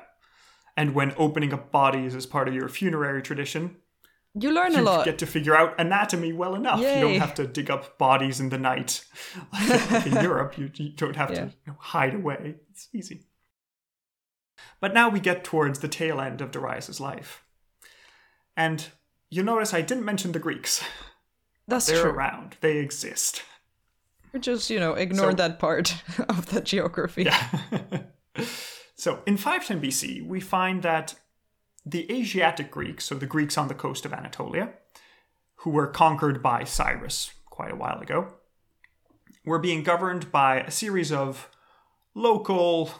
And 0.76 0.94
when 0.94 1.14
opening 1.16 1.54
up 1.54 1.70
bodies 1.72 2.14
as 2.14 2.26
part 2.26 2.48
of 2.48 2.54
your 2.54 2.68
funerary 2.68 3.22
tradition, 3.22 3.76
You 4.34 4.50
learn 4.52 4.74
a 4.76 4.82
lot. 4.82 5.06
you 5.06 5.12
get 5.12 5.18
to 5.20 5.26
figure 5.26 5.56
out 5.56 5.80
anatomy 5.80 6.32
well 6.34 6.54
enough. 6.54 6.80
You 6.80 6.86
don't 6.86 7.18
have 7.20 7.34
to 7.36 7.46
dig 7.46 7.70
up 7.70 7.96
bodies 7.96 8.40
in 8.40 8.50
the 8.50 8.58
night. 8.58 9.04
Like 9.52 10.06
in 10.06 10.12
Europe, 10.22 10.58
you, 10.58 10.70
you 10.74 10.90
don't 10.90 11.16
have 11.16 11.30
Yeah. 11.30 11.36
to 11.36 11.44
you 11.46 11.52
know, 11.68 11.76
hide 11.78 12.14
away. 12.14 12.56
It's 12.70 12.88
easy. 12.92 13.22
But 14.80 14.92
now 14.92 15.08
we 15.08 15.20
get 15.20 15.44
towards 15.44 15.78
the 15.78 15.88
tail 15.88 16.20
end 16.20 16.40
of 16.42 16.50
Darius's 16.50 17.00
life. 17.00 17.42
And 18.56 18.86
you 19.30 19.42
notice 19.42 19.74
I 19.74 19.82
didn't 19.82 20.04
mention 20.04 20.32
the 20.32 20.38
Greeks. 20.38 20.82
That's 21.68 21.86
They're 21.86 22.02
true. 22.02 22.10
around. 22.12 22.56
They 22.60 22.78
exist. 22.78 23.42
We 24.32 24.40
just, 24.40 24.70
you 24.70 24.78
know, 24.80 24.94
ignore 24.94 25.30
So- 25.32 25.36
that 25.36 25.58
part 25.58 25.94
of 26.28 26.46
the 26.46 26.60
geography. 26.60 27.24
Yeah. 27.24 27.48
so 28.96 29.22
in 29.26 29.36
510 29.36 29.80
BC, 29.80 30.26
we 30.26 30.40
find 30.40 30.82
that 30.82 31.14
the 31.84 32.10
Asiatic 32.12 32.70
Greeks, 32.70 33.04
so 33.04 33.14
the 33.14 33.26
Greeks 33.26 33.56
on 33.58 33.68
the 33.68 33.74
coast 33.74 34.04
of 34.04 34.12
Anatolia, 34.12 34.70
who 35.60 35.70
were 35.70 35.86
conquered 35.86 36.42
by 36.42 36.64
Cyrus 36.64 37.32
quite 37.46 37.70
a 37.72 37.76
while 37.76 37.98
ago, 38.00 38.28
were 39.44 39.58
being 39.58 39.82
governed 39.82 40.30
by 40.32 40.60
a 40.60 40.70
series 40.70 41.10
of 41.12 41.48
local 42.14 42.90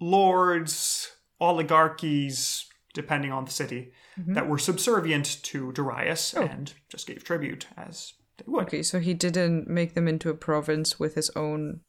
lords, 0.00 1.10
oligarchies, 1.40 2.66
depending 2.94 3.32
on 3.32 3.44
the 3.44 3.50
city, 3.50 3.92
Mm-hmm. 4.18 4.34
that 4.34 4.46
were 4.46 4.58
subservient 4.58 5.42
to 5.44 5.72
Darius 5.72 6.34
oh. 6.36 6.42
and 6.42 6.74
just 6.90 7.06
gave 7.06 7.24
tribute 7.24 7.66
as 7.78 8.12
they 8.36 8.44
would. 8.46 8.64
Okay, 8.64 8.82
so 8.82 8.98
he 9.00 9.14
didn't 9.14 9.68
make 9.68 9.94
them 9.94 10.06
into 10.06 10.28
a 10.28 10.34
province 10.34 11.00
with 11.00 11.14
his 11.14 11.30
own 11.30 11.80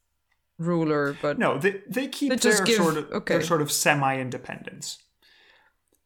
ruler, 0.58 1.16
but 1.20 1.38
No, 1.38 1.58
they 1.58 1.82
they 1.86 2.08
keep 2.08 2.30
They 2.30 2.36
their 2.36 2.64
give- 2.64 2.76
sort 2.76 2.96
of 2.96 3.10
okay. 3.12 3.34
their 3.34 3.42
sort 3.42 3.60
of 3.60 3.70
semi-independence. 3.70 4.98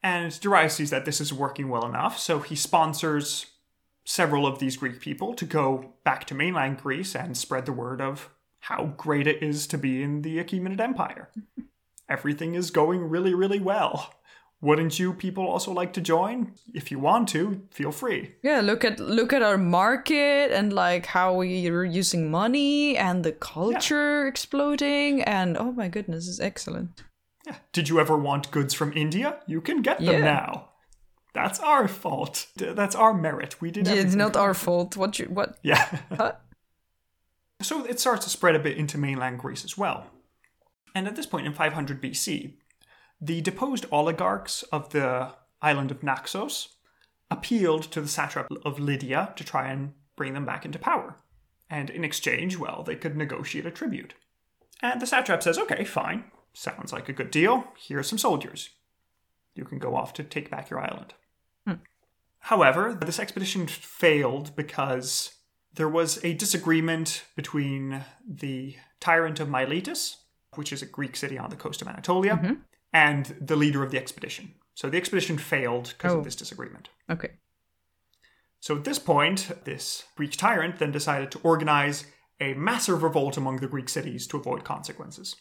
And 0.02 0.38
Darius 0.40 0.74
sees 0.74 0.90
that 0.90 1.04
this 1.04 1.20
is 1.20 1.32
working 1.32 1.68
well 1.68 1.86
enough, 1.86 2.18
so 2.18 2.40
he 2.40 2.56
sponsors 2.56 3.46
several 4.04 4.46
of 4.46 4.58
these 4.58 4.76
Greek 4.76 5.00
people 5.00 5.34
to 5.34 5.44
go 5.44 5.94
back 6.02 6.24
to 6.26 6.34
mainland 6.34 6.78
Greece 6.78 7.14
and 7.14 7.36
spread 7.36 7.66
the 7.66 7.72
word 7.72 8.00
of 8.00 8.30
how 8.60 8.94
great 8.96 9.26
it 9.26 9.42
is 9.42 9.66
to 9.68 9.78
be 9.78 10.02
in 10.02 10.22
the 10.22 10.38
Achaemenid 10.38 10.80
Empire. 10.80 11.28
Everything 12.08 12.54
is 12.54 12.70
going 12.70 13.02
really, 13.08 13.34
really 13.34 13.60
well. 13.60 14.14
Wouldn't 14.60 14.98
you 14.98 15.12
people 15.12 15.46
also 15.46 15.72
like 15.72 15.92
to 15.92 16.00
join? 16.00 16.52
If 16.74 16.90
you 16.90 16.98
want 16.98 17.28
to, 17.28 17.62
feel 17.70 17.92
free. 17.92 18.34
Yeah, 18.42 18.60
look 18.60 18.84
at 18.84 18.98
look 18.98 19.32
at 19.32 19.40
our 19.42 19.56
market 19.56 20.50
and 20.52 20.72
like 20.72 21.06
how 21.06 21.34
we're 21.34 21.84
using 21.84 22.28
money 22.30 22.96
and 22.96 23.22
the 23.24 23.30
culture 23.32 24.26
exploding 24.26 25.22
and 25.22 25.56
oh 25.56 25.70
my 25.72 25.86
goodness, 25.88 26.28
it's 26.28 26.40
excellent. 26.40 27.04
Yeah. 27.46 27.54
Did 27.72 27.88
you 27.88 28.00
ever 28.00 28.16
want 28.18 28.50
goods 28.50 28.74
from 28.74 28.92
India? 28.94 29.38
You 29.46 29.60
can 29.60 29.80
get 29.80 29.98
them 29.98 30.08
Yeah. 30.14 30.18
now. 30.38 30.68
That's 31.34 31.60
our 31.60 31.86
fault. 31.86 32.46
That's 32.56 32.96
our 32.96 33.14
merit. 33.14 33.60
We 33.60 33.70
did 33.70 33.86
Yeah, 33.86 33.94
it's 33.94 34.16
not 34.16 34.36
our 34.36 34.54
fault. 34.54 34.96
What 34.96 35.18
you 35.20 35.26
what? 35.26 35.56
Yeah. 35.62 35.98
Huh? 36.16 36.32
so 37.60 37.84
it 37.84 38.00
starts 38.00 38.24
to 38.24 38.30
spread 38.30 38.54
a 38.56 38.58
bit 38.58 38.76
into 38.76 38.98
mainland 38.98 39.38
Greece 39.38 39.64
as 39.64 39.78
well. 39.78 40.06
And 40.94 41.06
at 41.06 41.14
this 41.16 41.26
point 41.26 41.46
in 41.46 41.52
500 41.52 42.00
BC, 42.02 42.54
the 43.20 43.40
deposed 43.40 43.86
oligarchs 43.90 44.62
of 44.64 44.90
the 44.90 45.32
island 45.60 45.90
of 45.90 46.02
Naxos 46.02 46.76
appealed 47.30 47.82
to 47.84 48.00
the 48.00 48.08
satrap 48.08 48.48
of 48.64 48.78
Lydia 48.78 49.32
to 49.36 49.44
try 49.44 49.68
and 49.68 49.92
bring 50.16 50.34
them 50.34 50.44
back 50.44 50.64
into 50.64 50.78
power. 50.78 51.16
And 51.70 51.90
in 51.90 52.04
exchange, 52.04 52.56
well, 52.56 52.82
they 52.82 52.96
could 52.96 53.16
negotiate 53.16 53.66
a 53.66 53.70
tribute. 53.70 54.14
And 54.82 55.00
the 55.00 55.06
satrap 55.06 55.42
says, 55.42 55.58
okay, 55.58 55.84
fine. 55.84 56.24
Sounds 56.54 56.92
like 56.92 57.08
a 57.08 57.12
good 57.12 57.30
deal. 57.30 57.64
Here 57.76 57.98
are 57.98 58.04
some 58.04 58.18
soldiers. 58.18 58.70
You 59.54 59.64
can 59.64 59.78
go 59.78 59.94
off 59.94 60.12
to 60.14 60.24
take 60.24 60.50
back 60.50 60.70
your 60.70 60.80
island. 60.80 61.14
Hmm. 61.66 61.74
However, 62.38 62.96
this 63.00 63.18
expedition 63.18 63.66
failed 63.66 64.56
because 64.56 65.32
there 65.74 65.88
was 65.88 66.22
a 66.24 66.34
disagreement 66.34 67.24
between 67.36 68.04
the 68.26 68.76
tyrant 69.00 69.40
of 69.40 69.48
Miletus, 69.48 70.16
which 70.54 70.72
is 70.72 70.82
a 70.82 70.86
Greek 70.86 71.16
city 71.16 71.38
on 71.38 71.50
the 71.50 71.56
coast 71.56 71.82
of 71.82 71.88
Anatolia, 71.88 72.36
mm-hmm. 72.36 72.54
And 72.92 73.26
the 73.40 73.56
leader 73.56 73.82
of 73.82 73.90
the 73.90 73.98
expedition. 73.98 74.54
So 74.74 74.88
the 74.88 74.96
expedition 74.96 75.38
failed 75.38 75.94
because 75.96 76.12
Oh. 76.14 76.18
of 76.18 76.24
this 76.24 76.36
disagreement. 76.36 76.88
Okay. 77.10 77.32
So 78.60 78.76
at 78.76 78.84
this 78.84 78.98
point, 78.98 79.64
this 79.64 80.04
Greek 80.16 80.32
tyrant 80.32 80.78
then 80.78 80.90
decided 80.92 81.30
to 81.32 81.40
organize 81.40 82.06
a 82.40 82.54
massive 82.54 83.02
revolt 83.02 83.36
among 83.36 83.56
the 83.56 83.66
Greek 83.68 83.88
cities 83.88 84.26
to 84.28 84.36
avoid 84.36 84.64
consequences. 84.64 85.36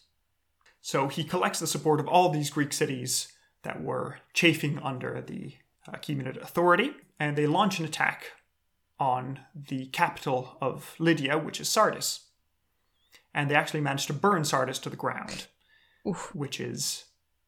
So 0.81 1.07
he 1.07 1.23
collects 1.23 1.59
the 1.59 1.67
support 1.67 1.99
of 1.99 2.07
all 2.07 2.29
these 2.29 2.49
Greek 2.49 2.73
cities 2.73 3.31
that 3.63 3.83
were 3.83 4.19
chafing 4.33 4.79
under 4.79 5.21
the 5.21 5.55
Achaemenid 5.87 6.37
authority, 6.41 6.95
and 7.19 7.35
they 7.35 7.47
launch 7.47 7.79
an 7.79 7.85
attack 7.85 8.33
on 8.99 9.39
the 9.55 9.87
capital 9.87 10.57
of 10.61 10.95
Lydia, 10.99 11.37
which 11.37 11.59
is 11.61 11.69
Sardis. 11.69 12.25
And 13.33 13.49
they 13.49 13.55
actually 13.55 13.81
manage 13.81 14.05
to 14.07 14.13
burn 14.13 14.43
Sardis 14.45 14.79
to 14.79 14.89
the 14.89 14.95
ground, 14.95 15.47
Oof. 16.07 16.33
which 16.33 16.59
is 16.59 17.05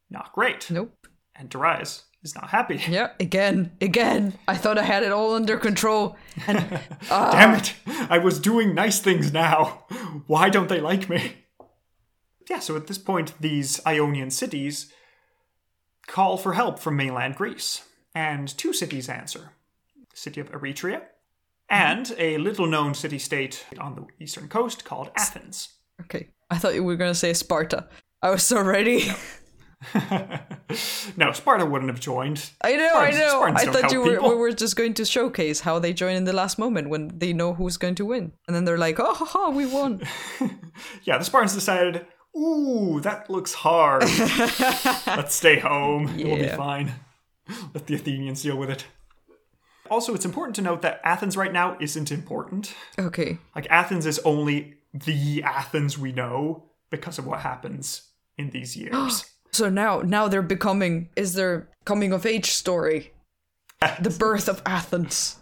not 0.09 0.33
great. 0.33 0.69
Nope. 0.71 1.07
And 1.35 1.49
Darius 1.49 2.03
is 2.23 2.35
not 2.35 2.49
happy. 2.49 2.81
Yeah. 2.89 3.11
Again. 3.19 3.71
Again. 3.81 4.33
I 4.47 4.55
thought 4.55 4.77
I 4.77 4.83
had 4.83 5.03
it 5.03 5.11
all 5.11 5.33
under 5.35 5.57
control. 5.57 6.17
And 6.47 6.79
ah, 7.09 7.31
Damn 7.33 7.55
it! 7.55 7.75
I 8.09 8.17
was 8.17 8.39
doing 8.39 8.73
nice 8.75 8.99
things 8.99 9.31
now. 9.31 9.85
Why 10.27 10.49
don't 10.49 10.69
they 10.69 10.81
like 10.81 11.09
me? 11.09 11.33
Yeah, 12.49 12.59
so 12.59 12.75
at 12.75 12.87
this 12.87 12.97
point, 12.97 13.33
these 13.39 13.79
Ionian 13.85 14.31
cities 14.31 14.91
call 16.07 16.35
for 16.37 16.53
help 16.53 16.79
from 16.79 16.95
mainland 16.97 17.35
Greece. 17.35 17.83
And 18.15 18.47
two 18.57 18.73
cities 18.73 19.07
answer 19.07 19.51
the 20.09 20.17
city 20.17 20.41
of 20.41 20.51
Eretria 20.51 21.03
and 21.69 22.11
a 22.17 22.39
little 22.39 22.65
known 22.65 22.95
city 22.95 23.19
state 23.19 23.65
on 23.79 23.93
the 23.95 24.07
eastern 24.23 24.47
coast 24.47 24.83
called 24.83 25.11
Athens. 25.15 25.69
okay. 26.01 26.29
I 26.49 26.57
thought 26.57 26.73
you 26.73 26.83
were 26.83 26.95
gonna 26.95 27.13
say 27.13 27.33
Sparta. 27.33 27.87
I 28.23 28.31
was 28.31 28.41
so 28.43 28.59
ready. 28.61 29.05
no, 31.17 31.31
Sparta 31.31 31.65
wouldn't 31.65 31.89
have 31.89 31.99
joined. 31.99 32.51
I 32.61 32.75
know, 32.75 32.89
Spartans- 32.89 33.15
I 33.15 33.19
know. 33.19 33.29
Spartans 33.29 33.61
I 33.61 33.71
thought 33.71 33.91
you 33.91 34.01
were, 34.01 34.11
people. 34.11 34.29
we 34.29 34.35
were 34.35 34.51
just 34.51 34.75
going 34.75 34.93
to 34.95 35.05
showcase 35.05 35.61
how 35.61 35.79
they 35.79 35.93
join 35.93 36.15
in 36.15 36.25
the 36.25 36.33
last 36.33 36.59
moment 36.59 36.89
when 36.89 37.17
they 37.17 37.31
know 37.31 37.53
who's 37.53 37.77
going 37.77 37.95
to 37.95 38.05
win. 38.05 38.33
And 38.47 38.55
then 38.55 38.65
they're 38.65 38.77
like, 38.77 38.99
oh, 38.99 39.13
ha, 39.13 39.25
ha, 39.25 39.49
we 39.49 39.65
won. 39.65 40.01
Yeah, 41.03 41.17
the 41.17 41.25
Spartans 41.25 41.53
decided, 41.53 42.05
ooh, 42.37 43.01
that 43.01 43.29
looks 43.29 43.53
hard. 43.53 44.03
Let's 45.07 45.35
stay 45.35 45.59
home. 45.59 46.15
We'll 46.15 46.37
be 46.37 46.47
fine. 46.47 46.93
Let 47.73 47.87
the 47.87 47.95
Athenians 47.95 48.43
deal 48.43 48.57
with 48.57 48.69
it. 48.69 48.85
Also, 49.89 50.13
it's 50.13 50.23
important 50.23 50.55
to 50.55 50.61
note 50.61 50.81
that 50.83 51.01
Athens 51.03 51.35
right 51.35 51.51
now 51.51 51.75
isn't 51.81 52.13
important. 52.13 52.73
Okay. 52.97 53.39
Like, 53.53 53.67
Athens 53.69 54.05
is 54.05 54.19
only 54.19 54.75
the 54.93 55.43
Athens 55.43 55.97
we 55.97 56.13
know 56.13 56.69
because 56.89 57.17
of 57.17 57.25
what 57.25 57.41
happens 57.41 58.09
in 58.37 58.51
these 58.51 58.77
years. 58.77 59.25
So 59.51 59.69
now, 59.69 60.01
now 60.01 60.27
they're 60.27 60.41
becoming, 60.41 61.09
is 61.15 61.33
their 61.33 61.69
coming 61.85 62.13
of 62.13 62.25
age 62.25 62.51
story. 62.51 63.13
The 64.01 64.09
birth 64.09 64.47
of 64.49 64.61
Athens. 64.65 65.37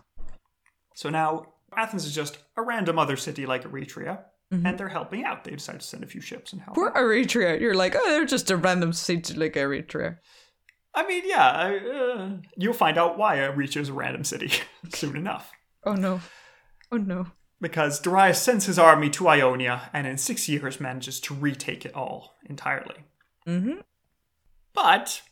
so 0.95 1.09
now, 1.09 1.47
Athens 1.75 2.05
is 2.05 2.13
just 2.15 2.37
a 2.55 2.61
random 2.61 2.97
other 2.99 3.17
city 3.17 3.45
like 3.45 3.63
Eretria, 3.63 4.19
and 4.51 4.77
they're 4.77 4.87
helping 4.87 5.23
out. 5.25 5.43
They 5.43 5.51
decide 5.51 5.79
to 5.81 5.85
send 5.85 6.03
a 6.03 6.07
few 6.07 6.21
ships 6.21 6.53
and 6.53 6.61
help. 6.61 6.75
Poor. 6.75 6.91
Eritrea. 6.91 7.59
You're 7.59 7.75
like, 7.75 7.95
oh, 7.97 8.09
they're 8.09 8.25
just 8.25 8.49
a 8.49 8.55
random 8.57 8.93
city 8.93 9.33
like 9.33 9.53
Eritrea. 9.53 10.17
I 10.95 11.05
mean, 11.05 11.23
yeah, 11.25 11.49
I, 11.51 11.77
uh, 11.77 12.29
you'll 12.55 12.73
find 12.73 12.97
out 12.97 13.17
why 13.17 13.37
Eretria 13.37 13.81
is 13.81 13.89
a 13.89 13.93
random 13.93 14.23
city 14.23 14.51
soon 14.93 15.15
enough. 15.17 15.51
Oh 15.83 15.93
no. 15.93 16.21
Oh 16.91 16.97
no. 16.97 17.27
because 17.59 17.99
Darius 17.99 18.41
sends 18.41 18.65
his 18.65 18.79
army 18.79 19.09
to 19.11 19.27
Ionia 19.27 19.89
and 19.93 20.07
in 20.07 20.17
six 20.17 20.47
years 20.47 20.79
manages 20.79 21.19
to 21.21 21.33
retake 21.33 21.85
it 21.85 21.93
all 21.95 22.35
entirely. 22.49 22.95
Mm-hmm. 23.47 23.79
But 24.77 25.23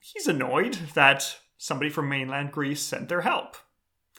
he's 0.00 0.26
annoyed 0.26 0.74
that 0.94 1.38
somebody 1.56 1.88
from 1.88 2.08
mainland 2.08 2.50
Greece 2.50 2.82
sent 2.82 3.08
their 3.08 3.20
help. 3.20 3.56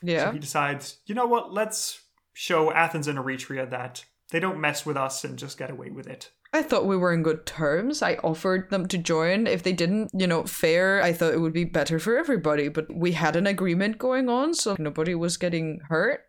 So 0.06 0.32
he 0.32 0.40
decides, 0.40 1.00
you 1.06 1.14
know 1.14 1.28
what, 1.28 1.54
let's 1.54 2.02
show 2.32 2.72
Athens 2.72 3.10
and 3.10 3.20
Eretria 3.20 3.70
that 3.70 4.06
they 4.32 4.40
don't 4.40 4.62
mess 4.62 4.86
with 4.86 4.96
us 4.96 5.26
and 5.26 5.38
just 5.38 5.58
get 5.58 5.70
away 5.70 5.90
with 5.90 6.08
it. 6.08 6.32
I 6.54 6.64
thought 6.64 6.86
we 6.86 6.96
were 6.96 7.14
in 7.14 7.24
good 7.24 7.46
terms. 7.46 8.02
I 8.02 8.16
offered 8.16 8.70
them 8.70 8.88
to 8.88 8.98
join. 8.98 9.48
If 9.48 9.64
they 9.64 9.74
didn't, 9.74 10.12
you 10.14 10.28
know, 10.28 10.46
fair, 10.46 11.04
I 11.04 11.12
thought 11.12 11.34
it 11.34 11.42
would 11.42 11.52
be 11.52 11.66
better 11.66 12.00
for 12.00 12.18
everybody. 12.18 12.70
But 12.70 12.94
we 12.94 13.12
had 13.12 13.36
an 13.36 13.48
agreement 13.48 13.98
going 13.98 14.30
on, 14.30 14.54
so 14.54 14.78
nobody 14.80 15.14
was 15.14 15.36
getting 15.36 15.82
hurt. 15.90 16.22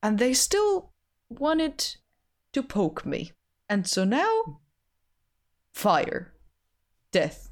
And 0.00 0.18
they 0.18 0.32
still 0.32 0.92
wanted 1.28 1.96
to 2.52 2.62
poke 2.62 3.04
me. 3.04 3.32
And 3.68 3.86
so 3.86 4.04
now, 4.04 4.60
fire, 5.72 6.34
death, 7.10 7.49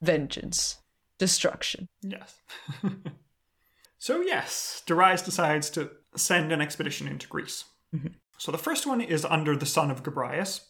vengeance, 0.00 0.78
destruction. 1.18 1.88
Yes. 2.02 2.40
so, 3.98 4.20
yes, 4.20 4.82
Darius 4.86 5.22
decides 5.22 5.70
to 5.70 5.90
send 6.16 6.52
an 6.52 6.60
expedition 6.60 7.06
into 7.06 7.28
Greece. 7.28 7.64
Mm-hmm. 7.94 8.08
So, 8.38 8.50
the 8.52 8.58
first 8.58 8.86
one 8.86 9.00
is 9.00 9.24
under 9.24 9.56
the 9.56 9.66
son 9.66 9.90
of 9.90 10.02
Gobryas, 10.02 10.62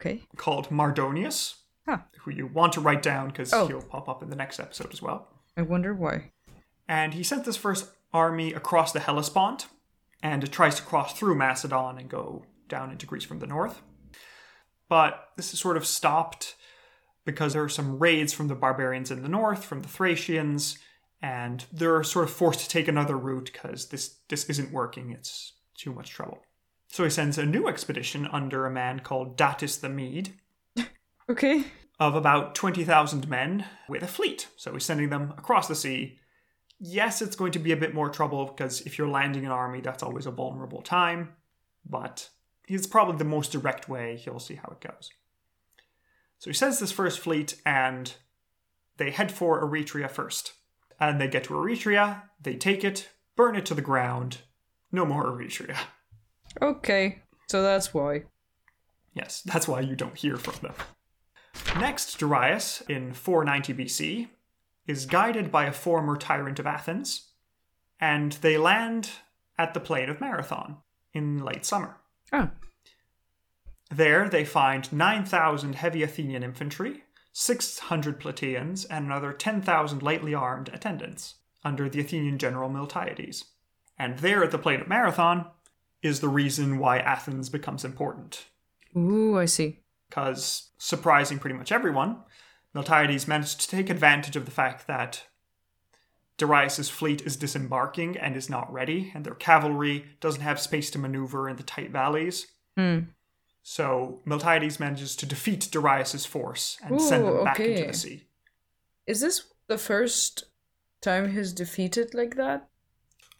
Okay. 0.00 0.22
called 0.36 0.68
Mardonius, 0.70 1.54
Huh. 1.86 1.98
who 2.20 2.30
you 2.30 2.46
want 2.46 2.72
to 2.74 2.80
write 2.80 3.02
down 3.02 3.28
because 3.28 3.52
Oh. 3.52 3.66
he'll 3.66 3.82
pop 3.82 4.08
up 4.08 4.22
in 4.22 4.30
the 4.30 4.36
next 4.36 4.58
episode 4.60 4.92
as 4.92 5.02
well. 5.02 5.28
I 5.56 5.62
wonder 5.62 5.92
why. 5.94 6.32
And 6.88 7.14
he 7.14 7.22
sent 7.22 7.44
this 7.44 7.56
first 7.56 7.90
army 8.12 8.52
across 8.52 8.92
the 8.92 9.00
Hellespont 9.00 9.66
and 10.22 10.50
tries 10.52 10.76
to 10.76 10.82
cross 10.82 11.12
through 11.18 11.34
Macedon 11.34 11.98
and 11.98 12.08
go 12.08 12.44
down 12.68 12.90
into 12.90 13.06
Greece 13.06 13.24
from 13.24 13.40
the 13.40 13.46
north. 13.46 13.82
But 14.88 15.28
this 15.36 15.52
is 15.52 15.60
sort 15.60 15.76
of 15.76 15.86
stopped 15.86 16.54
because 17.24 17.52
there 17.52 17.62
are 17.62 17.68
some 17.68 17.98
raids 17.98 18.32
from 18.32 18.48
the 18.48 18.54
barbarians 18.54 19.10
in 19.10 19.22
the 19.22 19.28
north, 19.28 19.64
from 19.64 19.80
the 19.80 19.88
Thracians, 19.88 20.78
and 21.20 21.64
they're 21.72 22.02
sort 22.02 22.24
of 22.24 22.32
forced 22.34 22.60
to 22.60 22.68
take 22.68 22.88
another 22.88 23.16
route 23.16 23.50
because 23.52 23.86
this, 23.86 24.16
this 24.28 24.44
isn't 24.50 24.72
working. 24.72 25.10
It's 25.10 25.52
too 25.76 25.92
much 25.92 26.10
trouble. 26.10 26.42
So 26.88 27.04
he 27.04 27.10
sends 27.10 27.38
a 27.38 27.46
new 27.46 27.68
expedition 27.68 28.26
under 28.26 28.66
a 28.66 28.70
man 28.70 29.00
called 29.00 29.38
Datis 29.38 29.80
the 29.80 29.88
Mede, 29.88 30.34
Okay. 31.28 31.64
of 31.98 32.14
about 32.14 32.54
20,000 32.54 33.28
men 33.28 33.64
with 33.88 34.02
a 34.02 34.08
fleet. 34.08 34.48
So 34.56 34.72
he's 34.72 34.84
sending 34.84 35.08
them 35.10 35.32
across 35.38 35.68
the 35.68 35.74
sea. 35.74 36.18
Yes, 36.78 37.22
it's 37.22 37.36
going 37.36 37.52
to 37.52 37.60
be 37.60 37.72
a 37.72 37.76
bit 37.76 37.94
more 37.94 38.10
trouble 38.10 38.44
because 38.46 38.80
if 38.82 38.98
you're 38.98 39.08
landing 39.08 39.46
an 39.46 39.52
army, 39.52 39.80
that's 39.80 40.02
always 40.02 40.26
a 40.26 40.32
vulnerable 40.32 40.82
time, 40.82 41.30
but 41.88 42.28
it's 42.66 42.88
probably 42.88 43.16
the 43.16 43.24
most 43.24 43.52
direct 43.52 43.88
way. 43.88 44.20
You'll 44.26 44.40
see 44.40 44.56
how 44.56 44.72
it 44.72 44.80
goes. 44.80 45.10
So 46.42 46.50
he 46.50 46.54
sends 46.54 46.80
this 46.80 46.90
first 46.90 47.20
fleet 47.20 47.54
and 47.64 48.12
they 48.96 49.12
head 49.12 49.30
for 49.30 49.64
Eretria 49.64 50.10
first. 50.10 50.54
And 50.98 51.20
they 51.20 51.28
get 51.28 51.44
to 51.44 51.54
Eretria, 51.54 52.22
they 52.40 52.56
take 52.56 52.82
it, 52.82 53.10
burn 53.36 53.54
it 53.54 53.64
to 53.66 53.74
the 53.74 53.80
ground. 53.80 54.38
No 54.90 55.06
more 55.06 55.26
Eretria. 55.26 55.76
Okay. 56.60 57.20
So 57.46 57.62
that's 57.62 57.94
why. 57.94 58.24
Yes, 59.14 59.42
that's 59.42 59.68
why 59.68 59.82
you 59.82 59.94
don't 59.94 60.18
hear 60.18 60.36
from 60.36 60.54
them. 60.62 60.74
Next, 61.80 62.18
Darius, 62.18 62.82
in 62.88 63.12
490 63.12 63.74
BC, 63.84 64.28
is 64.88 65.06
guided 65.06 65.52
by 65.52 65.66
a 65.66 65.72
former 65.72 66.16
tyrant 66.16 66.58
of 66.58 66.66
Athens, 66.66 67.28
and 68.00 68.32
they 68.32 68.58
land 68.58 69.10
at 69.56 69.74
the 69.74 69.80
plain 69.80 70.10
of 70.10 70.20
Marathon 70.20 70.78
in 71.14 71.38
late 71.38 71.64
summer. 71.64 71.98
Oh. 72.32 72.50
There, 73.92 74.26
they 74.26 74.46
find 74.46 74.90
9,000 74.90 75.74
heavy 75.74 76.02
Athenian 76.02 76.42
infantry, 76.42 77.04
600 77.34 78.18
Plataeans 78.18 78.86
and 78.86 79.04
another 79.04 79.34
10,000 79.34 80.02
lightly 80.02 80.32
armed 80.32 80.70
attendants 80.72 81.34
under 81.62 81.90
the 81.90 82.00
Athenian 82.00 82.38
general 82.38 82.70
Miltiades. 82.70 83.44
And 83.98 84.18
there 84.18 84.42
at 84.42 84.50
the 84.50 84.58
Plain 84.58 84.80
of 84.80 84.88
Marathon 84.88 85.46
is 86.02 86.20
the 86.20 86.28
reason 86.28 86.78
why 86.78 86.98
Athens 87.00 87.50
becomes 87.50 87.84
important. 87.84 88.46
Ooh, 88.96 89.38
I 89.38 89.44
see. 89.44 89.80
Because, 90.08 90.70
surprising 90.78 91.38
pretty 91.38 91.56
much 91.56 91.70
everyone, 91.70 92.16
Miltiades 92.74 93.28
managed 93.28 93.60
to 93.60 93.68
take 93.68 93.90
advantage 93.90 94.36
of 94.36 94.46
the 94.46 94.50
fact 94.50 94.86
that 94.86 95.24
Darius' 96.38 96.88
fleet 96.88 97.20
is 97.20 97.36
disembarking 97.36 98.16
and 98.16 98.36
is 98.36 98.48
not 98.48 98.72
ready, 98.72 99.12
and 99.14 99.24
their 99.24 99.34
cavalry 99.34 100.06
doesn't 100.20 100.40
have 100.40 100.58
space 100.58 100.90
to 100.90 100.98
maneuver 100.98 101.46
in 101.46 101.56
the 101.56 101.62
tight 101.62 101.90
valleys. 101.90 102.46
Hmm. 102.74 103.00
So 103.62 104.20
Miltiades 104.26 104.80
manages 104.80 105.14
to 105.16 105.26
defeat 105.26 105.68
Darius's 105.70 106.26
force 106.26 106.78
and 106.84 107.00
send 107.00 107.26
them 107.26 107.44
back 107.44 107.60
into 107.60 107.86
the 107.86 107.94
sea. 107.94 108.24
Is 109.06 109.20
this 109.20 109.44
the 109.68 109.78
first 109.78 110.44
time 111.00 111.32
he's 111.32 111.52
defeated 111.52 112.14
like 112.14 112.36
that? 112.36 112.68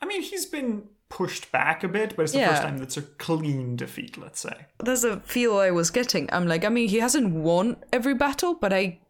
I 0.01 0.07
mean, 0.07 0.23
he's 0.23 0.47
been 0.47 0.89
pushed 1.09 1.53
back 1.53 1.85
a 1.85 1.89
bit, 1.89 2.17
but 2.17 2.23
it's 2.23 2.33
the 2.33 2.45
first 2.45 2.63
time 2.63 2.79
that's 2.79 2.97
a 2.97 3.03
clean 3.03 3.77
defeat, 3.77 4.17
let's 4.17 4.41
say. 4.41 4.67
That's 4.79 5.03
the 5.03 5.21
feel 5.21 5.59
I 5.59 5.71
was 5.71 5.91
getting. 5.91 6.29
I'm 6.33 6.47
like, 6.47 6.65
I 6.65 6.69
mean, 6.69 6.89
he 6.89 6.99
hasn't 6.99 7.35
won 7.35 7.77
every 7.93 8.15
battle, 8.15 8.55
but 8.55 8.73
I 8.73 9.01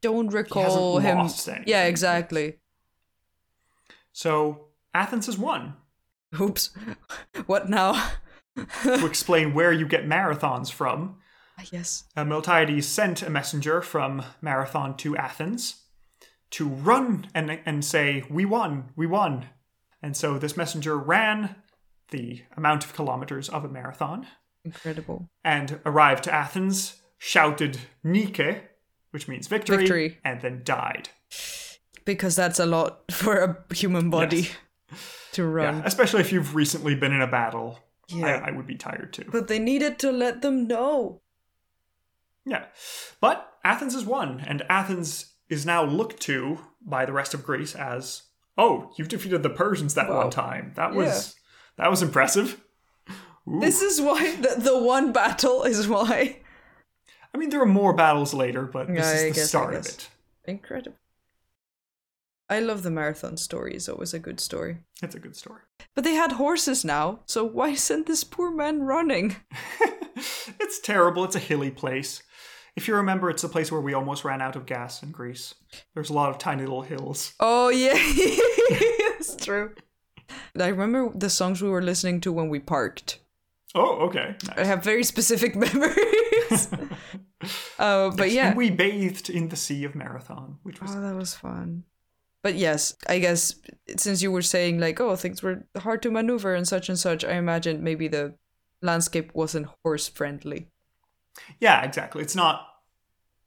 don't 0.00 0.28
recall 0.28 0.98
him. 0.98 1.28
Yeah, 1.66 1.84
exactly. 1.84 2.58
So 4.12 4.68
Athens 4.94 5.26
has 5.26 5.38
won. 5.38 5.74
Oops. 6.40 6.70
what 7.46 7.68
now? 7.68 8.12
to 8.82 9.06
explain 9.06 9.54
where 9.54 9.72
you 9.72 9.86
get 9.86 10.06
marathons 10.06 10.70
from, 10.70 11.16
yes. 11.70 12.04
uh, 12.16 12.24
Miltiades 12.24 12.84
sent 12.84 13.22
a 13.22 13.30
messenger 13.30 13.80
from 13.80 14.22
Marathon 14.40 14.96
to 14.98 15.16
Athens 15.16 15.82
to 16.50 16.68
run 16.68 17.26
and, 17.34 17.58
and 17.64 17.84
say, 17.84 18.24
We 18.30 18.44
won, 18.44 18.90
we 18.96 19.06
won. 19.06 19.46
And 20.02 20.16
so 20.16 20.38
this 20.38 20.56
messenger 20.56 20.96
ran 20.98 21.56
the 22.10 22.42
amount 22.56 22.84
of 22.84 22.92
kilometers 22.92 23.48
of 23.48 23.64
a 23.64 23.68
marathon 23.68 24.26
Incredible. 24.64 25.30
and 25.44 25.80
arrived 25.86 26.24
to 26.24 26.34
Athens, 26.34 27.00
shouted 27.18 27.78
Nike, 28.04 28.58
which 29.10 29.28
means 29.28 29.46
victory, 29.46 29.78
Victory. 29.78 30.18
and 30.24 30.40
then 30.40 30.62
died. 30.64 31.08
Because 32.04 32.36
that's 32.36 32.58
a 32.58 32.66
lot 32.66 33.10
for 33.12 33.38
a 33.70 33.74
human 33.74 34.10
body 34.10 34.50
to 35.32 35.44
run. 35.46 35.78
Yeah, 35.78 35.82
especially 35.84 36.20
if 36.20 36.32
you've 36.32 36.54
recently 36.54 36.94
been 36.94 37.12
in 37.12 37.22
a 37.22 37.26
battle. 37.26 37.78
Yeah. 38.12 38.42
I, 38.44 38.48
I 38.48 38.50
would 38.52 38.66
be 38.66 38.76
tired 38.76 39.12
too. 39.12 39.24
But 39.30 39.48
they 39.48 39.58
needed 39.58 39.98
to 40.00 40.12
let 40.12 40.42
them 40.42 40.66
know. 40.66 41.20
Yeah. 42.44 42.64
But 43.20 43.48
Athens 43.64 43.94
is 43.94 44.04
won, 44.04 44.40
and 44.40 44.62
Athens 44.68 45.34
is 45.48 45.64
now 45.66 45.84
looked 45.84 46.20
to 46.22 46.58
by 46.84 47.04
the 47.04 47.12
rest 47.12 47.34
of 47.34 47.44
Greece 47.44 47.74
as, 47.74 48.22
oh, 48.58 48.90
you've 48.98 49.08
defeated 49.08 49.42
the 49.42 49.50
Persians 49.50 49.94
that 49.94 50.08
Wow. 50.08 50.18
one 50.22 50.30
time. 50.30 50.72
That 50.76 50.94
was 50.94 51.36
that 51.76 51.90
was 51.90 52.02
impressive. 52.02 52.60
Ooh. 53.48 53.60
This 53.60 53.82
is 53.82 54.00
why 54.00 54.36
the, 54.36 54.54
the 54.58 54.78
one 54.82 55.12
battle 55.12 55.62
is 55.64 55.88
why. 55.88 56.40
I 57.34 57.38
mean, 57.38 57.50
there 57.50 57.62
are 57.62 57.66
more 57.66 57.92
battles 57.94 58.34
later, 58.34 58.62
but 58.66 58.88
this 58.88 58.96
Yeah, 58.98 59.12
is 59.12 59.22
the 59.22 59.40
guess, 59.40 59.48
start 59.48 59.74
of 59.74 59.86
it. 59.86 60.08
Incredible. 60.44 60.96
I 62.52 62.60
love 62.60 62.82
the 62.82 62.90
marathon 62.90 63.38
story. 63.38 63.74
It's 63.74 63.88
always 63.88 64.12
a 64.12 64.18
good 64.18 64.38
story. 64.38 64.76
It's 65.02 65.14
a 65.14 65.18
good 65.18 65.34
story. 65.36 65.62
But 65.94 66.04
they 66.04 66.12
had 66.12 66.32
horses 66.32 66.84
now, 66.84 67.20
so 67.24 67.44
why 67.44 67.74
send 67.88 68.04
this 68.06 68.24
poor 68.24 68.50
man 68.50 68.82
running? 68.82 69.36
it's 70.60 70.78
terrible. 70.80 71.24
It's 71.24 71.34
a 71.36 71.38
hilly 71.38 71.70
place. 71.70 72.22
If 72.76 72.88
you 72.88 72.94
remember, 72.94 73.30
it's 73.30 73.40
the 73.42 73.48
place 73.48 73.72
where 73.72 73.80
we 73.80 73.94
almost 73.94 74.24
ran 74.24 74.42
out 74.42 74.54
of 74.56 74.66
gas 74.66 75.02
in 75.02 75.12
Greece. 75.12 75.54
There's 75.94 76.10
a 76.10 76.14
lot 76.14 76.28
of 76.28 76.36
tiny 76.36 76.62
little 76.62 76.82
hills. 76.82 77.32
Oh 77.40 77.70
yeah, 77.70 77.92
it's 77.96 79.34
true. 79.36 79.74
I 80.58 80.68
remember 80.68 81.10
the 81.18 81.30
songs 81.30 81.62
we 81.62 81.70
were 81.70 81.82
listening 81.82 82.20
to 82.22 82.32
when 82.32 82.50
we 82.50 82.58
parked. 82.60 83.18
Oh, 83.74 84.06
okay. 84.08 84.36
I 84.56 84.64
have 84.64 84.84
very 84.84 85.04
specific 85.04 85.56
memories. 85.56 86.68
uh, 87.78 88.10
but 88.10 88.30
yeah, 88.30 88.48
And 88.48 88.56
we 88.56 88.70
bathed 88.70 89.30
in 89.30 89.48
the 89.48 89.56
Sea 89.56 89.84
of 89.84 89.94
Marathon, 89.94 90.58
which 90.62 90.80
was 90.80 90.94
Oh, 90.94 91.00
that 91.00 91.14
was 91.14 91.34
fun. 91.34 91.84
But 92.42 92.56
yes, 92.56 92.94
I 93.08 93.18
guess 93.20 93.54
since 93.96 94.20
you 94.20 94.32
were 94.32 94.42
saying 94.42 94.80
like, 94.80 95.00
oh, 95.00 95.14
things 95.16 95.42
were 95.42 95.64
hard 95.78 96.02
to 96.02 96.10
maneuver 96.10 96.54
and 96.54 96.66
such 96.66 96.88
and 96.88 96.98
such, 96.98 97.24
I 97.24 97.34
imagine 97.34 97.84
maybe 97.84 98.08
the 98.08 98.34
landscape 98.80 99.30
wasn't 99.34 99.68
horse 99.84 100.08
friendly. 100.08 100.66
Yeah, 101.60 101.82
exactly. 101.84 102.22
It's 102.22 102.34
not, 102.34 102.66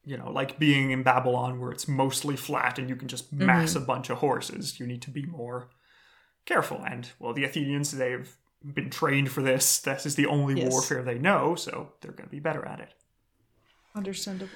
you 0.06 0.18
know, 0.18 0.32
like 0.32 0.58
being 0.60 0.92
in 0.92 1.04
Babylon 1.04 1.60
where 1.60 1.72
it's 1.72 1.88
mostly 1.88 2.38
flat 2.38 2.80
and 2.80 2.88
you 2.90 2.96
can 2.96 3.08
just 3.10 3.36
Mm-hmm. 3.36 3.46
mass 3.46 3.76
a 3.76 3.82
bunch 3.82 4.10
of 4.10 4.20
horses. 4.20 4.80
You 4.80 4.88
need 4.88 5.02
to 5.02 5.12
be 5.12 5.26
more 5.26 5.70
careful. 6.46 6.82
And, 6.90 7.10
well, 7.20 7.34
the 7.34 7.44
Athenians, 7.44 7.92
they've 7.92 8.34
been 8.64 8.90
trained 8.90 9.30
for 9.30 9.42
this. 9.42 9.80
This 9.80 10.06
is 10.06 10.16
the 10.16 10.28
only 10.28 10.62
Yes. 10.62 10.72
warfare 10.72 11.04
they 11.04 11.20
know, 11.20 11.56
so 11.56 11.92
they're 12.00 12.12
going 12.14 12.30
to 12.30 12.36
be 12.36 12.40
better 12.40 12.66
at 12.66 12.80
it. 12.80 12.94
Understandable. 13.94 14.52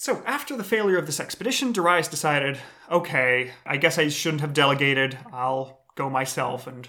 So, 0.00 0.22
after 0.24 0.56
the 0.56 0.64
failure 0.64 0.96
of 0.96 1.04
this 1.04 1.20
expedition, 1.20 1.72
Darius 1.72 2.08
decided, 2.08 2.58
okay, 2.90 3.50
I 3.66 3.76
guess 3.76 3.98
I 3.98 4.08
shouldn't 4.08 4.40
have 4.40 4.54
delegated. 4.54 5.18
I'll 5.30 5.82
go 5.94 6.08
myself 6.08 6.66
and 6.66 6.88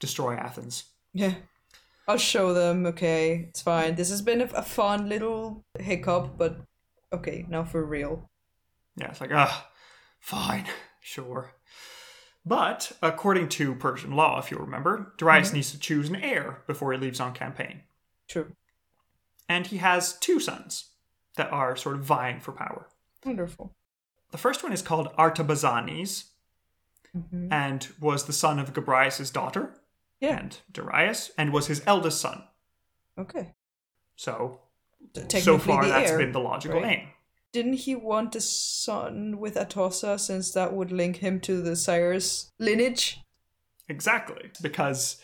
destroy 0.00 0.34
Athens. 0.34 0.82
Yeah. 1.14 1.34
I'll 2.08 2.16
show 2.16 2.52
them, 2.52 2.86
okay, 2.86 3.46
it's 3.50 3.62
fine. 3.62 3.94
This 3.94 4.10
has 4.10 4.20
been 4.20 4.40
a, 4.40 4.62
fun 4.64 5.08
little 5.08 5.64
hiccup, 5.78 6.36
but 6.36 6.56
okay, 7.12 7.46
now 7.48 7.62
for 7.62 7.84
real. 7.84 8.28
Yeah, 8.96 9.10
it's 9.10 9.20
like, 9.20 9.32
ah, 9.32 9.70
fine, 10.18 10.66
sure. 11.00 11.52
But 12.44 12.90
according 13.00 13.50
to 13.50 13.76
Persian 13.76 14.16
law, 14.16 14.40
if 14.40 14.50
you 14.50 14.56
remember, 14.56 15.12
Darius 15.18 15.52
needs 15.52 15.70
to 15.70 15.78
choose 15.78 16.08
an 16.08 16.16
heir 16.16 16.64
before 16.66 16.92
he 16.92 16.98
leaves 16.98 17.20
on 17.20 17.32
campaign. 17.32 17.82
True. 18.28 18.56
And 19.48 19.68
he 19.68 19.76
has 19.76 20.18
two 20.18 20.40
sons 20.40 20.89
that 21.40 21.50
are 21.52 21.74
sort 21.74 21.96
of 21.96 22.02
vying 22.04 22.38
for 22.38 22.52
power. 22.52 22.86
Wonderful. 23.24 23.74
The 24.30 24.36
first 24.36 24.62
one 24.62 24.74
is 24.74 24.82
called 24.82 25.08
Artabazanes 25.16 26.24
Mhm. 27.16 27.48
and 27.50 27.88
was 27.98 28.26
the 28.26 28.32
son 28.34 28.58
of 28.58 28.74
Gobryas' 28.74 29.32
daughter 29.32 29.74
Yeah. 30.20 30.36
and 30.38 30.58
Darius, 30.70 31.30
and 31.38 31.50
was 31.52 31.66
his 31.66 31.82
eldest 31.86 32.20
son. 32.20 32.44
Okay. 33.18 33.54
So, 34.16 34.60
so 35.40 35.58
far, 35.58 35.86
that's 35.86 36.10
heir, 36.10 36.18
been 36.18 36.32
the 36.32 36.40
logical 36.40 36.82
right? 36.82 36.98
aim. 36.98 37.08
Didn't 37.52 37.72
he 37.88 37.96
want 37.96 38.36
a 38.36 38.40
son 38.40 39.38
with 39.40 39.54
Atossa 39.56 40.20
since 40.20 40.52
that 40.52 40.74
would 40.74 40.92
link 40.92 41.16
him 41.16 41.40
to 41.40 41.62
the 41.62 41.74
Cyrus 41.74 42.52
lineage? 42.58 43.18
Exactly. 43.88 44.52
Because 44.62 45.20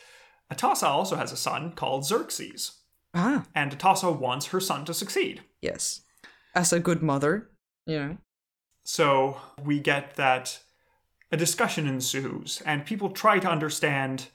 Atossa 0.50 0.88
also 0.88 1.16
has 1.16 1.30
a 1.30 1.36
son 1.36 1.72
called 1.72 2.04
Xerxes, 2.06 2.80
Ah. 3.14 3.44
and 3.54 3.70
Atossa 3.78 4.18
wants 4.18 4.46
her 4.46 4.60
son 4.60 4.84
to 4.86 4.94
succeed. 4.94 5.44
Yes. 5.60 6.00
As 6.56 6.72
a 6.72 6.80
good 6.80 7.02
mother, 7.02 7.50
you 7.86 7.98
know. 7.98 8.16
So 8.84 9.36
we 9.62 9.78
get 9.78 10.16
that 10.16 10.58
a 11.30 11.36
discussion 11.36 11.86
ensues, 11.86 12.62
and 12.64 12.84
people 12.86 13.10
try 13.10 13.38
to 13.38 13.48
understand 13.48 14.28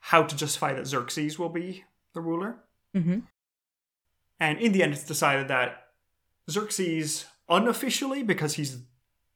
how 0.00 0.22
to 0.24 0.36
justify 0.36 0.72
that 0.74 0.86
Xerxes 0.86 1.38
will 1.38 1.48
be 1.50 1.84
the 2.14 2.20
ruler. 2.20 2.56
Mm-hmm. 2.96 3.20
And 4.40 4.58
in 4.58 4.72
the 4.72 4.82
end, 4.82 4.94
it's 4.94 5.04
decided 5.04 5.48
that 5.48 5.84
Xerxes, 6.50 7.26
unofficially, 7.48 8.22
because 8.22 8.54
he's 8.54 8.78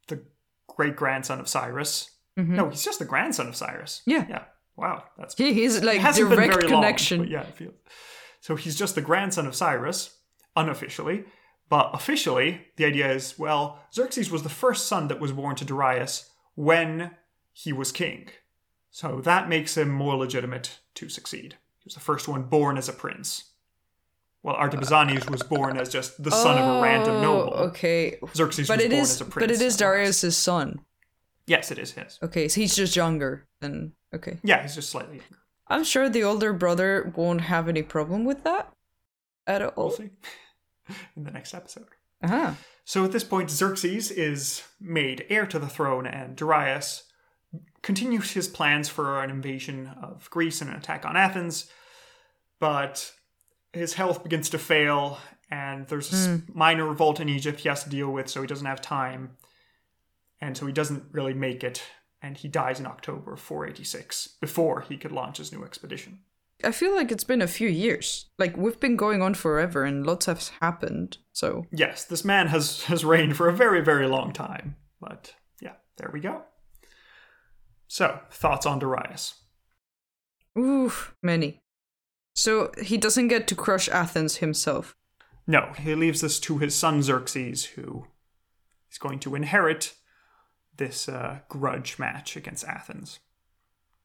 the 0.08 0.22
great 0.66 0.96
grandson 0.96 1.38
of 1.40 1.48
Cyrus. 1.48 2.10
Mhm. 2.38 2.48
No, 2.48 2.68
he's 2.70 2.82
just 2.84 2.98
the 2.98 3.04
grandson 3.04 3.46
of 3.48 3.54
Cyrus. 3.54 4.02
Yeah. 4.06 4.26
Yeah. 4.28 4.44
Wow. 4.76 5.04
That's 5.18 5.36
He, 5.36 5.52
he's 5.52 5.82
like 5.84 6.00
direct 6.00 6.62
long, 6.64 6.82
connection. 6.82 7.20
but 7.20 7.28
yeah, 7.28 7.42
it 7.42 7.54
feels. 7.54 7.74
So 8.40 8.56
he's 8.56 8.76
just 8.76 8.94
the 8.96 9.02
grandson 9.02 9.46
of 9.46 9.54
Cyrus, 9.54 10.18
unofficially. 10.56 11.24
But 11.68 11.90
officially, 11.94 12.66
the 12.76 12.84
idea 12.84 13.10
is 13.10 13.38
well, 13.38 13.80
Xerxes 13.92 14.30
was 14.30 14.42
the 14.42 14.48
first 14.48 14.86
son 14.86 15.08
that 15.08 15.20
was 15.20 15.32
born 15.32 15.56
to 15.56 15.64
Darius 15.64 16.30
when 16.54 17.12
he 17.52 17.72
was 17.72 17.90
king. 17.92 18.28
So 18.90 19.20
that 19.22 19.48
makes 19.48 19.76
him 19.76 19.88
more 19.90 20.16
legitimate 20.16 20.78
to 20.94 21.08
succeed. 21.08 21.56
He 21.78 21.86
was 21.86 21.94
the 21.94 22.00
first 22.00 22.28
one 22.28 22.44
born 22.44 22.76
as 22.78 22.88
a 22.88 22.92
prince. 22.92 23.50
While 24.42 24.56
Artabazanes 24.56 25.28
was 25.30 25.42
born 25.42 25.78
as 25.78 25.88
just 25.88 26.22
the 26.22 26.30
son 26.30 26.58
of 26.58 26.76
a 26.76 26.82
random 26.82 27.16
Oh, 27.16 27.22
noble. 27.22 27.52
Okay. 27.70 28.18
Xerxes 28.36 28.68
But 28.68 28.76
was 28.78 28.84
it 28.84 28.90
born 28.90 29.02
is 29.02 29.10
as 29.12 29.20
a 29.20 29.24
prince. 29.24 29.34
but 29.42 29.50
it 29.50 29.62
is. 29.62 29.76
Darius's 29.76 30.36
son. 30.36 30.80
Yes, 31.46 31.70
it 31.70 31.78
is 31.78 31.92
his. 31.92 32.18
Okay, 32.22 32.48
so 32.48 32.60
he's 32.60 32.76
just 32.76 32.94
younger 32.94 33.46
than 33.60 33.92
okay. 34.14 34.38
Yeah, 34.42 34.62
he's 34.62 34.74
just 34.74 34.90
slightly 34.90 35.16
younger. 35.16 35.38
I'm 35.68 35.84
sure 35.84 36.08
the 36.10 36.24
older 36.24 36.52
brother 36.52 37.12
won't 37.16 37.40
have 37.42 37.68
any 37.68 37.82
problem 37.82 38.24
with 38.26 38.44
that 38.44 38.70
at 39.46 39.60
We'll 39.76 39.86
all. 39.86 39.90
see 39.92 40.10
in 41.16 41.24
the 41.24 41.30
next 41.30 41.54
episode. 41.54 41.86
Uh-huh. 42.22 42.52
So 42.84 43.04
at 43.04 43.12
this 43.12 43.24
point, 43.24 43.50
Xerxes 43.50 44.10
is 44.10 44.62
made 44.80 45.26
heir 45.28 45.46
to 45.46 45.58
the 45.58 45.68
throne, 45.68 46.06
and 46.06 46.36
Darius 46.36 47.04
continues 47.82 48.32
his 48.32 48.48
plans 48.48 48.88
for 48.88 49.22
an 49.22 49.30
invasion 49.30 49.90
of 50.02 50.28
Greece 50.30 50.60
and 50.60 50.70
an 50.70 50.76
attack 50.76 51.04
on 51.04 51.16
Athens. 51.16 51.70
But 52.60 53.12
his 53.72 53.94
health 53.94 54.22
begins 54.22 54.48
to 54.50 54.58
fail, 54.58 55.18
and 55.50 55.86
there's 55.88 56.12
a 56.12 56.16
s- 56.16 56.42
minor 56.52 56.86
revolt 56.86 57.20
in 57.20 57.28
Egypt 57.28 57.60
he 57.60 57.68
has 57.68 57.84
to 57.84 57.90
deal 57.90 58.10
with, 58.10 58.28
so 58.28 58.40
he 58.40 58.46
doesn't 58.46 58.66
have 58.66 58.80
time, 58.80 59.36
and 60.40 60.56
so 60.56 60.66
he 60.66 60.72
doesn't 60.72 61.04
really 61.12 61.34
make 61.34 61.62
it, 61.64 61.82
and 62.22 62.36
he 62.36 62.48
dies 62.48 62.80
in 62.80 62.86
October 62.86 63.36
486 63.36 64.36
before 64.40 64.82
he 64.82 64.96
could 64.96 65.12
launch 65.12 65.38
his 65.38 65.52
new 65.52 65.64
expedition. 65.64 66.20
I 66.64 66.72
feel 66.72 66.94
like 66.94 67.12
it's 67.12 67.24
been 67.24 67.42
a 67.42 67.46
few 67.46 67.68
years. 67.68 68.26
Like 68.38 68.56
we've 68.56 68.80
been 68.80 68.96
going 68.96 69.22
on 69.22 69.34
forever 69.34 69.84
and 69.84 70.06
lots 70.06 70.26
has 70.26 70.50
happened. 70.60 71.18
So 71.32 71.66
Yes, 71.70 72.04
this 72.04 72.24
man 72.24 72.48
has 72.48 72.84
has 72.84 73.04
reigned 73.04 73.36
for 73.36 73.48
a 73.48 73.56
very 73.56 73.82
very 73.82 74.06
long 74.06 74.32
time, 74.32 74.76
but 75.00 75.34
yeah, 75.60 75.74
there 75.98 76.10
we 76.12 76.20
go. 76.20 76.42
So 77.86 78.20
thoughts 78.30 78.66
on 78.66 78.78
Darius? 78.78 79.34
ooh, 80.58 80.92
many. 81.22 81.60
So 82.34 82.72
he 82.82 82.96
doesn't 82.96 83.28
get 83.28 83.46
to 83.48 83.54
crush 83.54 83.88
Athens 83.88 84.36
himself. 84.36 84.96
No, 85.46 85.72
he 85.78 85.94
leaves 85.94 86.20
this 86.20 86.40
to 86.40 86.58
his 86.58 86.74
son 86.74 87.02
Xerxes, 87.02 87.64
who 87.64 88.06
is 88.90 88.98
going 88.98 89.18
to 89.20 89.34
inherit 89.34 89.94
this 90.76 91.08
uh, 91.08 91.40
grudge 91.48 91.98
match 91.98 92.36
against 92.36 92.64
Athens. 92.64 93.20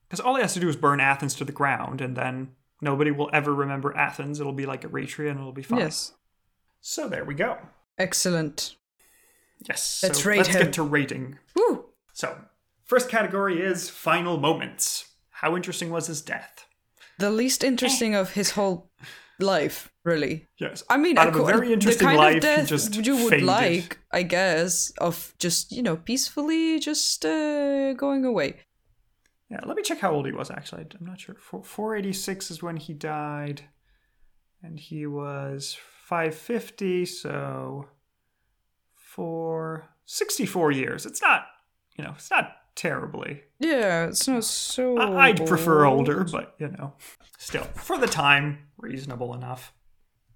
Because 0.09 0.19
all 0.19 0.35
he 0.35 0.41
has 0.41 0.53
to 0.55 0.59
do 0.59 0.67
is 0.67 0.75
burn 0.75 0.99
Athens 0.99 1.35
to 1.35 1.45
the 1.45 1.51
ground, 1.51 2.01
and 2.01 2.17
then 2.17 2.49
nobody 2.81 3.11
will 3.11 3.29
ever 3.31 3.53
remember 3.53 3.95
Athens. 3.95 4.39
It'll 4.39 4.53
be 4.53 4.65
like 4.65 4.81
Eretria, 4.81 5.29
and 5.29 5.39
it'll 5.39 5.51
be 5.51 5.61
fine. 5.61 5.79
Yes. 5.79 6.13
So 6.81 7.07
there 7.07 7.23
we 7.23 7.35
go. 7.35 7.57
Excellent. 7.97 8.75
Yes. 9.67 10.01
Let's 10.01 10.23
so 10.23 10.29
rate 10.29 10.37
let's 10.37 10.49
him. 10.49 10.63
get 10.63 10.73
to 10.73 10.83
rating. 10.83 11.37
Woo! 11.55 11.85
So, 12.13 12.37
first 12.85 13.09
category 13.09 13.61
is 13.61 13.89
final 13.89 14.37
moments. 14.37 15.05
How 15.29 15.55
interesting 15.55 15.89
was 15.91 16.07
his 16.07 16.21
death? 16.21 16.65
The 17.19 17.29
least 17.29 17.63
interesting 17.63 18.15
of 18.15 18.31
his 18.31 18.51
whole 18.51 18.91
life, 19.39 19.91
really. 20.03 20.47
Yes. 20.57 20.83
I 20.89 20.97
mean, 20.97 21.17
out 21.17 21.27
of 21.27 21.35
a 21.35 21.45
very 21.45 21.73
interesting 21.73 22.07
the 22.07 22.15
kind 22.15 22.17
life, 22.17 22.35
of 22.37 22.41
death 22.41 22.67
just 22.67 23.05
you 23.05 23.15
would 23.15 23.29
faded. 23.29 23.45
like, 23.45 23.99
I 24.11 24.23
guess, 24.23 24.91
of 24.99 25.33
just 25.37 25.71
you 25.71 25.83
know 25.83 25.97
peacefully 25.97 26.79
just 26.79 27.25
uh, 27.25 27.93
going 27.93 28.25
away. 28.25 28.61
Yeah, 29.49 29.59
let 29.65 29.75
me 29.75 29.83
check 29.83 29.99
how 29.99 30.11
old 30.11 30.25
he 30.27 30.31
was 30.31 30.51
actually. 30.51 30.85
I'm 30.99 31.05
not 31.05 31.19
sure. 31.19 31.35
486 31.35 32.51
is 32.51 32.61
when 32.63 32.77
he 32.77 32.93
died. 32.93 33.63
And 34.61 34.77
he 34.79 35.05
was 35.07 35.77
550, 36.05 37.05
so 37.05 37.87
for 38.93 39.89
64 40.05 40.71
years. 40.71 41.05
It's 41.05 41.21
not, 41.21 41.45
you 41.97 42.03
know, 42.03 42.11
it's 42.15 42.29
not 42.31 42.51
terribly. 42.75 43.41
Yeah, 43.59 44.05
it's 44.07 44.27
not 44.27 44.43
so. 44.43 44.97
I- 44.97 45.27
I'd 45.29 45.45
prefer 45.45 45.85
older, 45.85 46.23
but, 46.25 46.55
you 46.59 46.69
know, 46.69 46.93
still, 47.37 47.63
for 47.75 47.97
the 47.97 48.07
time, 48.07 48.67
reasonable 48.77 49.33
enough. 49.33 49.73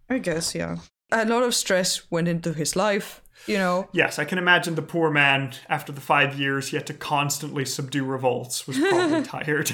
I 0.10 0.20
guess, 0.20 0.54
yeah. 0.56 0.78
A 1.12 1.26
lot 1.26 1.44
of 1.44 1.54
stress 1.56 2.10
went 2.12 2.28
into 2.28 2.54
his 2.54 2.76
life, 2.76 3.22
you 3.48 3.58
know. 3.58 3.88
Yes, 3.94 4.20
I 4.20 4.26
can 4.26 4.38
imagine 4.38 4.76
the 4.76 4.82
poor 4.82 5.10
man, 5.12 5.54
after 5.70 5.92
the 5.92 6.02
five 6.02 6.38
years 6.40 6.70
he 6.70 6.78
had 6.78 6.88
to 6.88 6.94
constantly 6.94 7.66
subdue 7.66 8.06
revolts, 8.06 8.68
was 8.68 8.78
probably 8.90 9.24
tired. 9.24 9.72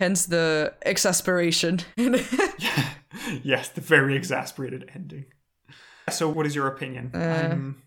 Hence 0.00 0.26
the 0.26 0.74
exasperation. 0.82 1.80
yes, 3.42 3.68
the 3.68 3.80
very 3.80 4.16
exasperated 4.16 4.90
ending. 4.94 5.26
So, 6.10 6.28
what 6.28 6.46
is 6.46 6.54
your 6.54 6.66
opinion? 6.66 7.12
Uh, 7.14 7.18
I'm 7.18 7.82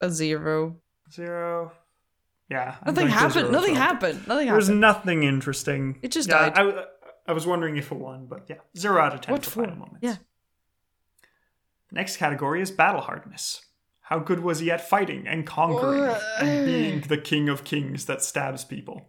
a 0.00 0.08
zero. 0.10 0.76
zero. 1.12 1.72
Yeah, 2.48 2.76
Nothing 2.84 3.08
happened. 3.08 3.50
Nothing 3.50 3.74
happened. 3.76 4.28
Nothing 4.28 4.48
There's 4.48 4.66
happened. 4.66 4.80
nothing 4.80 5.22
interesting. 5.22 5.98
It 6.02 6.12
just 6.12 6.28
yeah, 6.28 6.50
died. 6.50 6.58
I, 6.76 6.84
I 7.28 7.32
was 7.32 7.46
wondering 7.46 7.76
if 7.78 7.90
it 7.90 7.94
won, 7.96 8.26
but 8.26 8.44
yeah, 8.48 8.56
zero 8.76 9.00
out 9.00 9.14
of 9.14 9.22
ten 9.22 9.32
What 9.32 9.44
for 9.44 9.50
for? 9.50 9.60
final 9.62 9.76
moments. 9.76 9.98
Yeah. 10.02 10.16
Next 11.90 12.16
category 12.18 12.60
is 12.60 12.70
battle 12.70 13.00
hardness. 13.00 13.62
How 14.12 14.18
good 14.18 14.40
was 14.40 14.58
he 14.58 14.70
at 14.70 14.86
fighting 14.86 15.26
and 15.26 15.46
conquering 15.46 16.04
Uh, 16.04 16.20
and 16.38 16.62
being 16.64 17.00
the 17.00 17.16
king 17.16 17.48
of 17.48 17.64
kings 17.64 18.04
that 18.04 18.22
stabs 18.22 18.62
people? 18.62 19.08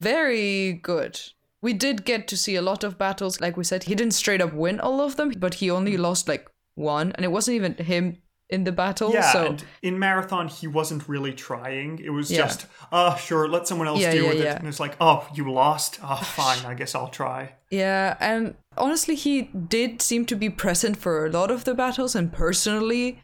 Very 0.00 0.72
good. 0.72 1.20
We 1.62 1.72
did 1.72 2.04
get 2.04 2.26
to 2.28 2.36
see 2.36 2.56
a 2.56 2.62
lot 2.62 2.82
of 2.82 2.98
battles. 2.98 3.40
Like 3.40 3.56
we 3.56 3.62
said, 3.62 3.84
he 3.84 3.94
didn't 3.94 4.14
straight 4.14 4.40
up 4.42 4.52
win 4.52 4.80
all 4.80 5.00
of 5.02 5.14
them, 5.14 5.30
but 5.38 5.54
he 5.54 5.70
only 5.70 5.96
lost 5.96 6.26
like 6.26 6.48
one, 6.74 7.12
and 7.12 7.24
it 7.24 7.30
wasn't 7.30 7.54
even 7.54 7.74
him 7.74 8.22
in 8.48 8.64
the 8.64 8.72
battle. 8.72 9.12
Yeah, 9.12 9.32
so 9.32 9.46
and 9.46 9.64
in 9.82 10.00
marathon 10.00 10.48
he 10.48 10.66
wasn't 10.66 11.08
really 11.08 11.32
trying. 11.32 12.00
It 12.00 12.10
was 12.10 12.28
Yeah. 12.28 12.38
just, 12.38 12.66
uh, 12.90 13.14
sure, 13.14 13.46
let 13.46 13.68
someone 13.68 13.86
else 13.86 14.00
Yeah, 14.02 14.12
deal 14.14 14.24
yeah, 14.24 14.30
with 14.30 14.40
it. 14.40 14.56
And 14.58 14.66
it's 14.66 14.80
like, 14.80 14.96
oh, 15.00 15.28
you 15.32 15.48
lost? 15.48 16.00
Oh, 16.02 16.16
fine, 16.40 16.66
I 16.66 16.74
guess 16.74 16.96
I'll 16.96 17.06
try. 17.22 17.54
yeah, 17.70 18.16
and 18.18 18.56
honestly, 18.76 19.14
he 19.14 19.42
did 19.42 20.02
seem 20.02 20.26
to 20.26 20.34
be 20.34 20.50
present 20.50 20.96
for 20.96 21.24
a 21.24 21.30
lot 21.30 21.52
of 21.52 21.62
the 21.62 21.74
battles, 21.74 22.16
and 22.16 22.32
personally 22.32 23.20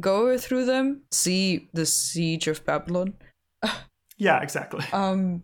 go 0.00 0.36
through 0.38 0.64
them. 0.66 1.02
See 1.10 1.68
the 1.72 1.86
siege 1.86 2.46
of 2.48 2.64
Babylon. 2.64 3.14
Yeah, 4.18 4.40
exactly. 4.40 4.84
Um, 4.92 5.42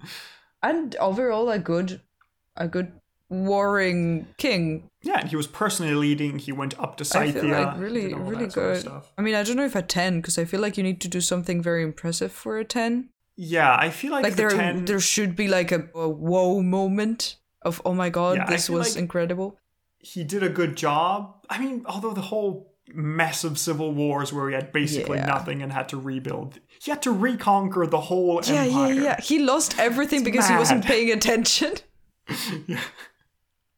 and 0.62 0.94
overall 0.96 1.50
a 1.50 1.58
good, 1.58 2.00
a 2.56 2.68
good 2.68 2.92
warring 3.28 4.26
king. 4.36 4.88
Yeah, 5.02 5.20
and 5.20 5.28
he 5.28 5.36
was 5.36 5.46
personally 5.46 5.94
leading. 5.94 6.38
He 6.38 6.52
went 6.52 6.78
up 6.78 6.96
to 6.98 7.02
I 7.02 7.04
Scythia. 7.26 7.42
feel 7.42 7.50
like 7.50 7.78
really, 7.78 8.14
really 8.14 8.44
that 8.46 8.52
sort 8.52 8.66
of 8.66 8.72
good. 8.74 8.80
stuff. 8.82 9.12
I 9.18 9.22
mean, 9.22 9.34
I 9.34 9.42
don't 9.42 9.56
know 9.56 9.64
if 9.64 9.74
a 9.74 9.82
ten 9.82 10.20
because 10.20 10.38
I 10.38 10.44
feel 10.44 10.60
like 10.60 10.76
you 10.76 10.82
need 10.84 11.00
to 11.00 11.08
do 11.08 11.20
something 11.20 11.62
very 11.62 11.82
impressive 11.82 12.30
for 12.32 12.58
a 12.58 12.64
ten. 12.64 13.08
Yeah, 13.36 13.74
I 13.76 13.90
feel 13.90 14.12
like, 14.12 14.24
Like 14.24 14.32
the 14.36 14.42
there, 14.42 14.50
10, 14.50 14.84
there 14.84 15.00
should 15.00 15.34
be 15.36 15.46
like 15.48 15.70
a, 15.72 15.88
a 15.94 16.08
whoa 16.08 16.60
moment 16.62 17.36
of 17.62 17.80
oh 17.84 17.94
my 17.94 18.10
god, 18.10 18.36
Yeah, 18.36 18.46
this 18.46 18.68
was 18.68 18.94
like- 18.94 19.02
incredible. 19.02 19.58
he 20.00 20.22
did 20.24 20.42
a 20.42 20.48
good 20.48 20.76
job. 20.76 21.44
I 21.50 21.58
mean, 21.58 21.84
although 21.86 22.12
the 22.12 22.20
whole 22.20 22.74
mess 22.94 23.44
of 23.44 23.58
civil 23.58 23.92
wars 23.92 24.32
where 24.32 24.48
he 24.48 24.54
had 24.54 24.72
basically 24.72 25.18
Yeah. 25.18 25.26
nothing 25.26 25.62
and 25.62 25.72
had 25.72 25.88
to 25.90 25.96
rebuild, 25.96 26.60
he 26.82 26.90
had 26.90 27.02
to 27.02 27.10
reconquer 27.12 27.86
the 27.86 28.00
whole 28.02 28.40
Yeah, 28.44 28.62
empire. 28.62 28.86
yeah, 28.88 28.92
yeah. 28.94 29.02
Yeah. 29.02 29.20
He 29.20 29.38
lost 29.38 29.78
everything 29.78 30.24
because 30.24 30.48
he 30.48 30.54
wasn't 30.56 30.84
paying 30.92 31.10
attention. 31.10 31.74
Yeah. 32.66 32.80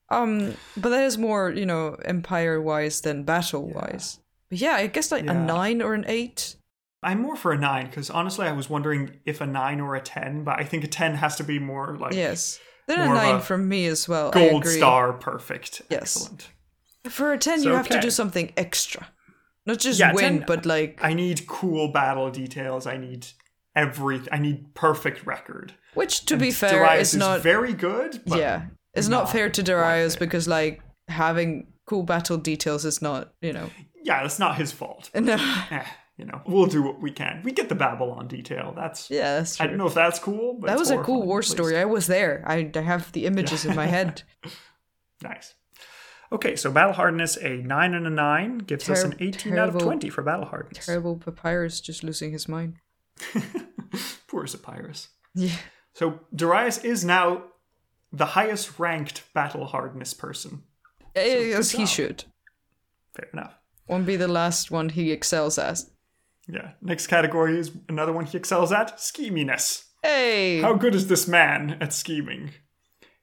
Um, 0.08 0.54
but 0.76 0.88
that 0.90 1.04
is 1.04 1.16
more, 1.18 1.50
you 1.50 1.64
know, 1.66 1.94
empire 2.04 2.60
wise 2.60 3.00
than 3.00 3.22
battle 3.22 3.68
wise. 3.68 4.18
But 4.48 4.58
yeah, 4.58 4.72
I 4.74 4.88
guess 4.88 5.12
like 5.12 5.26
a 5.26 5.34
nine 5.34 5.80
or 5.80 5.94
an 5.94 6.04
eight. 6.08 6.56
I'm 7.02 7.22
more 7.22 7.36
for 7.36 7.52
a 7.52 7.58
nine 7.58 7.86
because 7.86 8.10
honestly, 8.10 8.46
I 8.46 8.52
was 8.52 8.68
wondering 8.68 9.20
if 9.24 9.40
a 9.40 9.46
nine 9.46 9.80
or 9.80 9.94
a 9.94 10.00
ten, 10.00 10.42
but 10.44 10.58
I 10.58 10.64
think 10.64 10.82
a 10.84 10.88
ten 10.88 11.14
has 11.14 11.36
to 11.36 11.44
be 11.44 11.58
more 11.58 11.96
like 11.96 12.12
Yes. 12.14 12.58
Then 12.88 12.98
a 13.00 13.14
nine 13.14 13.40
from 13.40 13.68
me 13.68 13.86
as 13.86 14.08
well. 14.08 14.30
I 14.34 14.48
gold 14.48 14.62
agree. 14.62 14.76
star, 14.76 15.12
perfect, 15.12 15.82
Yes. 15.88 16.16
excellent. 16.16 16.48
For 17.08 17.32
a 17.32 17.38
10, 17.38 17.60
So, 17.60 17.68
you 17.70 17.74
have 17.74 17.88
to 17.88 18.00
do 18.00 18.10
something 18.10 18.52
extra. 18.56 19.08
Not 19.66 19.78
just 19.78 19.98
Yeah, 20.00 20.12
win, 20.12 20.38
10 20.40 20.44
but 20.46 20.66
like. 20.66 20.98
I 21.02 21.14
need 21.14 21.46
cool 21.46 21.88
battle 21.88 22.30
details. 22.30 22.86
I 22.86 22.96
need 22.96 23.26
every. 23.74 24.20
I 24.32 24.38
need 24.38 24.74
perfect 24.74 25.26
record. 25.26 25.74
Which, 25.94 26.24
to 26.26 26.36
be 26.36 26.50
fair, 26.50 26.70
Darius 26.84 27.14
is 27.14 27.18
not. 27.18 27.40
very 27.40 27.72
good. 27.72 28.20
But 28.26 28.38
yeah. 28.38 28.66
It's 28.94 29.08
not, 29.08 29.24
not 29.24 29.32
fair 29.32 29.48
to 29.50 29.62
Darius 29.62 30.16
because, 30.16 30.48
like, 30.48 30.82
having 31.08 31.68
cool 31.86 32.02
battle 32.02 32.36
details 32.38 32.84
is 32.84 33.00
not, 33.00 33.32
you 33.40 33.52
know. 33.52 33.70
yeah, 34.02 34.22
that's 34.22 34.38
not 34.38 34.56
his 34.56 34.72
fault. 34.72 35.10
No. 35.20 35.34
eh, 35.70 35.84
you 36.16 36.24
know, 36.26 36.40
we'll 36.46 36.66
do 36.66 36.82
what 36.82 37.00
we 37.00 37.10
can. 37.10 37.40
We 37.44 37.52
get 37.52 37.68
the 37.68 37.74
Babylon 37.74 38.28
detail. 38.28 38.74
That's 38.76 39.10
Yeah, 39.10 39.36
that's 39.38 39.56
true. 39.56 39.64
I 39.64 39.68
don't 39.68 39.78
know 39.78 39.86
if 39.86 39.94
that's 39.94 40.18
cool, 40.18 40.58
but 40.60 40.66
that 40.66 40.78
was 40.78 40.90
a 40.90 40.98
cool 40.98 41.22
war 41.22 41.42
story. 41.42 41.78
I 41.78 41.86
was 41.86 42.06
there. 42.08 42.42
I, 42.46 42.70
I 42.74 42.80
have 42.80 43.10
the 43.12 43.24
images 43.26 43.64
in 43.64 43.74
my 43.74 43.86
head. 43.96 44.22
Nice. 45.22 45.54
Okay, 46.32 46.54
so 46.54 46.70
battle 46.70 46.92
hardness 46.92 47.36
a 47.36 47.56
nine 47.56 47.94
and 47.94 48.06
a 48.06 48.10
nine 48.10 48.58
gives 48.58 48.88
us 48.88 49.02
an 49.02 49.14
eighteen 49.20 49.58
out 49.58 49.68
of 49.70 49.78
twenty 49.78 50.08
for 50.10 50.22
battle 50.22 50.46
hardness. 50.46 50.86
Terrible 50.86 51.16
Papyrus 51.16 51.80
just 51.80 52.04
losing 52.04 52.30
his 52.30 52.48
mind. 52.48 52.76
Poor 54.28 54.46
Papyrus. 54.46 55.08
Yeah. 55.34 55.56
So 55.94 56.20
Darius 56.34 56.78
is 56.78 57.04
now 57.04 57.44
the 58.12 58.26
highest 58.26 58.78
ranked 58.78 59.22
battle 59.34 59.66
hardness 59.66 60.14
person. 60.14 60.62
As 61.16 61.72
he 61.72 61.86
should. 61.86 62.24
Fair 63.14 63.28
enough. 63.32 63.54
Won't 63.88 64.06
be 64.06 64.16
the 64.16 64.28
last 64.28 64.70
one 64.70 64.90
he 64.90 65.10
excels 65.10 65.58
at. 65.58 65.80
Yeah. 66.48 66.72
Next 66.80 67.08
category 67.08 67.58
is 67.58 67.72
another 67.88 68.12
one 68.12 68.26
he 68.26 68.36
excels 68.38 68.70
at 68.72 68.98
scheminess. 68.98 69.84
Hey! 70.02 70.60
How 70.60 70.74
good 70.74 70.94
is 70.94 71.08
this 71.08 71.26
man 71.28 71.76
at 71.80 71.92
scheming? 71.92 72.52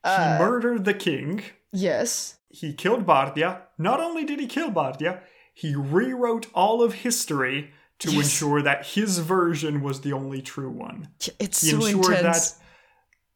Uh, 0.04 0.36
he 0.36 0.44
murdered 0.44 0.84
the 0.84 0.94
king. 0.94 1.42
yes. 1.72 2.37
He 2.50 2.72
killed 2.72 3.06
Bardia. 3.06 3.62
Not 3.76 4.00
only 4.00 4.24
did 4.24 4.40
he 4.40 4.46
kill 4.46 4.70
Bardia, 4.70 5.20
he 5.54 5.74
rewrote 5.74 6.46
all 6.54 6.82
of 6.82 6.94
history 6.94 7.72
to 7.98 8.10
Yes. 8.12 8.24
ensure 8.24 8.62
that 8.62 8.86
his 8.86 9.18
version 9.18 9.82
was 9.82 10.00
the 10.02 10.12
only 10.12 10.40
true 10.40 10.70
one. 10.70 11.08
It's 11.38 11.60
He 11.62 11.70
so 11.70 11.84
ensured 11.84 12.18
intense. 12.18 12.50
that 12.52 12.62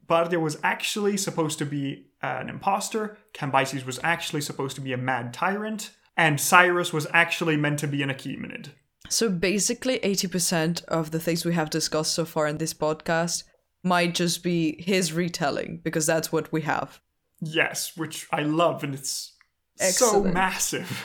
Bardia 0.08 0.40
was 0.40 0.58
actually 0.62 1.16
supposed 1.16 1.58
to 1.58 1.66
be 1.66 2.06
an 2.22 2.48
imposter, 2.48 3.18
Cambyses 3.34 3.84
was 3.84 3.98
actually 4.04 4.40
supposed 4.40 4.76
to 4.76 4.80
be 4.80 4.92
a 4.92 4.96
mad 4.96 5.34
tyrant, 5.34 5.90
and 6.16 6.40
Cyrus 6.40 6.92
was 6.92 7.06
actually 7.12 7.56
meant 7.56 7.80
to 7.80 7.88
be 7.88 8.02
an 8.02 8.10
Achaemenid. 8.10 8.70
So 9.08 9.28
basically, 9.28 9.98
80% 9.98 10.84
of 10.84 11.10
the 11.10 11.18
things 11.18 11.44
we 11.44 11.54
have 11.54 11.68
discussed 11.70 12.14
so 12.14 12.24
far 12.24 12.46
in 12.46 12.58
this 12.58 12.72
podcast 12.72 13.42
might 13.82 14.14
just 14.14 14.44
be 14.44 14.80
his 14.80 15.12
retelling 15.12 15.80
because 15.82 16.06
that's 16.06 16.30
what 16.30 16.52
we 16.52 16.62
have. 16.62 17.00
Yes, 17.44 17.96
which 17.96 18.28
I 18.30 18.42
love, 18.42 18.84
and 18.84 18.94
it's 18.94 19.32
so 19.76 20.22
massive. 20.22 21.04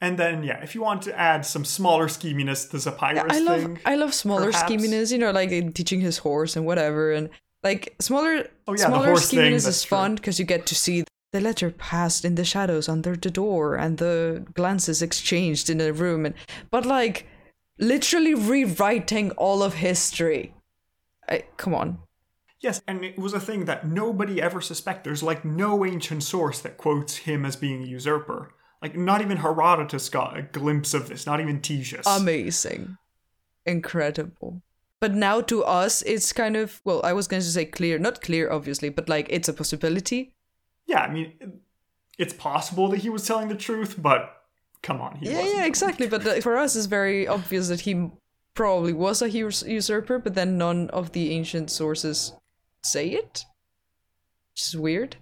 And 0.00 0.18
then, 0.18 0.44
yeah, 0.44 0.62
if 0.62 0.74
you 0.74 0.82
want 0.82 1.02
to 1.02 1.18
add 1.18 1.44
some 1.44 1.64
smaller 1.64 2.06
scheminess, 2.06 2.70
the 2.70 2.78
Zopyrus 2.78 3.32
I 3.32 3.38
love 3.40 3.62
thing. 3.62 3.78
I 3.84 3.96
love 3.96 4.14
smaller 4.14 4.52
perhaps. 4.52 4.70
scheminess, 4.70 5.10
you 5.10 5.18
know, 5.18 5.30
like 5.32 5.50
teaching 5.74 6.00
his 6.00 6.18
horse 6.18 6.54
and 6.54 6.66
whatever, 6.66 7.12
and 7.12 7.30
like 7.64 7.96
smaller 7.98 8.46
Oh, 8.68 8.76
yeah, 8.76 8.90
the 8.90 8.98
horse 8.98 9.30
thing, 9.30 9.40
scheminess 9.40 9.64
that's 9.64 9.78
is 9.78 9.84
fun 9.84 10.14
because 10.14 10.38
you 10.38 10.44
get 10.44 10.66
to 10.66 10.74
see 10.74 11.04
the 11.32 11.40
letter 11.40 11.70
passed 11.70 12.24
in 12.24 12.36
the 12.36 12.44
shadows 12.44 12.88
under 12.88 13.16
the 13.16 13.30
door 13.30 13.74
and 13.74 13.98
the 13.98 14.46
glances 14.54 15.02
exchanged 15.02 15.68
in 15.68 15.78
the 15.78 15.92
room, 15.92 16.26
and 16.26 16.34
but 16.70 16.86
like 16.86 17.26
literally 17.78 18.34
rewriting 18.34 19.30
all 19.32 19.62
of 19.62 19.74
history. 19.74 20.54
I, 21.28 21.44
come 21.56 21.74
on, 21.74 21.98
Yes, 22.60 22.80
and 22.88 23.04
it 23.04 23.18
was 23.18 23.34
a 23.34 23.40
thing 23.40 23.66
that 23.66 23.86
nobody 23.86 24.40
ever 24.40 24.60
suspected. 24.60 25.10
There's 25.10 25.22
like 25.22 25.44
no 25.44 25.84
ancient 25.84 26.22
source 26.22 26.60
that 26.60 26.78
quotes 26.78 27.16
him 27.18 27.44
as 27.44 27.54
being 27.56 27.82
a 27.82 27.86
usurper. 27.86 28.54
Like, 28.82 28.96
not 28.96 29.20
even 29.20 29.38
Herodotus 29.38 30.08
got 30.08 30.36
a 30.38 30.42
glimpse 30.42 30.94
of 30.94 31.08
this, 31.08 31.26
not 31.26 31.40
even 31.40 31.60
Ctesias. 31.60 32.02
amazing, 32.06 32.96
incredible. 33.64 34.62
But 35.00 35.14
now 35.14 35.40
to 35.42 35.62
us, 35.64 36.02
it's 36.02 36.32
kind 36.32 36.56
of 36.56 36.80
well, 36.84 37.00
I 37.04 37.12
was 37.12 37.26
going 37.28 37.42
to 37.42 37.48
say 37.48 37.66
clear, 37.66 37.98
not 37.98 38.22
clear, 38.22 38.50
obviously, 38.50 38.88
but 38.88 39.08
like 39.08 39.26
it's 39.30 39.48
a 39.48 39.52
possibility. 39.52 40.32
yeah, 40.86 41.00
I 41.00 41.12
mean, 41.12 41.32
it's 42.18 42.32
possible 42.32 42.88
that 42.88 42.98
he 42.98 43.10
was 43.10 43.26
telling 43.26 43.48
the 43.48 43.54
truth, 43.56 43.96
but 43.98 44.42
come 44.82 45.00
on, 45.00 45.16
he 45.16 45.30
Yeah, 45.30 45.42
yeah, 45.42 45.64
exactly. 45.66 46.06
But 46.06 46.42
for 46.42 46.56
us, 46.56 46.74
it's 46.76 46.86
very 46.86 47.28
obvious 47.28 47.68
that 47.68 47.80
he 47.80 48.10
probably 48.54 48.94
was 48.94 49.20
a 49.20 49.28
us- 49.28 49.62
usurper, 49.66 50.18
but 50.18 50.34
then 50.34 50.56
none 50.56 50.88
of 50.90 51.12
the 51.12 51.32
ancient 51.32 51.70
sources 51.70 52.32
say 52.86 53.08
it, 53.10 53.44
which 54.52 54.62
is 54.68 54.76
weird. 54.76 55.16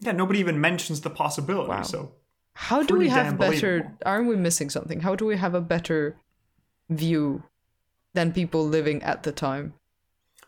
Yeah, 0.00 0.12
nobody 0.12 0.38
even 0.40 0.60
mentions 0.60 1.00
the 1.00 1.10
possibility, 1.10 1.70
Wow. 1.70 1.82
so. 1.82 2.12
How 2.54 2.82
do 2.82 2.96
we 2.96 3.08
have 3.08 3.36
better? 3.38 3.92
Aren't 4.06 4.28
we 4.28 4.36
missing 4.36 4.70
something? 4.70 5.00
How 5.00 5.14
do 5.16 5.24
we 5.26 5.36
have 5.36 5.54
a 5.54 5.60
better 5.60 6.16
view 6.88 7.42
than 8.12 8.32
people 8.32 8.66
living 8.66 9.02
at 9.02 9.24
the 9.24 9.32
time? 9.32 9.74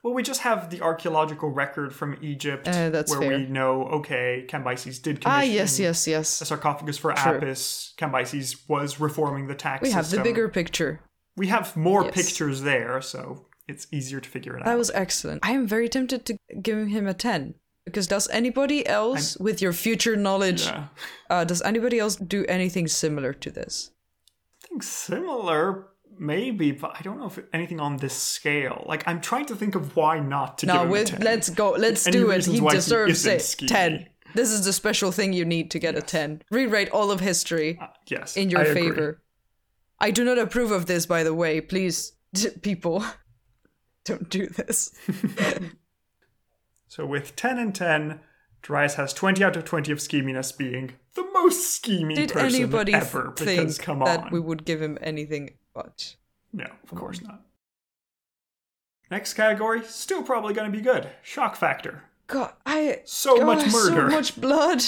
Well, 0.02 0.14
we 0.14 0.22
just 0.22 0.42
have 0.42 0.70
the 0.70 0.80
archaeological 0.82 1.48
record 1.50 1.92
from 1.92 2.16
Egypt 2.22 2.68
Uh, 2.68 2.90
that's 2.90 3.10
where 3.10 3.20
fair. 3.28 3.38
we 3.38 3.46
know, 3.46 3.88
okay, 3.88 4.46
Cambyses 4.48 5.02
did 5.02 5.20
commission 5.20 5.26
Ah, 5.26 5.40
yes, 5.42 5.80
yes, 5.80 6.06
yes 6.06 6.40
a 6.40 6.44
sarcophagus 6.44 6.96
for 6.96 7.12
True. 7.12 7.38
Apis. 7.38 7.92
Cambyses 7.98 8.68
was 8.68 9.00
reforming 9.00 9.48
the 9.48 9.56
tax 9.56 9.82
We 9.82 9.90
have 9.90 10.08
the 10.10 10.20
bigger 10.22 10.48
picture. 10.48 11.00
We 11.36 11.48
have 11.48 11.76
more 11.76 12.04
Yes. 12.04 12.14
pictures 12.14 12.62
there, 12.62 13.00
so 13.02 13.46
it's 13.68 13.86
easier 13.92 14.20
to 14.20 14.28
figure 14.28 14.56
it 14.56 14.60
out. 14.60 14.66
That 14.66 14.78
was 14.78 14.90
excellent. 14.94 15.40
I 15.44 15.52
am 15.52 15.66
very 15.66 15.88
tempted 15.88 16.24
to 16.26 16.38
give 16.62 16.86
him 16.88 17.06
a 17.06 17.14
10. 17.14 17.54
Because 17.84 18.08
does 18.08 18.28
anybody 18.30 18.84
else, 18.86 19.36
with 19.38 19.62
your 19.62 19.72
future 19.72 20.16
knowledge, 20.16 20.66
yeah. 20.66 20.88
uh, 21.30 21.44
does 21.44 21.62
anybody 21.62 21.98
else 22.00 22.16
do 22.16 22.44
anything 22.48 22.88
similar 22.88 23.32
to 23.32 23.50
this? 23.50 23.92
Think 24.68 24.82
similar, 24.82 25.86
maybe, 26.18 26.72
but 26.72 26.96
I 26.98 27.02
don't 27.02 27.20
know 27.20 27.26
if 27.26 27.38
anything 27.52 27.78
on 27.78 27.96
this 27.98 28.14
scale. 28.14 28.82
Like, 28.88 29.06
I'm 29.06 29.20
trying 29.20 29.46
to 29.46 29.54
think 29.54 29.76
of 29.76 29.94
why 29.94 30.18
not 30.18 30.58
to 30.58 30.66
give 30.66 30.74
No, 30.74 30.82
him 30.82 30.92
a 30.94 31.04
10. 31.04 31.20
let's 31.20 31.48
go. 31.50 31.70
Let's 31.72 32.06
Any 32.08 32.18
do 32.18 32.30
it. 32.30 32.44
He 32.46 32.60
why 32.60 32.72
he 32.72 32.76
deserves 32.78 33.24
it. 33.24 33.40
skinny? 33.42 33.68
10. 33.68 34.06
This 34.34 34.50
is 34.50 34.64
the 34.64 34.72
special 34.72 35.12
thing 35.12 35.32
you 35.32 35.44
need 35.44 35.70
to 35.70 35.78
get 35.78 35.94
a 35.96 36.02
10. 36.02 36.42
Rewrite 36.50 36.90
all 36.90 37.12
of 37.12 37.20
history 37.20 37.78
Uh, 37.80 37.86
yes, 38.08 38.36
in 38.36 38.50
your 38.50 38.60
I 38.62 38.64
agree. 38.64 38.82
favor. 38.82 39.22
I 40.00 40.10
do 40.10 40.24
not 40.24 40.38
approve 40.38 40.72
of 40.72 40.86
this, 40.86 41.06
by 41.06 41.22
the 41.22 41.32
way. 41.34 41.60
Please, 41.60 42.12
people, 42.62 43.04
don't 44.06 44.30
do 44.30 44.46
this. 44.46 44.92
So 46.88 47.04
with 47.04 47.36
10 47.36 47.58
and 47.58 47.74
10, 47.74 48.20
Darius 48.62 48.94
has 48.94 49.12
20 49.12 49.44
out 49.44 49.56
of 49.56 49.64
20 49.64 49.92
of 49.92 49.98
scheminess 49.98 50.56
being 50.56 50.92
the 51.14 51.26
most 51.34 51.82
schemy 51.84 52.14
Did 52.14 52.32
person 52.32 52.54
anybody 52.62 52.94
ever. 52.94 53.32
think 53.36 53.58
Because, 53.60 53.78
come 53.78 53.98
that 54.00 54.30
we 54.32 54.40
would 54.40 54.64
give 54.64 54.80
him 54.80 54.96
anything 55.02 55.54
but? 55.74 56.16
No, 56.52 56.64
of 56.64 56.94
course 56.98 57.20
not. 57.20 57.42
Next 59.10 59.34
category, 59.34 59.82
still 59.84 60.22
probably 60.22 60.54
going 60.54 60.70
to 60.70 60.76
be 60.76 60.82
good. 60.82 61.08
Shock 61.22 61.56
factor. 61.56 62.02
God, 62.28 62.52
I. 62.64 63.02
So 63.04 63.36
God, 63.38 63.46
much 63.46 63.72
murder. 63.72 64.08
So 64.10 64.16
much 64.16 64.40
blood. 64.40 64.82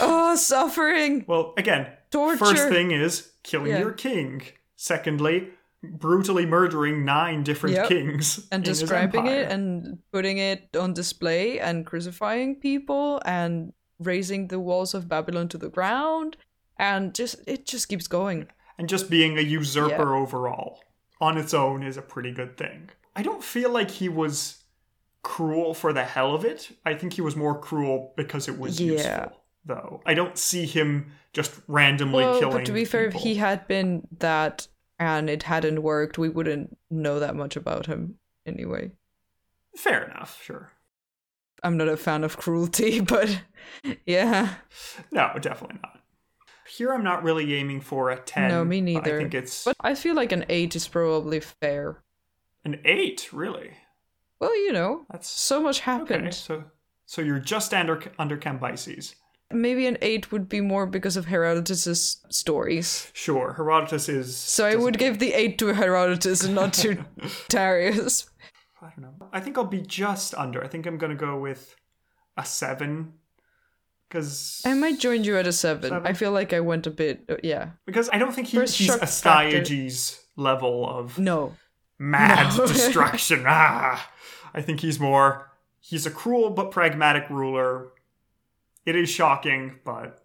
Oh, 0.00 0.34
suffering. 0.36 1.24
Well, 1.26 1.54
again, 1.56 1.86
Torture. 2.10 2.36
first 2.38 2.68
thing 2.68 2.90
is 2.90 3.32
killing 3.42 3.70
Yeah. 3.70 3.78
your 3.78 3.92
king. 3.92 4.42
Secondly, 4.76 5.50
brutally 5.82 6.44
murdering 6.44 7.04
nine 7.04 7.44
different 7.44 7.76
Yep. 7.76 7.88
kings 7.88 8.48
and 8.50 8.64
describing 8.64 9.26
it 9.26 9.50
and 9.50 9.98
putting 10.12 10.38
it 10.38 10.74
on 10.76 10.92
display 10.92 11.60
and 11.60 11.86
crucifying 11.86 12.56
people 12.56 13.20
and 13.24 13.72
raising 14.00 14.48
the 14.48 14.58
walls 14.58 14.92
of 14.94 15.08
Babylon 15.08 15.48
to 15.48 15.58
the 15.58 15.68
ground 15.68 16.36
and 16.78 17.14
just 17.14 17.36
it 17.46 17.64
just 17.66 17.88
keeps 17.88 18.06
going. 18.08 18.48
and 18.78 18.88
just 18.88 19.10
being 19.10 19.36
a 19.38 19.40
usurper 19.42 20.14
overall 20.14 20.80
on 21.20 21.36
its 21.36 21.52
own 21.52 21.82
is 21.82 21.96
a 21.96 22.02
pretty 22.02 22.30
good 22.32 22.56
thing. 22.56 22.90
I 23.16 23.22
don't 23.22 23.42
feel 23.42 23.70
like 23.70 23.90
he 23.90 24.08
was 24.08 24.62
cruel 25.22 25.74
for 25.74 25.92
the 25.92 26.04
hell 26.04 26.32
of 26.34 26.44
it. 26.44 26.70
I 26.86 26.94
think 26.94 27.14
he 27.14 27.20
was 27.20 27.34
more 27.34 27.58
cruel 27.58 28.12
because 28.16 28.46
it 28.48 28.56
was 28.58 28.80
Yeah. 28.80 28.92
useful, 28.92 29.42
though. 29.64 30.00
I 30.06 30.14
don't 30.14 30.38
see 30.38 30.64
him 30.66 31.10
just 31.32 31.60
randomly 31.66 32.22
Well, 32.24 32.38
killing. 32.38 32.56
but 32.58 32.66
to 32.66 32.72
be 32.72 32.84
fair, 32.84 33.06
if 33.06 33.14
he 33.14 33.34
had 33.34 33.66
been 33.66 34.06
that 34.20 34.68
and 34.98 35.30
it 35.30 35.44
hadn't 35.44 35.82
worked, 35.82 36.18
we 36.18 36.28
wouldn't 36.28 36.76
know 36.90 37.20
that 37.20 37.36
much 37.36 37.56
about 37.56 37.86
him 37.86 38.16
anyway. 38.46 38.90
fair 39.76 40.04
enough, 40.04 40.42
sure. 40.42 40.72
I'm 41.62 41.76
not 41.76 41.88
a 41.88 41.96
fan 41.96 42.24
of 42.24 42.36
cruelty, 42.36 43.00
but 43.14 43.42
yeah. 44.06 44.54
No, 45.10 45.32
definitely 45.40 45.78
not. 45.82 46.00
Here, 46.68 46.92
I'm 46.92 47.02
not 47.02 47.22
really 47.24 47.54
aiming 47.54 47.80
for 47.80 48.10
a 48.10 48.16
ten. 48.20 48.48
No, 48.48 48.64
me 48.64 48.80
neither. 48.80 49.16
I 49.16 49.22
think 49.22 49.34
it's 49.34 49.64
But 49.64 49.76
I 49.80 49.94
feel 49.94 50.14
like 50.14 50.32
an 50.32 50.44
8 50.48 50.76
is 50.76 50.86
probably 50.86 51.40
fair. 51.40 52.02
an 52.64 52.80
eight. 52.84 53.32
Really, 53.32 53.70
Well, 54.38 54.54
you 54.56 54.72
know, 54.72 55.04
that's 55.10 55.28
so 55.28 55.60
much 55.62 55.80
happened. 55.80 56.26
okay. 56.26 56.30
So, 56.30 56.64
so 57.06 57.22
you're 57.22 57.40
just 57.40 57.72
under 57.74 58.02
under 58.18 58.36
Cambyses. 58.36 59.14
Maybe 59.50 59.86
an 59.86 59.96
8 60.02 60.30
would 60.30 60.48
be 60.48 60.60
more 60.60 60.86
because 60.86 61.16
of 61.16 61.26
Herodotus's 61.26 62.22
stories. 62.28 63.10
Sure, 63.14 63.54
Herodotus 63.54 64.08
is. 64.08 64.36
So 64.36 64.66
I 64.66 64.74
would 64.74 64.98
give 64.98 65.18
the 65.18 65.32
8 65.32 65.56
to 65.58 65.68
Herodotus 65.68 66.44
and 66.44 66.54
not 66.54 66.74
to 66.74 67.04
Darius. 67.48 68.28
I 68.82 68.90
don't 68.90 69.00
know. 69.00 69.28
I 69.32 69.40
think 69.40 69.56
I'll 69.56 69.64
be 69.64 69.80
just 69.80 70.34
under. 70.34 70.62
I 70.62 70.68
think 70.68 70.86
I'm 70.86 70.98
gonna 70.98 71.14
go 71.14 71.38
with 71.38 71.74
a 72.36 72.44
seven, 72.44 73.14
because 74.08 74.62
I 74.64 74.74
might 74.74 75.00
join 75.00 75.24
you 75.24 75.36
at 75.38 75.46
a 75.46 75.52
7. 75.52 75.82
Seven? 75.90 76.06
I 76.06 76.12
feel 76.12 76.30
like 76.30 76.52
I 76.52 76.60
went 76.60 76.86
a 76.86 76.90
bit, 76.90 77.24
uh, 77.28 77.36
yeah. 77.42 77.70
because 77.86 78.08
I 78.12 78.18
don't 78.18 78.32
think 78.34 78.48
he, 78.48 78.58
he's. 78.58 78.90
Astyages 78.90 80.20
level 80.36 80.88
of 80.88 81.18
No. 81.18 81.54
mad 81.98 82.56
No. 82.56 82.66
destruction. 82.68 83.44
ah, 83.46 84.10
I 84.54 84.60
think 84.62 84.80
he's 84.80 85.00
more. 85.00 85.50
He's 85.80 86.06
a 86.06 86.10
cruel 86.10 86.50
but 86.50 86.70
pragmatic 86.70 87.28
ruler. 87.30 87.88
It 88.88 88.96
is 88.96 89.10
shocking, 89.10 89.80
but 89.84 90.24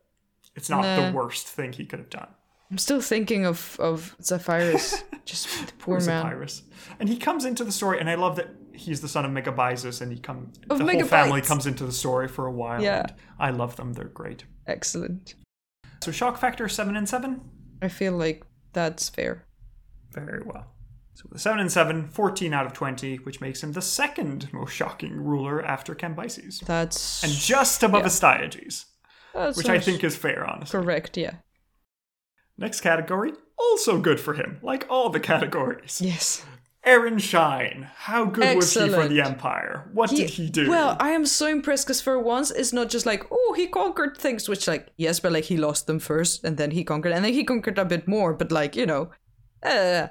it's 0.56 0.70
not 0.70 0.82
Nah. 0.84 1.08
the 1.12 1.12
worst 1.18 1.48
thing 1.48 1.74
he 1.74 1.86
could 1.86 2.00
have 2.00 2.10
done. 2.10 2.30
I'm 2.72 2.78
still 2.78 3.02
thinking 3.02 3.46
of, 3.46 3.78
of 3.80 4.16
Zopyrus. 4.22 5.04
Just 5.26 5.48
the 5.68 5.74
poor 5.74 6.00
Poor 6.00 6.08
man. 6.08 6.26
Zopyrus. 6.26 6.62
And 7.00 7.10
he 7.10 7.18
comes 7.18 7.44
into 7.46 7.64
the 7.64 7.72
story, 7.72 8.00
and 8.00 8.10
I 8.10 8.16
love 8.16 8.36
that 8.38 8.50
he's 8.74 9.02
the 9.02 9.08
son 9.10 9.26
of 9.26 9.32
Megabyzus, 9.32 10.02
and 10.02 10.12
he 10.12 10.18
come 10.20 10.52
Of 10.70 10.78
the 10.80 10.86
whole 10.86 11.04
family 11.04 11.42
comes 11.42 11.66
into 11.68 11.86
the 11.86 11.92
story 11.92 12.28
for 12.28 12.46
a 12.48 12.52
while. 12.52 12.82
Yeah. 12.82 13.02
and 13.02 13.14
I 13.40 13.50
love 13.52 13.76
them; 13.76 13.94
they're 13.94 14.06
great. 14.06 14.46
Excellent. 14.66 15.36
So 16.02 16.12
shock 16.12 16.38
factor 16.38 16.68
seven 16.70 16.96
and 16.96 17.08
seven, 17.08 17.42
I 17.82 17.90
feel 17.90 18.14
like 18.14 18.44
that's 18.74 19.10
fair. 19.10 19.46
very 20.12 20.42
well. 20.44 20.68
So 21.16 21.26
with 21.30 21.38
a 21.38 21.42
seven 21.42 21.60
and 21.60 21.72
seven, 21.72 22.08
14 22.10 22.54
out 22.54 22.66
of 22.66 22.74
twenty, 22.74 23.18
which 23.18 23.40
makes 23.40 23.62
him 23.64 23.74
the 23.74 23.82
second 23.82 24.52
most 24.52 24.74
shocking 24.74 25.16
ruler 25.24 25.64
after 25.64 25.94
Cambyses, 25.94 26.60
That's 26.66 27.24
and 27.24 27.32
just 27.32 27.84
above 27.84 28.02
Yeah. 28.02 28.08
Astyages, 28.08 28.86
that's 29.34 29.58
which 29.58 29.70
I 29.70 29.80
think 29.80 30.04
is 30.04 30.16
fair, 30.18 30.44
honestly. 30.46 30.80
correct. 30.80 31.16
Yeah. 31.18 31.36
Next 32.58 32.82
category, 32.82 33.34
also 33.60 34.00
good 34.00 34.20
for 34.20 34.34
him, 34.34 34.60
like 34.64 34.86
all 34.90 35.10
the 35.10 35.20
categories. 35.32 36.02
Yes. 36.02 36.46
Eranshahr, 36.86 37.90
how 37.96 38.26
good 38.26 38.58
was 38.58 38.74
he 38.74 38.90
for 38.90 39.08
the 39.08 39.22
Empire? 39.22 39.90
What 39.94 40.10
did 40.10 40.32
he 40.32 40.50
do? 40.50 40.70
Well, 40.70 40.98
I 41.00 41.12
am 41.12 41.26
so 41.26 41.48
impressed 41.48 41.86
because 41.88 42.02
for 42.02 42.20
once 42.20 42.52
it's 42.52 42.74
not 42.74 42.90
just 42.90 43.06
like, 43.06 43.24
oh, 43.32 43.54
he 43.56 43.68
conquered 43.68 44.18
things, 44.18 44.50
which 44.50 44.68
like 44.68 44.90
yes, 44.98 45.20
but 45.20 45.32
like 45.32 45.46
he 45.46 45.58
lost 45.58 45.88
them 45.88 46.00
first 46.00 46.44
and 46.44 46.58
then 46.58 46.72
he 46.72 46.84
conquered, 46.84 47.14
and 47.14 47.24
then 47.24 47.34
he 47.34 47.44
conquered 47.46 47.78
a 47.78 47.86
bit 47.86 48.08
more, 48.08 48.34
but 48.34 48.52
like 48.52 48.76
you 48.76 48.86
know, 48.88 49.12
uh. 49.64 50.08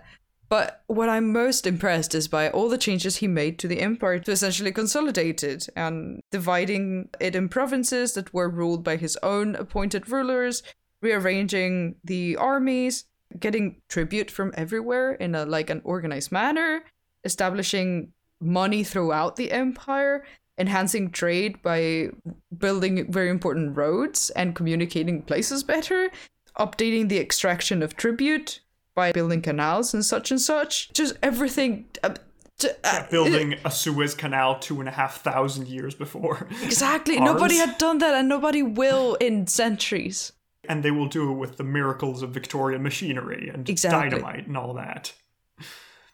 But 0.53 0.83
what 0.87 1.09
I'm 1.09 1.33
most 1.33 1.67
impressed 1.67 2.15
is 2.15 2.29
by 2.29 2.51
all 2.51 2.69
the 2.69 2.77
changes 2.77 3.17
he 3.17 3.27
made 3.27 3.59
to 3.59 3.67
the 3.67 3.81
empire 3.81 4.19
to 4.19 4.33
essentially 4.33 4.71
consolidate 4.71 5.43
it 5.43 5.67
and 5.75 6.21
dividing 6.31 7.09
it 7.19 7.35
in 7.35 7.49
provinces 7.49 8.13
that 8.13 8.35
were 8.35 8.51
ruled 8.51 8.85
by 8.85 8.97
his 8.97 9.17
own 9.23 9.55
appointed 9.55 10.11
rulers, 10.11 10.63
rearranging 11.01 11.95
the 12.05 12.37
armies, 12.37 13.07
getting 13.41 13.81
tribute 13.89 14.31
from 14.31 14.53
everywhere 14.55 15.15
in 15.15 15.35
a 15.35 15.47
like 15.47 15.71
an 15.71 15.81
organized 15.85 16.31
manner, 16.31 16.85
establishing 17.25 18.13
money 18.39 18.85
throughout 18.85 19.37
the 19.37 19.53
empire, 19.53 20.23
enhancing 20.59 21.11
trade 21.11 21.63
by 21.63 22.11
building 22.59 23.11
very 23.11 23.31
important 23.31 23.75
roads 23.75 24.29
and 24.37 24.55
communicating 24.55 25.23
places 25.23 25.65
better. 25.65 26.11
updating 26.59 27.09
the 27.09 27.19
extraction 27.19 27.83
of 27.83 27.97
tribute 27.97 28.61
by 28.95 29.13
building 29.13 29.43
canals 29.43 29.95
and 29.95 30.05
such 30.05 30.31
and 30.31 30.41
such. 30.41 30.93
Just 30.93 31.15
everything. 31.23 31.87
Uh, 32.03 32.15
t- 32.59 32.69
uh, 32.85 33.07
Building 33.11 33.55
a 33.65 33.71
Suez 33.71 34.15
Canal 34.15 34.59
two 34.59 34.81
and 34.81 34.89
a 34.89 34.93
half 34.93 35.21
thousand 35.23 35.69
years 35.69 35.95
before. 35.95 36.47
Exactly. 36.63 37.19
ours. 37.19 37.25
Nobody 37.25 37.57
had 37.57 37.79
done 37.79 37.99
that, 37.99 38.15
and 38.15 38.29
nobody 38.29 38.63
will 38.63 39.15
in 39.17 39.47
centuries. 39.47 40.33
And 40.69 40.83
they 40.85 40.91
will 40.93 41.09
do 41.09 41.31
it 41.33 41.35
with 41.35 41.57
the 41.57 41.65
miracles 41.65 42.23
of 42.23 42.31
Victorian 42.31 42.83
machinery 42.83 43.51
and 43.53 43.69
Exactly. 43.69 44.11
dynamite 44.11 44.47
and 44.47 44.57
all 44.57 44.75
that. 44.75 45.13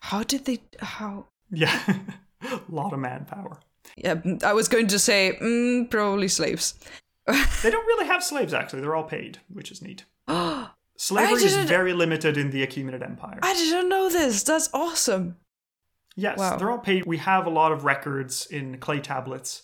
How 0.00 0.22
did 0.22 0.44
they? 0.46 0.60
How? 0.80 1.26
Yeah. 1.50 1.78
a 2.42 2.60
lot 2.68 2.92
of 2.92 2.98
manpower. 2.98 3.59
Yeah, 3.96 4.14
mm, 4.16 4.42
I 4.44 4.52
was 4.52 4.68
going 4.68 4.86
to 4.88 4.98
say 4.98 5.36
mm, 5.40 5.90
probably 5.90 6.28
slaves. 6.28 6.74
They 7.62 7.70
don't 7.70 7.86
really 7.86 8.06
have 8.06 8.22
slaves, 8.24 8.55
actually. 8.55 8.80
They're 8.80 8.94
all 8.94 9.02
paid, 9.05 9.38
which 9.52 9.70
is 9.70 9.82
neat. 9.82 10.05
Slavery 11.01 11.45
is 11.45 11.57
very 11.57 11.93
limited 11.93 12.37
in 12.37 12.51
the 12.51 12.66
Achaemenid 12.66 13.03
Empire. 13.05 13.39
I 13.43 13.55
didn't 13.55 13.89
know 13.89 14.09
this. 14.11 14.43
That's 14.43 14.69
awesome. 14.75 15.37
Yes, 16.16 16.39
Wow. 16.39 16.57
they're 16.57 16.70
all 16.73 16.79
paid. 16.79 17.07
We 17.07 17.19
have 17.19 17.47
a 17.47 17.51
lot 17.51 17.70
of 17.70 17.85
records 17.85 18.47
in 18.47 18.79
clay 18.79 18.99
tablets. 19.01 19.62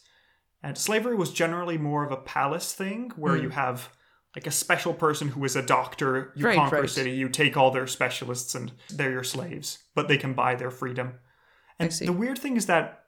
And 0.63 0.79
slavery 0.79 1.17
was 1.17 1.33
generally 1.33 1.77
more 1.77 2.05
of 2.05 2.13
a 2.13 2.17
palace 2.17 2.73
thing 2.73 3.11
where 3.17 3.37
you 3.37 3.49
have 3.51 3.91
like 4.37 4.47
a 4.47 4.51
special 4.53 4.95
person 4.95 5.29
who 5.29 5.45
is 5.45 5.57
a 5.57 5.63
doctor. 5.63 6.33
You 6.37 6.43
Hmm. 6.43 6.47
Right, 6.47 6.57
conquer 6.57 6.77
a 6.77 6.81
right. 6.83 6.91
city, 6.91 7.11
you 7.11 7.29
take 7.29 7.57
all 7.57 7.71
their 7.73 7.87
specialists, 7.89 8.55
and 8.55 8.73
they're 8.89 9.11
your 9.13 9.25
slaves, 9.25 9.79
but 9.95 10.07
they 10.09 10.17
can 10.17 10.35
buy 10.35 10.55
their 10.55 10.71
freedom. 10.71 11.15
And 11.79 11.91
the 11.91 12.13
weird 12.13 12.39
thing 12.39 12.57
is 12.57 12.67
that, 12.67 13.04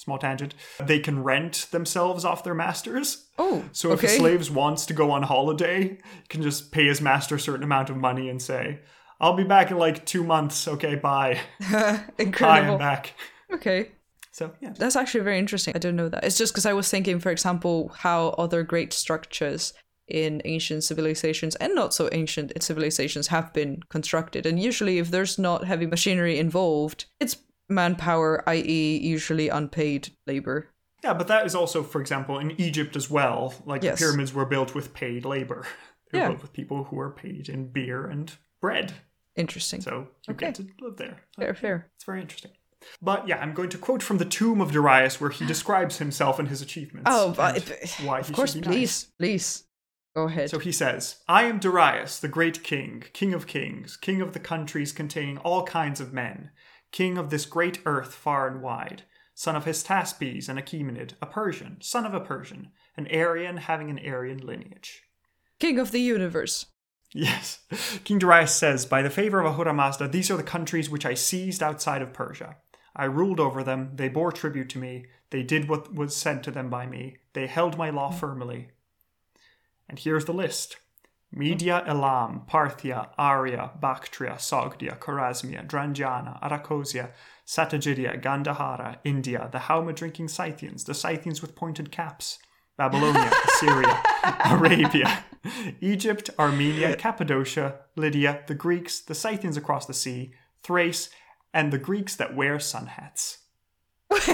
small 0.00 0.18
tangent, 0.18 0.54
they 0.78 0.98
can 0.98 1.22
rent 1.22 1.68
themselves 1.70 2.24
off 2.24 2.42
their 2.42 2.54
masters. 2.54 3.28
Oh, 3.38 3.64
So 3.72 3.92
if 3.92 3.98
okay. 3.98 4.14
a 4.14 4.18
slave 4.18 4.54
wants 4.54 4.86
to 4.86 4.94
go 4.94 5.10
on 5.10 5.22
holiday, 5.22 5.98
he 6.22 6.28
can 6.28 6.42
just 6.42 6.72
pay 6.72 6.86
his 6.86 7.00
master 7.00 7.34
a 7.34 7.40
certain 7.40 7.64
amount 7.64 7.90
of 7.90 7.96
money 7.96 8.28
and 8.28 8.40
say, 8.40 8.80
I'll 9.20 9.36
be 9.36 9.44
back 9.44 9.70
in 9.70 9.76
like 9.76 10.06
two 10.06 10.24
months. 10.24 10.66
Okay, 10.66 10.94
bye. 10.94 11.40
Incredible. 12.18 12.72
I'm 12.72 12.78
back. 12.78 13.12
Okay. 13.52 13.90
So 14.32 14.52
yeah, 14.60 14.72
That's 14.76 14.96
actually 14.96 15.24
very 15.24 15.38
interesting. 15.38 15.74
I 15.74 15.78
didn't 15.78 15.96
know 15.96 16.08
that. 16.08 16.24
It's 16.24 16.38
just 16.38 16.52
because 16.52 16.64
I 16.64 16.72
was 16.72 16.88
thinking, 16.88 17.18
for 17.18 17.30
example, 17.30 17.92
how 17.94 18.28
other 18.38 18.62
great 18.62 18.92
structures 18.92 19.74
in 20.08 20.40
ancient 20.44 20.82
civilizations 20.84 21.54
and 21.56 21.74
not 21.74 21.92
so 21.94 22.08
ancient 22.12 22.52
civilizations 22.62 23.28
have 23.28 23.52
been 23.52 23.80
constructed. 23.90 24.46
And 24.46 24.60
usually, 24.60 24.98
if 24.98 25.10
there's 25.10 25.38
not 25.38 25.64
heavy 25.64 25.86
machinery 25.86 26.38
involved, 26.38 27.04
it's 27.20 27.36
manpower, 27.70 28.42
i.e., 28.48 28.98
usually 28.98 29.48
unpaid 29.48 30.10
labor. 30.26 30.68
yeah, 31.02 31.14
but 31.14 31.28
that 31.28 31.46
is 31.46 31.54
also, 31.54 31.82
for 31.82 32.00
example, 32.00 32.38
in 32.38 32.50
Egypt 32.60 32.94
as 32.96 33.08
well. 33.08 33.54
Like 33.64 33.82
Yes. 33.82 33.98
the 33.98 34.04
pyramids 34.04 34.34
were 34.34 34.44
built 34.44 34.74
with 34.74 34.92
paid 34.92 35.24
labor. 35.24 35.66
They're 36.10 36.20
Yeah. 36.22 36.28
built 36.28 36.42
with 36.42 36.52
people 36.52 36.84
who 36.84 36.98
are 37.00 37.10
paid 37.10 37.48
in 37.48 37.68
beer 37.72 38.04
and 38.06 38.30
bread. 38.60 38.92
Interesting. 39.36 39.80
So 39.80 40.08
you 40.28 40.34
Okay. 40.34 40.46
get 40.46 40.56
to 40.56 40.66
live 40.80 40.96
there. 40.98 41.20
fair, 41.38 41.54
fair. 41.54 41.90
It's 41.96 42.04
very 42.04 42.20
interesting. 42.20 42.50
But 43.00 43.28
yeah, 43.28 43.38
I'm 43.40 43.54
going 43.54 43.68
to 43.70 43.78
quote 43.78 44.02
from 44.02 44.18
the 44.18 44.24
tomb 44.24 44.60
of 44.60 44.72
Darius, 44.72 45.20
where 45.20 45.30
he 45.30 45.46
describes 45.54 45.98
himself 45.98 46.38
and 46.38 46.48
his 46.48 46.60
achievements. 46.60 47.08
Oh, 47.10 47.32
but, 47.36 47.94
why 48.02 48.18
of 48.20 48.32
course, 48.32 48.54
be 48.54 48.60
nice. 48.60 48.68
please, 48.68 49.06
please. 49.18 49.64
Go 50.16 50.24
ahead. 50.24 50.50
So 50.50 50.58
he 50.58 50.72
says, 50.72 51.22
I 51.28 51.44
am 51.44 51.60
Darius, 51.60 52.18
the 52.18 52.26
great 52.28 52.62
king, 52.64 53.04
king 53.12 53.32
of 53.32 53.46
kings, 53.46 53.96
king 53.96 54.20
of 54.20 54.32
the 54.32 54.40
countries 54.40 54.90
containing 54.92 55.38
all 55.38 55.62
kinds 55.62 56.00
of 56.00 56.12
men, 56.12 56.50
king 56.90 57.18
of 57.18 57.30
this 57.30 57.46
great 57.46 57.80
earth 57.84 58.14
far 58.14 58.46
and 58.48 58.62
wide, 58.62 59.02
son 59.34 59.56
of 59.56 59.64
Hystaspes, 59.64 60.48
an 60.48 60.58
Achaemenid, 60.58 61.12
a 61.22 61.26
Persian, 61.26 61.78
son 61.80 62.04
of 62.04 62.14
a 62.14 62.20
Persian, 62.20 62.72
an 62.96 63.06
Aryan 63.12 63.58
having 63.58 63.90
an 63.90 63.98
Aryan 63.98 64.38
lineage. 64.38 65.02
King 65.58 65.78
of 65.78 65.90
the 65.90 66.00
universe. 66.00 66.66
Yes. 67.12 67.60
King 68.04 68.18
Darius 68.18 68.54
says, 68.54 68.86
By 68.86 69.02
the 69.02 69.10
favor 69.10 69.40
of 69.40 69.46
Ahura 69.46 69.74
Mazda, 69.74 70.08
these 70.08 70.30
are 70.30 70.36
the 70.36 70.42
countries 70.42 70.88
which 70.88 71.06
I 71.06 71.14
seized 71.14 71.62
outside 71.62 72.02
of 72.02 72.12
Persia. 72.12 72.56
I 72.94 73.04
ruled 73.04 73.40
over 73.40 73.62
them, 73.62 73.92
they 73.94 74.08
bore 74.08 74.32
tribute 74.32 74.68
to 74.70 74.78
me, 74.78 75.06
they 75.30 75.42
did 75.42 75.68
what 75.68 75.94
was 75.94 76.14
said 76.14 76.42
to 76.44 76.50
them 76.50 76.70
by 76.70 76.86
me, 76.86 77.18
they 77.32 77.46
held 77.46 77.78
my 77.78 77.90
law 77.90 78.10
firmly. 78.10 78.70
And 79.88 79.98
here's 79.98 80.24
the 80.24 80.32
list 80.32 80.76
Media, 81.32 81.84
Elam, 81.86 82.42
Parthia, 82.48 83.10
Arya, 83.16 83.70
Bactria, 83.80 84.32
Sogdia, 84.32 84.98
Chorasmia, 84.98 85.64
Drangiana, 85.66 86.42
Arachosia, 86.42 87.10
Sattagydia, 87.46 88.20
Gandhara, 88.20 88.98
India, 89.04 89.48
the 89.52 89.58
Haoma 89.58 89.94
drinking 89.94 90.28
Scythians, 90.28 90.84
the 90.84 90.94
Scythians 90.94 91.40
with 91.40 91.54
pointed 91.54 91.92
caps, 91.92 92.40
Babylonia, 92.76 93.30
Assyria, 93.46 94.02
Arabia, 94.46 95.24
Egypt, 95.80 96.30
Armenia, 96.36 96.96
Cappadocia, 96.96 97.76
Lydia, 97.94 98.42
the 98.48 98.54
Greeks, 98.54 99.00
the 99.00 99.14
Scythians 99.14 99.56
across 99.56 99.86
the 99.86 99.94
sea, 99.94 100.32
Thrace, 100.64 101.10
and 101.54 101.72
the 101.72 101.78
Greeks 101.78 102.16
that 102.16 102.34
wear 102.34 102.58
sun 102.58 102.86
hats. 102.86 103.38
I 104.10 104.16
love 104.16 104.26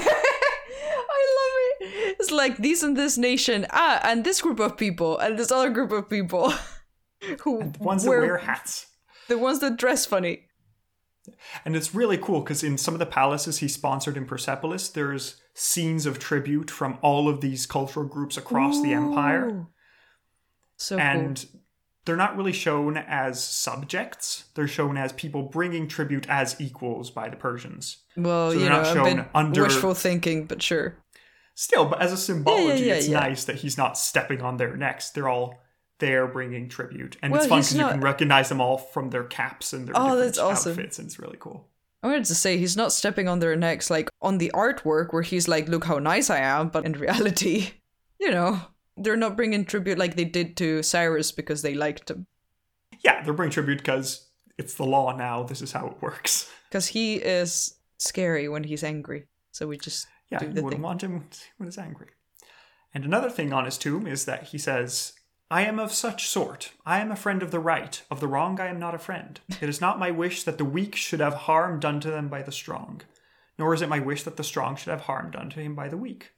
it. 1.80 2.16
It's 2.18 2.30
like 2.30 2.56
these 2.56 2.82
and 2.82 2.96
this 2.96 3.18
nation, 3.18 3.66
ah, 3.70 4.00
and 4.02 4.24
this 4.24 4.40
group 4.40 4.60
of 4.60 4.78
people, 4.78 5.18
and 5.18 5.38
this 5.38 5.52
other 5.52 5.68
group 5.68 5.92
of 5.92 6.08
people 6.08 6.54
who 7.42 7.58
The 7.72 7.78
ones 7.78 8.04
that 8.04 8.10
wear, 8.10 8.20
wear 8.20 8.38
hats. 8.38 8.86
the 9.28 9.38
ones 9.38 9.60
that 9.60 9.76
dress 9.76 10.06
funny. 10.06 10.42
And 11.64 11.74
it's 11.74 11.94
really 11.94 12.18
cool 12.18 12.40
because 12.40 12.62
in 12.62 12.78
some 12.78 12.94
of 12.94 13.00
the 13.00 13.06
palaces 13.06 13.58
he 13.58 13.68
sponsored 13.68 14.16
in 14.16 14.26
Persepolis, 14.26 14.88
there's 14.88 15.40
scenes 15.54 16.06
of 16.06 16.18
tribute 16.18 16.70
from 16.70 16.98
all 17.02 17.28
of 17.28 17.40
these 17.40 17.66
cultural 17.66 18.06
groups 18.06 18.36
across 18.36 18.80
the 18.80 18.92
empire. 18.92 19.66
So 20.76 20.98
And 20.98 21.44
they're 22.04 22.16
not 22.16 22.36
really 22.36 22.52
shown 22.52 22.96
as 22.96 23.42
subjects, 23.42 24.44
they're 24.54 24.68
shown 24.68 24.96
as 24.96 25.12
people 25.12 25.42
bringing 25.44 25.88
tribute 25.88 26.28
as 26.28 26.60
equals 26.60 27.10
by 27.10 27.28
the 27.28 27.36
Persians. 27.36 28.04
Well, 28.16 28.52
so 28.52 28.58
you 28.58 28.68
know, 28.68 28.82
not 28.82 28.94
shown 28.94 29.26
under- 29.34 29.62
wishful 29.64 29.94
thinking, 29.94 30.46
but 30.46 30.62
sure. 30.62 30.96
Still, 31.54 31.86
but 31.86 32.00
as 32.00 32.12
a 32.12 32.16
symbology, 32.18 32.84
yeah, 32.84 32.94
it's 32.94 33.08
yeah. 33.08 33.18
nice 33.20 33.44
that 33.44 33.56
he's 33.56 33.76
not 33.78 33.98
stepping 33.98 34.42
on 34.42 34.58
their 34.58 34.76
necks. 34.76 35.10
They're 35.10 35.28
all 35.28 35.58
there 35.98 36.26
bringing 36.26 36.68
tribute. 36.68 37.16
And 37.22 37.32
Well, 37.32 37.40
it's 37.42 37.48
fun 37.48 37.60
because 37.60 37.74
you 37.76 37.86
can 37.86 38.00
recognize 38.00 38.48
them 38.48 38.60
all 38.60 38.78
from 38.78 39.10
their 39.10 39.24
caps 39.24 39.72
and 39.72 39.86
their 39.86 39.94
Oh, 39.96 40.16
that's 40.16 40.38
awesome. 40.38 40.72
outfits, 40.72 40.98
and 40.98 41.06
it's 41.06 41.18
really 41.18 41.36
cool. 41.38 41.68
I 42.02 42.08
wanted 42.08 42.26
to 42.26 42.34
say 42.34 42.58
he's 42.58 42.76
not 42.76 42.92
stepping 42.92 43.26
on 43.28 43.38
their 43.40 43.56
necks 43.56 43.90
like 43.90 44.08
on 44.22 44.38
the 44.38 44.50
artwork 44.54 45.12
where 45.12 45.22
he's 45.22 45.48
like, 45.48 45.68
"Look 45.68 45.84
how 45.84 45.98
nice 45.98 46.30
I 46.30 46.38
am," 46.38 46.68
but 46.68 46.84
in 46.84 46.92
reality, 47.06 47.70
you 48.20 48.30
know, 48.30 48.60
they're 48.96 49.16
not 49.16 49.36
bringing 49.36 49.64
tribute 49.64 49.98
like 49.98 50.14
they 50.16 50.24
did 50.24 50.56
to 50.58 50.82
Cyrus 50.82 51.32
because 51.32 51.62
they 51.62 51.74
liked 51.74 52.10
him. 52.10 52.26
Yeah, 53.00 53.22
they're 53.22 53.34
bringing 53.34 53.52
tribute 53.52 53.78
because 53.78 54.28
it's 54.58 54.74
the 54.74 54.84
law 54.84 55.16
now. 55.16 55.42
This 55.42 55.62
is 55.62 55.72
how 55.72 55.86
it 55.88 56.00
works. 56.02 56.50
Because 56.68 56.88
he 56.88 57.14
is 57.14 57.76
scary 57.98 58.48
when 58.48 58.64
he's 58.64 58.82
angry. 58.82 59.26
So 59.52 59.68
we 59.68 59.78
just 59.78 60.06
Yeah, 60.30 60.40
do 60.40 60.46
you 60.46 60.50
wouldn't 60.50 60.72
thing. 60.72 60.82
want 60.82 61.00
him 61.02 61.28
when 61.56 61.68
he's 61.68 61.78
angry. 61.78 62.08
And 62.92 63.04
another 63.04 63.30
thing 63.30 63.52
on 63.52 63.64
his 63.64 63.78
tomb 63.78 64.04
is 64.06 64.24
that 64.24 64.42
he 64.48 64.58
says, 64.58 65.12
I 65.50 65.62
am 65.62 65.78
of 65.78 65.92
such 65.92 66.26
sort. 66.28 66.72
I 66.84 66.98
am 67.00 67.12
a 67.12 67.16
friend 67.16 67.42
of 67.42 67.50
the 67.52 67.60
right. 67.60 68.02
Of 68.10 68.18
the 68.20 68.26
wrong, 68.26 68.58
I 68.60 68.66
am 68.66 68.78
not 68.80 68.94
a 68.96 68.98
friend. 68.98 69.38
It 69.60 69.68
is 69.68 69.80
not 69.80 69.98
my 69.98 70.10
wish 70.10 70.42
that 70.42 70.58
the 70.58 70.64
weak 70.64 70.96
should 70.96 71.20
have 71.20 71.34
harm 71.34 71.78
done 71.78 72.00
to 72.00 72.10
them 72.10 72.28
by 72.28 72.42
the 72.42 72.50
strong, 72.50 73.02
nor 73.58 73.72
is 73.72 73.80
it 73.82 73.88
my 73.88 74.00
wish 74.00 74.24
that 74.24 74.36
the 74.36 74.44
strong 74.44 74.74
should 74.74 74.90
have 74.90 75.02
harm 75.02 75.30
done 75.30 75.50
to 75.50 75.60
him 75.60 75.74
by 75.76 75.88
the 75.88 75.96
weak. 75.96 76.32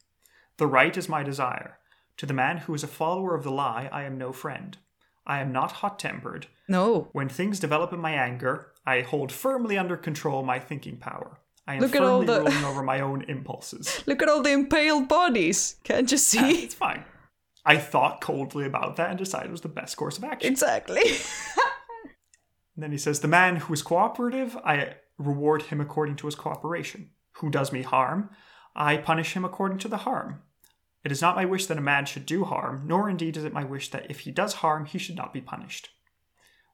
The 0.58 0.66
right 0.66 0.94
is 0.96 1.08
my 1.08 1.22
desire. 1.22 1.78
To 2.18 2.26
the 2.26 2.34
man 2.34 2.58
who 2.58 2.74
is 2.74 2.82
a 2.82 2.88
follower 2.88 3.34
of 3.34 3.44
the 3.44 3.50
lie, 3.50 3.88
I 3.90 4.02
am 4.02 4.18
no 4.18 4.32
friend. 4.32 4.76
I 5.26 5.40
am 5.40 5.52
not 5.52 5.72
hot 5.72 5.98
tempered. 5.98 6.48
No. 6.68 7.08
When 7.12 7.28
things 7.28 7.60
develop 7.60 7.92
in 7.92 8.00
my 8.00 8.12
anger, 8.12 8.72
I 8.84 9.02
hold 9.02 9.30
firmly 9.32 9.78
under 9.78 9.96
control 9.96 10.42
my 10.42 10.58
thinking 10.58 10.96
power. 10.98 11.38
I 11.66 11.74
am 11.74 11.80
Look 11.80 11.94
at 11.94 12.02
all 12.02 12.20
firmly 12.20 12.26
the- 12.26 12.40
ruling 12.50 12.64
over 12.64 12.82
my 12.82 13.00
own 13.00 13.22
impulses. 13.22 14.02
Look 14.06 14.20
at 14.22 14.28
all 14.28 14.42
the 14.42 14.52
impaled 14.52 15.08
bodies. 15.08 15.76
Can't 15.84 16.10
you 16.10 16.18
see? 16.18 16.64
It's 16.64 16.74
fine. 16.74 17.04
I 17.64 17.76
thought 17.76 18.20
coldly 18.20 18.64
about 18.64 18.96
that 18.96 19.10
and 19.10 19.18
decided 19.18 19.48
it 19.48 19.52
was 19.52 19.60
the 19.60 19.68
best 19.68 19.96
course 19.96 20.18
of 20.18 20.24
action. 20.24 20.50
exactly. 20.50 21.02
And 22.78 22.84
then 22.84 22.92
he 22.92 22.98
says, 22.98 23.18
The 23.18 23.26
man 23.26 23.56
who 23.56 23.74
is 23.74 23.82
cooperative, 23.82 24.56
I 24.58 24.94
reward 25.18 25.62
him 25.62 25.80
according 25.80 26.14
to 26.14 26.28
his 26.28 26.36
cooperation. 26.36 27.10
Who 27.38 27.50
does 27.50 27.72
me 27.72 27.82
harm, 27.82 28.30
I 28.76 28.98
punish 28.98 29.32
him 29.32 29.44
according 29.44 29.78
to 29.78 29.88
the 29.88 29.96
harm. 29.96 30.42
It 31.02 31.10
is 31.10 31.20
not 31.20 31.34
my 31.34 31.44
wish 31.44 31.66
that 31.66 31.78
a 31.78 31.80
man 31.80 32.06
should 32.06 32.24
do 32.24 32.44
harm, 32.44 32.84
nor 32.86 33.10
indeed 33.10 33.36
is 33.36 33.42
it 33.42 33.52
my 33.52 33.64
wish 33.64 33.90
that 33.90 34.08
if 34.08 34.20
he 34.20 34.30
does 34.30 34.54
harm, 34.54 34.84
he 34.84 34.96
should 34.96 35.16
not 35.16 35.32
be 35.32 35.40
punished. 35.40 35.88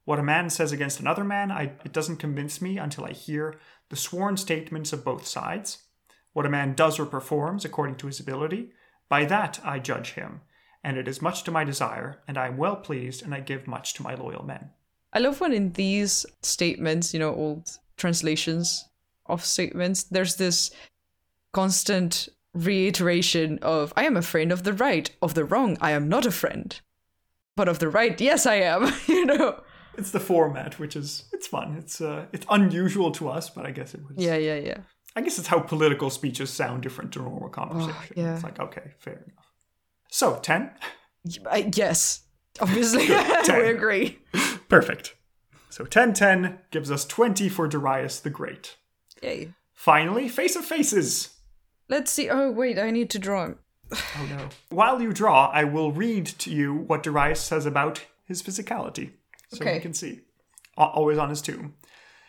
What 0.03 0.19
a 0.19 0.23
man 0.23 0.51
says 0.51 0.71
against 0.71 0.99
another 0.99 1.23
man, 1.23 1.51
I, 1.51 1.71
it 1.83 1.91
doesn't 1.91 2.17
convince 2.17 2.61
me 2.61 2.77
until 2.77 3.05
I 3.05 3.11
hear 3.11 3.55
the 3.89 3.95
sworn 3.95 4.37
statements 4.37 4.93
of 4.93 5.03
both 5.03 5.25
sides. 5.25 5.87
What 6.33 6.45
a 6.45 6.51
man 6.51 6.75
does 6.75 6.99
or 6.99 7.07
performs 7.07 7.65
according 7.65 7.95
to 7.95 8.07
his 8.07 8.19
ability, 8.19 8.73
by 9.09 9.25
that 9.25 9.59
I 9.63 9.79
judge 9.79 10.11
him, 10.11 10.41
and 10.85 10.97
it 10.97 11.07
is 11.07 11.19
much 11.19 11.43
to 11.43 11.51
my 11.51 11.63
desire, 11.63 12.19
and 12.27 12.37
I 12.37 12.45
am 12.45 12.57
well 12.57 12.75
pleased, 12.75 13.23
and 13.23 13.33
I 13.33 13.39
give 13.39 13.65
much 13.65 13.95
to 13.95 14.03
my 14.03 14.13
loyal 14.13 14.45
men. 14.45 14.69
I 15.11 15.19
love 15.19 15.41
when 15.41 15.51
in 15.51 15.71
these 15.71 16.27
statements, 16.43 17.11
you 17.11 17.19
know, 17.19 17.33
old 17.33 17.71
translations 17.97 18.85
of 19.25 19.43
statements, 19.43 20.03
there's 20.03 20.35
this 20.35 20.69
constant 21.53 22.29
reiteration 22.53 23.57
of 23.63 23.93
I 23.97 24.03
am 24.05 24.15
a 24.15 24.21
friend 24.21 24.51
of 24.51 24.63
the 24.63 24.73
right, 24.73 25.09
of 25.23 25.33
the 25.33 25.43
wrong, 25.43 25.75
I 25.81 25.89
am 25.91 26.07
not 26.07 26.27
a 26.27 26.31
friend. 26.31 26.79
but 27.55 27.67
of 27.67 27.79
the 27.79 27.89
right, 27.89 28.19
yes, 28.21 28.45
I 28.45 28.55
am. 28.55 28.93
you 29.07 29.25
know. 29.25 29.61
It's 29.97 30.11
the 30.11 30.19
format, 30.19 30.77
which 30.77 30.95
is 30.95 31.23
it's 31.31 31.47
fun. 31.47 31.77
It's 31.79 31.99
uh, 31.99 32.25
it's 32.33 32.45
unusual 32.49 33.11
to 33.13 33.29
us, 33.29 33.49
but 33.49 33.65
I 33.65 33.71
guess 33.71 33.95
it 33.95 34.01
was. 34.05 34.17
Yeah, 34.17 34.35
yeah, 34.35 34.57
yeah. 34.57 34.79
I 35.15 35.21
guess 35.21 35.39
it's 35.39 35.47
how 35.47 35.61
political 35.61 36.09
speeches 36.09 36.49
sound 36.49 36.83
different 36.83 37.13
to 37.13 37.19
normal 37.19 37.49
conversation. 37.49 37.95
Oh, 37.97 38.21
yeah. 38.21 38.35
It's 38.35 38.43
like 38.43 38.59
okay, 38.59 38.91
fair 38.99 39.13
enough. 39.13 39.44
So 40.15 40.37
ten, 40.41 40.71
I, 41.51 41.69
yes, 41.75 42.21
obviously, 42.61 43.09
we 43.49 43.67
agree. 43.69 44.19
perfect. 44.69 45.13
So 45.69 45.83
10 45.83 46.13
10 46.13 46.59
gives 46.71 46.89
us 46.89 47.03
20 47.03 47.49
for 47.49 47.67
Darius 47.67 48.21
the 48.21 48.29
Great. 48.29 48.77
Yay. 49.21 49.49
Finally, 49.73 50.29
Face 50.29 50.55
of 50.55 50.63
Faces. 50.63 51.35
Let's 51.89 52.13
see. 52.13 52.29
Oh, 52.29 52.49
wait, 52.49 52.79
I 52.79 52.91
need 52.91 53.09
to 53.09 53.19
draw 53.19 53.43
him. 53.43 53.59
Oh 53.91 54.25
no. 54.29 54.47
While 54.69 55.01
you 55.01 55.11
draw, 55.11 55.47
I 55.47 55.65
will 55.65 55.91
read 55.91 56.27
to 56.27 56.49
you 56.49 56.73
what 56.73 57.03
Darius 57.03 57.41
says 57.41 57.65
about 57.65 58.05
his 58.23 58.41
physicality. 58.41 59.11
So 59.49 59.57
Okay. 59.57 59.75
you 59.75 59.81
can 59.81 59.93
see. 59.93 60.21
Always 60.77 61.17
on 61.17 61.27
his 61.29 61.41
tomb. 61.41 61.73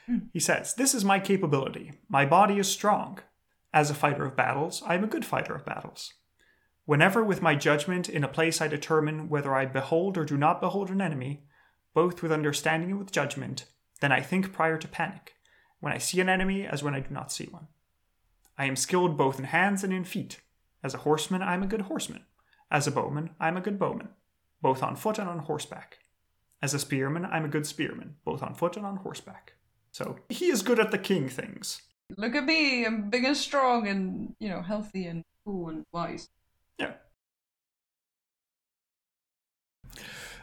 Hmm. 0.06 0.18
He 0.32 0.40
says, 0.40 0.74
This 0.74 0.92
is 0.92 1.04
my 1.04 1.20
capability. 1.20 1.92
My 2.08 2.26
body 2.26 2.58
is 2.58 2.66
strong. 2.68 3.20
As 3.72 3.90
a 3.90 3.94
fighter 3.94 4.24
of 4.24 4.34
battles, 4.34 4.82
I 4.84 4.96
am 4.96 5.04
a 5.04 5.12
good 5.14 5.24
fighter 5.24 5.54
of 5.54 5.64
battles. 5.64 6.14
Whenever, 6.86 7.22
with 7.22 7.42
my 7.42 7.56
judgment, 7.56 8.08
in 8.08 8.22
a 8.22 8.28
place 8.28 8.60
I 8.60 8.68
determine 8.68 9.28
whether 9.28 9.54
I 9.54 9.66
behold 9.66 10.16
or 10.16 10.24
do 10.24 10.36
not 10.36 10.60
behold 10.60 10.88
an 10.88 11.00
enemy, 11.00 11.42
both 11.94 12.22
with 12.22 12.30
understanding 12.30 12.90
and 12.90 12.98
with 12.98 13.10
judgment, 13.10 13.66
then 14.00 14.12
I 14.12 14.20
think 14.20 14.52
prior 14.52 14.78
to 14.78 14.88
panic, 14.88 15.34
when 15.80 15.92
I 15.92 15.98
see 15.98 16.20
an 16.20 16.28
enemy 16.28 16.64
as 16.64 16.84
when 16.84 16.94
I 16.94 17.00
do 17.00 17.12
not 17.12 17.32
see 17.32 17.46
one. 17.46 17.66
I 18.56 18.66
am 18.66 18.76
skilled 18.76 19.16
both 19.16 19.38
in 19.38 19.46
hands 19.46 19.82
and 19.82 19.92
in 19.92 20.04
feet. 20.04 20.40
As 20.84 20.94
a 20.94 20.98
horseman, 20.98 21.42
I 21.42 21.54
am 21.54 21.64
a 21.64 21.66
good 21.66 21.82
horseman. 21.82 22.24
As 22.70 22.86
a 22.86 22.92
bowman, 22.92 23.30
I 23.40 23.48
am 23.48 23.56
a 23.56 23.60
good 23.60 23.78
bowman, 23.78 24.10
both 24.62 24.82
on 24.82 24.94
foot 24.94 25.18
and 25.18 25.28
on 25.28 25.40
horseback. 25.40 25.98
As 26.62 26.72
a 26.72 26.78
spearman, 26.78 27.24
I 27.24 27.36
am 27.36 27.44
a 27.44 27.48
good 27.48 27.66
spearman, 27.66 28.14
both 28.24 28.42
on 28.42 28.54
foot 28.54 28.76
and 28.76 28.86
on 28.86 28.98
horseback. 28.98 29.54
So 29.90 30.18
he 30.28 30.46
is 30.46 30.62
good 30.62 30.78
at 30.78 30.92
the 30.92 30.98
king 30.98 31.28
things. 31.28 31.82
Look 32.16 32.36
at 32.36 32.44
me. 32.44 32.84
I'm 32.84 33.10
big 33.10 33.24
and 33.24 33.36
strong 33.36 33.88
and, 33.88 34.34
you 34.38 34.48
know, 34.48 34.62
healthy 34.62 35.06
and 35.06 35.24
cool 35.44 35.68
and 35.68 35.84
wise. 35.92 36.28
Yeah. 36.78 36.92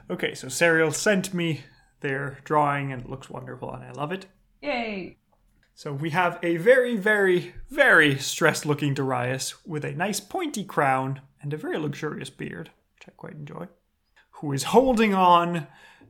Okay, 0.10 0.34
so 0.34 0.48
Serial 0.48 0.92
sent 0.92 1.34
me 1.34 1.62
their 2.02 2.40
drawing 2.44 2.92
and 2.92 3.04
it 3.04 3.10
looks 3.10 3.30
wonderful 3.30 3.74
and 3.74 3.84
I 3.84 3.92
love 3.92 4.12
it. 4.12 4.26
Yay. 4.62 5.18
So 5.76 5.92
we 5.92 6.12
have 6.12 6.38
a 6.44 6.58
very, 6.58 6.96
very, 6.96 7.56
very 7.70 8.18
stressed 8.20 8.66
looking 8.66 8.94
Darius 8.94 9.66
with 9.66 9.84
a 9.84 9.94
nice 9.94 10.20
pointy 10.20 10.64
crown 10.64 11.22
and 11.42 11.52
a 11.52 11.58
very 11.58 11.78
luxurious 11.78 12.30
beard, 12.30 12.70
which 12.96 13.08
I 13.08 13.12
quite 13.18 13.34
enjoy, 13.34 13.68
who 14.32 14.54
is 14.54 14.64
holding 14.64 15.16
on 15.16 15.68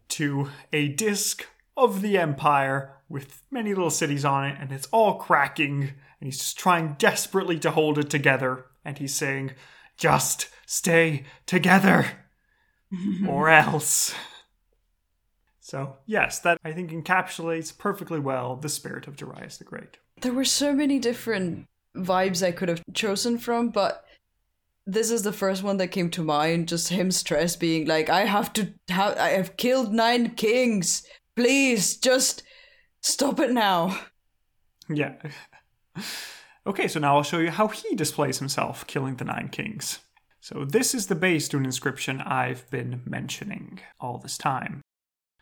to 0.10 0.50
a 0.74 0.90
disc 0.90 1.45
of 1.78 2.02
the 2.02 2.18
Empire 2.18 2.98
with 3.08 3.41
many 3.50 3.74
little 3.74 3.90
cities 3.90 4.26
on 4.26 4.45
it, 4.45 4.58
and 4.60 4.72
it's 4.72 4.88
all 4.91 5.16
cracking, 5.16 5.82
and 5.84 5.91
he's 6.22 6.40
just 6.40 6.58
trying 6.60 6.95
desperately 6.98 7.58
to 7.60 7.72
hold 7.72 7.98
it 7.98 8.10
together, 8.10 8.66
and 8.84 8.98
he's 8.98 9.16
saying, 9.16 9.52
Just 10.04 10.50
stay 10.66 11.24
together, 11.46 12.06
or 13.26 13.48
else. 13.48 14.14
So, 15.62 15.96
yes, 16.06 16.40
that 16.40 16.58
I 16.66 16.74
think 16.74 16.92
encapsulates 16.92 17.78
perfectly 17.78 18.20
well 18.20 18.58
the 18.58 18.68
spirit 18.68 19.08
of 19.08 19.16
Darius 19.16 19.60
the 19.60 19.64
Great. 19.64 20.00
There 20.20 20.34
were 20.34 20.44
so 20.44 20.74
many 20.74 21.00
different 21.00 21.68
vibes 21.96 22.46
I 22.46 22.52
could 22.52 22.68
have 22.68 22.84
chosen 22.94 23.38
from, 23.38 23.70
but 23.70 24.04
this 24.86 25.10
is 25.10 25.22
the 25.24 25.32
first 25.32 25.64
one 25.64 25.78
that 25.78 25.88
came 25.88 26.10
to 26.10 26.22
mind. 26.22 26.68
Just 26.68 26.90
him 26.90 27.10
stressed, 27.10 27.62
being 27.62 27.88
like, 27.88 28.10
"I 28.10 28.26
have 28.26 28.52
to 28.54 28.74
have, 28.90 29.18
I 29.18 29.30
have 29.30 29.56
killed 29.56 29.94
nine 29.94 30.32
kings. 30.36 31.08
Please, 31.38 31.96
just 31.96 32.44
stop 33.02 33.40
it 33.40 33.52
now." 33.52 34.02
Yeah. 34.90 35.14
Okay, 36.65 36.88
so 36.88 36.99
now 36.99 37.18
I'll 37.18 37.23
show 37.23 37.40
you 37.40 37.52
how 37.52 37.68
he 37.68 37.95
displays 37.95 38.40
himself 38.40 38.88
killing 38.88 39.18
the 39.18 39.26
Nine 39.26 39.49
Kings. 39.49 39.99
So, 40.40 40.65
this 40.65 40.94
is 40.94 41.07
the 41.07 41.15
Behistun 41.15 41.64
inscription 41.64 42.22
I've 42.22 42.69
been 42.69 43.02
mentioning 43.06 43.80
all 43.99 44.18
this 44.18 44.38
time. 44.38 44.81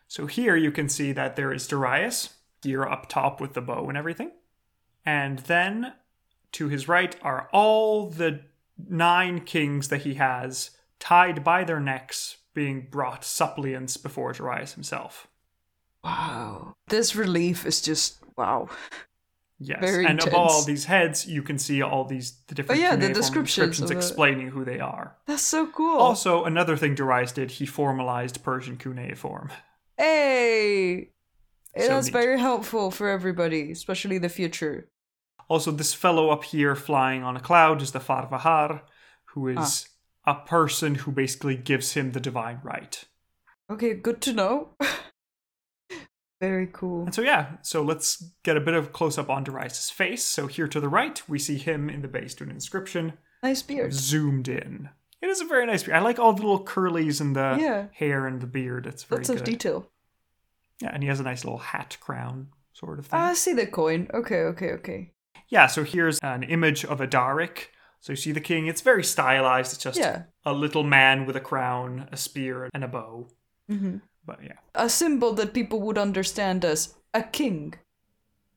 So, 0.07 0.25
here 0.25 0.55
you 0.55 0.71
can 0.71 0.89
see 0.89 1.11
that 1.11 1.35
there 1.35 1.53
is 1.53 1.67
Darius, 1.67 2.37
here 2.63 2.83
up 2.83 3.07
top 3.07 3.41
with 3.41 3.53
the 3.53 3.61
bow 3.61 3.87
and 3.87 3.97
everything. 3.97 4.31
And 5.05 5.39
then 5.39 5.93
to 6.53 6.67
his 6.69 6.87
right 6.87 7.15
are 7.21 7.49
all 7.51 8.09
the 8.09 8.41
nine 8.89 9.41
kings 9.41 9.87
that 9.87 10.01
he 10.01 10.15
has 10.15 10.71
tied 10.99 11.43
by 11.43 11.63
their 11.63 11.79
necks, 11.79 12.37
being 12.53 12.87
brought 12.89 13.23
suppliants 13.23 13.97
before 13.97 14.33
Darius 14.33 14.73
himself. 14.73 15.27
Wow, 16.03 16.73
this 16.87 17.15
relief 17.15 17.65
is 17.65 17.81
just 17.81 18.17
wow. 18.37 18.69
Yes, 19.63 19.79
Very 19.79 20.07
and 20.07 20.19
of 20.25 20.33
all 20.33 20.63
these 20.63 20.85
heads, 20.85 21.27
you 21.27 21.43
can 21.43 21.59
see 21.59 21.83
all 21.83 22.03
these 22.03 22.33
the 22.47 22.55
different 22.55 22.81
Oh, 22.81 22.83
yeah, 22.83 22.95
the 22.95 23.13
descriptions 23.13 23.79
it. 23.79 23.91
explaining 23.91 24.47
who 24.49 24.65
they 24.65 24.79
are. 24.79 25.15
That's 25.27 25.43
so 25.43 25.67
cool. 25.67 25.99
Also, 25.99 26.45
another 26.45 26.75
thing 26.75 26.95
Darius 26.95 27.31
did, 27.31 27.51
he 27.51 27.67
formalized 27.67 28.43
Persian 28.43 28.75
cuneiform. 28.77 29.51
hey, 29.99 31.11
So 31.77 31.87
that's 31.89 32.07
neat. 32.07 32.13
very 32.13 32.39
helpful 32.39 32.89
for 32.91 33.07
everybody, 33.07 33.71
especially 33.71 34.17
the 34.17 34.29
future. 34.29 34.89
Also, 35.47 35.69
this 35.71 35.93
fellow 35.93 36.29
up 36.31 36.43
here 36.45 36.75
flying 36.75 37.23
on 37.23 37.37
a 37.37 37.39
cloud 37.39 37.81
is 37.83 37.91
the 37.91 37.99
Farvahar, 37.99 38.81
who 39.33 39.47
is 39.47 39.87
Ah. 40.25 40.31
a 40.31 40.45
person 40.47 40.95
who 40.95 41.11
basically 41.11 41.55
gives 41.55 41.93
him 41.93 42.11
the 42.13 42.19
divine 42.19 42.59
right. 42.63 43.03
Okay, 43.69 43.93
good 43.93 44.21
to 44.21 44.33
know. 44.33 44.75
very 46.41 46.67
cool. 46.73 47.05
And 47.05 47.15
so, 47.15 47.21
yeah, 47.21 47.53
so 47.61 47.81
let's 47.81 48.21
get 48.43 48.57
a 48.57 48.59
bit 48.59 48.73
of 48.73 48.91
close 48.91 49.17
up 49.17 49.29
on 49.29 49.43
Darius' 49.45 49.89
face. 49.89 50.25
So, 50.25 50.47
here 50.47 50.67
to 50.67 50.79
the 50.81 50.89
right, 50.89 51.21
we 51.29 51.39
see 51.39 51.57
him 51.57 51.89
in 51.89 52.01
the 52.01 52.07
Behistun 52.09 52.49
inscription, 52.49 53.13
Nice 53.43 53.61
beard. 53.61 53.93
zoomed 53.93 54.47
in. 54.49 54.89
It 55.21 55.27
is 55.29 55.39
a 55.39 55.45
very 55.45 55.65
nice 55.67 55.83
beard. 55.83 55.95
I 55.97 56.01
like 56.01 56.19
all 56.19 56.33
the 56.33 56.41
little 56.41 56.65
curlies 56.65 57.21
and 57.21 57.35
the 57.35 57.57
Yeah. 57.61 57.85
hair 57.93 58.25
and 58.27 58.41
the 58.41 58.47
beard. 58.47 58.85
It's 58.87 59.03
very 59.03 59.19
Lots 59.19 59.29
of 59.29 59.43
detail. 59.43 59.87
Yeah, 60.81 60.89
and 60.91 61.03
he 61.03 61.09
has 61.09 61.19
a 61.19 61.23
nice 61.23 61.45
little 61.45 61.59
hat 61.59 61.95
crown 62.01 62.47
sort 62.73 62.97
of 62.99 63.05
thing. 63.05 63.19
Ah, 63.19 63.29
I 63.29 63.33
see 63.35 63.53
the 63.53 63.67
coin. 63.67 64.07
Okay, 64.13 64.39
okay, 64.41 64.71
okay. 64.71 65.11
yeah, 65.47 65.67
so 65.67 65.83
here's 65.83 66.17
an 66.19 66.43
image 66.43 66.83
of 66.85 66.99
a 66.99 67.07
Daric. 67.07 67.67
So 67.99 68.13
you 68.13 68.17
see 68.17 68.31
the 68.31 68.41
king. 68.41 68.65
It's 68.65 68.81
very 68.81 69.03
stylized. 69.03 69.73
It's 69.73 69.83
just 69.83 69.99
Yeah. 69.99 70.23
a 70.43 70.53
little 70.53 70.83
man 70.83 71.27
with 71.27 71.35
a 71.35 71.39
crown, 71.41 72.09
a 72.11 72.17
spear, 72.17 72.67
and 72.73 72.83
a 72.83 72.87
bow. 72.87 73.27
hmm 73.69 73.97
But 74.25 74.39
yeah. 74.43 74.57
A 74.75 74.89
symbol 74.89 75.33
that 75.33 75.53
people 75.53 75.81
would 75.81 75.97
understand 75.97 76.63
as 76.63 76.95
a 77.13 77.23
king. 77.23 77.75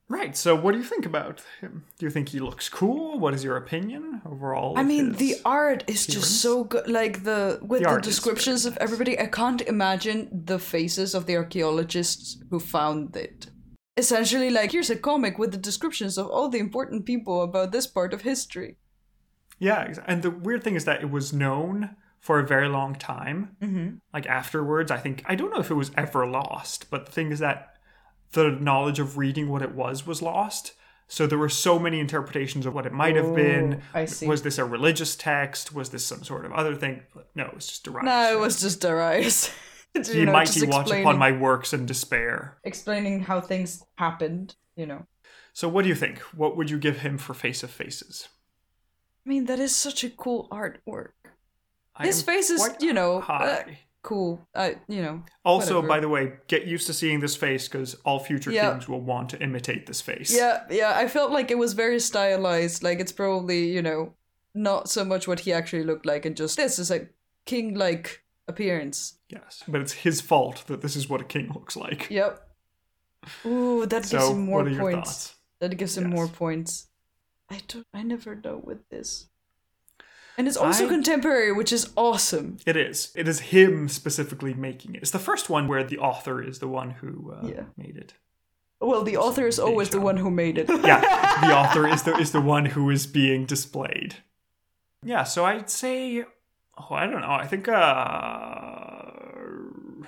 Right. 0.08 0.36
So 0.36 0.54
what 0.54 0.72
do 0.72 0.78
you 0.78 0.84
think 0.84 1.06
about 1.06 1.42
him? 1.60 1.84
Do 1.98 2.04
you 2.04 2.10
think 2.10 2.28
he 2.28 2.38
looks 2.38 2.68
cool? 2.68 3.18
What 3.18 3.32
is 3.32 3.42
your 3.42 3.56
opinion 3.56 4.20
overall? 4.26 4.78
I 4.78 4.82
mean, 4.82 5.12
the 5.12 5.36
art 5.46 5.82
is 5.86 6.04
appearance? 6.04 6.28
just 6.28 6.42
so 6.42 6.64
good. 6.64 6.86
Like 6.88 7.24
the 7.24 7.58
with 7.62 7.82
The 7.82 7.94
the, 7.94 8.00
descriptions 8.00 8.66
of 8.66 8.76
everybody, 8.78 9.18
I 9.18 9.26
can't 9.26 9.62
imagine 9.62 10.28
the 10.44 10.58
faces 10.58 11.14
of 11.14 11.24
the 11.24 11.36
archaeologists 11.36 12.36
who 12.50 12.60
found 12.60 13.16
it. 13.16 13.46
Essentially, 13.96 14.50
like 14.50 14.72
here's 14.72 14.90
a 14.90 14.96
comic 14.96 15.38
with 15.38 15.52
the 15.52 15.56
descriptions 15.58 16.18
of 16.18 16.26
all 16.26 16.48
the 16.50 16.58
important 16.58 17.06
people 17.06 17.42
about 17.42 17.72
this 17.72 17.86
part 17.86 18.12
of 18.12 18.22
history. 18.22 18.76
Yeah, 19.58 19.94
and 20.06 20.22
the 20.22 20.30
weird 20.30 20.62
thing 20.64 20.74
is 20.74 20.84
that 20.84 21.00
it 21.00 21.10
was 21.10 21.32
known 21.32 21.96
for 22.24 22.38
a 22.38 22.46
very 22.46 22.70
long 22.70 22.94
time. 22.94 23.54
Mm-hmm. 23.62 23.96
Like 24.14 24.24
afterwards, 24.26 24.90
I 24.90 24.96
think 24.96 25.22
I 25.26 25.34
don't 25.34 25.52
know 25.52 25.60
if 25.60 25.70
it 25.70 25.74
was 25.74 25.90
ever 25.94 26.26
lost, 26.26 26.88
but 26.88 27.04
the 27.04 27.12
thing 27.12 27.30
is 27.30 27.38
that 27.40 27.74
the 28.32 28.50
knowledge 28.50 28.98
of 28.98 29.18
reading 29.18 29.50
what 29.50 29.60
it 29.60 29.74
was 29.74 30.06
was 30.06 30.22
lost. 30.22 30.72
So 31.06 31.26
there 31.26 31.36
were 31.36 31.50
so 31.50 31.78
many 31.78 32.00
interpretations 32.00 32.64
of 32.64 32.72
what 32.72 32.86
it 32.86 32.94
might 32.94 33.14
have 33.14 33.34
been. 33.34 33.82
Oh, 33.94 34.00
I 34.00 34.04
see. 34.06 34.26
Was 34.26 34.40
this 34.40 34.56
a 34.56 34.64
religious 34.64 35.16
text? 35.16 35.74
Was 35.74 35.90
this 35.90 36.06
some 36.06 36.24
sort 36.24 36.46
of 36.46 36.52
other 36.52 36.74
thing? 36.74 37.02
No, 37.34 37.52
it's 37.56 37.66
just 37.66 37.84
Darius. 37.84 38.06
No, 38.06 38.32
it 38.32 38.40
was 38.40 38.58
just 38.58 38.80
Darius. 38.80 39.52
You 39.94 40.24
know, 40.24 40.32
mighty 40.32 40.60
just 40.60 40.66
watch 40.66 40.90
upon 40.90 41.18
my 41.18 41.30
works 41.30 41.72
and 41.72 41.86
despair. 41.86 42.56
explaining 42.64 43.20
how 43.20 43.40
things 43.40 43.84
happened. 43.96 44.56
You 44.76 44.86
know. 44.86 45.06
So 45.52 45.68
what 45.68 45.82
do 45.82 45.88
you 45.88 45.94
think? 45.94 46.18
What 46.34 46.56
would 46.56 46.70
you 46.70 46.78
give 46.78 47.00
him 47.00 47.18
for 47.18 47.32
Face 47.34 47.62
of 47.62 47.70
Faces? 47.70 48.28
I 49.24 49.28
mean, 49.28 49.44
that 49.44 49.60
is 49.60 49.76
such 49.76 50.02
a 50.02 50.10
cool 50.10 50.48
artwork. 50.50 51.23
His 52.00 52.22
face 52.22 52.50
is, 52.50 52.68
you 52.80 52.92
know, 52.92 53.20
uh, 53.28 53.62
cool. 54.02 54.46
I, 54.54 54.76
you 54.88 55.00
know. 55.02 55.22
also, 55.44 55.76
whatever. 55.76 55.88
by 55.88 56.00
the 56.00 56.08
way, 56.08 56.32
get 56.48 56.66
used 56.66 56.86
to 56.88 56.92
seeing 56.92 57.20
this 57.20 57.36
face 57.36 57.68
because 57.68 57.94
all 58.04 58.18
future 58.18 58.50
Yeah. 58.50 58.70
kings 58.72 58.88
will 58.88 59.00
want 59.00 59.28
to 59.30 59.40
imitate 59.42 59.86
this 59.86 60.00
face. 60.00 60.34
Yeah, 60.34 60.64
yeah. 60.70 60.92
I 60.96 61.06
felt 61.08 61.30
like 61.30 61.50
it 61.50 61.58
was 61.58 61.72
very 61.72 62.00
stylized. 62.00 62.82
Like 62.82 62.98
it's 63.00 63.12
probably 63.12 63.70
you 63.72 63.80
know 63.82 64.14
not 64.54 64.88
so 64.88 65.04
much 65.04 65.26
what 65.28 65.40
he 65.40 65.52
actually 65.52 65.84
looked 65.84 66.06
like, 66.06 66.24
and 66.26 66.36
just 66.36 66.56
this 66.56 66.78
is 66.78 66.90
a 66.90 67.08
king-like 67.46 68.22
appearance. 68.48 69.18
Yes, 69.28 69.62
but 69.68 69.80
it's 69.80 69.92
his 69.92 70.20
fault 70.20 70.64
that 70.66 70.80
this 70.82 70.96
is 70.96 71.08
what 71.08 71.20
a 71.20 71.24
king 71.24 71.50
looks 71.54 71.76
like. 71.76 72.08
Yep. 72.10 72.40
Ooh, 73.46 73.86
that 73.86 74.02
gives 74.02 74.10
So, 74.10 74.32
him 74.32 74.46
more 74.46 74.58
what 74.58 74.66
are 74.66 74.70
your 74.70 74.80
points. 74.80 75.10
thoughts? 75.10 75.34
That 75.60 75.76
gives 75.78 75.96
him 75.96 76.04
Yes. 76.04 76.12
more 76.12 76.28
points. 76.28 76.88
I 77.50 77.60
don't. 77.68 77.86
I 77.94 78.02
never 78.02 78.34
know 78.34 78.60
with 78.62 78.88
this. 78.90 79.28
And 80.36 80.48
it's 80.48 80.56
also 80.56 80.86
I- 80.86 80.88
contemporary, 80.88 81.52
which 81.52 81.72
is 81.72 81.90
awesome. 81.96 82.56
It 82.66 82.76
is. 82.76 83.12
It 83.14 83.28
is 83.28 83.38
him 83.40 83.88
specifically 83.88 84.52
making 84.54 84.94
it. 84.96 85.02
It's 85.02 85.10
the 85.12 85.18
first 85.18 85.48
one 85.48 85.68
where 85.68 85.84
the 85.84 85.98
author 85.98 86.42
is 86.42 86.58
the 86.58 86.68
one 86.68 86.90
who 86.90 87.32
uh, 87.32 87.46
Yeah. 87.46 87.64
made 87.76 87.96
it. 87.96 88.14
Well, 88.80 89.02
the 89.04 89.16
author 89.16 89.46
is 89.46 89.58
always 89.58 89.90
the 89.90 90.00
one 90.00 90.16
who 90.18 90.30
made 90.30 90.58
it. 90.58 90.68
Yeah, 90.68 91.00
the 91.40 91.54
author 91.60 91.86
is 91.88 92.02
the 92.02 92.16
is 92.18 92.32
the 92.32 92.40
one 92.40 92.66
who 92.66 92.90
is 92.90 93.06
being 93.06 93.46
displayed. 93.46 94.16
Yeah, 95.02 95.22
so 95.24 95.44
I'd 95.46 95.70
say, 95.70 96.24
oh, 96.78 96.88
I 96.90 97.06
don't 97.06 97.20
know. 97.22 97.30
I 97.30 97.46
think, 97.46 97.68
uh, 97.68 97.72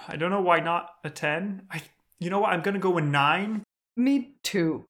I 0.08 0.16
don't 0.18 0.30
know 0.30 0.40
why 0.40 0.60
not 0.60 0.90
a 1.04 1.10
ten. 1.10 1.62
I, 1.70 1.82
you 2.18 2.30
know 2.30 2.40
what? 2.40 2.50
I'm 2.52 2.60
gonna 2.62 2.78
go 2.78 2.98
a 2.98 3.00
nine 3.00 3.62
Me 3.96 4.34
too. 4.42 4.86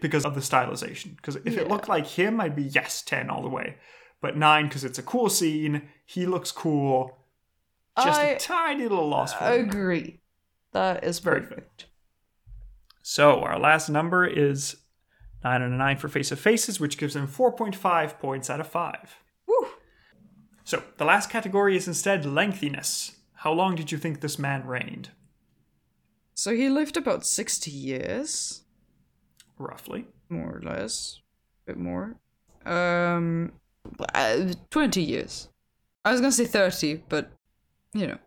because 0.00 0.24
of 0.24 0.34
the 0.34 0.40
stylization. 0.40 1.16
Because 1.16 1.36
if 1.36 1.54
Yeah. 1.54 1.60
it 1.60 1.68
looked 1.68 1.88
like 1.88 2.06
him, 2.06 2.40
I'd 2.40 2.56
be 2.56 2.64
yes, 2.64 3.02
ten 3.02 3.30
all 3.30 3.42
the 3.42 3.48
way. 3.48 3.76
But 4.24 4.38
nine 4.38 4.68
because 4.68 4.84
it's 4.84 4.98
a 4.98 5.02
cool 5.02 5.28
scene. 5.28 5.82
He 6.06 6.24
looks 6.24 6.50
cool. 6.50 7.18
Just 8.02 8.18
I 8.18 8.24
a 8.24 8.38
tiny 8.38 8.84
little 8.84 9.06
loss 9.06 9.34
for 9.34 9.50
me. 9.50 9.56
agree. 9.58 10.20
That 10.72 11.04
is 11.04 11.18
Very 11.18 11.40
good. 11.40 11.48
perfect. 11.50 11.86
So 13.02 13.40
our 13.42 13.58
last 13.58 13.90
number 13.90 14.24
is 14.26 14.76
nine 15.44 15.60
and 15.60 15.74
a 15.74 15.76
nine 15.76 15.98
for 15.98 16.08
Face 16.08 16.32
of 16.32 16.40
Faces, 16.40 16.80
which 16.80 16.96
gives 16.96 17.14
him 17.14 17.28
4.5 17.28 18.18
points 18.18 18.48
out 18.48 18.60
of 18.60 18.66
five. 18.66 19.14
Woo. 19.46 19.66
So 20.64 20.82
the 20.96 21.04
last 21.04 21.28
category 21.28 21.76
is 21.76 21.86
instead 21.86 22.24
lengthiness. 22.24 23.16
How 23.34 23.52
long 23.52 23.74
did 23.74 23.92
you 23.92 23.98
think 23.98 24.22
this 24.22 24.38
man 24.38 24.66
reigned? 24.66 25.10
So 26.32 26.52
he 26.56 26.70
lived 26.70 26.96
about 26.96 27.26
60 27.26 27.70
years, 27.70 28.62
Roughly. 29.58 30.06
more 30.30 30.56
or 30.56 30.62
less. 30.62 31.20
A 31.68 31.72
bit 31.72 31.78
more. 31.78 32.16
Um, 32.64 33.52
uh, 34.14 34.52
20 34.70 35.02
years. 35.02 35.48
I 36.04 36.12
was 36.12 36.20
gonna 36.20 36.32
say 36.32 36.44
30, 36.46 37.04
but, 37.08 37.32
you 37.92 38.06
know. 38.06 38.18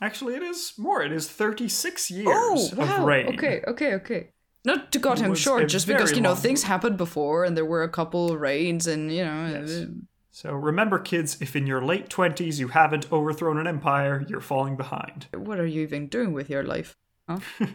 Actually, 0.00 0.34
it 0.34 0.42
is 0.42 0.74
more. 0.76 1.02
It 1.02 1.12
is 1.12 1.28
36 1.28 2.10
years 2.10 2.28
Oh, 2.30 2.68
of 2.72 2.78
wow. 2.78 3.04
reign. 3.04 3.28
Okay, 3.34 3.62
okay, 3.66 3.94
okay. 3.94 4.28
Not 4.64 4.92
to 4.92 5.00
cut 5.00 5.18
It 5.20 5.24
him 5.24 5.34
short, 5.34 5.68
just 5.68 5.86
because, 5.86 6.12
you 6.12 6.20
know, 6.20 6.30
long 6.30 6.38
things 6.38 6.64
happened 6.64 6.96
before 6.96 7.44
and 7.44 7.56
there 7.56 7.64
were 7.64 7.82
a 7.82 7.88
couple 7.88 8.36
reigns 8.36 8.86
and, 8.86 9.12
you 9.12 9.24
know. 9.24 9.46
Yes. 9.64 9.86
So 10.32 10.52
remember, 10.52 10.98
kids, 10.98 11.38
if 11.40 11.56
in 11.56 11.66
your 11.66 11.82
late 11.82 12.10
20s 12.10 12.58
you 12.58 12.68
haven't 12.68 13.10
overthrown 13.10 13.58
an 13.58 13.66
empire, 13.66 14.24
you're 14.28 14.40
falling 14.42 14.76
behind. 14.76 15.28
what 15.32 15.58
are 15.58 15.66
you 15.66 15.82
even 15.82 16.08
doing 16.08 16.32
with 16.32 16.50
your 16.50 16.62
life? 16.62 16.96
Huh? 17.28 17.38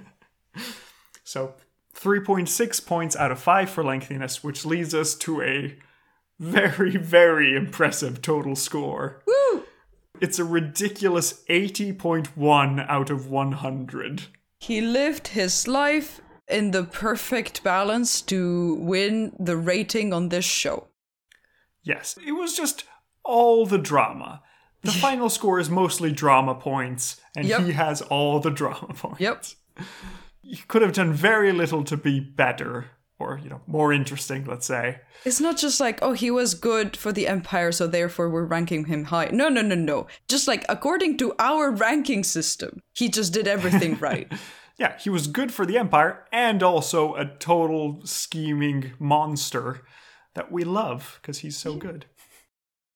So 1.23 1.53
3.6 1.95 2.85
points 2.85 3.15
out 3.15 3.31
of 3.31 3.39
5 3.39 3.69
for 3.69 3.83
lengthiness, 3.83 4.43
which 4.43 4.65
leads 4.65 4.93
us 4.93 5.15
to 5.15 5.41
a 5.41 5.77
very, 6.41 6.97
very 6.97 7.55
impressive 7.55 8.21
total 8.21 8.55
score. 8.55 9.21
Woo! 9.27 9.63
It's 10.19 10.39
a 10.39 10.43
ridiculous 10.43 11.43
80.1 11.49 12.85
out 12.89 13.09
of 13.09 13.29
100. 13.29 14.23
He 14.59 14.81
lived 14.81 15.29
his 15.29 15.67
life 15.67 16.21
in 16.47 16.71
the 16.71 16.83
perfect 16.83 17.63
balance 17.63 18.21
to 18.23 18.75
win 18.75 19.33
the 19.39 19.55
rating 19.57 20.13
on 20.13 20.29
this 20.29 20.45
show. 20.45 20.87
Yes, 21.83 22.17
it 22.25 22.33
was 22.33 22.55
just 22.55 22.85
all 23.23 23.65
the 23.65 23.77
drama. 23.77 24.41
The 24.81 24.91
final 25.07 25.29
score 25.29 25.59
is 25.59 25.69
mostly 25.69 26.11
drama 26.11 26.55
points, 26.55 27.19
and 27.35 27.47
Yep. 27.47 27.61
he 27.61 27.71
has 27.73 28.01
all 28.03 28.39
the 28.39 28.51
drama 28.51 28.93
points. 28.95 29.19
Yep. 29.21 29.45
He 30.43 30.57
could 30.67 30.81
have 30.81 30.93
done 30.93 31.13
very 31.13 31.51
little 31.51 31.83
to 31.85 31.95
be 31.97 32.19
better, 32.19 32.87
or, 33.21 33.39
you 33.43 33.49
know, 33.49 33.61
more 33.67 33.93
interesting, 33.93 34.45
let's 34.45 34.65
say. 34.65 34.99
It's 35.23 35.39
not 35.39 35.57
just 35.57 35.79
like, 35.79 35.99
oh, 36.01 36.13
he 36.13 36.31
was 36.31 36.53
good 36.55 36.97
for 36.97 37.11
the 37.11 37.27
Empire, 37.27 37.71
so 37.71 37.87
therefore 37.87 38.29
we're 38.29 38.45
ranking 38.45 38.85
him 38.85 39.05
high. 39.05 39.29
No, 39.31 39.47
no, 39.49 39.61
no, 39.61 39.75
no. 39.75 40.07
Just 40.27 40.47
like 40.47 40.65
according 40.67 41.17
to 41.19 41.33
our 41.39 41.71
ranking 41.71 42.23
system, 42.23 42.81
he 42.93 43.07
just 43.09 43.33
did 43.33 43.47
everything 43.47 43.97
right. 43.99 44.31
Yeah, 44.77 44.97
he 44.97 45.09
was 45.09 45.27
good 45.27 45.53
for 45.53 45.65
the 45.65 45.77
Empire 45.77 46.25
and 46.31 46.63
also 46.63 47.13
a 47.15 47.25
total 47.25 48.01
scheming 48.03 48.93
monster 48.99 49.81
that 50.33 50.51
we 50.51 50.63
love 50.63 51.19
because 51.21 51.39
he's 51.39 51.57
so 51.57 51.75
good. 51.75 52.05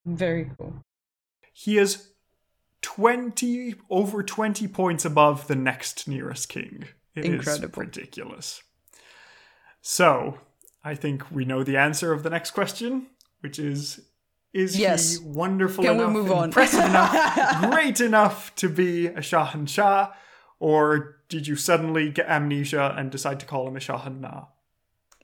Very 0.06 0.49
cool. 0.57 0.81
He 1.53 1.77
is 1.77 2.10
20 2.81 3.76
over 3.89 4.23
20 4.23 4.68
points 4.68 5.06
above 5.06 5.47
the 5.47 5.56
next 5.56 6.07
nearest 6.07 6.49
king. 6.49 6.85
It 7.15 7.26
is 7.26 7.31
Incredible. 7.34 7.81
ridiculous. 7.81 8.61
So, 9.88 10.40
I 10.84 10.95
think 10.95 11.30
we 11.30 11.45
know 11.45 11.64
the 11.64 11.78
answer 11.78 12.12
of 12.12 12.24
the 12.24 12.32
next 12.32 12.52
question, 12.52 13.06
which 13.41 13.60
is 13.60 14.02
is 14.52 14.80
Yes. 14.80 15.18
he 15.20 15.24
wonderful 15.28 15.84
Can 15.84 15.98
we 15.98 16.03
enough, 16.06 16.14
move 16.14 16.32
on? 16.32 16.45
impressive 16.45 16.86
enough, 16.94 17.70
great 17.70 18.02
enough 18.02 18.56
to 18.56 18.68
be 18.68 19.06
a 19.06 19.20
Shahan 19.22 19.70
Shah, 19.70 20.12
or 20.60 21.18
did 21.30 21.45
you 21.45 21.56
suddenly 21.56 22.10
get 22.10 22.28
amnesia 22.28 22.95
and 22.98 23.12
decide 23.12 23.40
to 23.41 23.45
call 23.45 23.68
him 23.68 23.76
a 23.76 23.80
Shahan? 23.80 24.48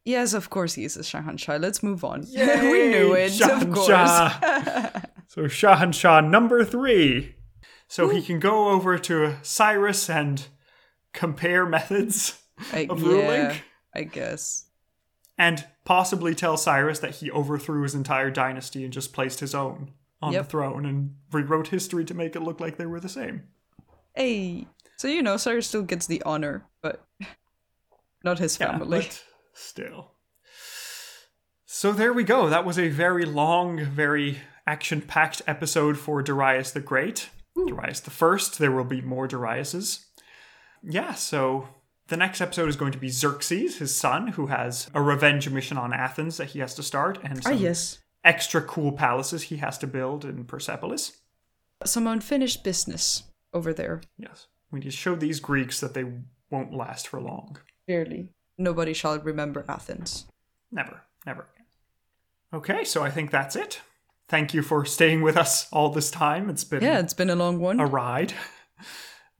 Yes, 0.05 0.33
of 0.35 0.51
course 0.51 0.75
he 0.75 0.83
is 0.85 0.95
a 0.95 1.01
Shahanshah. 1.01 1.59
Let's 1.59 1.81
move 1.81 2.03
on. 2.03 2.21
we 2.31 2.89
knew 2.89 3.13
it, 3.15 3.31
of 3.41 3.49
Shahan 3.49 3.73
course. 3.73 3.88
Shah. 3.88 5.01
So 5.27 5.43
Shahan 5.45 5.91
Shah 5.93 6.21
number 6.21 6.63
three. 6.63 7.35
So 7.88 8.09
he 8.09 8.21
can 8.21 8.39
go 8.39 8.69
over 8.69 8.99
to 8.99 9.38
Cyrus 9.41 10.07
and 10.07 10.45
compare 11.13 11.65
methods 11.65 12.38
I, 12.71 12.85
of 12.89 13.01
yeah, 13.01 13.07
ruling 13.07 13.55
I 13.93 14.03
guess. 14.03 14.65
and 15.38 15.65
possibly 15.85 16.35
tell 16.35 16.55
Cyrus 16.57 16.99
that 16.99 17.15
he 17.15 17.31
overthrew 17.31 17.81
his 17.84 17.95
entire 17.95 18.30
dynasty 18.30 18.84
and 18.84 18.93
just 18.93 19.11
placed 19.13 19.39
his 19.39 19.55
own 19.55 19.91
on 20.22 20.34
Yep. 20.34 20.43
the 20.43 20.49
throne 20.49 20.85
and 20.85 21.15
rewrote 21.31 21.69
history 21.69 22.05
to 22.05 22.13
make 22.13 22.35
it 22.35 22.41
look 22.43 22.59
like 22.59 22.77
they 22.77 22.85
were 22.85 22.99
the 22.99 23.09
same. 23.09 23.47
Hey, 24.15 24.68
so 24.97 25.07
you 25.07 25.23
know, 25.23 25.38
Cyrus 25.38 25.68
still 25.68 25.81
gets 25.84 26.05
the 26.05 26.22
honor, 26.23 26.65
but 26.81 27.03
not 28.23 28.38
his 28.39 28.59
Yeah, 28.59 28.77
family. 28.77 28.99
but 28.99 29.23
still. 29.53 30.11
So 31.65 31.91
there 31.91 32.13
we 32.13 32.23
go. 32.23 32.49
That 32.49 32.65
was 32.65 32.77
a 32.77 32.89
very 32.89 33.26
long, 33.26 33.84
very 33.84 34.39
action-packed 34.68 35.41
episode 35.47 35.97
for 35.97 36.22
Darius 36.22 36.72
the 36.72 36.81
Great. 36.81 37.30
Darius 37.68 37.99
the 38.01 38.11
First. 38.11 38.59
There 38.59 38.72
will 38.72 38.84
be 38.84 39.01
more 39.01 39.27
Dariuses. 39.27 40.05
Yeah, 40.84 41.13
so 41.15 41.68
the 42.11 42.17
next 42.17 42.41
episode 42.41 42.69
is 42.69 42.75
going 42.75 42.91
to 42.91 42.97
be 42.99 43.09
Xerxes, 43.09 43.79
his 43.79 43.95
son, 43.95 44.27
who 44.27 44.45
has 44.47 44.89
a 44.93 45.01
revenge 45.01 45.49
mission 45.49 45.77
on 45.77 45.91
Athens 45.93 46.38
that 46.38 46.49
he 46.49 46.59
has 46.59 46.75
to 46.75 46.83
start, 46.83 47.17
and 47.23 47.39
Ah, 47.39 47.49
some 47.49 47.57
yes. 47.57 47.97
extra 48.23 48.61
cool 48.61 48.91
palaces 48.91 49.43
he 49.43 49.57
has 49.57 49.77
to 49.79 49.88
build 49.88 50.23
in 50.25 50.43
Persepolis. 50.45 51.13
Some 51.85 52.05
unfinished 52.07 52.63
business 52.63 53.23
over 53.53 53.73
there. 53.73 54.01
Yes. 54.17 54.47
We 54.71 54.79
need 54.79 54.85
to 54.85 54.91
show 54.91 55.15
these 55.15 55.39
Greeks 55.39 55.79
that 55.79 55.93
they 55.93 56.05
won't 56.51 56.73
last 56.73 57.07
for 57.07 57.19
long. 57.19 57.57
Clearly. 57.88 58.29
Nobody 58.57 58.93
shall 58.93 59.17
remember 59.19 59.65
Athens. 59.67 60.27
Never, 60.71 61.01
never 61.25 61.47
again. 61.53 61.65
Okay, 62.53 62.83
so 62.83 63.03
I 63.03 63.09
think 63.09 63.31
that's 63.31 63.55
it. 63.55 63.81
Thank 64.27 64.53
you 64.53 64.61
for 64.61 64.85
staying 64.85 65.21
with 65.21 65.35
us 65.38 65.67
all 65.71 65.89
this 65.89 66.11
time. 66.11 66.49
It's 66.49 66.63
been 66.63 66.83
Yeah, 66.83 66.99
it's 66.99 67.13
been 67.13 67.29
a 67.29 67.35
long 67.35 67.59
one. 67.59 67.79
a 67.79 67.85
ride. 67.85 68.33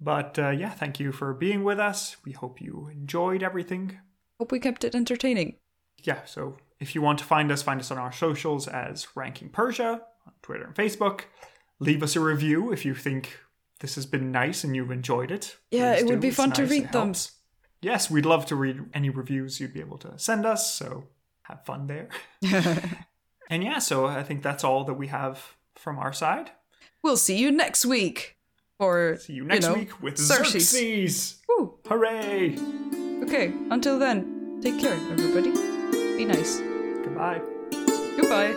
But 0.02 0.40
uh, 0.40 0.50
yeah, 0.50 0.72
thank 0.72 1.00
you 1.00 1.12
for 1.12 1.32
being 1.34 1.64
with 1.64 1.80
us. 1.80 2.18
We 2.26 2.32
hope 2.32 2.60
you 2.60 2.90
enjoyed 2.92 3.44
everything. 3.44 4.00
Hope 4.40 4.52
we 4.52 4.60
kept 4.60 4.84
it 4.84 4.96
entertaining. 4.96 5.58
Yeah, 6.04 6.26
so 6.26 6.58
if 6.80 6.96
you 6.96 7.02
want 7.04 7.20
to 7.20 7.26
find 7.26 7.52
us, 7.52 7.62
find 7.62 7.80
us 7.80 7.92
on 7.92 8.00
our 8.00 8.12
socials 8.12 8.68
as 8.68 9.08
Ranking 9.16 9.50
Persia 9.50 10.02
on 10.26 10.34
Twitter 10.42 10.66
and 10.66 10.74
Facebook. 10.74 11.22
Leave 11.80 12.02
us 12.02 12.16
a 12.16 12.20
review 12.20 12.72
if 12.72 12.84
you 12.84 12.96
think 12.96 13.38
this 13.80 13.94
has 13.94 14.08
been 14.08 14.32
nice 14.32 14.64
and 14.64 14.76
you've 14.76 14.90
enjoyed 14.90 15.30
it. 15.30 15.58
Yeah, 15.70 15.94
Please 15.94 16.02
it 16.02 16.06
would 16.08 16.16
do. 16.16 16.22
be 16.22 16.28
It's 16.30 16.38
fun 16.38 16.52
to 16.54 16.66
read 16.66 16.92
them. 16.92 17.14
Yes, 17.82 18.10
we'd 18.10 18.26
love 18.26 18.48
to 18.48 18.56
read 18.56 18.82
any 18.96 19.10
reviews 19.12 19.60
you'd 19.60 19.74
be 19.74 19.80
able 19.80 19.98
to 20.00 20.18
send 20.18 20.46
us, 20.48 20.74
so 20.74 21.06
have 21.44 21.64
fun 21.66 21.86
there. 21.88 22.10
and 23.50 23.64
yeah, 23.64 23.80
so 23.80 24.08
I 24.08 24.24
think 24.24 24.42
that's 24.42 24.64
all 24.64 24.84
that 24.86 24.94
we 24.96 25.08
have 25.08 25.56
from 25.76 26.00
our 26.00 26.14
side. 26.14 26.52
we'll 27.04 27.18
see 27.18 27.38
you 27.38 27.52
next 27.52 27.86
week. 27.86 28.38
Or 28.82 29.16
See 29.18 29.34
you 29.34 29.46
next 29.46 29.68
know, 29.68 29.76
week 29.76 30.02
with 30.02 30.18
Xerxes. 30.18 30.68
Xerxes. 30.70 31.40
Woo. 31.48 31.76
Hooray! 31.86 32.58
Okay, 33.24 33.54
until 33.70 34.00
then, 34.00 34.60
take 34.62 34.80
care, 34.80 34.98
everybody. 35.12 35.52
Be 36.18 36.26
nice. 36.26 36.60
Goodbye. 37.06 37.42
Goodbye. 38.18 38.56